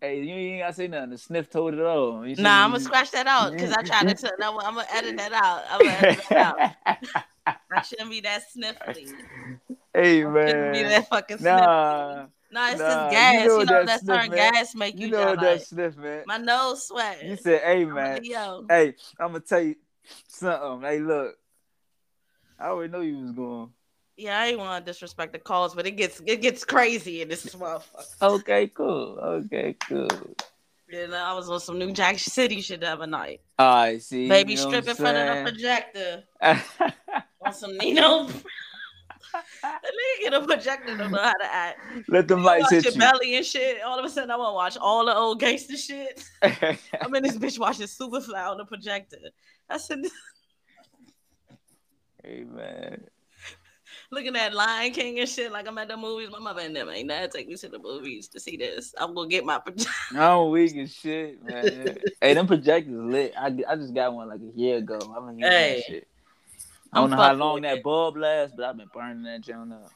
Hey, 0.00 0.22
you 0.22 0.34
ain't 0.34 0.60
gotta 0.62 0.72
say 0.74 0.88
nothing. 0.88 1.10
The 1.10 1.18
sniff 1.18 1.48
told 1.50 1.74
it 1.74 1.80
all. 1.80 2.26
You 2.26 2.36
Nah, 2.36 2.64
I'm 2.64 2.70
gonna 2.70 2.80
scratch 2.80 3.10
that 3.12 3.26
out 3.26 3.52
because 3.52 3.72
I 3.72 3.82
tried 3.82 4.08
to. 4.08 4.14
Tell, 4.14 4.32
I'm, 4.42 4.58
I'm 4.58 4.74
gonna 4.74 4.86
edit 4.92 5.16
that 5.16 5.32
out. 5.32 5.62
I'm 5.70 5.80
gonna 5.80 5.96
edit 5.96 6.24
that 6.28 6.38
out. 6.38 7.16
I 7.72 7.82
shouldn't 7.82 8.10
be 8.10 8.20
that 8.20 8.42
sniffly. 8.56 9.12
hey 9.94 10.22
Shouldn't 10.22 10.72
be 10.72 10.82
man. 10.82 10.90
that 10.90 11.08
fucking 11.08 11.38
sniffly. 11.38 11.60
Nah, 11.60 12.26
Nah, 12.50 12.70
it's 12.70 12.78
nah, 12.78 12.86
just 12.86 13.10
you 13.10 13.10
gas. 13.10 13.46
know 13.46 13.58
You 13.58 13.64
know, 13.64 13.72
that, 13.72 13.86
that 13.86 14.06
certain 14.06 14.30
man. 14.30 14.52
gas 14.52 14.74
make 14.74 15.00
you, 15.00 15.06
you 15.06 15.12
know 15.12 15.26
what 15.26 15.38
like, 15.38 15.58
that 15.58 15.66
sniff, 15.66 15.96
man. 15.96 16.22
my 16.26 16.38
nose 16.38 16.86
sweating. 16.86 17.30
You 17.30 17.36
said, 17.36 17.62
"Hey 17.62 17.82
I'm 17.82 17.90
a 17.90 17.94
man, 17.94 18.22
hey, 18.68 18.94
I'm 19.18 19.28
gonna 19.28 19.40
tell 19.40 19.60
you 19.60 19.76
something. 20.28 20.88
Hey, 20.88 20.98
look, 21.00 21.36
I 22.58 22.68
already 22.68 22.92
know 22.92 23.00
you 23.00 23.18
was 23.18 23.32
going. 23.32 23.70
Yeah, 24.16 24.40
I 24.40 24.46
ain't 24.46 24.58
want 24.58 24.84
to 24.84 24.90
disrespect 24.90 25.32
the 25.34 25.38
calls, 25.38 25.74
but 25.74 25.86
it 25.86 25.92
gets 25.92 26.22
it 26.24 26.40
gets 26.40 26.64
crazy 26.64 27.20
in 27.22 27.28
this 27.28 27.44
motherfucker. 27.54 28.22
Okay, 28.22 28.68
cool. 28.68 29.18
Okay, 29.20 29.76
cool. 29.88 30.08
You 30.88 31.08
know, 31.08 31.16
I 31.16 31.34
was 31.34 31.50
on 31.50 31.60
some 31.60 31.78
New 31.78 31.92
Jack 31.92 32.18
City 32.18 32.60
shit 32.60 32.80
the 32.80 32.90
other 32.90 33.06
night. 33.06 33.40
Right, 33.58 34.00
see, 34.00 34.28
Baby 34.28 34.52
you 34.52 34.58
know 34.58 34.68
strip 34.68 34.88
in 34.88 34.96
front 34.96 35.18
of 35.18 35.36
the 35.36 35.50
projector 35.50 36.24
on 37.44 37.52
some 37.52 37.76
Nino. 37.76 38.28
the 39.62 39.92
nigga 40.22 40.40
the 40.40 40.46
projector 40.46 40.96
don't 40.96 41.10
know 41.10 41.18
how 41.22 41.32
to 41.32 41.52
act. 41.52 41.80
Let 42.08 42.28
them 42.28 42.40
You 42.40 42.44
lights 42.46 42.70
hit 42.70 42.84
your 42.84 42.92
you. 42.94 43.00
belly 43.00 43.34
and 43.36 43.44
shit. 43.44 43.82
All 43.82 43.98
of 43.98 44.04
a 44.04 44.08
sudden, 44.08 44.30
I 44.30 44.36
want 44.36 44.50
to 44.50 44.54
watch 44.54 44.76
all 44.80 45.04
the 45.04 45.14
old 45.14 45.40
gangster 45.40 45.76
shit. 45.76 46.24
I'm 46.42 47.14
in 47.14 47.22
this 47.22 47.36
bitch 47.36 47.58
watching 47.58 47.86
Superfly 47.86 48.50
on 48.50 48.58
the 48.58 48.64
projector. 48.64 49.18
I 49.68 49.78
said, 49.78 49.98
hey 52.22 52.44
man, 52.44 53.04
looking 54.12 54.36
at 54.36 54.54
Lion 54.54 54.92
King 54.92 55.18
and 55.20 55.28
shit 55.28 55.50
like 55.52 55.66
I'm 55.66 55.78
at 55.78 55.88
the 55.88 55.96
movies. 55.96 56.30
My 56.30 56.38
mother 56.38 56.62
and 56.62 56.74
them 56.74 56.88
ain't 56.88 57.08
that 57.08 57.32
take 57.32 57.48
me 57.48 57.56
to 57.56 57.68
the 57.68 57.78
movies 57.78 58.28
to 58.28 58.40
see 58.40 58.56
this. 58.56 58.94
I'm 58.98 59.14
gonna 59.14 59.28
get 59.28 59.44
my 59.44 59.58
projector. 59.58 59.90
I'm 60.16 60.50
weak 60.50 60.76
as 60.76 60.94
shit, 60.94 61.42
man. 61.44 61.98
hey, 62.20 62.34
them 62.34 62.46
projectors 62.46 62.94
lit. 62.94 63.34
I, 63.36 63.46
I 63.68 63.76
just 63.76 63.94
got 63.94 64.14
one 64.14 64.28
like 64.28 64.40
a 64.40 64.58
year 64.58 64.78
ago. 64.78 64.98
I've 65.16 65.26
been 65.26 65.38
using 65.38 65.50
Hey. 65.52 65.74
that 65.76 65.84
shit. 65.84 66.08
I 66.92 66.98
I'm 66.98 67.02
don't 67.02 67.10
know 67.10 67.16
how 67.16 67.32
long 67.34 67.62
that 67.62 67.78
it. 67.78 67.82
bulb 67.82 68.16
lasts, 68.16 68.54
but 68.56 68.64
I've 68.64 68.76
been 68.76 68.88
burning 68.94 69.24
that 69.24 69.40
joint 69.40 69.72
up. 69.72 69.90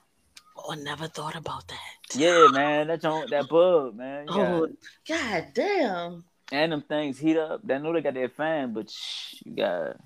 Oh, 0.57 0.73
I 0.73 0.77
never 0.77 1.07
thought 1.07 1.37
about 1.37 1.69
that. 1.69 2.17
Yeah, 2.19 2.49
man, 2.49 2.89
that 2.89 3.01
joint, 3.01 3.31
that 3.31 3.49
bulb, 3.49 3.97
man. 3.97 4.27
Oh, 4.29 4.67
god 5.09 5.47
damn. 5.55 6.25
And 6.53 6.73
them 6.73 6.83
things 6.83 7.19
heat 7.19 7.37
up. 7.37 7.61
They 7.65 7.79
know 7.79 7.93
they 7.93 8.01
got 8.01 8.15
that 8.15 8.33
fan, 8.33 8.73
but 8.73 8.91
shh, 8.91 9.35
you 9.45 9.57
got. 9.57 9.97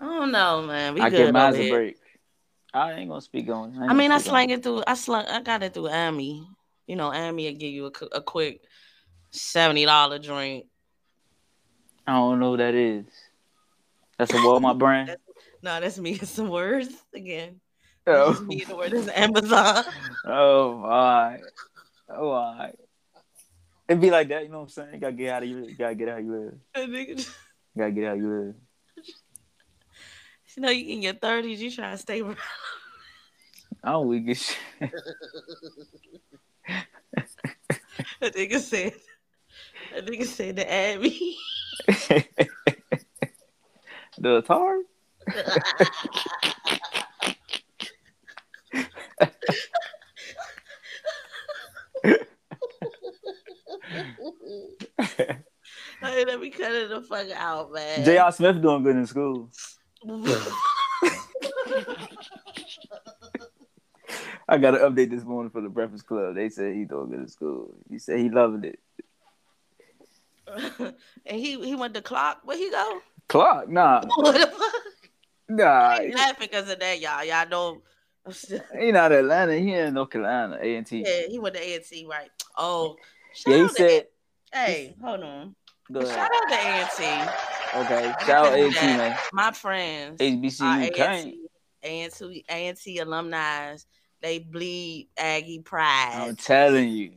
I 0.00 0.04
don't 0.04 0.32
know, 0.32 0.62
man. 0.62 0.94
We 0.94 1.00
I 1.00 1.10
good 1.10 1.16
give 1.26 1.32
mine 1.32 1.54
a 1.54 1.68
break. 1.68 1.96
I 2.72 2.92
ain't 2.92 3.08
gonna 3.08 3.20
speak 3.20 3.48
on. 3.48 3.72
ain't 3.72 3.90
I 3.90 3.94
mean, 3.94 4.12
I 4.12 4.16
on 4.16 4.20
slang 4.20 4.50
it 4.50 4.62
through. 4.62 4.82
I 4.86 4.94
slung. 4.94 5.26
I 5.26 5.40
got 5.42 5.62
it 5.62 5.74
through 5.74 5.88
Amy. 5.88 6.46
You 6.86 6.96
know, 6.96 7.12
Amy 7.12 7.50
will 7.50 7.58
give 7.58 7.72
you 7.72 7.86
a, 7.86 8.16
a 8.16 8.22
quick 8.22 8.62
seventy 9.30 9.84
dollar 9.84 10.18
drink. 10.18 10.66
I 12.06 12.12
don't 12.12 12.38
know 12.40 12.52
who 12.52 12.56
that 12.58 12.74
is. 12.74 13.04
That's 14.18 14.30
a 14.30 14.34
Walmart 14.34 14.78
brand. 14.78 15.16
No, 15.62 15.80
that's 15.80 15.98
me. 15.98 16.12
It's 16.12 16.30
some 16.30 16.48
words 16.48 16.88
again. 17.14 17.60
Oh, 18.06 18.32
That's 18.32 18.40
me. 18.42 18.64
The 18.64 18.76
word 18.76 18.94
is 18.94 19.08
Amazon. 19.08 19.84
oh, 20.24 20.82
all 20.82 20.82
right. 20.82 21.40
Oh, 22.08 22.30
all 22.30 22.70
It'd 23.88 24.00
be 24.02 24.10
like 24.10 24.28
that, 24.28 24.42
you 24.44 24.50
know 24.50 24.58
what 24.58 24.64
I'm 24.64 24.68
saying? 24.68 24.94
You 24.94 25.00
gotta 25.00 25.12
get 25.14 25.30
out 25.32 25.42
of 25.42 25.48
you. 25.48 25.58
You 25.64 25.74
gotta 25.74 25.94
get 25.94 26.08
out 26.10 26.22
you 26.22 26.32
live. 26.32 26.54
That 26.74 26.88
nigga- 26.90 27.18
You 27.74 27.78
gotta 27.78 27.92
get 27.92 28.04
out 28.04 28.18
you 28.18 28.28
live. 28.28 28.54
you 30.54 30.62
know, 30.62 30.70
you 30.70 30.92
in 30.94 31.02
your 31.02 31.14
thirties, 31.14 31.62
you 31.62 31.70
try 31.70 31.92
to 31.92 31.96
stay. 31.98 32.20
around. 32.20 32.36
I'm 33.82 34.06
weak 34.06 34.28
as 34.28 34.42
shit. 34.42 34.58
That 38.20 38.34
nigga 38.34 38.58
said. 38.58 38.92
That 39.94 40.06
nigga 40.06 40.26
said 40.26 40.56
to 40.56 40.72
Abby. 40.72 41.36
the 44.18 44.42
Atari? 44.42 44.82
Hey, 56.00 56.24
let 56.24 56.40
me 56.40 56.50
cut 56.50 56.72
it 56.72 56.88
the 56.88 57.02
fuck 57.02 57.26
out, 57.34 57.72
man. 57.72 58.04
J.R. 58.04 58.30
Smith 58.32 58.62
doing 58.62 58.82
good 58.84 58.96
in 58.96 59.06
school. 59.06 59.50
I 64.48 64.56
got 64.58 64.74
an 64.74 64.80
update 64.80 65.10
this 65.10 65.24
morning 65.24 65.50
for 65.50 65.60
the 65.60 65.68
Breakfast 65.68 66.06
Club. 66.06 66.36
They 66.36 66.48
said 66.48 66.74
he 66.74 66.84
doing 66.84 67.10
good 67.10 67.20
in 67.20 67.28
school. 67.28 67.74
He 67.90 67.98
said 67.98 68.20
he 68.20 68.30
loving 68.30 68.64
it. 68.64 68.78
and 71.26 71.38
he 71.38 71.60
he 71.62 71.74
went 71.74 71.94
to 71.94 72.00
Clark. 72.00 72.38
Where 72.44 72.56
he 72.56 72.70
go? 72.70 73.00
Clark? 73.28 73.68
nah, 73.68 74.02
What 74.16 74.34
the 74.34 74.46
fuck? 74.46 75.10
nah. 75.48 75.98
Laughing 76.14 76.36
because 76.40 76.70
of 76.70 76.78
that, 76.78 77.00
y'all. 77.00 77.24
Y'all 77.24 77.46
don't. 77.48 77.82
He 78.78 78.92
not 78.92 79.12
Atlanta. 79.12 79.58
He 79.58 79.72
in 79.72 79.94
North 79.94 80.10
Carolina. 80.10 80.58
A 80.62 80.76
and 80.76 80.86
T. 80.86 81.02
Yeah, 81.04 81.26
he 81.28 81.38
went 81.38 81.54
to 81.56 81.62
A 81.62 81.74
and 81.74 81.84
T, 81.84 82.06
right? 82.08 82.30
Oh, 82.56 82.96
Yeah, 83.46 83.56
he 83.56 83.68
said. 83.68 84.06
Hey, 84.52 84.96
hold 85.02 85.22
on. 85.22 85.54
Go 85.90 86.04
Shout 86.04 86.30
out 86.34 86.48
to 86.48 86.54
A&T. 86.54 87.30
Okay, 87.74 88.12
shout 88.26 88.46
out 88.46 88.52
A 88.54 88.64
and 88.64 88.74
T 88.74 88.80
man. 88.80 89.18
My 89.32 89.52
friends, 89.52 90.20
HBCU 90.20 90.94
can't. 90.94 91.28
A&T, 91.28 91.48
A&T, 91.82 92.44
A&T 92.48 92.98
alumni. 92.98 93.76
They 94.20 94.38
bleed 94.38 95.08
Aggie 95.16 95.60
pride. 95.60 96.28
I'm 96.28 96.36
telling 96.36 96.88
you, 96.88 97.12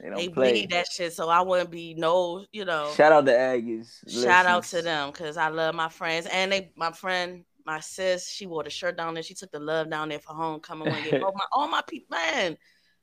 they 0.00 0.08
don't 0.08 0.16
They 0.16 0.28
play. 0.28 0.52
bleed 0.52 0.70
that 0.70 0.86
shit, 0.92 1.12
so 1.12 1.28
I 1.28 1.40
wouldn't 1.40 1.70
be 1.70 1.94
no, 1.94 2.44
you 2.52 2.64
know. 2.64 2.92
Shout 2.94 3.12
out 3.12 3.26
to 3.26 3.32
Aggies. 3.32 4.08
Shout 4.08 4.46
out 4.46 4.64
to 4.64 4.82
them 4.82 5.10
because 5.10 5.36
I 5.36 5.48
love 5.48 5.74
my 5.74 5.88
friends 5.88 6.26
and 6.30 6.52
they. 6.52 6.72
My 6.76 6.92
friend, 6.92 7.44
my 7.66 7.80
sis, 7.80 8.28
she 8.28 8.46
wore 8.46 8.64
the 8.64 8.70
shirt 8.70 8.96
down 8.96 9.14
there. 9.14 9.22
She 9.22 9.34
took 9.34 9.50
the 9.50 9.58
love 9.58 9.90
down 9.90 10.10
there 10.10 10.20
for 10.20 10.34
homecoming. 10.34 10.92
When 10.92 11.22
all 11.22 11.30
oh, 11.30 11.36
my 11.36 11.44
all 11.52 11.68
my 11.68 11.82
people, 11.86 12.16
man. 12.16 12.56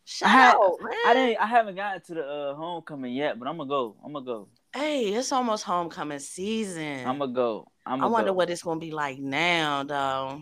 Shout 0.05 0.29
had- 0.29 0.55
out, 0.55 0.77
man. 0.81 0.93
I 1.07 1.13
didn't. 1.13 1.41
I 1.41 1.45
haven't 1.47 1.75
gotten 1.75 2.01
to 2.01 2.13
the 2.13 2.25
uh, 2.25 2.55
homecoming 2.55 3.13
yet, 3.13 3.39
but 3.39 3.47
I'm 3.47 3.57
gonna 3.57 3.67
go. 3.67 3.95
I'm 4.05 4.13
gonna 4.13 4.25
go. 4.25 4.47
Hey, 4.73 5.13
it's 5.13 5.31
almost 5.31 5.63
homecoming 5.63 6.19
season. 6.19 7.07
I'm 7.07 7.17
gonna 7.17 7.33
go. 7.33 7.67
I'm 7.85 8.03
I 8.03 8.05
wonder 8.05 8.29
go. 8.29 8.33
what 8.33 8.49
it's 8.49 8.61
gonna 8.61 8.79
be 8.79 8.91
like 8.91 9.17
now, 9.17 9.83
though. 9.83 10.41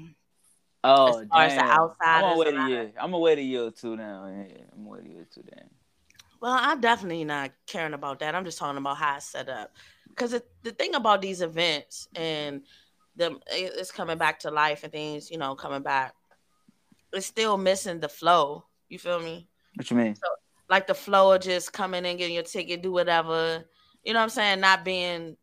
Oh, 0.84 1.22
as 1.22 1.28
far 1.30 1.44
as 1.44 1.54
the 1.54 1.60
damn. 1.62 1.90
I'm 2.02 2.22
gonna 2.22 2.38
wait 2.38 2.54
a 2.54 2.68
year. 2.68 2.92
I'm 3.00 3.12
gonna 3.12 3.20
wait 3.20 3.38
a 3.38 3.42
year 3.42 3.64
or 3.64 3.72
two 3.72 3.96
now. 3.96 4.26
Yeah, 4.28 4.64
I'm 4.74 4.84
gonna 4.84 4.90
wait 4.90 5.06
a 5.06 5.10
year 5.10 5.22
or 5.22 5.28
two 5.34 5.44
then. 5.50 5.70
Well, 6.42 6.58
I'm 6.60 6.82
definitely 6.82 7.24
not 7.24 7.52
caring 7.68 7.94
about 7.94 8.20
that. 8.20 8.36
I'm 8.36 8.44
just 8.44 8.58
talking 8.58 8.78
about 8.78 8.98
how 8.98 9.16
it's 9.16 9.28
set 9.28 9.48
up. 9.48 9.72
Because 10.10 10.32
the 10.64 10.72
thing 10.72 10.94
about 10.94 11.22
these 11.22 11.42
events 11.42 12.10
and 12.16 12.64
them, 13.16 13.40
it's 13.48 13.92
coming 13.92 14.18
back 14.18 14.40
to 14.40 14.52
life 14.52 14.84
and 14.84 14.92
things, 14.92 15.32
you 15.32 15.38
know, 15.38 15.56
coming 15.56 15.84
back. 15.84 16.14
It's 17.14 17.28
still 17.28 17.56
missing 17.58 18.02
the 18.02 18.10
flow. 18.10 18.66
You 18.90 19.00
feel 19.00 19.22
me? 19.22 19.48
What 19.76 19.90
you 19.90 19.98
mean? 19.98 20.16
So, 20.16 20.28
like 20.70 20.88
the 20.88 20.94
flow 20.94 21.34
of 21.34 21.42
just 21.42 21.74
coming 21.74 22.06
in, 22.06 22.18
getting 22.18 22.36
your 22.36 22.44
ticket, 22.44 22.82
do 22.82 22.92
whatever. 22.92 23.64
You 24.04 24.14
know 24.14 24.20
what 24.20 24.24
I'm 24.24 24.30
saying? 24.30 24.60
Not 24.60 24.84
being, 24.84 25.38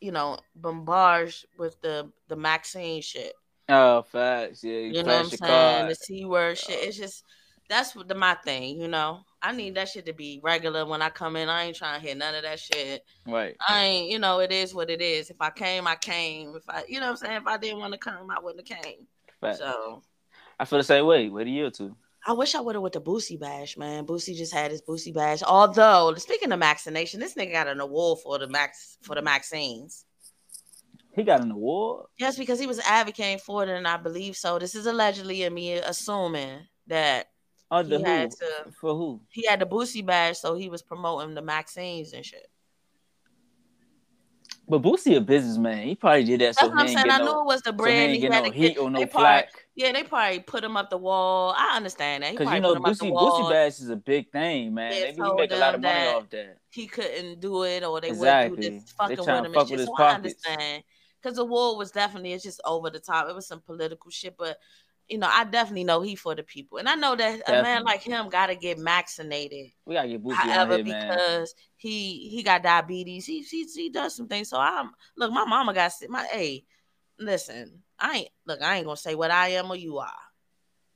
you 0.00 0.12
know, 0.12 0.38
bombarded 0.54 1.34
with 1.58 1.80
the 1.80 2.10
the 2.28 2.36
Maxine 2.36 3.02
shit. 3.02 3.32
Oh, 3.68 4.02
facts. 4.02 4.62
Yeah, 4.62 4.72
you, 4.72 4.92
You 4.92 5.02
know 5.02 5.16
what 5.16 5.24
I'm 5.24 5.30
saying? 5.30 5.40
card. 5.40 5.90
The 5.90 5.94
C 5.94 6.24
word 6.24 6.58
shit. 6.58 6.82
It's 6.82 6.96
just 6.96 7.24
that's 7.68 7.96
what 7.96 8.08
the 8.08 8.14
my 8.14 8.34
thing, 8.34 8.80
you 8.80 8.88
know. 8.88 9.20
I 9.42 9.52
need 9.52 9.74
that 9.74 9.88
shit 9.88 10.06
to 10.06 10.12
be 10.12 10.40
regular 10.42 10.86
when 10.86 11.02
I 11.02 11.10
come 11.10 11.36
in. 11.36 11.48
I 11.48 11.64
ain't 11.64 11.76
trying 11.76 12.00
to 12.00 12.06
hear 12.06 12.16
none 12.16 12.34
of 12.34 12.42
that 12.42 12.58
shit. 12.58 13.04
Right. 13.26 13.56
I 13.68 13.84
ain't, 13.84 14.10
you 14.10 14.18
know, 14.18 14.40
it 14.40 14.52
is 14.52 14.74
what 14.74 14.90
it 14.90 15.00
is. 15.00 15.30
If 15.30 15.36
I 15.40 15.50
came, 15.50 15.86
I 15.86 15.96
came. 15.96 16.54
If 16.56 16.68
I, 16.68 16.84
you 16.88 17.00
know 17.00 17.06
what 17.06 17.10
I'm 17.10 17.16
saying? 17.16 17.36
If 17.42 17.46
I 17.46 17.56
didn't 17.56 17.78
want 17.78 17.92
to 17.92 17.98
come, 17.98 18.30
I 18.30 18.40
wouldn't 18.40 18.68
have 18.68 18.82
came. 18.82 19.06
Facts. 19.40 19.58
So 19.58 20.02
I 20.58 20.64
feel 20.64 20.78
the 20.78 20.84
same 20.84 21.06
way. 21.06 21.26
A 21.26 21.44
year 21.44 21.66
or 21.66 21.70
two. 21.70 21.94
I 22.28 22.32
wish 22.32 22.56
I 22.56 22.60
would 22.60 22.74
have 22.74 22.82
went 22.82 22.94
to 22.94 23.00
Boosie 23.00 23.38
bash, 23.38 23.76
man. 23.76 24.04
Boosie 24.04 24.34
just 24.36 24.52
had 24.52 24.72
his 24.72 24.82
Boosie 24.82 25.14
bash. 25.14 25.44
Although, 25.44 26.12
speaking 26.16 26.50
of 26.50 26.58
Maxination, 26.58 27.20
this 27.20 27.34
nigga 27.34 27.52
got 27.52 27.68
an 27.68 27.78
award 27.78 28.18
for 28.18 28.36
the 28.38 28.48
Max 28.48 28.98
for 29.02 29.14
the 29.14 29.22
Maxines. 29.22 30.04
He 31.14 31.22
got 31.22 31.40
an 31.40 31.52
award. 31.52 32.06
Yes, 32.18 32.36
because 32.36 32.58
he 32.58 32.66
was 32.66 32.80
advocating 32.80 33.38
for 33.38 33.62
it, 33.62 33.68
and 33.68 33.86
I 33.86 33.96
believe 33.96 34.36
so. 34.36 34.58
This 34.58 34.74
is 34.74 34.86
allegedly 34.86 35.44
and 35.44 35.54
me 35.54 35.74
assuming 35.74 36.66
that 36.88 37.28
Under 37.70 37.98
he 37.98 38.02
who? 38.02 38.10
had 38.10 38.30
to 38.32 38.46
For 38.80 38.94
who? 38.94 39.20
he 39.30 39.46
had 39.46 39.60
the 39.60 39.66
Boosie 39.66 40.04
bash, 40.04 40.38
so 40.38 40.56
he 40.56 40.68
was 40.68 40.82
promoting 40.82 41.34
the 41.34 41.42
Maxines 41.42 42.12
and 42.12 42.26
shit. 42.26 42.48
But 44.68 44.82
Boosie 44.82 45.16
a 45.16 45.20
businessman. 45.20 45.86
He 45.86 45.94
probably 45.94 46.24
did 46.24 46.40
that 46.40 46.44
That's 46.46 46.58
so 46.58 46.68
what 46.68 46.78
I'm 46.80 46.88
saying. 46.88 46.98
I 46.98 47.18
get 47.18 47.18
knew 47.18 47.24
no, 47.26 47.40
it 47.42 47.46
was 47.46 47.62
the 47.62 47.74
so 47.78 47.84
he 47.84 48.18
He 48.18 48.20
had 48.22 48.30
no 48.32 48.50
to 48.50 48.50
heat 48.56 48.74
get, 48.74 48.78
or 48.78 48.90
no 48.90 49.06
flack. 49.06 49.48
yeah, 49.76 49.92
they 49.92 50.02
probably 50.02 50.40
put 50.40 50.64
him 50.64 50.76
up 50.76 50.90
the 50.90 50.98
wall. 50.98 51.54
I 51.56 51.76
understand 51.76 52.24
that. 52.24 52.32
He 52.32 52.38
Because 52.38 52.46
probably 52.46 52.56
you 52.56 52.74
know 52.74 52.80
Boosie. 52.90 53.10
Boosie 53.12 53.50
Bash 53.50 53.80
is 53.80 53.90
a 53.90 53.96
big 53.96 54.30
thing, 54.32 54.74
man. 54.74 54.90
They 54.90 55.12
They, 55.12 55.32
make 55.34 55.52
a 55.52 55.56
lot 55.56 55.74
of 55.74 55.80
money 55.80 56.06
off 56.08 56.30
that. 56.30 56.56
he 56.70 56.86
couldn't 56.86 57.40
do 57.40 57.62
it 57.64 57.84
or 57.84 58.00
they 58.00 58.08
Exactly. 58.08 58.50
would 58.50 58.60
do 58.60 58.70
this 58.70 58.92
fucking 58.92 59.18
with 59.18 59.28
him 59.28 59.52
fuck 59.52 59.68
shit. 59.68 59.70
with 59.70 59.80
his 59.80 59.86
So 59.88 59.94
I 59.96 60.14
understand. 60.14 60.82
Because 61.22 61.36
the 61.36 61.44
war 61.44 61.76
was 61.76 61.90
definitely 61.90 62.32
it's 62.32 62.44
just 62.44 62.60
over 62.64 62.90
the 62.90 63.00
top. 63.00 63.28
It 63.28 63.34
was 63.34 63.46
some 63.46 63.60
political 63.60 64.10
shit, 64.10 64.36
but 64.36 64.58
you 65.08 65.18
know, 65.18 65.28
I 65.30 65.44
definitely 65.44 65.84
know 65.84 66.00
he 66.00 66.16
for 66.16 66.34
the 66.34 66.42
people. 66.42 66.78
And 66.78 66.88
I 66.88 66.96
know 66.96 67.14
that 67.14 67.48
a 67.48 67.62
man 67.62 67.84
like 67.84 68.02
him 68.02 68.28
gotta 68.28 68.54
get 68.56 68.78
vaccinated. 68.78 69.70
We 69.84 69.94
gotta 69.94 70.08
get 70.08 70.22
Boosie 70.24 70.32
However, 70.34 70.76
here, 70.76 70.84
man. 70.84 71.08
because 71.08 71.54
he 71.86 72.28
he 72.28 72.42
got 72.42 72.62
diabetes. 72.62 73.26
He, 73.26 73.42
he 73.42 73.64
he 73.64 73.90
does 73.90 74.16
some 74.16 74.28
things. 74.28 74.48
So 74.48 74.58
I'm 74.58 74.90
look, 75.16 75.32
my 75.32 75.44
mama 75.44 75.74
got. 75.74 75.92
My 76.08 76.24
hey, 76.24 76.64
listen, 77.18 77.82
I 77.98 78.16
ain't 78.18 78.28
look, 78.46 78.62
I 78.62 78.76
ain't 78.76 78.86
gonna 78.86 78.96
say 78.96 79.14
what 79.14 79.30
I 79.30 79.48
am 79.48 79.70
or 79.70 79.76
you 79.76 79.98
are. 79.98 80.10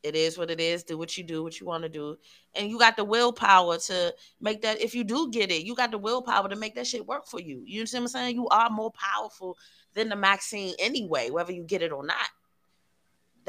It 0.02 0.16
is 0.16 0.38
what 0.38 0.50
it 0.50 0.60
is. 0.60 0.82
Do 0.82 0.96
what 0.96 1.16
you 1.18 1.24
do, 1.24 1.42
what 1.42 1.60
you 1.60 1.66
want 1.66 1.82
to 1.82 1.88
do. 1.88 2.16
And 2.54 2.70
you 2.70 2.78
got 2.78 2.96
the 2.96 3.04
willpower 3.04 3.76
to 3.78 4.14
make 4.40 4.62
that. 4.62 4.80
If 4.80 4.94
you 4.94 5.04
do 5.04 5.30
get 5.30 5.50
it, 5.50 5.64
you 5.64 5.74
got 5.74 5.90
the 5.90 5.98
willpower 5.98 6.48
to 6.48 6.56
make 6.56 6.74
that 6.76 6.86
shit 6.86 7.06
work 7.06 7.26
for 7.26 7.40
you. 7.40 7.62
You 7.66 7.80
know 7.80 7.88
what 7.92 8.00
I'm 8.00 8.08
saying? 8.08 8.34
You 8.34 8.48
are 8.48 8.70
more 8.70 8.92
powerful 8.92 9.58
than 9.94 10.08
the 10.08 10.16
Maxine 10.16 10.74
anyway, 10.78 11.30
whether 11.30 11.52
you 11.52 11.64
get 11.64 11.82
it 11.82 11.92
or 11.92 12.04
not. 12.04 12.28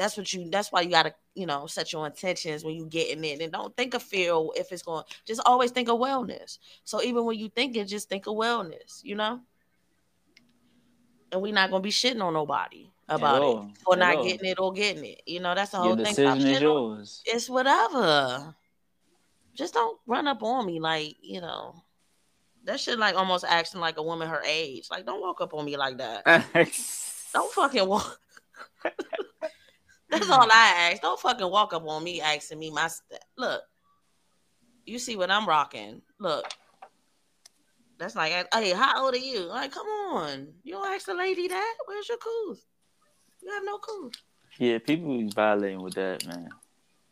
That's 0.02 0.16
what 0.16 0.32
you 0.32 0.50
that's 0.50 0.72
why 0.72 0.80
you 0.80 0.90
gotta, 0.90 1.14
you 1.36 1.46
know, 1.46 1.68
set 1.68 1.92
your 1.92 2.04
intentions 2.08 2.64
when 2.64 2.74
you 2.74 2.86
getting 2.86 3.22
it. 3.22 3.40
And 3.40 3.52
don't 3.52 3.76
think 3.76 3.94
of 3.94 4.02
fear 4.02 4.32
or 4.32 4.52
if 4.56 4.72
it's 4.72 4.82
going 4.82 5.04
just 5.24 5.40
always 5.46 5.70
think 5.70 5.88
of 5.88 6.00
wellness. 6.00 6.58
So 6.82 7.00
even 7.04 7.24
when 7.24 7.38
you 7.38 7.48
think 7.48 7.76
it, 7.76 7.84
just 7.84 8.08
think 8.08 8.26
of 8.26 8.34
wellness, 8.34 9.04
you 9.04 9.14
know? 9.14 9.38
And 11.30 11.40
we're 11.40 11.54
not 11.54 11.70
gonna 11.70 11.84
be 11.84 11.90
shitting 11.90 12.20
on 12.20 12.34
nobody 12.34 12.90
about 13.08 13.42
it 13.42 13.78
for 13.84 13.94
At 13.94 14.00
not 14.00 14.24
getting 14.24 14.50
it 14.50 14.58
or 14.58 14.72
getting 14.72 15.04
it. 15.04 15.22
You 15.24 15.38
know, 15.38 15.54
that's 15.54 15.70
the 15.70 15.76
Your 15.76 15.94
whole 15.94 15.96
thing. 16.04 16.14
Stop 16.14 16.34
decision 16.34 16.56
is 16.56 16.60
yours. 16.62 17.22
It's 17.24 17.48
whatever. 17.48 18.56
Just 19.54 19.74
don't 19.74 20.00
run 20.08 20.26
up 20.26 20.42
on 20.42 20.66
me 20.66 20.80
like, 20.80 21.14
you 21.22 21.40
know. 21.40 21.76
That 22.64 22.80
shit 22.80 22.98
like 22.98 23.14
almost 23.14 23.44
acting 23.46 23.80
like 23.80 23.98
a 23.98 24.02
woman 24.02 24.28
her 24.28 24.42
age. 24.44 24.88
Like, 24.90 25.06
don't 25.06 25.20
walk 25.20 25.40
up 25.40 25.54
on 25.54 25.64
me 25.64 25.76
like 25.76 25.98
that. 25.98 26.24
Don't 27.32 27.50
fucking 27.50 27.88
walk. 27.88 28.20
That's 30.12 30.24
mm-hmm. 30.26 30.32
all 30.32 30.48
I 30.52 30.90
ask. 30.90 31.00
Don't 31.00 31.18
fucking 31.18 31.50
walk 31.50 31.72
up 31.72 31.88
on 31.88 32.04
me 32.04 32.20
asking 32.20 32.58
me 32.58 32.70
my 32.70 32.88
st- 32.88 33.18
look. 33.38 33.62
You 34.84 34.98
see 34.98 35.16
what 35.16 35.30
I'm 35.30 35.48
rocking? 35.48 36.02
Look. 36.20 36.44
That's 37.98 38.14
like, 38.14 38.32
hey, 38.52 38.72
how 38.72 39.04
old 39.04 39.14
are 39.14 39.18
you? 39.18 39.40
Like, 39.44 39.72
come 39.72 39.86
on. 39.86 40.48
You 40.64 40.74
don't 40.74 40.92
ask 40.92 41.06
the 41.06 41.14
lady 41.14 41.48
that. 41.48 41.74
Where's 41.86 42.08
your 42.10 42.18
coos? 42.18 42.62
You 43.42 43.52
have 43.52 43.64
no 43.64 43.78
coos. 43.78 44.12
Yeah, 44.58 44.78
people 44.78 45.16
be 45.16 45.30
violating 45.34 45.80
with 45.80 45.94
that, 45.94 46.26
man. 46.26 46.50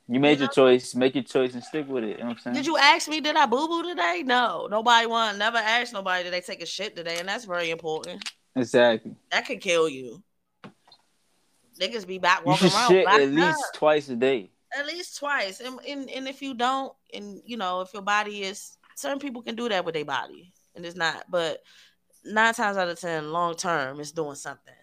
You 0.07 0.21
made 0.21 0.39
You 0.39 0.45
your 0.45 0.49
choice. 0.49 0.95
Make 0.95 1.15
your 1.15 1.25
choice 1.25 1.55
and 1.55 1.65
stick 1.65 1.89
with 1.89 2.05
it. 2.05 2.09
You 2.09 2.17
know 2.19 2.25
what 2.27 2.33
I'm 2.33 2.39
saying? 2.41 2.57
Did 2.57 2.67
you 2.67 2.77
ask 2.77 3.09
me, 3.09 3.23
did 3.23 3.37
I 3.37 3.47
boo 3.47 3.67
boo 3.67 3.83
today? 3.83 4.25
No. 4.27 4.69
Nobody 4.71 5.07
want 5.07 5.39
never 5.39 5.57
asked 5.57 5.95
nobody 5.95 6.25
did 6.25 6.35
they 6.35 6.43
take 6.43 6.63
a 6.63 6.67
shit 6.67 6.97
today, 6.97 7.17
and 7.19 7.27
that's 7.27 7.47
very 7.47 7.71
important. 7.71 8.31
Exactly. 8.57 9.15
That 9.31 9.47
could 9.47 9.63
kill 9.63 9.89
you. 9.89 10.23
Niggas 11.81 12.07
be 12.07 12.19
back 12.19 12.41
You 12.41 12.47
walking 12.47 12.69
should 12.69 12.77
around. 12.77 12.89
shit 12.91 13.07
at 13.07 13.29
least 13.31 13.59
up. 13.69 13.75
twice 13.75 14.09
a 14.11 14.17
day. 14.17 14.51
at 14.79 14.87
least 14.87 15.19
twice. 15.19 15.61
And, 15.61 15.79
and 15.89 16.11
and 16.11 16.29
if 16.29 16.43
you 16.43 16.55
don't, 16.55 16.93
and 17.15 17.41
you 17.45 17.57
know, 17.57 17.81
if 17.81 17.93
your 17.95 18.03
body 18.03 18.43
is 18.43 18.77
certain 18.97 19.19
people 19.19 19.43
can 19.43 19.57
do 19.57 19.69
that 19.69 19.85
with 19.85 19.95
their 19.95 20.05
body, 20.05 20.53
and 20.75 20.85
it's 20.85 20.97
not. 20.97 21.25
But 21.31 21.63
nine 22.25 22.53
times 22.55 22.77
out 22.77 22.89
of 22.89 23.01
ten, 23.01 23.33
long 23.33 23.55
term, 23.57 23.99
it's 24.01 24.13
doing 24.13 24.35
something. 24.37 24.75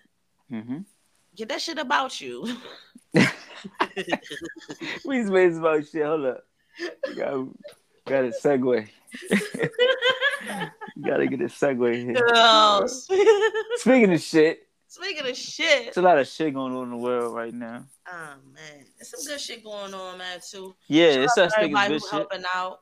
Mm-hmm. 0.52 0.80
Get 1.36 1.50
that 1.50 1.62
shit 1.62 1.78
about 1.78 2.20
you. 2.20 2.48
We 5.06 5.20
just 5.22 5.32
made 5.32 5.54
about 5.54 5.86
shit. 5.88 6.06
Hold 6.06 6.26
up. 6.26 6.44
You 6.80 7.16
gotta, 7.16 7.48
got 8.06 8.26
a 8.26 8.32
segue. 8.44 8.88
You 10.96 11.04
gotta 11.12 11.28
get 11.28 11.42
a 11.42 11.46
segue 11.46 11.96
here. 11.96 12.14
Girls. 12.14 13.08
Speaking 13.76 14.14
of 14.14 14.22
shit, 14.22 14.67
Speaking 15.00 15.30
of 15.30 15.38
shit, 15.38 15.84
there's 15.86 15.98
a 15.98 16.02
lot 16.02 16.18
of 16.18 16.28
shit 16.28 16.54
going 16.54 16.74
on 16.76 16.86
in 16.86 16.90
the 16.92 16.98
world 16.98 17.34
right 17.36 17.54
now. 17.54 17.86
oh 18.12 18.34
man, 18.54 18.86
there's 18.98 19.10
some 19.12 19.24
good 19.32 19.40
shit 19.40 19.64
going 19.64 19.94
on, 19.94 20.18
man. 20.18 20.40
Too. 20.50 20.76
Yeah, 20.88 21.12
Shout 21.14 21.20
it's 21.24 21.32
out 21.32 21.36
such 21.36 21.50
to 21.52 21.56
thing 21.68 21.76
as 21.78 21.84
everybody 21.86 21.88
good 21.90 21.94
who 22.02 22.08
shit. 22.08 22.12
helping 22.12 22.44
out, 22.56 22.80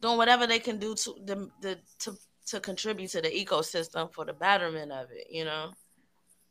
doing 0.00 0.16
whatever 0.16 0.46
they 0.46 0.58
can 0.58 0.78
do 0.78 0.94
to 0.94 1.14
the, 1.24 1.50
the 1.60 1.78
to 2.00 2.16
to 2.46 2.60
contribute 2.60 3.10
to 3.10 3.20
the 3.22 3.30
ecosystem 3.30 4.12
for 4.12 4.24
the 4.24 4.32
betterment 4.32 4.92
of 4.92 5.08
it. 5.10 5.26
You 5.30 5.44
know. 5.44 5.72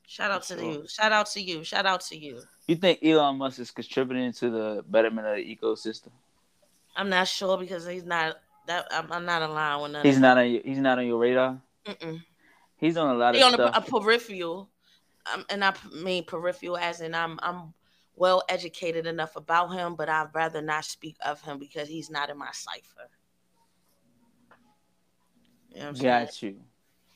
Shout 0.05 0.31
out 0.31 0.43
to 0.43 0.55
Sure. 0.59 0.63
you. 0.71 0.85
Shout 0.87 1.11
out 1.13 1.27
to 1.27 1.41
you. 1.41 1.63
Shout 1.63 1.85
out 1.85 2.01
to 2.01 2.17
you. 2.17 2.41
You 2.67 2.75
think 2.75 2.99
Elon 3.03 3.37
Musk 3.37 3.59
is 3.59 3.71
contributing 3.71 4.33
to 4.33 4.49
the 4.49 4.83
betterment 4.87 5.25
of 5.27 5.37
the 5.37 5.55
ecosystem? 5.55 6.09
I'm 6.95 7.09
not 7.09 7.27
sure 7.27 7.57
because 7.57 7.87
he's 7.87 8.03
not 8.03 8.35
that. 8.67 8.85
I'm, 8.91 9.11
I'm 9.13 9.25
not 9.25 9.41
aligned 9.43 9.81
with 9.81 9.91
none. 9.93 10.05
He's 10.05 10.19
not 10.19 10.37
on 10.37 10.45
he's 10.45 10.77
not 10.77 10.99
on 10.99 11.07
your 11.07 11.17
radar. 11.19 11.61
Mm-mm. 11.87 12.21
He's 12.83 12.97
on 12.97 13.15
a 13.15 13.17
lot 13.17 13.29
of 13.29 13.35
He 13.37 13.43
on 13.43 13.53
a, 13.53 13.53
stuff. 13.53 13.87
a 13.87 13.89
peripheral, 13.89 14.69
um, 15.33 15.45
and 15.49 15.63
I 15.63 15.73
mean 15.95 16.25
peripheral 16.25 16.75
as 16.75 16.99
in 16.99 17.15
I'm 17.15 17.39
I'm 17.41 17.73
well 18.17 18.43
educated 18.49 19.07
enough 19.07 19.37
about 19.37 19.69
him, 19.69 19.95
but 19.95 20.09
I'd 20.09 20.27
rather 20.33 20.61
not 20.61 20.83
speak 20.83 21.15
of 21.25 21.41
him 21.41 21.59
because 21.59 21.87
he's 21.87 22.09
not 22.09 22.29
in 22.29 22.37
my 22.37 22.49
cipher. 22.51 23.09
You 25.73 25.79
know 25.79 25.87
I'm 25.87 25.95
saying? 25.95 26.25
Got 26.25 26.43
you. 26.43 26.55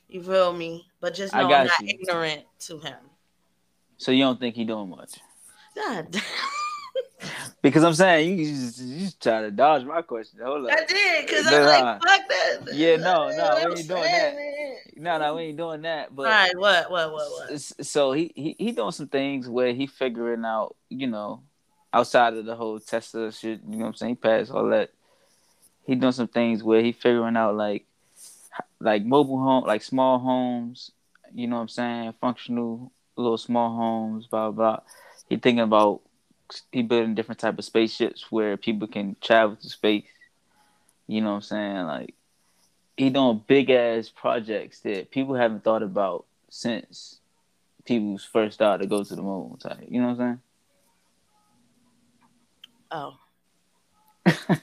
You 0.07 0.23
feel 0.23 0.53
me? 0.53 0.87
But 1.01 1.13
just 1.13 1.35
I 1.35 1.41
know 1.41 1.49
got 1.49 1.59
I'm 1.59 1.67
not 1.67 1.81
you. 1.81 1.97
ignorant 1.99 2.45
to 2.59 2.79
him. 2.79 2.97
So 3.97 4.13
you 4.13 4.23
don't 4.23 4.39
think 4.39 4.55
he 4.55 4.63
doing 4.63 4.89
much? 4.89 5.19
God, 5.75 6.15
Because 7.61 7.83
I'm 7.83 7.93
saying 7.93 8.37
you 8.37 8.45
just, 8.45 8.79
you 8.79 8.99
just 8.99 9.21
try 9.21 9.41
to 9.41 9.51
dodge 9.51 9.83
my 9.83 10.01
question. 10.01 10.39
Hold 10.43 10.65
up. 10.65 10.71
I 10.71 10.85
did 10.85 11.25
because 11.25 11.47
I'm 11.47 11.65
like, 11.65 12.01
fuck 12.01 12.29
that. 12.29 12.73
Yeah, 12.73 12.97
no, 12.97 13.29
no, 13.29 13.29
You 13.29 13.37
know 13.37 13.47
what 13.47 13.73
we 13.73 13.79
ain't 13.79 13.87
doing 13.87 14.01
that. 14.03 14.37
No, 14.95 15.17
no, 15.19 15.35
we 15.35 15.41
ain't 15.43 15.57
doing 15.57 15.81
that. 15.81 16.15
But 16.15 16.25
All 16.27 16.31
right, 16.31 16.57
what, 16.57 16.91
what, 16.91 17.11
what, 17.11 17.49
what? 17.49 17.59
so 17.59 18.11
he, 18.11 18.31
he 18.35 18.55
he 18.57 18.71
doing 18.71 18.91
some 18.91 19.07
things 19.07 19.49
where 19.49 19.73
he 19.73 19.87
figuring 19.87 20.45
out, 20.45 20.75
you 20.89 21.07
know, 21.07 21.41
outside 21.93 22.35
of 22.35 22.45
the 22.45 22.55
whole 22.55 22.79
Tesla 22.79 23.31
shit. 23.31 23.61
You 23.67 23.77
know 23.77 23.85
what 23.85 23.87
I'm 23.87 23.95
saying? 23.95 24.11
He 24.11 24.15
passed 24.15 24.51
all 24.51 24.69
that. 24.69 24.91
He 25.85 25.95
doing 25.95 26.11
some 26.11 26.27
things 26.27 26.63
where 26.63 26.81
he 26.81 26.91
figuring 26.91 27.37
out 27.37 27.55
like 27.55 27.85
like 28.79 29.03
mobile 29.03 29.39
home, 29.39 29.65
like 29.65 29.83
small 29.83 30.19
homes. 30.19 30.91
You 31.33 31.47
know 31.47 31.55
what 31.57 31.63
I'm 31.63 31.69
saying? 31.69 32.13
Functional 32.21 32.91
little 33.15 33.37
small 33.37 33.75
homes. 33.75 34.27
Blah. 34.27 34.51
blah. 34.51 34.79
He 35.29 35.37
thinking 35.37 35.63
about 35.63 36.01
he 36.71 36.81
building 36.81 37.15
different 37.15 37.39
type 37.39 37.57
of 37.57 37.65
spaceships 37.65 38.31
where 38.31 38.57
people 38.57 38.87
can 38.87 39.15
travel 39.21 39.55
to 39.55 39.69
space. 39.69 40.05
You 41.07 41.21
know 41.21 41.29
what 41.29 41.35
I'm 41.35 41.41
saying? 41.41 41.85
Like 41.85 42.13
he 42.97 43.09
doing 43.09 43.43
big 43.47 43.69
ass 43.69 44.09
projects 44.09 44.79
that 44.81 45.11
people 45.11 45.35
haven't 45.35 45.63
thought 45.63 45.83
about 45.83 46.25
since 46.49 47.19
people's 47.85 48.23
first 48.25 48.55
started 48.55 48.83
to 48.83 48.89
go 48.89 49.03
to 49.03 49.15
the 49.15 49.21
moon. 49.21 49.57
Type. 49.57 49.85
You 49.89 50.01
know 50.01 50.09
what 50.13 50.19
I'm 50.21 50.39
saying? 50.39 50.39
Oh. 52.91 53.17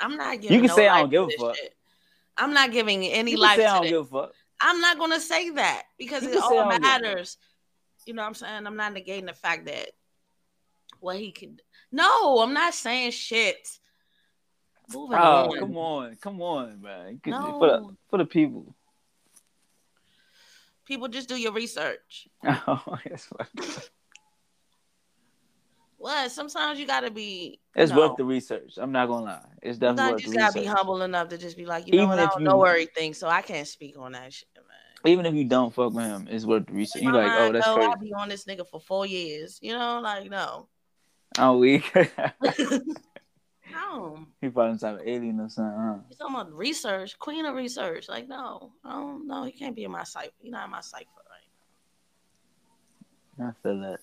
I'm 0.00 0.16
not 0.16 0.40
giving. 0.40 0.54
You 0.54 0.60
can 0.60 0.68
no 0.68 0.76
say 0.76 0.88
I 0.88 1.00
don't 1.00 1.10
give 1.10 1.24
a 1.24 1.30
fuck. 1.38 1.56
shit. 1.56 1.74
I'm 2.36 2.52
not 2.52 2.72
giving 2.72 3.04
any 3.04 3.32
You 3.32 3.36
can 3.36 3.42
life 3.42 3.56
say 3.58 3.66
I 3.66 3.78
don't 3.80 3.88
give 3.88 4.00
a 4.00 4.04
fuck. 4.04 4.32
I'm 4.60 4.80
not 4.80 4.98
gonna 4.98 5.20
say 5.20 5.50
that 5.50 5.82
because 5.98 6.22
You 6.22 6.30
it 6.30 6.32
can 6.32 6.42
say 6.42 6.46
I 6.58 6.62
all 6.62 6.70
don't 6.70 6.80
give 6.80 6.82
a 6.82 6.88
fuck. 6.88 7.02
matters. 7.02 7.36
You 8.06 8.14
know 8.14 8.22
what 8.22 8.28
I'm 8.28 8.34
saying? 8.34 8.66
I'm 8.66 8.76
not 8.76 8.94
negating 8.94 9.26
the 9.26 9.32
fact 9.32 9.66
that 9.66 9.90
what 11.00 11.16
he 11.16 11.32
could 11.32 11.62
No, 11.90 12.40
I'm 12.40 12.52
not 12.54 12.74
saying 12.74 13.12
shit. 13.12 13.78
Moving 14.92 15.18
Oh, 15.18 15.50
on. 15.50 15.58
come 15.58 15.76
on, 15.76 16.16
come 16.16 16.42
on, 16.42 16.82
man. 16.82 17.20
No. 17.26 17.58
For 17.58 17.66
the 17.66 17.96
for 18.10 18.18
the 18.18 18.26
people. 18.26 18.74
People 20.84 21.08
just 21.08 21.28
do 21.28 21.36
your 21.36 21.52
research. 21.52 22.28
Oh, 22.44 22.82
that's. 23.04 23.28
What? 25.96 26.32
Sometimes 26.32 26.80
you 26.80 26.86
gotta 26.86 27.12
be. 27.12 27.60
It's 27.76 27.92
no. 27.92 27.98
worth 27.98 28.16
the 28.16 28.24
research. 28.24 28.72
I'm 28.76 28.90
not 28.90 29.06
gonna 29.06 29.24
lie. 29.24 29.44
It's 29.62 29.78
definitely 29.78 29.98
Sometimes 29.98 30.12
worth 30.12 30.26
you 30.26 30.32
the 30.32 30.38
gotta 30.38 30.60
be 30.60 30.66
humble 30.66 31.02
enough 31.02 31.28
to 31.28 31.38
just 31.38 31.56
be 31.56 31.64
like, 31.64 31.86
you 31.86 31.92
know 31.92 31.98
Even 32.02 32.08
what? 32.08 32.18
I 32.18 32.26
don't 32.26 32.40
you- 32.40 32.48
know 32.48 32.64
everything, 32.64 33.14
so 33.14 33.28
I 33.28 33.40
can't 33.40 33.68
speak 33.68 33.96
on 33.96 34.12
that 34.12 34.32
shit. 34.32 34.48
Even 35.04 35.26
if 35.26 35.34
you 35.34 35.44
don't 35.44 35.74
fuck 35.74 35.92
with 35.92 36.04
him, 36.04 36.28
it's 36.30 36.44
worth 36.44 36.66
the 36.66 36.72
research. 36.72 37.02
You're 37.02 37.12
My 37.12 37.24
like, 37.24 37.32
oh, 37.40 37.52
that's 37.52 37.66
go, 37.66 37.74
crazy. 37.74 37.90
I'll 37.90 37.98
be 37.98 38.12
on 38.12 38.28
this 38.28 38.44
nigga 38.44 38.66
for 38.68 38.80
four 38.80 39.04
years. 39.06 39.58
You 39.60 39.72
know, 39.72 40.00
like 40.00 40.30
no, 40.30 40.68
Oh, 41.38 41.56
weak. 41.58 41.90
no. 43.72 44.26
he 44.40 44.48
probably 44.48 44.78
some 44.78 44.96
type 44.96 45.00
of 45.00 45.06
alien 45.08 45.40
or 45.40 45.48
something, 45.48 45.78
huh? 45.78 45.94
He's 46.08 46.18
talking 46.18 46.34
about 46.34 46.52
research, 46.52 47.18
queen 47.18 47.46
of 47.46 47.54
research. 47.54 48.08
Like 48.08 48.28
no, 48.28 48.72
I 48.84 48.92
don't 48.92 49.26
know. 49.26 49.44
He 49.44 49.52
can't 49.52 49.74
be 49.74 49.84
in 49.84 49.90
my 49.90 50.04
cipher. 50.04 50.30
He's 50.38 50.52
not 50.52 50.66
in 50.66 50.70
my 50.70 50.80
cipher. 50.80 51.06
Right. 53.38 53.44
Now. 53.44 53.48
I 53.48 53.52
feel 53.62 53.80
that. 53.80 54.00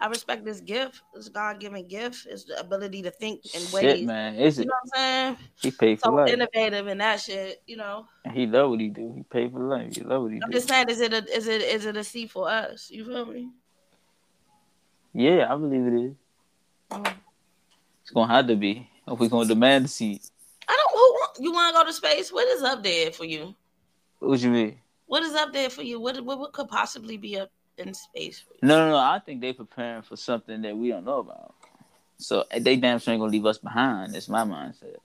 I 0.00 0.06
respect 0.06 0.44
this 0.46 0.60
gift, 0.60 1.02
this 1.14 1.28
God 1.28 1.60
given 1.60 1.86
gift, 1.86 2.26
is 2.26 2.46
the 2.46 2.58
ability 2.58 3.02
to 3.02 3.10
think 3.10 3.44
in 3.54 3.60
Shit, 3.60 3.72
ways. 3.72 4.06
man. 4.06 4.34
Is 4.36 4.56
You 4.56 4.62
it? 4.62 4.66
know 4.68 4.74
what 4.82 4.98
I'm 4.98 5.02
saying? 5.34 5.36
He 5.60 5.70
paid 5.70 6.00
for 6.00 6.04
So 6.06 6.12
life. 6.14 6.32
innovative 6.32 6.86
in 6.86 6.98
that 6.98 7.20
shit. 7.20 7.62
You 7.66 7.76
know. 7.76 8.06
He 8.32 8.46
love 8.46 8.70
what 8.70 8.80
he 8.80 8.88
do. 8.88 9.12
He 9.14 9.22
paid 9.24 9.52
for 9.52 9.60
life. 9.60 9.94
He 9.94 10.02
love 10.02 10.22
what 10.22 10.32
he 10.32 10.40
I'm 10.42 10.48
do. 10.50 10.56
just 10.56 10.68
saying, 10.68 10.88
is 10.88 11.00
it 11.00 11.12
a 11.12 11.24
is 11.36 11.46
it 11.48 11.60
is 11.60 11.84
it 11.84 11.96
a 11.98 12.04
C 12.04 12.26
for 12.26 12.48
us? 12.48 12.90
You 12.90 13.04
feel 13.04 13.26
me? 13.26 13.50
Yeah, 15.12 15.52
I 15.52 15.56
believe 15.56 15.86
it 15.86 15.94
is. 16.06 16.12
Mm. 16.92 17.14
It's 18.02 18.10
gonna 18.12 18.32
have 18.32 18.46
to 18.46 18.56
be. 18.56 18.88
If 19.06 19.18
we're 19.18 19.28
gonna 19.28 19.48
demand 19.48 19.84
the 19.84 19.88
seat. 19.88 20.22
I 20.68 20.76
don't. 20.76 20.92
Who 20.92 20.98
want- 21.00 21.36
you 21.40 21.52
want 21.52 21.74
to 21.74 21.80
go 21.80 21.86
to 21.86 21.92
space? 21.92 22.32
What 22.32 22.46
is 22.48 22.62
up 22.62 22.82
there 22.82 23.10
for 23.12 23.24
you? 23.24 23.54
What 24.18 24.40
you 24.40 24.50
mean? 24.50 24.78
What 25.06 25.22
is 25.24 25.34
up 25.34 25.52
there 25.52 25.68
for 25.70 25.82
you? 25.82 26.00
What 26.00 26.20
what, 26.24 26.38
what 26.38 26.52
could 26.52 26.68
possibly 26.68 27.16
be 27.16 27.38
up 27.38 27.50
in 27.80 27.94
space 27.94 28.40
for? 28.40 28.54
No, 28.62 28.76
no, 28.78 28.90
no. 28.90 28.96
I 28.96 29.20
think 29.24 29.40
they're 29.40 29.54
preparing 29.54 30.02
for 30.02 30.16
something 30.16 30.62
that 30.62 30.76
we 30.76 30.88
don't 30.88 31.04
know 31.04 31.20
about. 31.20 31.54
So 32.18 32.44
they 32.56 32.76
damn 32.76 32.98
sure 32.98 33.12
ain't 33.12 33.20
gonna 33.20 33.32
leave 33.32 33.46
us 33.46 33.58
behind. 33.58 34.14
That's 34.14 34.28
my 34.28 34.44
mindset. 34.44 34.96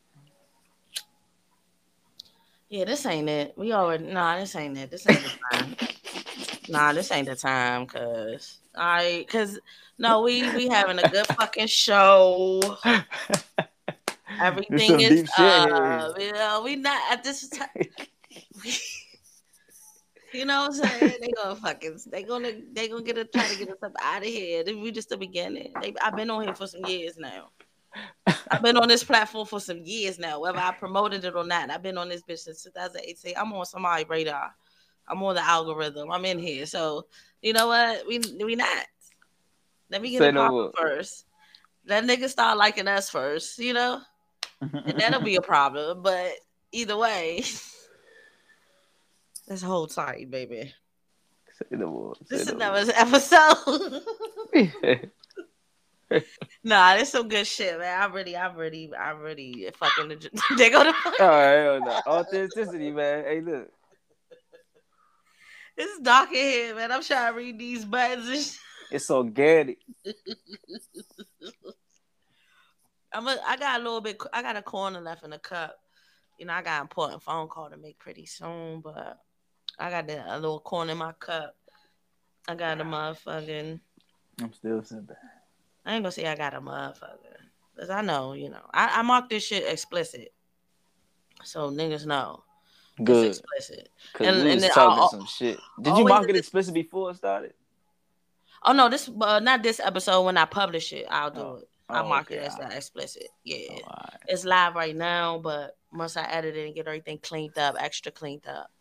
Yeah, 2.69 2.85
this 2.85 3.05
ain't 3.05 3.29
it. 3.29 3.53
We 3.57 3.71
already 3.71 4.05
nah. 4.05 4.39
This 4.39 4.55
ain't 4.55 4.77
it. 4.77 4.91
This 4.91 5.07
ain't 5.07 5.23
the 5.23 5.31
time. 5.51 5.75
nah, 6.69 6.91
this 6.93 7.11
ain't 7.11 7.27
the 7.27 7.35
time. 7.35 7.85
Cause 7.85 8.57
I 8.75 9.25
cause 9.29 9.59
no, 9.97 10.21
we 10.21 10.49
we 10.53 10.67
having 10.67 10.99
a 10.99 11.09
good 11.09 11.27
fucking 11.27 11.67
show. 11.67 12.77
Everything 14.41 14.99
is 14.99 15.21
deep 15.21 15.39
up. 15.39 16.19
You 16.19 16.33
know, 16.33 16.61
we 16.63 16.75
not 16.75 17.01
at 17.11 17.23
this 17.23 17.47
time. 17.47 17.69
You 20.35 20.45
know 20.45 20.67
what 20.67 20.83
I'm 20.83 20.99
saying? 20.99 21.13
They 21.21 21.31
gonna 21.31 21.55
fucking 21.55 21.99
they 22.07 22.23
gonna 22.23 22.51
they 22.73 22.87
gonna 22.87 23.03
get 23.03 23.17
a, 23.17 23.25
try 23.25 23.47
to 23.47 23.57
get 23.57 23.69
us 23.69 23.81
up 23.81 23.93
out 24.01 24.21
of 24.21 24.27
here. 24.27 24.63
We 24.65 24.91
just 24.91 25.09
the 25.09 25.17
beginning. 25.17 25.73
They, 25.81 25.93
I've 26.01 26.15
been 26.15 26.29
on 26.29 26.43
here 26.43 26.55
for 26.55 26.67
some 26.67 26.85
years 26.85 27.17
now. 27.17 27.49
I've 28.51 28.61
been 28.61 28.77
on 28.77 28.87
this 28.87 29.03
platform 29.03 29.47
for 29.47 29.59
some 29.59 29.79
years 29.83 30.19
now, 30.19 30.39
whether 30.41 30.57
I 30.57 30.71
promoted 30.73 31.23
it 31.23 31.35
or 31.35 31.45
not. 31.45 31.69
I've 31.69 31.81
been 31.81 31.97
on 31.97 32.09
this 32.09 32.21
bitch 32.21 32.39
since 32.39 32.63
2018. 32.63 33.33
I'm 33.37 33.53
on 33.53 33.65
somebody's 33.65 34.09
radar. 34.09 34.53
I'm 35.07 35.23
on 35.23 35.35
the 35.35 35.45
algorithm. 35.45 36.11
I'm 36.11 36.25
in 36.25 36.39
here. 36.39 36.65
So 36.65 37.05
you 37.41 37.53
know 37.53 37.67
what? 37.67 38.05
We 38.07 38.19
we 38.43 38.55
not. 38.55 38.85
Let 39.89 40.01
me 40.01 40.11
get 40.11 40.19
Say 40.19 40.29
it 40.29 40.33
no 40.33 40.71
first. 40.77 41.25
Let 41.87 42.03
niggas 42.03 42.29
start 42.29 42.57
liking 42.57 42.87
us 42.87 43.09
first, 43.09 43.59
you 43.59 43.73
know? 43.73 44.01
And 44.59 44.99
that'll 44.99 45.21
be 45.21 45.35
a 45.35 45.41
problem. 45.41 46.01
But 46.01 46.31
either 46.71 46.97
way, 46.97 47.43
let's 49.47 49.61
hold 49.61 49.91
tight, 49.91 50.29
baby. 50.29 50.73
Say 51.57 51.65
no 51.71 51.89
more. 51.89 52.15
Say 52.15 52.25
This 52.29 52.41
is 52.47 52.53
no 52.53 52.57
more. 52.57 52.77
another 52.77 52.93
episode. 52.95 54.01
nah, 56.63 56.95
this 56.95 57.11
some 57.11 57.27
good 57.27 57.47
shit, 57.47 57.77
man. 57.79 58.01
I 58.01 58.05
really, 58.05 58.35
I 58.35 58.51
really, 58.53 58.91
I 58.93 59.11
really 59.11 59.69
fucking. 59.75 60.09
they 60.57 60.69
go 60.69 60.83
to. 60.83 60.93
All 61.19 61.27
right, 61.29 61.79
no. 61.79 62.01
Authenticity, 62.07 62.91
man. 62.91 63.23
Hey, 63.23 63.41
look. 63.41 63.69
It's 65.77 65.99
dark 65.99 66.29
in 66.29 66.35
here, 66.35 66.75
man. 66.75 66.91
I'm 66.91 67.03
trying 67.03 67.31
to 67.33 67.37
read 67.37 67.59
these 67.59 67.83
buttons. 67.85 68.27
And 68.29 68.37
shit. 68.39 68.59
It's 68.91 69.09
organic. 69.09 69.79
I'm 73.13 73.27
a, 73.27 73.37
I 73.45 73.57
got 73.57 73.79
a 73.79 73.83
little 73.83 74.01
bit. 74.01 74.17
I 74.33 74.41
got 74.41 74.57
a 74.57 74.61
corner 74.61 75.01
left 75.01 75.23
in 75.23 75.29
the 75.31 75.39
cup. 75.39 75.75
You 76.39 76.45
know, 76.45 76.53
I 76.53 76.61
got 76.61 76.75
an 76.77 76.81
important 76.81 77.23
phone 77.23 77.47
call 77.47 77.69
to 77.69 77.77
make 77.77 77.97
pretty 77.97 78.25
soon, 78.25 78.81
but 78.81 79.17
I 79.79 79.89
got 79.89 80.07
the, 80.07 80.23
a 80.33 80.39
little 80.39 80.59
corn 80.59 80.89
in 80.89 80.97
my 80.97 81.11
cup. 81.13 81.55
I 82.47 82.55
got 82.55 82.79
a 82.79 82.83
motherfucking. 82.83 83.79
I'm 84.41 84.53
still 84.53 84.83
sitting 84.83 85.05
back. 85.05 85.17
I 85.85 85.95
ain't 85.95 86.03
gonna 86.03 86.11
say 86.11 86.25
I 86.27 86.35
got 86.35 86.53
a 86.53 86.61
motherfucker, 86.61 87.37
cause 87.77 87.89
I 87.89 88.01
know, 88.01 88.33
you 88.33 88.49
know, 88.49 88.61
I, 88.73 88.99
I 88.99 89.01
marked 89.03 89.29
this 89.29 89.45
shit 89.45 89.71
explicit, 89.71 90.33
so 91.43 91.69
niggas 91.69 92.05
know 92.07 92.43
Good. 93.03 93.27
it's 93.27 93.39
explicit. 93.39 93.89
Cause 94.13 94.27
And- 94.27 94.43
we 94.43 94.51
and 94.53 94.61
was 94.61 94.69
talking 94.71 94.99
I'll- 94.99 95.09
some 95.09 95.25
shit. 95.27 95.59
Did 95.81 95.97
you 95.97 96.05
mark 96.05 96.27
it 96.29 96.35
explicit 96.35 96.73
before 96.73 97.11
it 97.11 97.17
started? 97.17 97.53
Oh 98.63 98.73
no, 98.73 98.89
this 98.89 99.09
uh, 99.21 99.39
not 99.39 99.61
this 99.61 99.79
episode. 99.79 100.23
When 100.23 100.37
I 100.37 100.45
publish 100.45 100.91
it, 100.91 101.05
I'll 101.09 101.29
do 101.31 101.39
Oh. 101.41 101.55
it. 101.61 101.69
I 101.87 101.99
Oh, 101.99 102.07
mark 102.09 102.25
okay, 102.31 102.37
it 102.37 102.47
as 102.47 102.57
that 102.57 102.73
explicit. 102.73 103.27
Yeah, 103.43 103.77
Oh, 103.85 103.91
right. 103.91 104.19
it's 104.27 104.43
live 104.43 104.73
right 104.73 104.95
now, 104.95 105.37
but 105.37 105.77
once 105.93 106.17
I 106.17 106.23
edit 106.23 106.55
it 106.55 106.65
and 106.65 106.73
get 106.75 106.87
everything 106.87 107.19
cleaned 107.19 107.59
up, 107.59 107.75
extra 107.79 108.11
cleaned 108.11 108.47
up, 108.47 108.71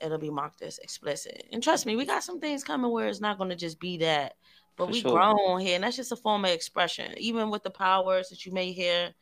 it'll 0.00 0.18
be 0.18 0.30
marked 0.30 0.62
as 0.62 0.78
explicit. 0.78 1.46
And 1.52 1.62
trust 1.62 1.86
me, 1.86 1.96
we 1.96 2.06
got 2.06 2.22
some 2.24 2.40
things 2.40 2.64
coming 2.64 2.90
where 2.90 3.08
it's 3.08 3.20
not 3.20 3.38
gonna 3.38 3.56
just 3.56 3.80
be 3.80 3.98
that. 3.98 4.34
But 4.76 4.86
For 4.86 4.92
we 4.92 5.02
sure. 5.02 5.18
grown 5.20 5.60
here, 5.60 5.76
and 5.76 5.84
that's 5.84 5.96
just 5.96 6.12
a 6.12 6.16
form 6.16 6.44
of 6.44 6.50
expression. 6.50 7.14
Even 7.18 7.50
with 7.50 7.62
the 7.62 7.70
power 7.70 8.04
words 8.04 8.28
that 8.30 8.44
you 8.44 8.52
may 8.52 8.72
hear, 8.72 9.14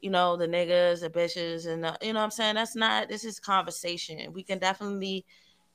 you 0.00 0.10
know, 0.10 0.36
the 0.36 0.48
niggas, 0.48 1.00
the 1.00 1.10
bitches, 1.10 1.66
and 1.66 1.84
the, 1.84 1.96
you 2.02 2.12
know 2.12 2.20
what 2.20 2.24
I'm 2.24 2.30
saying. 2.32 2.56
That's 2.56 2.76
not. 2.76 3.08
This 3.08 3.24
is 3.24 3.38
conversation. 3.40 4.32
We 4.32 4.42
can 4.42 4.58
definitely, 4.58 5.24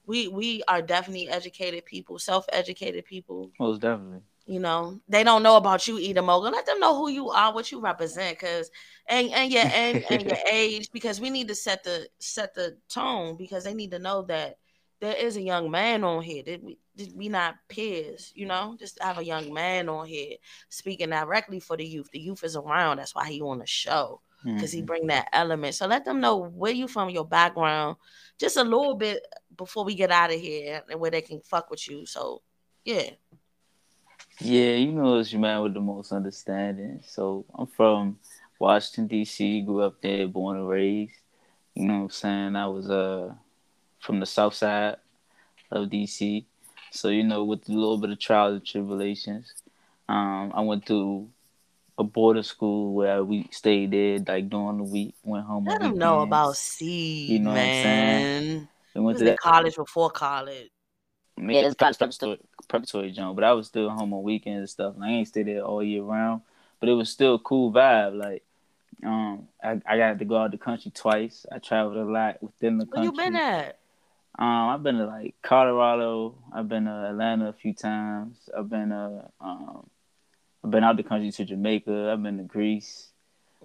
we 0.06 0.28
we 0.28 0.64
are 0.68 0.82
definitely 0.82 1.30
educated 1.30 1.86
people, 1.86 2.20
self 2.20 2.45
educated 2.52 3.06
people 3.06 3.52
Most 3.60 3.82
definitely. 3.82 4.22
You 4.45 4.60
know 4.60 4.99
they 5.07 5.24
don't 5.24 5.44
know 5.44 5.56
about 5.56 5.88
you 5.88 5.98
either 5.99 6.22
mogul 6.22 6.52
let 6.52 6.65
them 6.65 6.80
know 6.80 6.98
who 6.98 7.10
you 7.10 7.30
are 7.30 7.53
what 7.53 7.72
you 7.72 7.80
represent 7.80 8.38
because 8.38 8.70
and 9.07 9.30
and 9.32 9.52
your 9.52 9.64
and, 9.74 10.03
and 10.10 10.24
your 10.26 10.36
age 10.52 10.90
because 10.91 11.22
we 11.22 11.30
need 11.30 11.48
to 11.48 11.56
set 11.56 11.84
the 11.84 12.07
set 12.20 12.53
the 12.53 12.78
tone 12.90 13.36
because 13.38 13.64
they 13.64 13.74
need 13.74 13.91
to 13.91 13.99
know 13.99 14.22
that 14.24 14.57
there 14.99 15.15
is 15.15 15.36
a 15.38 15.41
young 15.41 15.70
man 15.70 16.03
on 16.03 16.22
here 16.22 16.44
that 16.45 16.64
we 16.64 16.78
that 16.95 17.11
we 17.15 17.30
not 17.30 17.56
peers 17.68 18.32
you 18.36 18.45
know? 18.45 18.76
Just 18.80 19.02
have 19.02 19.18
a 19.18 19.26
young 19.26 19.53
man 19.53 19.90
on 19.90 20.07
here 20.07 20.36
speaking 20.70 21.10
directly 21.10 21.60
for 21.60 21.76
the 21.78 21.86
youth. 21.86 22.10
The 22.11 22.20
youth 22.20 22.44
is 22.44 22.56
around. 22.56 22.98
That's 22.98 23.15
why 23.15 23.30
he 23.30 23.41
on 23.41 23.60
the 23.60 23.65
show 23.68 24.22
because 24.56 24.72
he 24.72 24.82
Mhm. 24.82 24.86
bring 24.86 25.07
that 25.07 25.28
element. 25.34 25.76
So 25.76 25.88
let 25.88 26.06
them 26.06 26.20
know 26.22 26.38
where 26.38 26.72
you 26.72 26.88
from 26.88 27.10
your 27.10 27.26
background 27.26 27.98
just 28.40 28.57
a 28.57 28.64
little 28.64 28.95
bit 28.95 29.26
before 29.57 29.84
we 29.86 29.95
get 29.95 30.11
out 30.11 30.34
of 30.34 30.40
here 30.40 30.84
and 30.90 30.99
where 30.99 31.11
they 31.11 31.22
can 31.22 31.41
fuck 31.41 31.70
with 31.70 31.88
you. 31.90 32.06
So 32.06 32.41
yeah 32.86 33.10
Yeah, 34.44 34.72
you 34.76 34.91
know 34.91 35.20
it's 35.20 35.32
your 35.32 35.41
man 35.41 35.61
with 35.61 35.74
the 35.74 35.80
most 35.80 36.11
understanding. 36.11 37.02
So 37.06 37.45
I'm 37.56 37.68
from 37.68 38.20
Washington 38.60 39.07
D.C. 39.07 39.61
Grew 39.61 39.82
up 39.82 40.02
there, 40.02 40.28
born 40.28 40.57
and 40.57 40.68
raised. 40.68 41.14
You 41.76 41.86
know 41.86 41.94
what 41.94 42.03
I'm 42.03 42.10
saying? 42.10 42.56
I 42.57 42.68
was 42.68 42.90
uh 42.90 43.34
from 43.99 44.20
the 44.20 44.26
south 44.26 44.53
side 44.53 44.98
of 45.72 45.90
D.C. 45.90 46.45
So 46.91 47.07
you 47.07 47.24
know, 47.24 47.45
with 47.45 47.70
a 47.70 47.72
little 47.72 47.98
bit 47.98 48.10
of 48.10 48.20
trials 48.20 48.56
and 48.56 48.65
tribulations, 48.65 49.53
um, 50.10 50.52
I 50.53 50.61
went 50.61 50.86
to 50.88 51.30
a 51.98 52.03
border 52.03 52.44
school 52.44 52.94
where 52.94 53.24
we 53.24 53.48
stayed 53.52 53.91
there 53.91 54.20
like 54.20 54.49
during 54.49 54.78
the 54.78 54.84
week, 54.84 55.15
went 55.24 55.45
home. 55.45 55.65
Let 55.65 55.80
them 55.80 55.98
know 55.98 56.20
about 56.20 56.57
SEED, 56.57 57.30
You 57.30 57.40
know 57.40 57.52
what 57.52 57.60
I'm 57.60 57.74
saying? 57.74 58.68
We 58.95 59.02
We 59.02 59.06
went 59.06 59.20
to 59.20 59.38
college 59.38 59.76
before 59.76 60.10
college. 60.10 60.70
Yeah, 61.38 61.61
it's 61.61 61.76
college 61.76 61.98
preparatory, 61.98 62.40
preparatory 62.65 63.11
jump, 63.11 63.35
but 63.35 63.44
I 63.44 63.53
was 63.53 63.68
still 63.68 63.90
home 63.90 64.14
on 64.14 64.23
weekends 64.23 64.60
and 64.60 64.69
stuff. 64.69 64.95
And 64.95 65.03
I 65.03 65.10
ain't 65.11 65.27
stay 65.27 65.44
there 65.44 65.61
all 65.61 65.84
year 65.84 66.03
round, 66.03 66.41
but 66.80 66.90
it 66.90 66.94
was 66.94 67.10
still 67.10 67.35
a 67.35 67.40
cool 67.40 67.72
vibe. 67.72 68.15
Like, 68.18 68.44
um, 69.06 69.48
I, 69.64 69.80
I 69.85 69.98
got 69.98 70.19
to 70.19 70.26
go 70.26 70.38
out 70.38 70.52
the 70.52 70.57
country 70.57 70.91
twice. 70.91 71.45
I 71.52 71.60
traveled 71.60 71.98
a 71.98 72.03
lot 72.03 72.41
within 72.41 72.77
the 72.77 72.85
Where 72.85 73.03
country. 73.03 73.23
you 73.26 73.31
been 73.31 73.35
at? 73.35 73.80
Um, 74.38 74.69
I've 74.69 74.84
been 74.84 74.98
to 74.98 75.06
like 75.06 75.35
Colorado. 75.41 76.35
I've 76.52 76.68
been 76.68 76.85
to 76.85 77.07
Atlanta 77.10 77.49
a 77.49 77.53
few 77.53 77.73
times. 77.73 78.49
I've 78.57 78.69
been 78.69 78.91
uh, 78.91 79.27
um, 79.40 79.88
I've 80.64 80.72
been 80.72 80.84
out 80.84 80.98
the 80.98 81.03
country 81.03 81.31
to 81.31 81.45
Jamaica. 81.45 82.11
I've 82.11 82.23
been 82.23 82.38
to 82.38 82.44
Greece. 82.44 83.12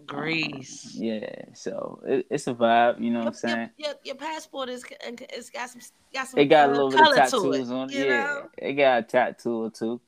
Greece. 0.06 0.96
Um, 0.96 1.02
yeah, 1.02 1.44
so 1.54 2.00
it, 2.06 2.26
it's 2.30 2.46
a 2.46 2.54
vibe. 2.54 3.00
You 3.00 3.10
know 3.10 3.20
what 3.20 3.28
I'm 3.28 3.34
saying? 3.34 3.70
your, 3.76 3.88
your, 3.88 3.96
your 4.04 4.14
passport 4.14 4.68
is 4.68 4.84
it's 5.00 5.50
got 5.50 5.70
some 5.70 5.80
got 6.12 6.28
some 6.28 6.40
It 6.40 6.46
got 6.46 6.70
a 6.70 6.72
little 6.72 6.90
bit 6.90 7.00
of 7.00 7.14
tattoos 7.14 7.70
it, 7.70 7.74
on 7.74 7.90
it. 7.90 7.96
Yeah, 7.96 8.24
know? 8.24 8.48
it 8.56 8.72
got 8.74 8.98
a 8.98 9.02
tattoo 9.02 9.64
or 9.64 9.70
two. 9.70 10.00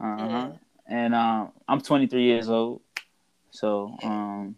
Uh 0.00 0.16
huh. 0.16 0.28
Yeah. 0.28 0.52
and 0.88 1.14
um, 1.14 1.52
I'm 1.66 1.80
23 1.80 2.22
years 2.22 2.48
old, 2.50 2.82
so 3.50 3.96
um, 4.02 4.56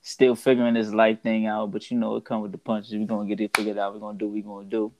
still 0.00 0.34
figuring 0.34 0.74
this 0.74 0.92
life 0.92 1.22
thing 1.22 1.46
out. 1.46 1.70
But 1.70 1.90
you 1.90 1.98
know, 1.98 2.16
it 2.16 2.24
come 2.24 2.42
with 2.42 2.52
the 2.52 2.58
punches. 2.58 2.94
We're 2.94 3.06
gonna 3.06 3.28
get 3.28 3.40
it 3.40 3.56
figured 3.56 3.78
out. 3.78 3.94
We're 3.94 4.00
gonna 4.00 4.18
do 4.18 4.28
what 4.28 4.34
we're 4.34 4.54
gonna 4.54 4.68
do. 4.68 4.92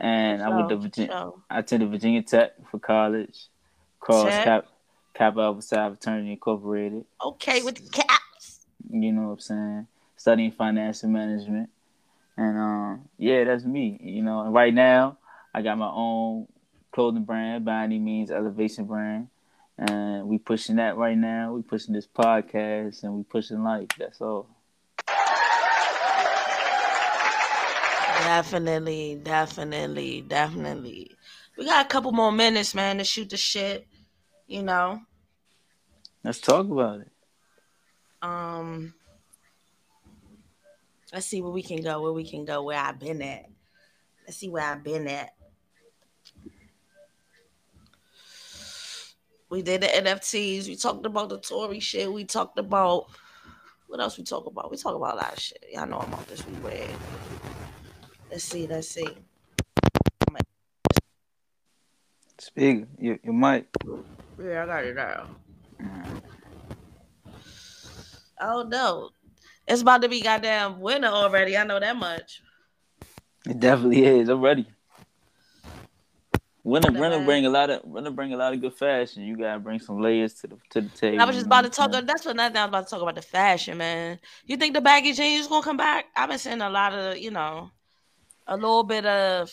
And 0.00 0.42
I 0.42 0.48
went 0.48 0.68
to 0.68 0.76
Virginia. 0.76 1.32
I 1.50 1.58
attended 1.58 1.90
Virginia 1.90 2.22
Tech 2.22 2.52
for 2.70 2.78
college. 2.78 3.48
Cross. 3.98 4.30
Cap 4.44 4.66
Kappa 5.18 5.40
Alpha 5.40 5.62
Psi 5.62 5.88
Fraternity 5.88 6.32
Incorporated. 6.32 7.04
Okay, 7.24 7.62
with 7.62 7.74
the 7.74 7.90
caps. 7.90 8.24
You 8.90 9.12
know 9.12 9.22
what 9.22 9.32
I'm 9.32 9.40
saying? 9.40 9.86
Studying 10.16 10.52
financial 10.52 11.08
management. 11.08 11.70
And 12.36 12.58
um, 12.58 13.08
yeah, 13.18 13.44
that's 13.44 13.64
me. 13.64 13.98
You 14.00 14.22
know, 14.22 14.42
and 14.42 14.54
right 14.54 14.72
now 14.72 15.18
I 15.52 15.62
got 15.62 15.78
my 15.78 15.90
own 15.90 16.46
clothing 16.92 17.24
brand 17.24 17.64
by 17.64 17.82
any 17.84 17.98
means 17.98 18.30
elevation 18.30 18.86
brand. 18.86 19.28
And 19.76 20.26
we 20.26 20.38
pushing 20.38 20.76
that 20.76 20.96
right 20.96 21.16
now. 21.16 21.52
We 21.52 21.62
pushing 21.62 21.94
this 21.94 22.06
podcast 22.06 23.02
and 23.04 23.14
we 23.14 23.22
pushing 23.22 23.62
life. 23.62 23.88
That's 23.98 24.20
all. 24.20 24.48
Definitely, 28.22 29.20
definitely, 29.22 30.22
definitely. 30.22 31.12
We 31.56 31.64
got 31.64 31.86
a 31.86 31.88
couple 31.88 32.12
more 32.12 32.32
minutes, 32.32 32.74
man, 32.74 32.98
to 32.98 33.04
shoot 33.04 33.30
the 33.30 33.36
shit. 33.36 33.86
You 34.46 34.62
know. 34.62 35.00
Let's 36.24 36.40
talk 36.40 36.66
about 36.66 37.00
it. 37.00 37.12
Um, 38.22 38.94
let's 41.12 41.26
see 41.26 41.40
where 41.40 41.52
we 41.52 41.62
can 41.62 41.82
go. 41.82 42.02
Where 42.02 42.12
we 42.12 42.28
can 42.28 42.44
go. 42.44 42.62
Where 42.62 42.78
I've 42.78 42.98
been 42.98 43.22
at. 43.22 43.46
Let's 44.26 44.38
see 44.38 44.48
where 44.48 44.62
I've 44.62 44.82
been 44.84 45.08
at. 45.08 45.34
We 49.50 49.62
did 49.62 49.80
the 49.80 49.86
NFTs. 49.86 50.68
We 50.68 50.76
talked 50.76 51.06
about 51.06 51.30
the 51.30 51.38
Tory 51.38 51.80
shit. 51.80 52.12
We 52.12 52.24
talked 52.24 52.58
about 52.58 53.06
what 53.86 54.00
else 54.00 54.18
we 54.18 54.24
talk 54.24 54.44
about. 54.46 54.70
We 54.70 54.76
talk 54.76 54.94
about 54.94 55.14
a 55.14 55.16
lot 55.16 55.32
of 55.32 55.38
shit. 55.38 55.64
Y'all 55.72 55.86
know 55.86 56.00
about 56.00 56.26
this. 56.28 56.46
We 56.46 56.54
read. 56.56 56.90
Let's 58.30 58.44
see. 58.44 58.66
Let's 58.66 58.88
see. 58.88 59.08
Speak. 62.38 62.86
You 62.98 63.18
you 63.24 63.32
might. 63.32 63.66
Yeah, 64.40 64.62
I 64.62 64.66
got 64.66 64.84
it 64.84 64.94
now. 64.94 65.26
Oh 68.40 68.62
no. 68.62 69.10
It's 69.66 69.82
about 69.82 70.02
to 70.02 70.08
be 70.08 70.22
goddamn 70.22 70.80
winter 70.80 71.08
already. 71.08 71.56
I 71.56 71.64
know 71.64 71.78
that 71.78 71.96
much. 71.96 72.42
It 73.46 73.60
definitely 73.60 74.04
is. 74.04 74.28
I'm 74.28 74.40
ready. 74.40 74.66
Winter, 76.64 76.92
winter 76.92 77.18
uh, 77.18 77.24
bring 77.24 77.46
a 77.46 77.50
lot 77.50 77.70
of 77.70 77.84
winter 77.84 78.10
bring 78.10 78.34
a 78.34 78.36
lot 78.36 78.52
of 78.52 78.60
good 78.60 78.74
fashion. 78.74 79.22
You 79.22 79.36
gotta 79.38 79.58
bring 79.58 79.80
some 79.80 80.00
layers 80.00 80.34
to 80.34 80.48
the 80.48 80.56
to 80.70 80.80
the 80.82 80.88
table. 80.90 81.20
I 81.20 81.24
was 81.24 81.36
just 81.36 81.46
about 81.46 81.64
to 81.64 81.70
talk. 81.70 81.90
That's 81.92 82.26
what 82.26 82.38
I 82.38 82.48
was 82.48 82.68
about 82.68 82.84
to 82.86 82.90
talk 82.90 83.00
about 83.00 83.14
the 83.14 83.22
fashion, 83.22 83.78
man. 83.78 84.18
You 84.44 84.56
think 84.58 84.74
the 84.74 84.80
baggy 84.80 85.12
jeans 85.12 85.46
gonna 85.46 85.62
come 85.62 85.78
back? 85.78 86.06
I've 86.14 86.28
been 86.28 86.38
seeing 86.38 86.60
a 86.60 86.68
lot 86.68 86.92
of, 86.92 87.16
you 87.16 87.30
know, 87.30 87.70
a 88.46 88.56
little 88.56 88.82
bit 88.82 89.06
of 89.06 89.50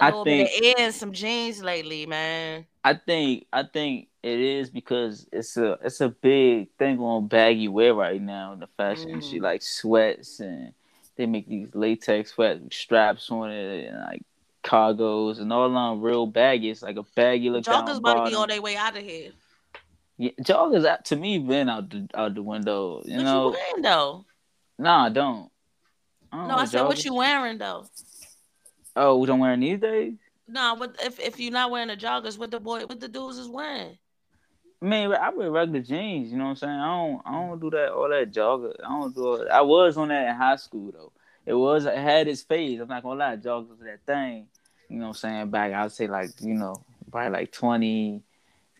a 0.00 0.04
I 0.04 0.06
little 0.06 0.24
think, 0.24 0.48
bit 0.50 0.74
of 0.74 0.80
air 0.80 0.92
some 0.92 1.12
jeans 1.12 1.62
lately, 1.62 2.06
man. 2.06 2.66
I 2.82 2.94
think 2.94 3.46
I 3.52 3.64
think 3.64 4.08
it 4.22 4.40
is 4.40 4.70
because 4.70 5.26
it's 5.32 5.56
a 5.56 5.78
it's 5.82 6.00
a 6.00 6.08
big 6.08 6.68
thing 6.78 6.98
on 6.98 7.28
baggy 7.28 7.68
wear 7.68 7.94
right 7.94 8.20
now 8.20 8.52
in 8.52 8.60
the 8.60 8.68
fashion 8.76 9.20
mm. 9.20 9.40
like 9.40 9.62
sweats 9.62 10.40
and 10.40 10.72
they 11.16 11.26
make 11.26 11.48
these 11.48 11.74
latex 11.74 12.32
sweat 12.32 12.60
straps 12.70 13.30
on 13.30 13.50
it 13.50 13.88
and 13.88 13.98
like 14.00 14.22
cargos 14.64 15.40
and 15.40 15.52
all 15.52 15.74
on 15.74 16.00
real 16.00 16.26
baggy. 16.26 16.70
It's 16.70 16.82
like 16.82 16.96
a 16.96 17.04
baggy 17.14 17.50
look. 17.50 17.64
Joggers 17.64 17.98
about 17.98 18.24
to 18.24 18.30
be 18.30 18.36
on 18.36 18.48
their 18.48 18.62
way 18.62 18.76
out 18.76 18.96
of 18.96 19.02
here. 19.02 19.32
Yeah, 20.16 20.32
joggers 20.42 20.86
out 20.86 21.04
to 21.06 21.16
me 21.16 21.38
been 21.38 21.68
out 21.68 21.90
the 21.90 22.08
out 22.14 22.34
the 22.34 22.42
window. 22.42 23.02
You 23.04 23.16
what 23.16 23.22
know, 23.24 23.46
you 23.46 23.56
wearing 23.58 23.82
though? 23.82 24.24
Nah, 24.78 25.06
I 25.06 25.08
don't. 25.10 25.50
I 26.32 26.36
don't 26.36 26.48
no, 26.48 26.54
I 26.56 26.64
said 26.64 26.80
joggers. 26.80 26.88
what 26.88 27.04
you 27.04 27.14
wearing 27.14 27.58
though. 27.58 27.86
Oh, 28.96 29.18
we 29.18 29.26
don't 29.26 29.38
wearing 29.40 29.60
these 29.60 29.80
days? 29.80 30.14
No, 30.50 30.76
but 30.76 30.96
if 31.02 31.20
if 31.20 31.38
you're 31.38 31.52
not 31.52 31.70
wearing 31.70 31.88
the 31.88 31.96
joggers, 31.96 32.36
what 32.36 32.50
the 32.50 32.58
boy, 32.58 32.80
what 32.86 32.98
the 32.98 33.08
dudes 33.08 33.38
is 33.38 33.48
wearing? 33.48 33.96
I 34.82 34.84
mean, 34.84 35.12
I 35.12 35.30
wear 35.30 35.50
regular 35.50 35.80
jeans. 35.80 36.32
You 36.32 36.38
know 36.38 36.44
what 36.44 36.50
I'm 36.50 36.56
saying? 36.56 36.72
I 36.72 36.86
don't, 36.86 37.22
I 37.24 37.32
don't 37.32 37.60
do 37.60 37.70
that 37.70 37.92
all 37.92 38.08
that 38.08 38.32
jogger. 38.32 38.72
I 38.84 38.88
don't 38.88 39.14
do. 39.14 39.26
All, 39.26 39.46
I 39.52 39.60
was 39.60 39.96
on 39.96 40.08
that 40.08 40.28
in 40.28 40.34
high 40.34 40.56
school 40.56 40.90
though. 40.92 41.12
It 41.46 41.54
was, 41.54 41.84
it 41.84 41.96
had 41.96 42.28
its 42.28 42.42
phase. 42.42 42.80
I'm 42.80 42.88
not 42.88 43.02
gonna 43.02 43.18
lie, 43.18 43.36
joggers 43.36 43.68
was 43.68 43.78
that 43.80 44.04
thing. 44.06 44.46
You 44.88 44.96
know 44.96 45.08
what 45.08 45.08
I'm 45.08 45.14
saying? 45.14 45.50
Back, 45.50 45.72
I 45.72 45.82
would 45.84 45.92
say 45.92 46.06
like, 46.06 46.30
you 46.40 46.54
know, 46.54 46.82
probably 47.10 47.30
like 47.30 47.52
20, 47.52 48.22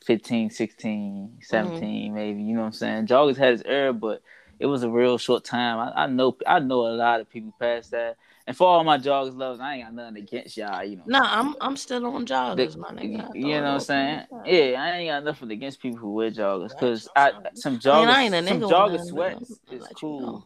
15, 0.04 0.50
16, 0.50 1.38
17, 1.40 1.80
mm-hmm. 1.80 2.14
maybe. 2.14 2.42
You 2.42 2.54
know 2.54 2.60
what 2.60 2.66
I'm 2.66 2.72
saying? 2.72 3.06
Joggers 3.06 3.36
had 3.36 3.54
its 3.54 3.62
era, 3.64 3.92
but 3.92 4.22
it 4.58 4.66
was 4.66 4.82
a 4.82 4.90
real 4.90 5.18
short 5.18 5.44
time. 5.44 5.78
I, 5.78 6.04
I 6.04 6.06
know, 6.06 6.36
I 6.46 6.58
know 6.58 6.86
a 6.86 6.96
lot 6.96 7.20
of 7.20 7.28
people 7.28 7.54
past 7.60 7.92
that. 7.92 8.16
And 8.50 8.56
for 8.56 8.66
all 8.66 8.82
my 8.82 8.98
joggers 8.98 9.36
loves, 9.36 9.60
I 9.60 9.76
ain't 9.76 9.84
got 9.84 9.94
nothing 9.94 10.24
against 10.24 10.56
y'all, 10.56 10.82
you 10.82 10.96
know. 10.96 11.04
Nah, 11.06 11.38
I'm 11.38 11.54
I'm 11.60 11.76
still 11.76 12.04
on 12.04 12.26
joggers, 12.26 12.72
the, 12.72 12.78
my 12.80 12.88
nigga. 12.88 13.30
You 13.32 13.46
know 13.46 13.62
what 13.62 13.70
I'm 13.74 13.78
saying? 13.78 14.26
Yeah, 14.44 14.82
I 14.82 14.90
ain't 14.96 15.08
got 15.08 15.22
nothing 15.22 15.52
against 15.52 15.80
people 15.80 16.00
who 16.00 16.14
wear 16.14 16.32
joggers 16.32 16.70
because 16.70 17.08
I 17.14 17.30
some 17.54 17.78
joggers, 17.78 18.08
I 18.08 18.28
mean, 18.28 18.34
I 18.34 18.48
some 18.48 18.62
jogger 18.62 19.06
sweats 19.06 19.52
is 19.70 19.86
cool. 19.94 20.18
You 20.18 20.26
know. 20.26 20.44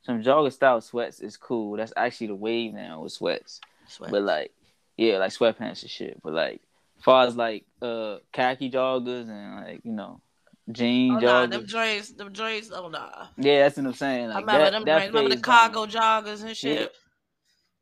Some 0.00 0.22
jogger 0.22 0.50
style 0.50 0.80
sweats 0.80 1.20
is 1.20 1.36
cool. 1.36 1.76
That's 1.76 1.92
actually 1.94 2.28
the 2.28 2.36
wave 2.36 2.72
now 2.72 3.02
with 3.02 3.12
sweats. 3.12 3.60
sweats. 3.86 4.10
But 4.10 4.22
like, 4.22 4.52
yeah, 4.96 5.18
like 5.18 5.32
sweatpants 5.32 5.82
and 5.82 5.90
shit. 5.90 6.22
But 6.22 6.32
like, 6.32 6.62
far 7.02 7.26
as 7.26 7.36
like 7.36 7.66
uh 7.82 8.16
khaki 8.32 8.70
joggers 8.70 9.28
and 9.28 9.56
like 9.56 9.80
you 9.84 9.92
know 9.92 10.22
jean 10.70 11.16
oh, 11.16 11.18
joggers. 11.18 11.22
Nah, 11.22 11.46
them 11.48 11.66
joints, 11.66 12.12
them 12.12 12.32
joints. 12.32 12.70
Oh 12.74 12.88
nah. 12.88 13.26
Yeah, 13.36 13.64
that's 13.64 13.76
what 13.76 13.84
I'm 13.84 13.92
saying. 13.92 14.28
Like, 14.28 14.36
I 14.36 14.40
remember 14.40 14.64
that, 14.64 14.70
them. 14.70 14.84
That 14.86 15.06
remember 15.08 15.34
the 15.36 15.42
cargo 15.42 15.84
joggers 15.84 16.42
and 16.44 16.56
shit. 16.56 16.94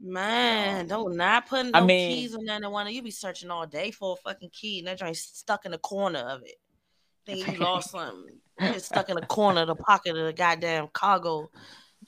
Man, 0.03 0.87
don't 0.87 1.15
not 1.17 1.47
put 1.47 1.67
no 1.67 1.73
I 1.75 1.85
mean, 1.85 2.17
keys 2.17 2.35
on 2.35 2.45
that 2.47 2.71
one. 2.71 2.93
You 2.93 3.03
be 3.03 3.11
searching 3.11 3.51
all 3.51 3.67
day 3.67 3.91
for 3.91 4.15
a 4.15 4.23
fucking 4.23 4.51
key, 4.51 4.79
and 4.79 4.89
that 4.89 4.99
joint 4.99 5.17
stuck 5.17 5.67
in 5.67 5.73
the 5.73 5.79
corner 5.79 6.21
of 6.21 6.43
it. 6.43 6.57
Think 7.27 7.47
you 7.47 7.59
lost 7.59 7.91
something. 7.93 8.39
It's 8.59 8.87
stuck 8.87 9.11
in 9.11 9.17
the 9.17 9.27
corner 9.27 9.63
of 9.63 9.67
the 9.69 9.75
pocket 9.75 10.17
of 10.17 10.25
the 10.25 10.33
goddamn 10.33 10.89
cargo 10.93 11.51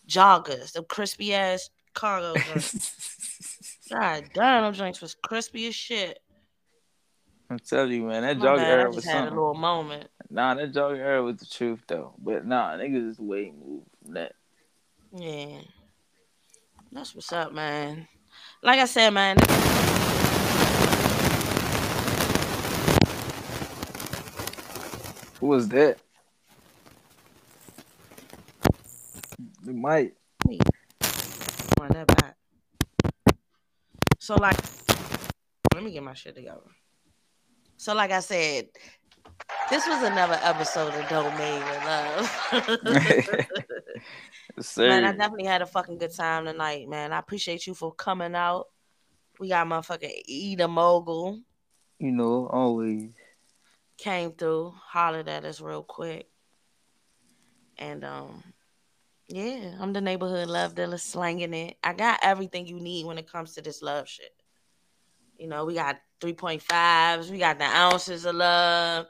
joggers, 0.08 0.72
the 0.72 0.82
crispy 0.84 1.34
ass 1.34 1.68
cargo. 1.92 2.34
God 3.90 4.24
damn, 4.32 4.62
those 4.62 4.78
joints 4.78 5.02
was 5.02 5.14
crispy 5.14 5.66
as 5.66 5.74
shit. 5.74 6.18
I'm 7.50 7.58
telling 7.58 7.92
you, 7.92 8.04
man, 8.04 8.22
that 8.22 8.38
jogger 8.38 8.60
era 8.60 8.90
was 8.90 9.04
had 9.04 9.12
something. 9.12 9.34
a 9.34 9.36
little 9.36 9.54
moment. 9.54 10.08
Nah, 10.30 10.54
that 10.54 10.72
jogger 10.72 10.96
era 10.96 11.22
was 11.22 11.36
the 11.36 11.46
truth 11.46 11.80
though. 11.86 12.14
But 12.18 12.46
nah, 12.46 12.72
niggas 12.76 13.10
is 13.10 13.18
way 13.18 13.52
moved 13.52 13.86
from 14.02 14.14
that. 14.14 14.32
Yeah. 15.14 15.60
That's 16.94 17.14
what's 17.14 17.32
up, 17.32 17.54
man. 17.54 18.06
Like 18.62 18.78
I 18.78 18.84
said, 18.84 19.10
man. 19.10 19.38
Who 25.40 25.46
was 25.46 25.68
that? 25.68 25.96
It 29.66 29.74
might. 29.74 30.12
Run 31.80 31.88
that 31.92 32.06
back. 32.08 32.36
So 34.18 34.34
like, 34.34 34.58
let 35.74 35.82
me 35.82 35.92
get 35.92 36.02
my 36.02 36.12
shit 36.12 36.34
together. 36.34 36.60
So 37.78 37.94
like 37.94 38.10
I 38.10 38.20
said, 38.20 38.68
this 39.70 39.86
was 39.86 40.02
another 40.02 40.38
episode 40.42 40.94
of 40.94 41.08
Dope 41.08 41.36
Made 41.38 41.62
with 41.64 41.84
Love. 41.84 43.48
Man, 44.76 45.04
I 45.04 45.12
definitely 45.12 45.46
had 45.46 45.62
a 45.62 45.66
fucking 45.66 45.98
good 45.98 46.14
time 46.14 46.44
tonight, 46.44 46.88
man. 46.88 47.12
I 47.12 47.18
appreciate 47.18 47.66
you 47.66 47.74
for 47.74 47.92
coming 47.94 48.34
out. 48.34 48.66
We 49.40 49.48
got 49.48 49.66
motherfucking 49.66 50.12
Eda 50.26 50.68
Mogul. 50.68 51.40
You 51.98 52.12
know, 52.12 52.48
always. 52.48 53.10
Came 53.96 54.32
through, 54.32 54.74
hollered 54.76 55.28
at 55.28 55.44
us 55.44 55.60
real 55.60 55.82
quick. 55.82 56.28
And 57.78 58.04
um, 58.04 58.42
yeah, 59.26 59.74
I'm 59.80 59.92
the 59.92 60.00
neighborhood 60.00 60.48
love 60.48 60.74
dealer 60.74 60.98
slanging 60.98 61.54
it. 61.54 61.76
I 61.82 61.94
got 61.94 62.20
everything 62.22 62.66
you 62.66 62.78
need 62.78 63.06
when 63.06 63.18
it 63.18 63.30
comes 63.30 63.54
to 63.54 63.62
this 63.62 63.80
love 63.80 64.08
shit. 64.08 64.34
You 65.38 65.48
know, 65.48 65.64
we 65.64 65.74
got 65.74 65.98
3.5s, 66.22 67.30
we 67.30 67.38
got 67.38 67.58
the 67.58 67.64
ounces 67.64 68.24
of 68.24 68.36
love, 68.36 69.06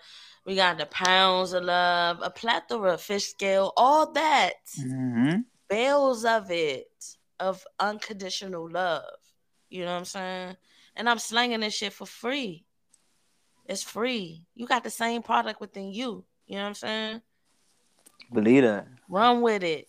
we 0.47 0.57
got 0.57 0.79
the 0.79 0.87
pounds 0.87 1.53
of 1.53 1.65
love, 1.65 2.21
a 2.23 2.31
plethora 2.31 2.95
of 2.95 3.01
fish 3.01 3.29
scale, 3.29 3.73
all 3.77 4.13
that. 4.13 4.55
Mm-hmm. 4.79 5.41
Bales 5.69 6.25
of 6.25 6.51
it, 6.51 6.89
of 7.39 7.65
unconditional 7.79 8.71
love. 8.71 9.05
You 9.69 9.85
know 9.85 9.93
what 9.93 9.99
I'm 9.99 10.05
saying? 10.05 10.57
And 10.97 11.09
I'm 11.09 11.19
slanging 11.19 11.61
this 11.61 11.75
shit 11.75 11.93
for 11.93 12.07
free. 12.07 12.65
It's 13.67 13.83
free. 13.83 14.45
You 14.55 14.67
got 14.67 14.85
the 14.85 14.91
same 14.91 15.23
product 15.23 15.61
within 15.61 15.93
you. 15.93 16.25
You 16.47 16.57
know 16.57 16.63
what 16.63 16.69
I'm 16.69 16.75
saying? 16.75 17.23
Believe 18.33 18.63
that. 18.65 18.87
Run 19.09 19.41
with 19.41 19.63
it. 19.63 19.89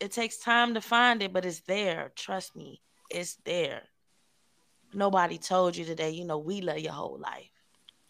It 0.00 0.10
takes 0.10 0.38
time 0.38 0.74
to 0.74 0.80
find 0.80 1.22
it, 1.22 1.32
but 1.32 1.44
it's 1.44 1.60
there. 1.60 2.10
Trust 2.16 2.56
me. 2.56 2.80
It's 3.10 3.36
there. 3.44 3.82
Nobody 4.94 5.38
told 5.38 5.76
you 5.76 5.84
today, 5.84 6.10
you 6.10 6.24
know, 6.24 6.38
we 6.38 6.60
love 6.60 6.78
your 6.78 6.92
whole 6.92 7.18
life. 7.18 7.50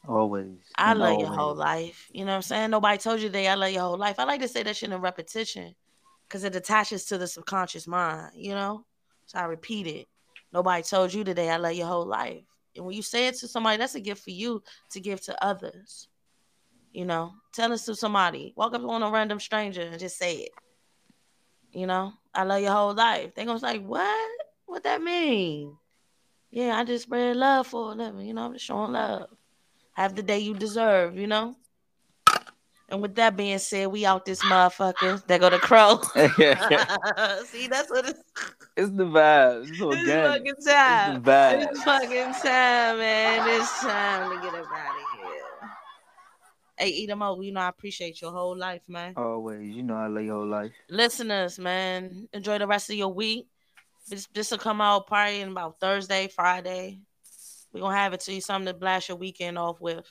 Always. 0.07 0.59
I 0.77 0.95
love 0.95 1.21
your 1.21 1.29
whole 1.29 1.55
life. 1.55 2.09
You 2.13 2.25
know 2.25 2.33
what 2.33 2.37
I'm 2.37 2.43
saying? 2.43 2.71
Nobody 2.71 2.99
told 2.99 3.21
you 3.21 3.29
today 3.29 3.49
I 3.49 3.55
love 3.55 3.71
your 3.71 3.83
whole 3.83 3.97
life. 3.97 4.19
I 4.19 4.25
like 4.25 4.41
to 4.41 4.49
say 4.49 4.63
that 4.63 4.77
shit 4.77 4.91
in 4.91 5.01
repetition 5.01 5.75
because 6.27 6.45
it 6.45 6.57
attaches 6.57 7.05
to 7.07 7.19
the 7.19 7.27
subconscious 7.27 7.87
mind, 7.87 8.33
you 8.35 8.53
know? 8.53 8.85
So 9.27 9.39
I 9.39 9.45
repeat 9.45 9.87
it. 9.87 10.09
Nobody 10.53 10.83
told 10.83 11.15
you 11.15 11.25
today 11.25 11.51
I 11.51 11.57
love 11.57 11.75
your 11.75 11.87
whole 11.87 12.07
life. 12.07 12.43
And 12.75 12.85
when 12.85 12.97
you 12.97 13.03
say 13.03 13.27
it 13.27 13.37
to 13.37 13.49
somebody, 13.49 13.77
that's 13.77 13.95
a 13.95 14.01
gift 14.01 14.25
for 14.25 14.31
you 14.31 14.63
to 14.91 15.01
give 15.01 15.21
to 15.23 15.45
others. 15.45 16.09
You 16.93 17.05
know, 17.05 17.33
tell 17.53 17.71
this 17.71 17.85
to 17.87 17.95
somebody. 17.95 18.53
Walk 18.57 18.75
up 18.75 18.85
on 18.85 19.03
a 19.03 19.11
random 19.11 19.41
stranger 19.41 19.83
and 19.83 19.99
just 19.99 20.19
say 20.19 20.37
it. 20.37 20.51
You 21.73 21.87
know, 21.87 22.13
I 22.35 22.45
love 22.45 22.61
your 22.61 22.73
whole 22.73 22.95
life. 22.95 23.35
They 23.35 23.45
gonna 23.45 23.59
say, 23.59 23.67
like, 23.79 23.85
what? 23.85 24.31
What 24.67 24.83
that 24.85 25.03
mean? 25.03 25.77
Yeah, 26.53 26.77
I 26.79 26.85
just 26.85 27.05
spread 27.05 27.37
love 27.37 27.67
for 27.67 27.93
a 27.93 27.95
living. 27.95 28.27
You 28.27 28.35
know, 28.35 28.45
I'm 28.45 28.53
just 28.53 28.67
showing 28.67 28.93
love. 28.93 29.31
Have 29.95 30.15
the 30.15 30.23
day 30.23 30.39
you 30.39 30.55
deserve. 30.55 31.17
You 31.17 31.27
know. 31.27 31.57
And 32.93 33.01
with 33.01 33.15
that 33.15 33.39
being 33.39 33.59
said, 33.59 33.87
we 33.89 34.05
out 34.05 34.27
this 34.27 34.45
motherfucker. 34.45 35.27
There 35.27 35.39
go 35.39 35.49
the 35.49 35.59
crow. 35.59 36.03
See, 37.47 37.67
that's 37.67 37.91
what 37.91 38.07
it's, 38.07 38.21
it's 38.77 38.91
the 38.91 39.07
vibe. 39.07 39.63
It's 39.63 39.71
it's 39.81 40.11
fucking 40.13 40.47
It's 40.47 40.67
time. 40.67 41.15
the 41.15 41.31
vibe. 41.31 41.69
It's 41.71 41.83
fucking 41.85 42.33
time, 42.35 42.99
man. 42.99 43.49
It's 43.49 43.81
time 43.81 44.31
to 44.31 44.37
get 44.43 44.55
up 44.55 44.67
out 44.67 44.95
of 44.95 45.21
here. 45.25 45.71
Hey, 46.77 47.07
Edamo, 47.07 47.43
you 47.43 47.53
know 47.53 47.61
I 47.61 47.69
appreciate 47.69 48.21
your 48.21 48.31
whole 48.31 48.59
life, 48.59 48.83
man. 48.89 49.15
Always. 49.17 49.75
You 49.75 49.85
know 49.85 49.95
I 49.95 50.09
love 50.09 50.25
your 50.25 50.35
whole 50.35 50.49
life. 50.49 50.73
Listeners, 50.91 51.59
man, 51.59 52.29
enjoy 52.35 52.59
the 52.59 52.67
rest 52.67 52.91
of 52.91 52.97
your 52.97 53.09
week. 53.15 53.47
This 54.09 54.27
this 54.35 54.51
will 54.51 54.59
come 54.59 54.81
out 54.81 55.07
probably 55.07 55.41
in 55.41 55.51
about 55.51 55.81
Thursday, 55.81 56.29
Friday. 56.29 57.01
We're 57.73 57.81
gonna 57.81 57.97
have 57.97 58.13
it 58.13 58.21
to 58.21 58.35
you 58.35 58.41
something 58.41 58.73
to 58.73 58.79
blast 58.79 59.09
your 59.09 59.17
weekend 59.17 59.59
off 59.59 59.81
with. 59.81 60.11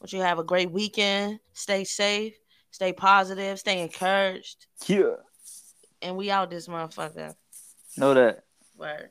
But 0.00 0.12
you 0.12 0.20
have 0.20 0.38
a 0.38 0.44
great 0.44 0.70
weekend. 0.70 1.40
Stay 1.52 1.84
safe, 1.84 2.34
stay 2.70 2.92
positive, 2.92 3.58
stay 3.58 3.80
encouraged. 3.80 4.66
Yeah. 4.86 5.16
And 6.02 6.16
we 6.16 6.30
out 6.30 6.50
this 6.50 6.68
motherfucker. 6.68 7.34
Know 7.96 8.14
that. 8.14 8.44
Word. 8.76 9.10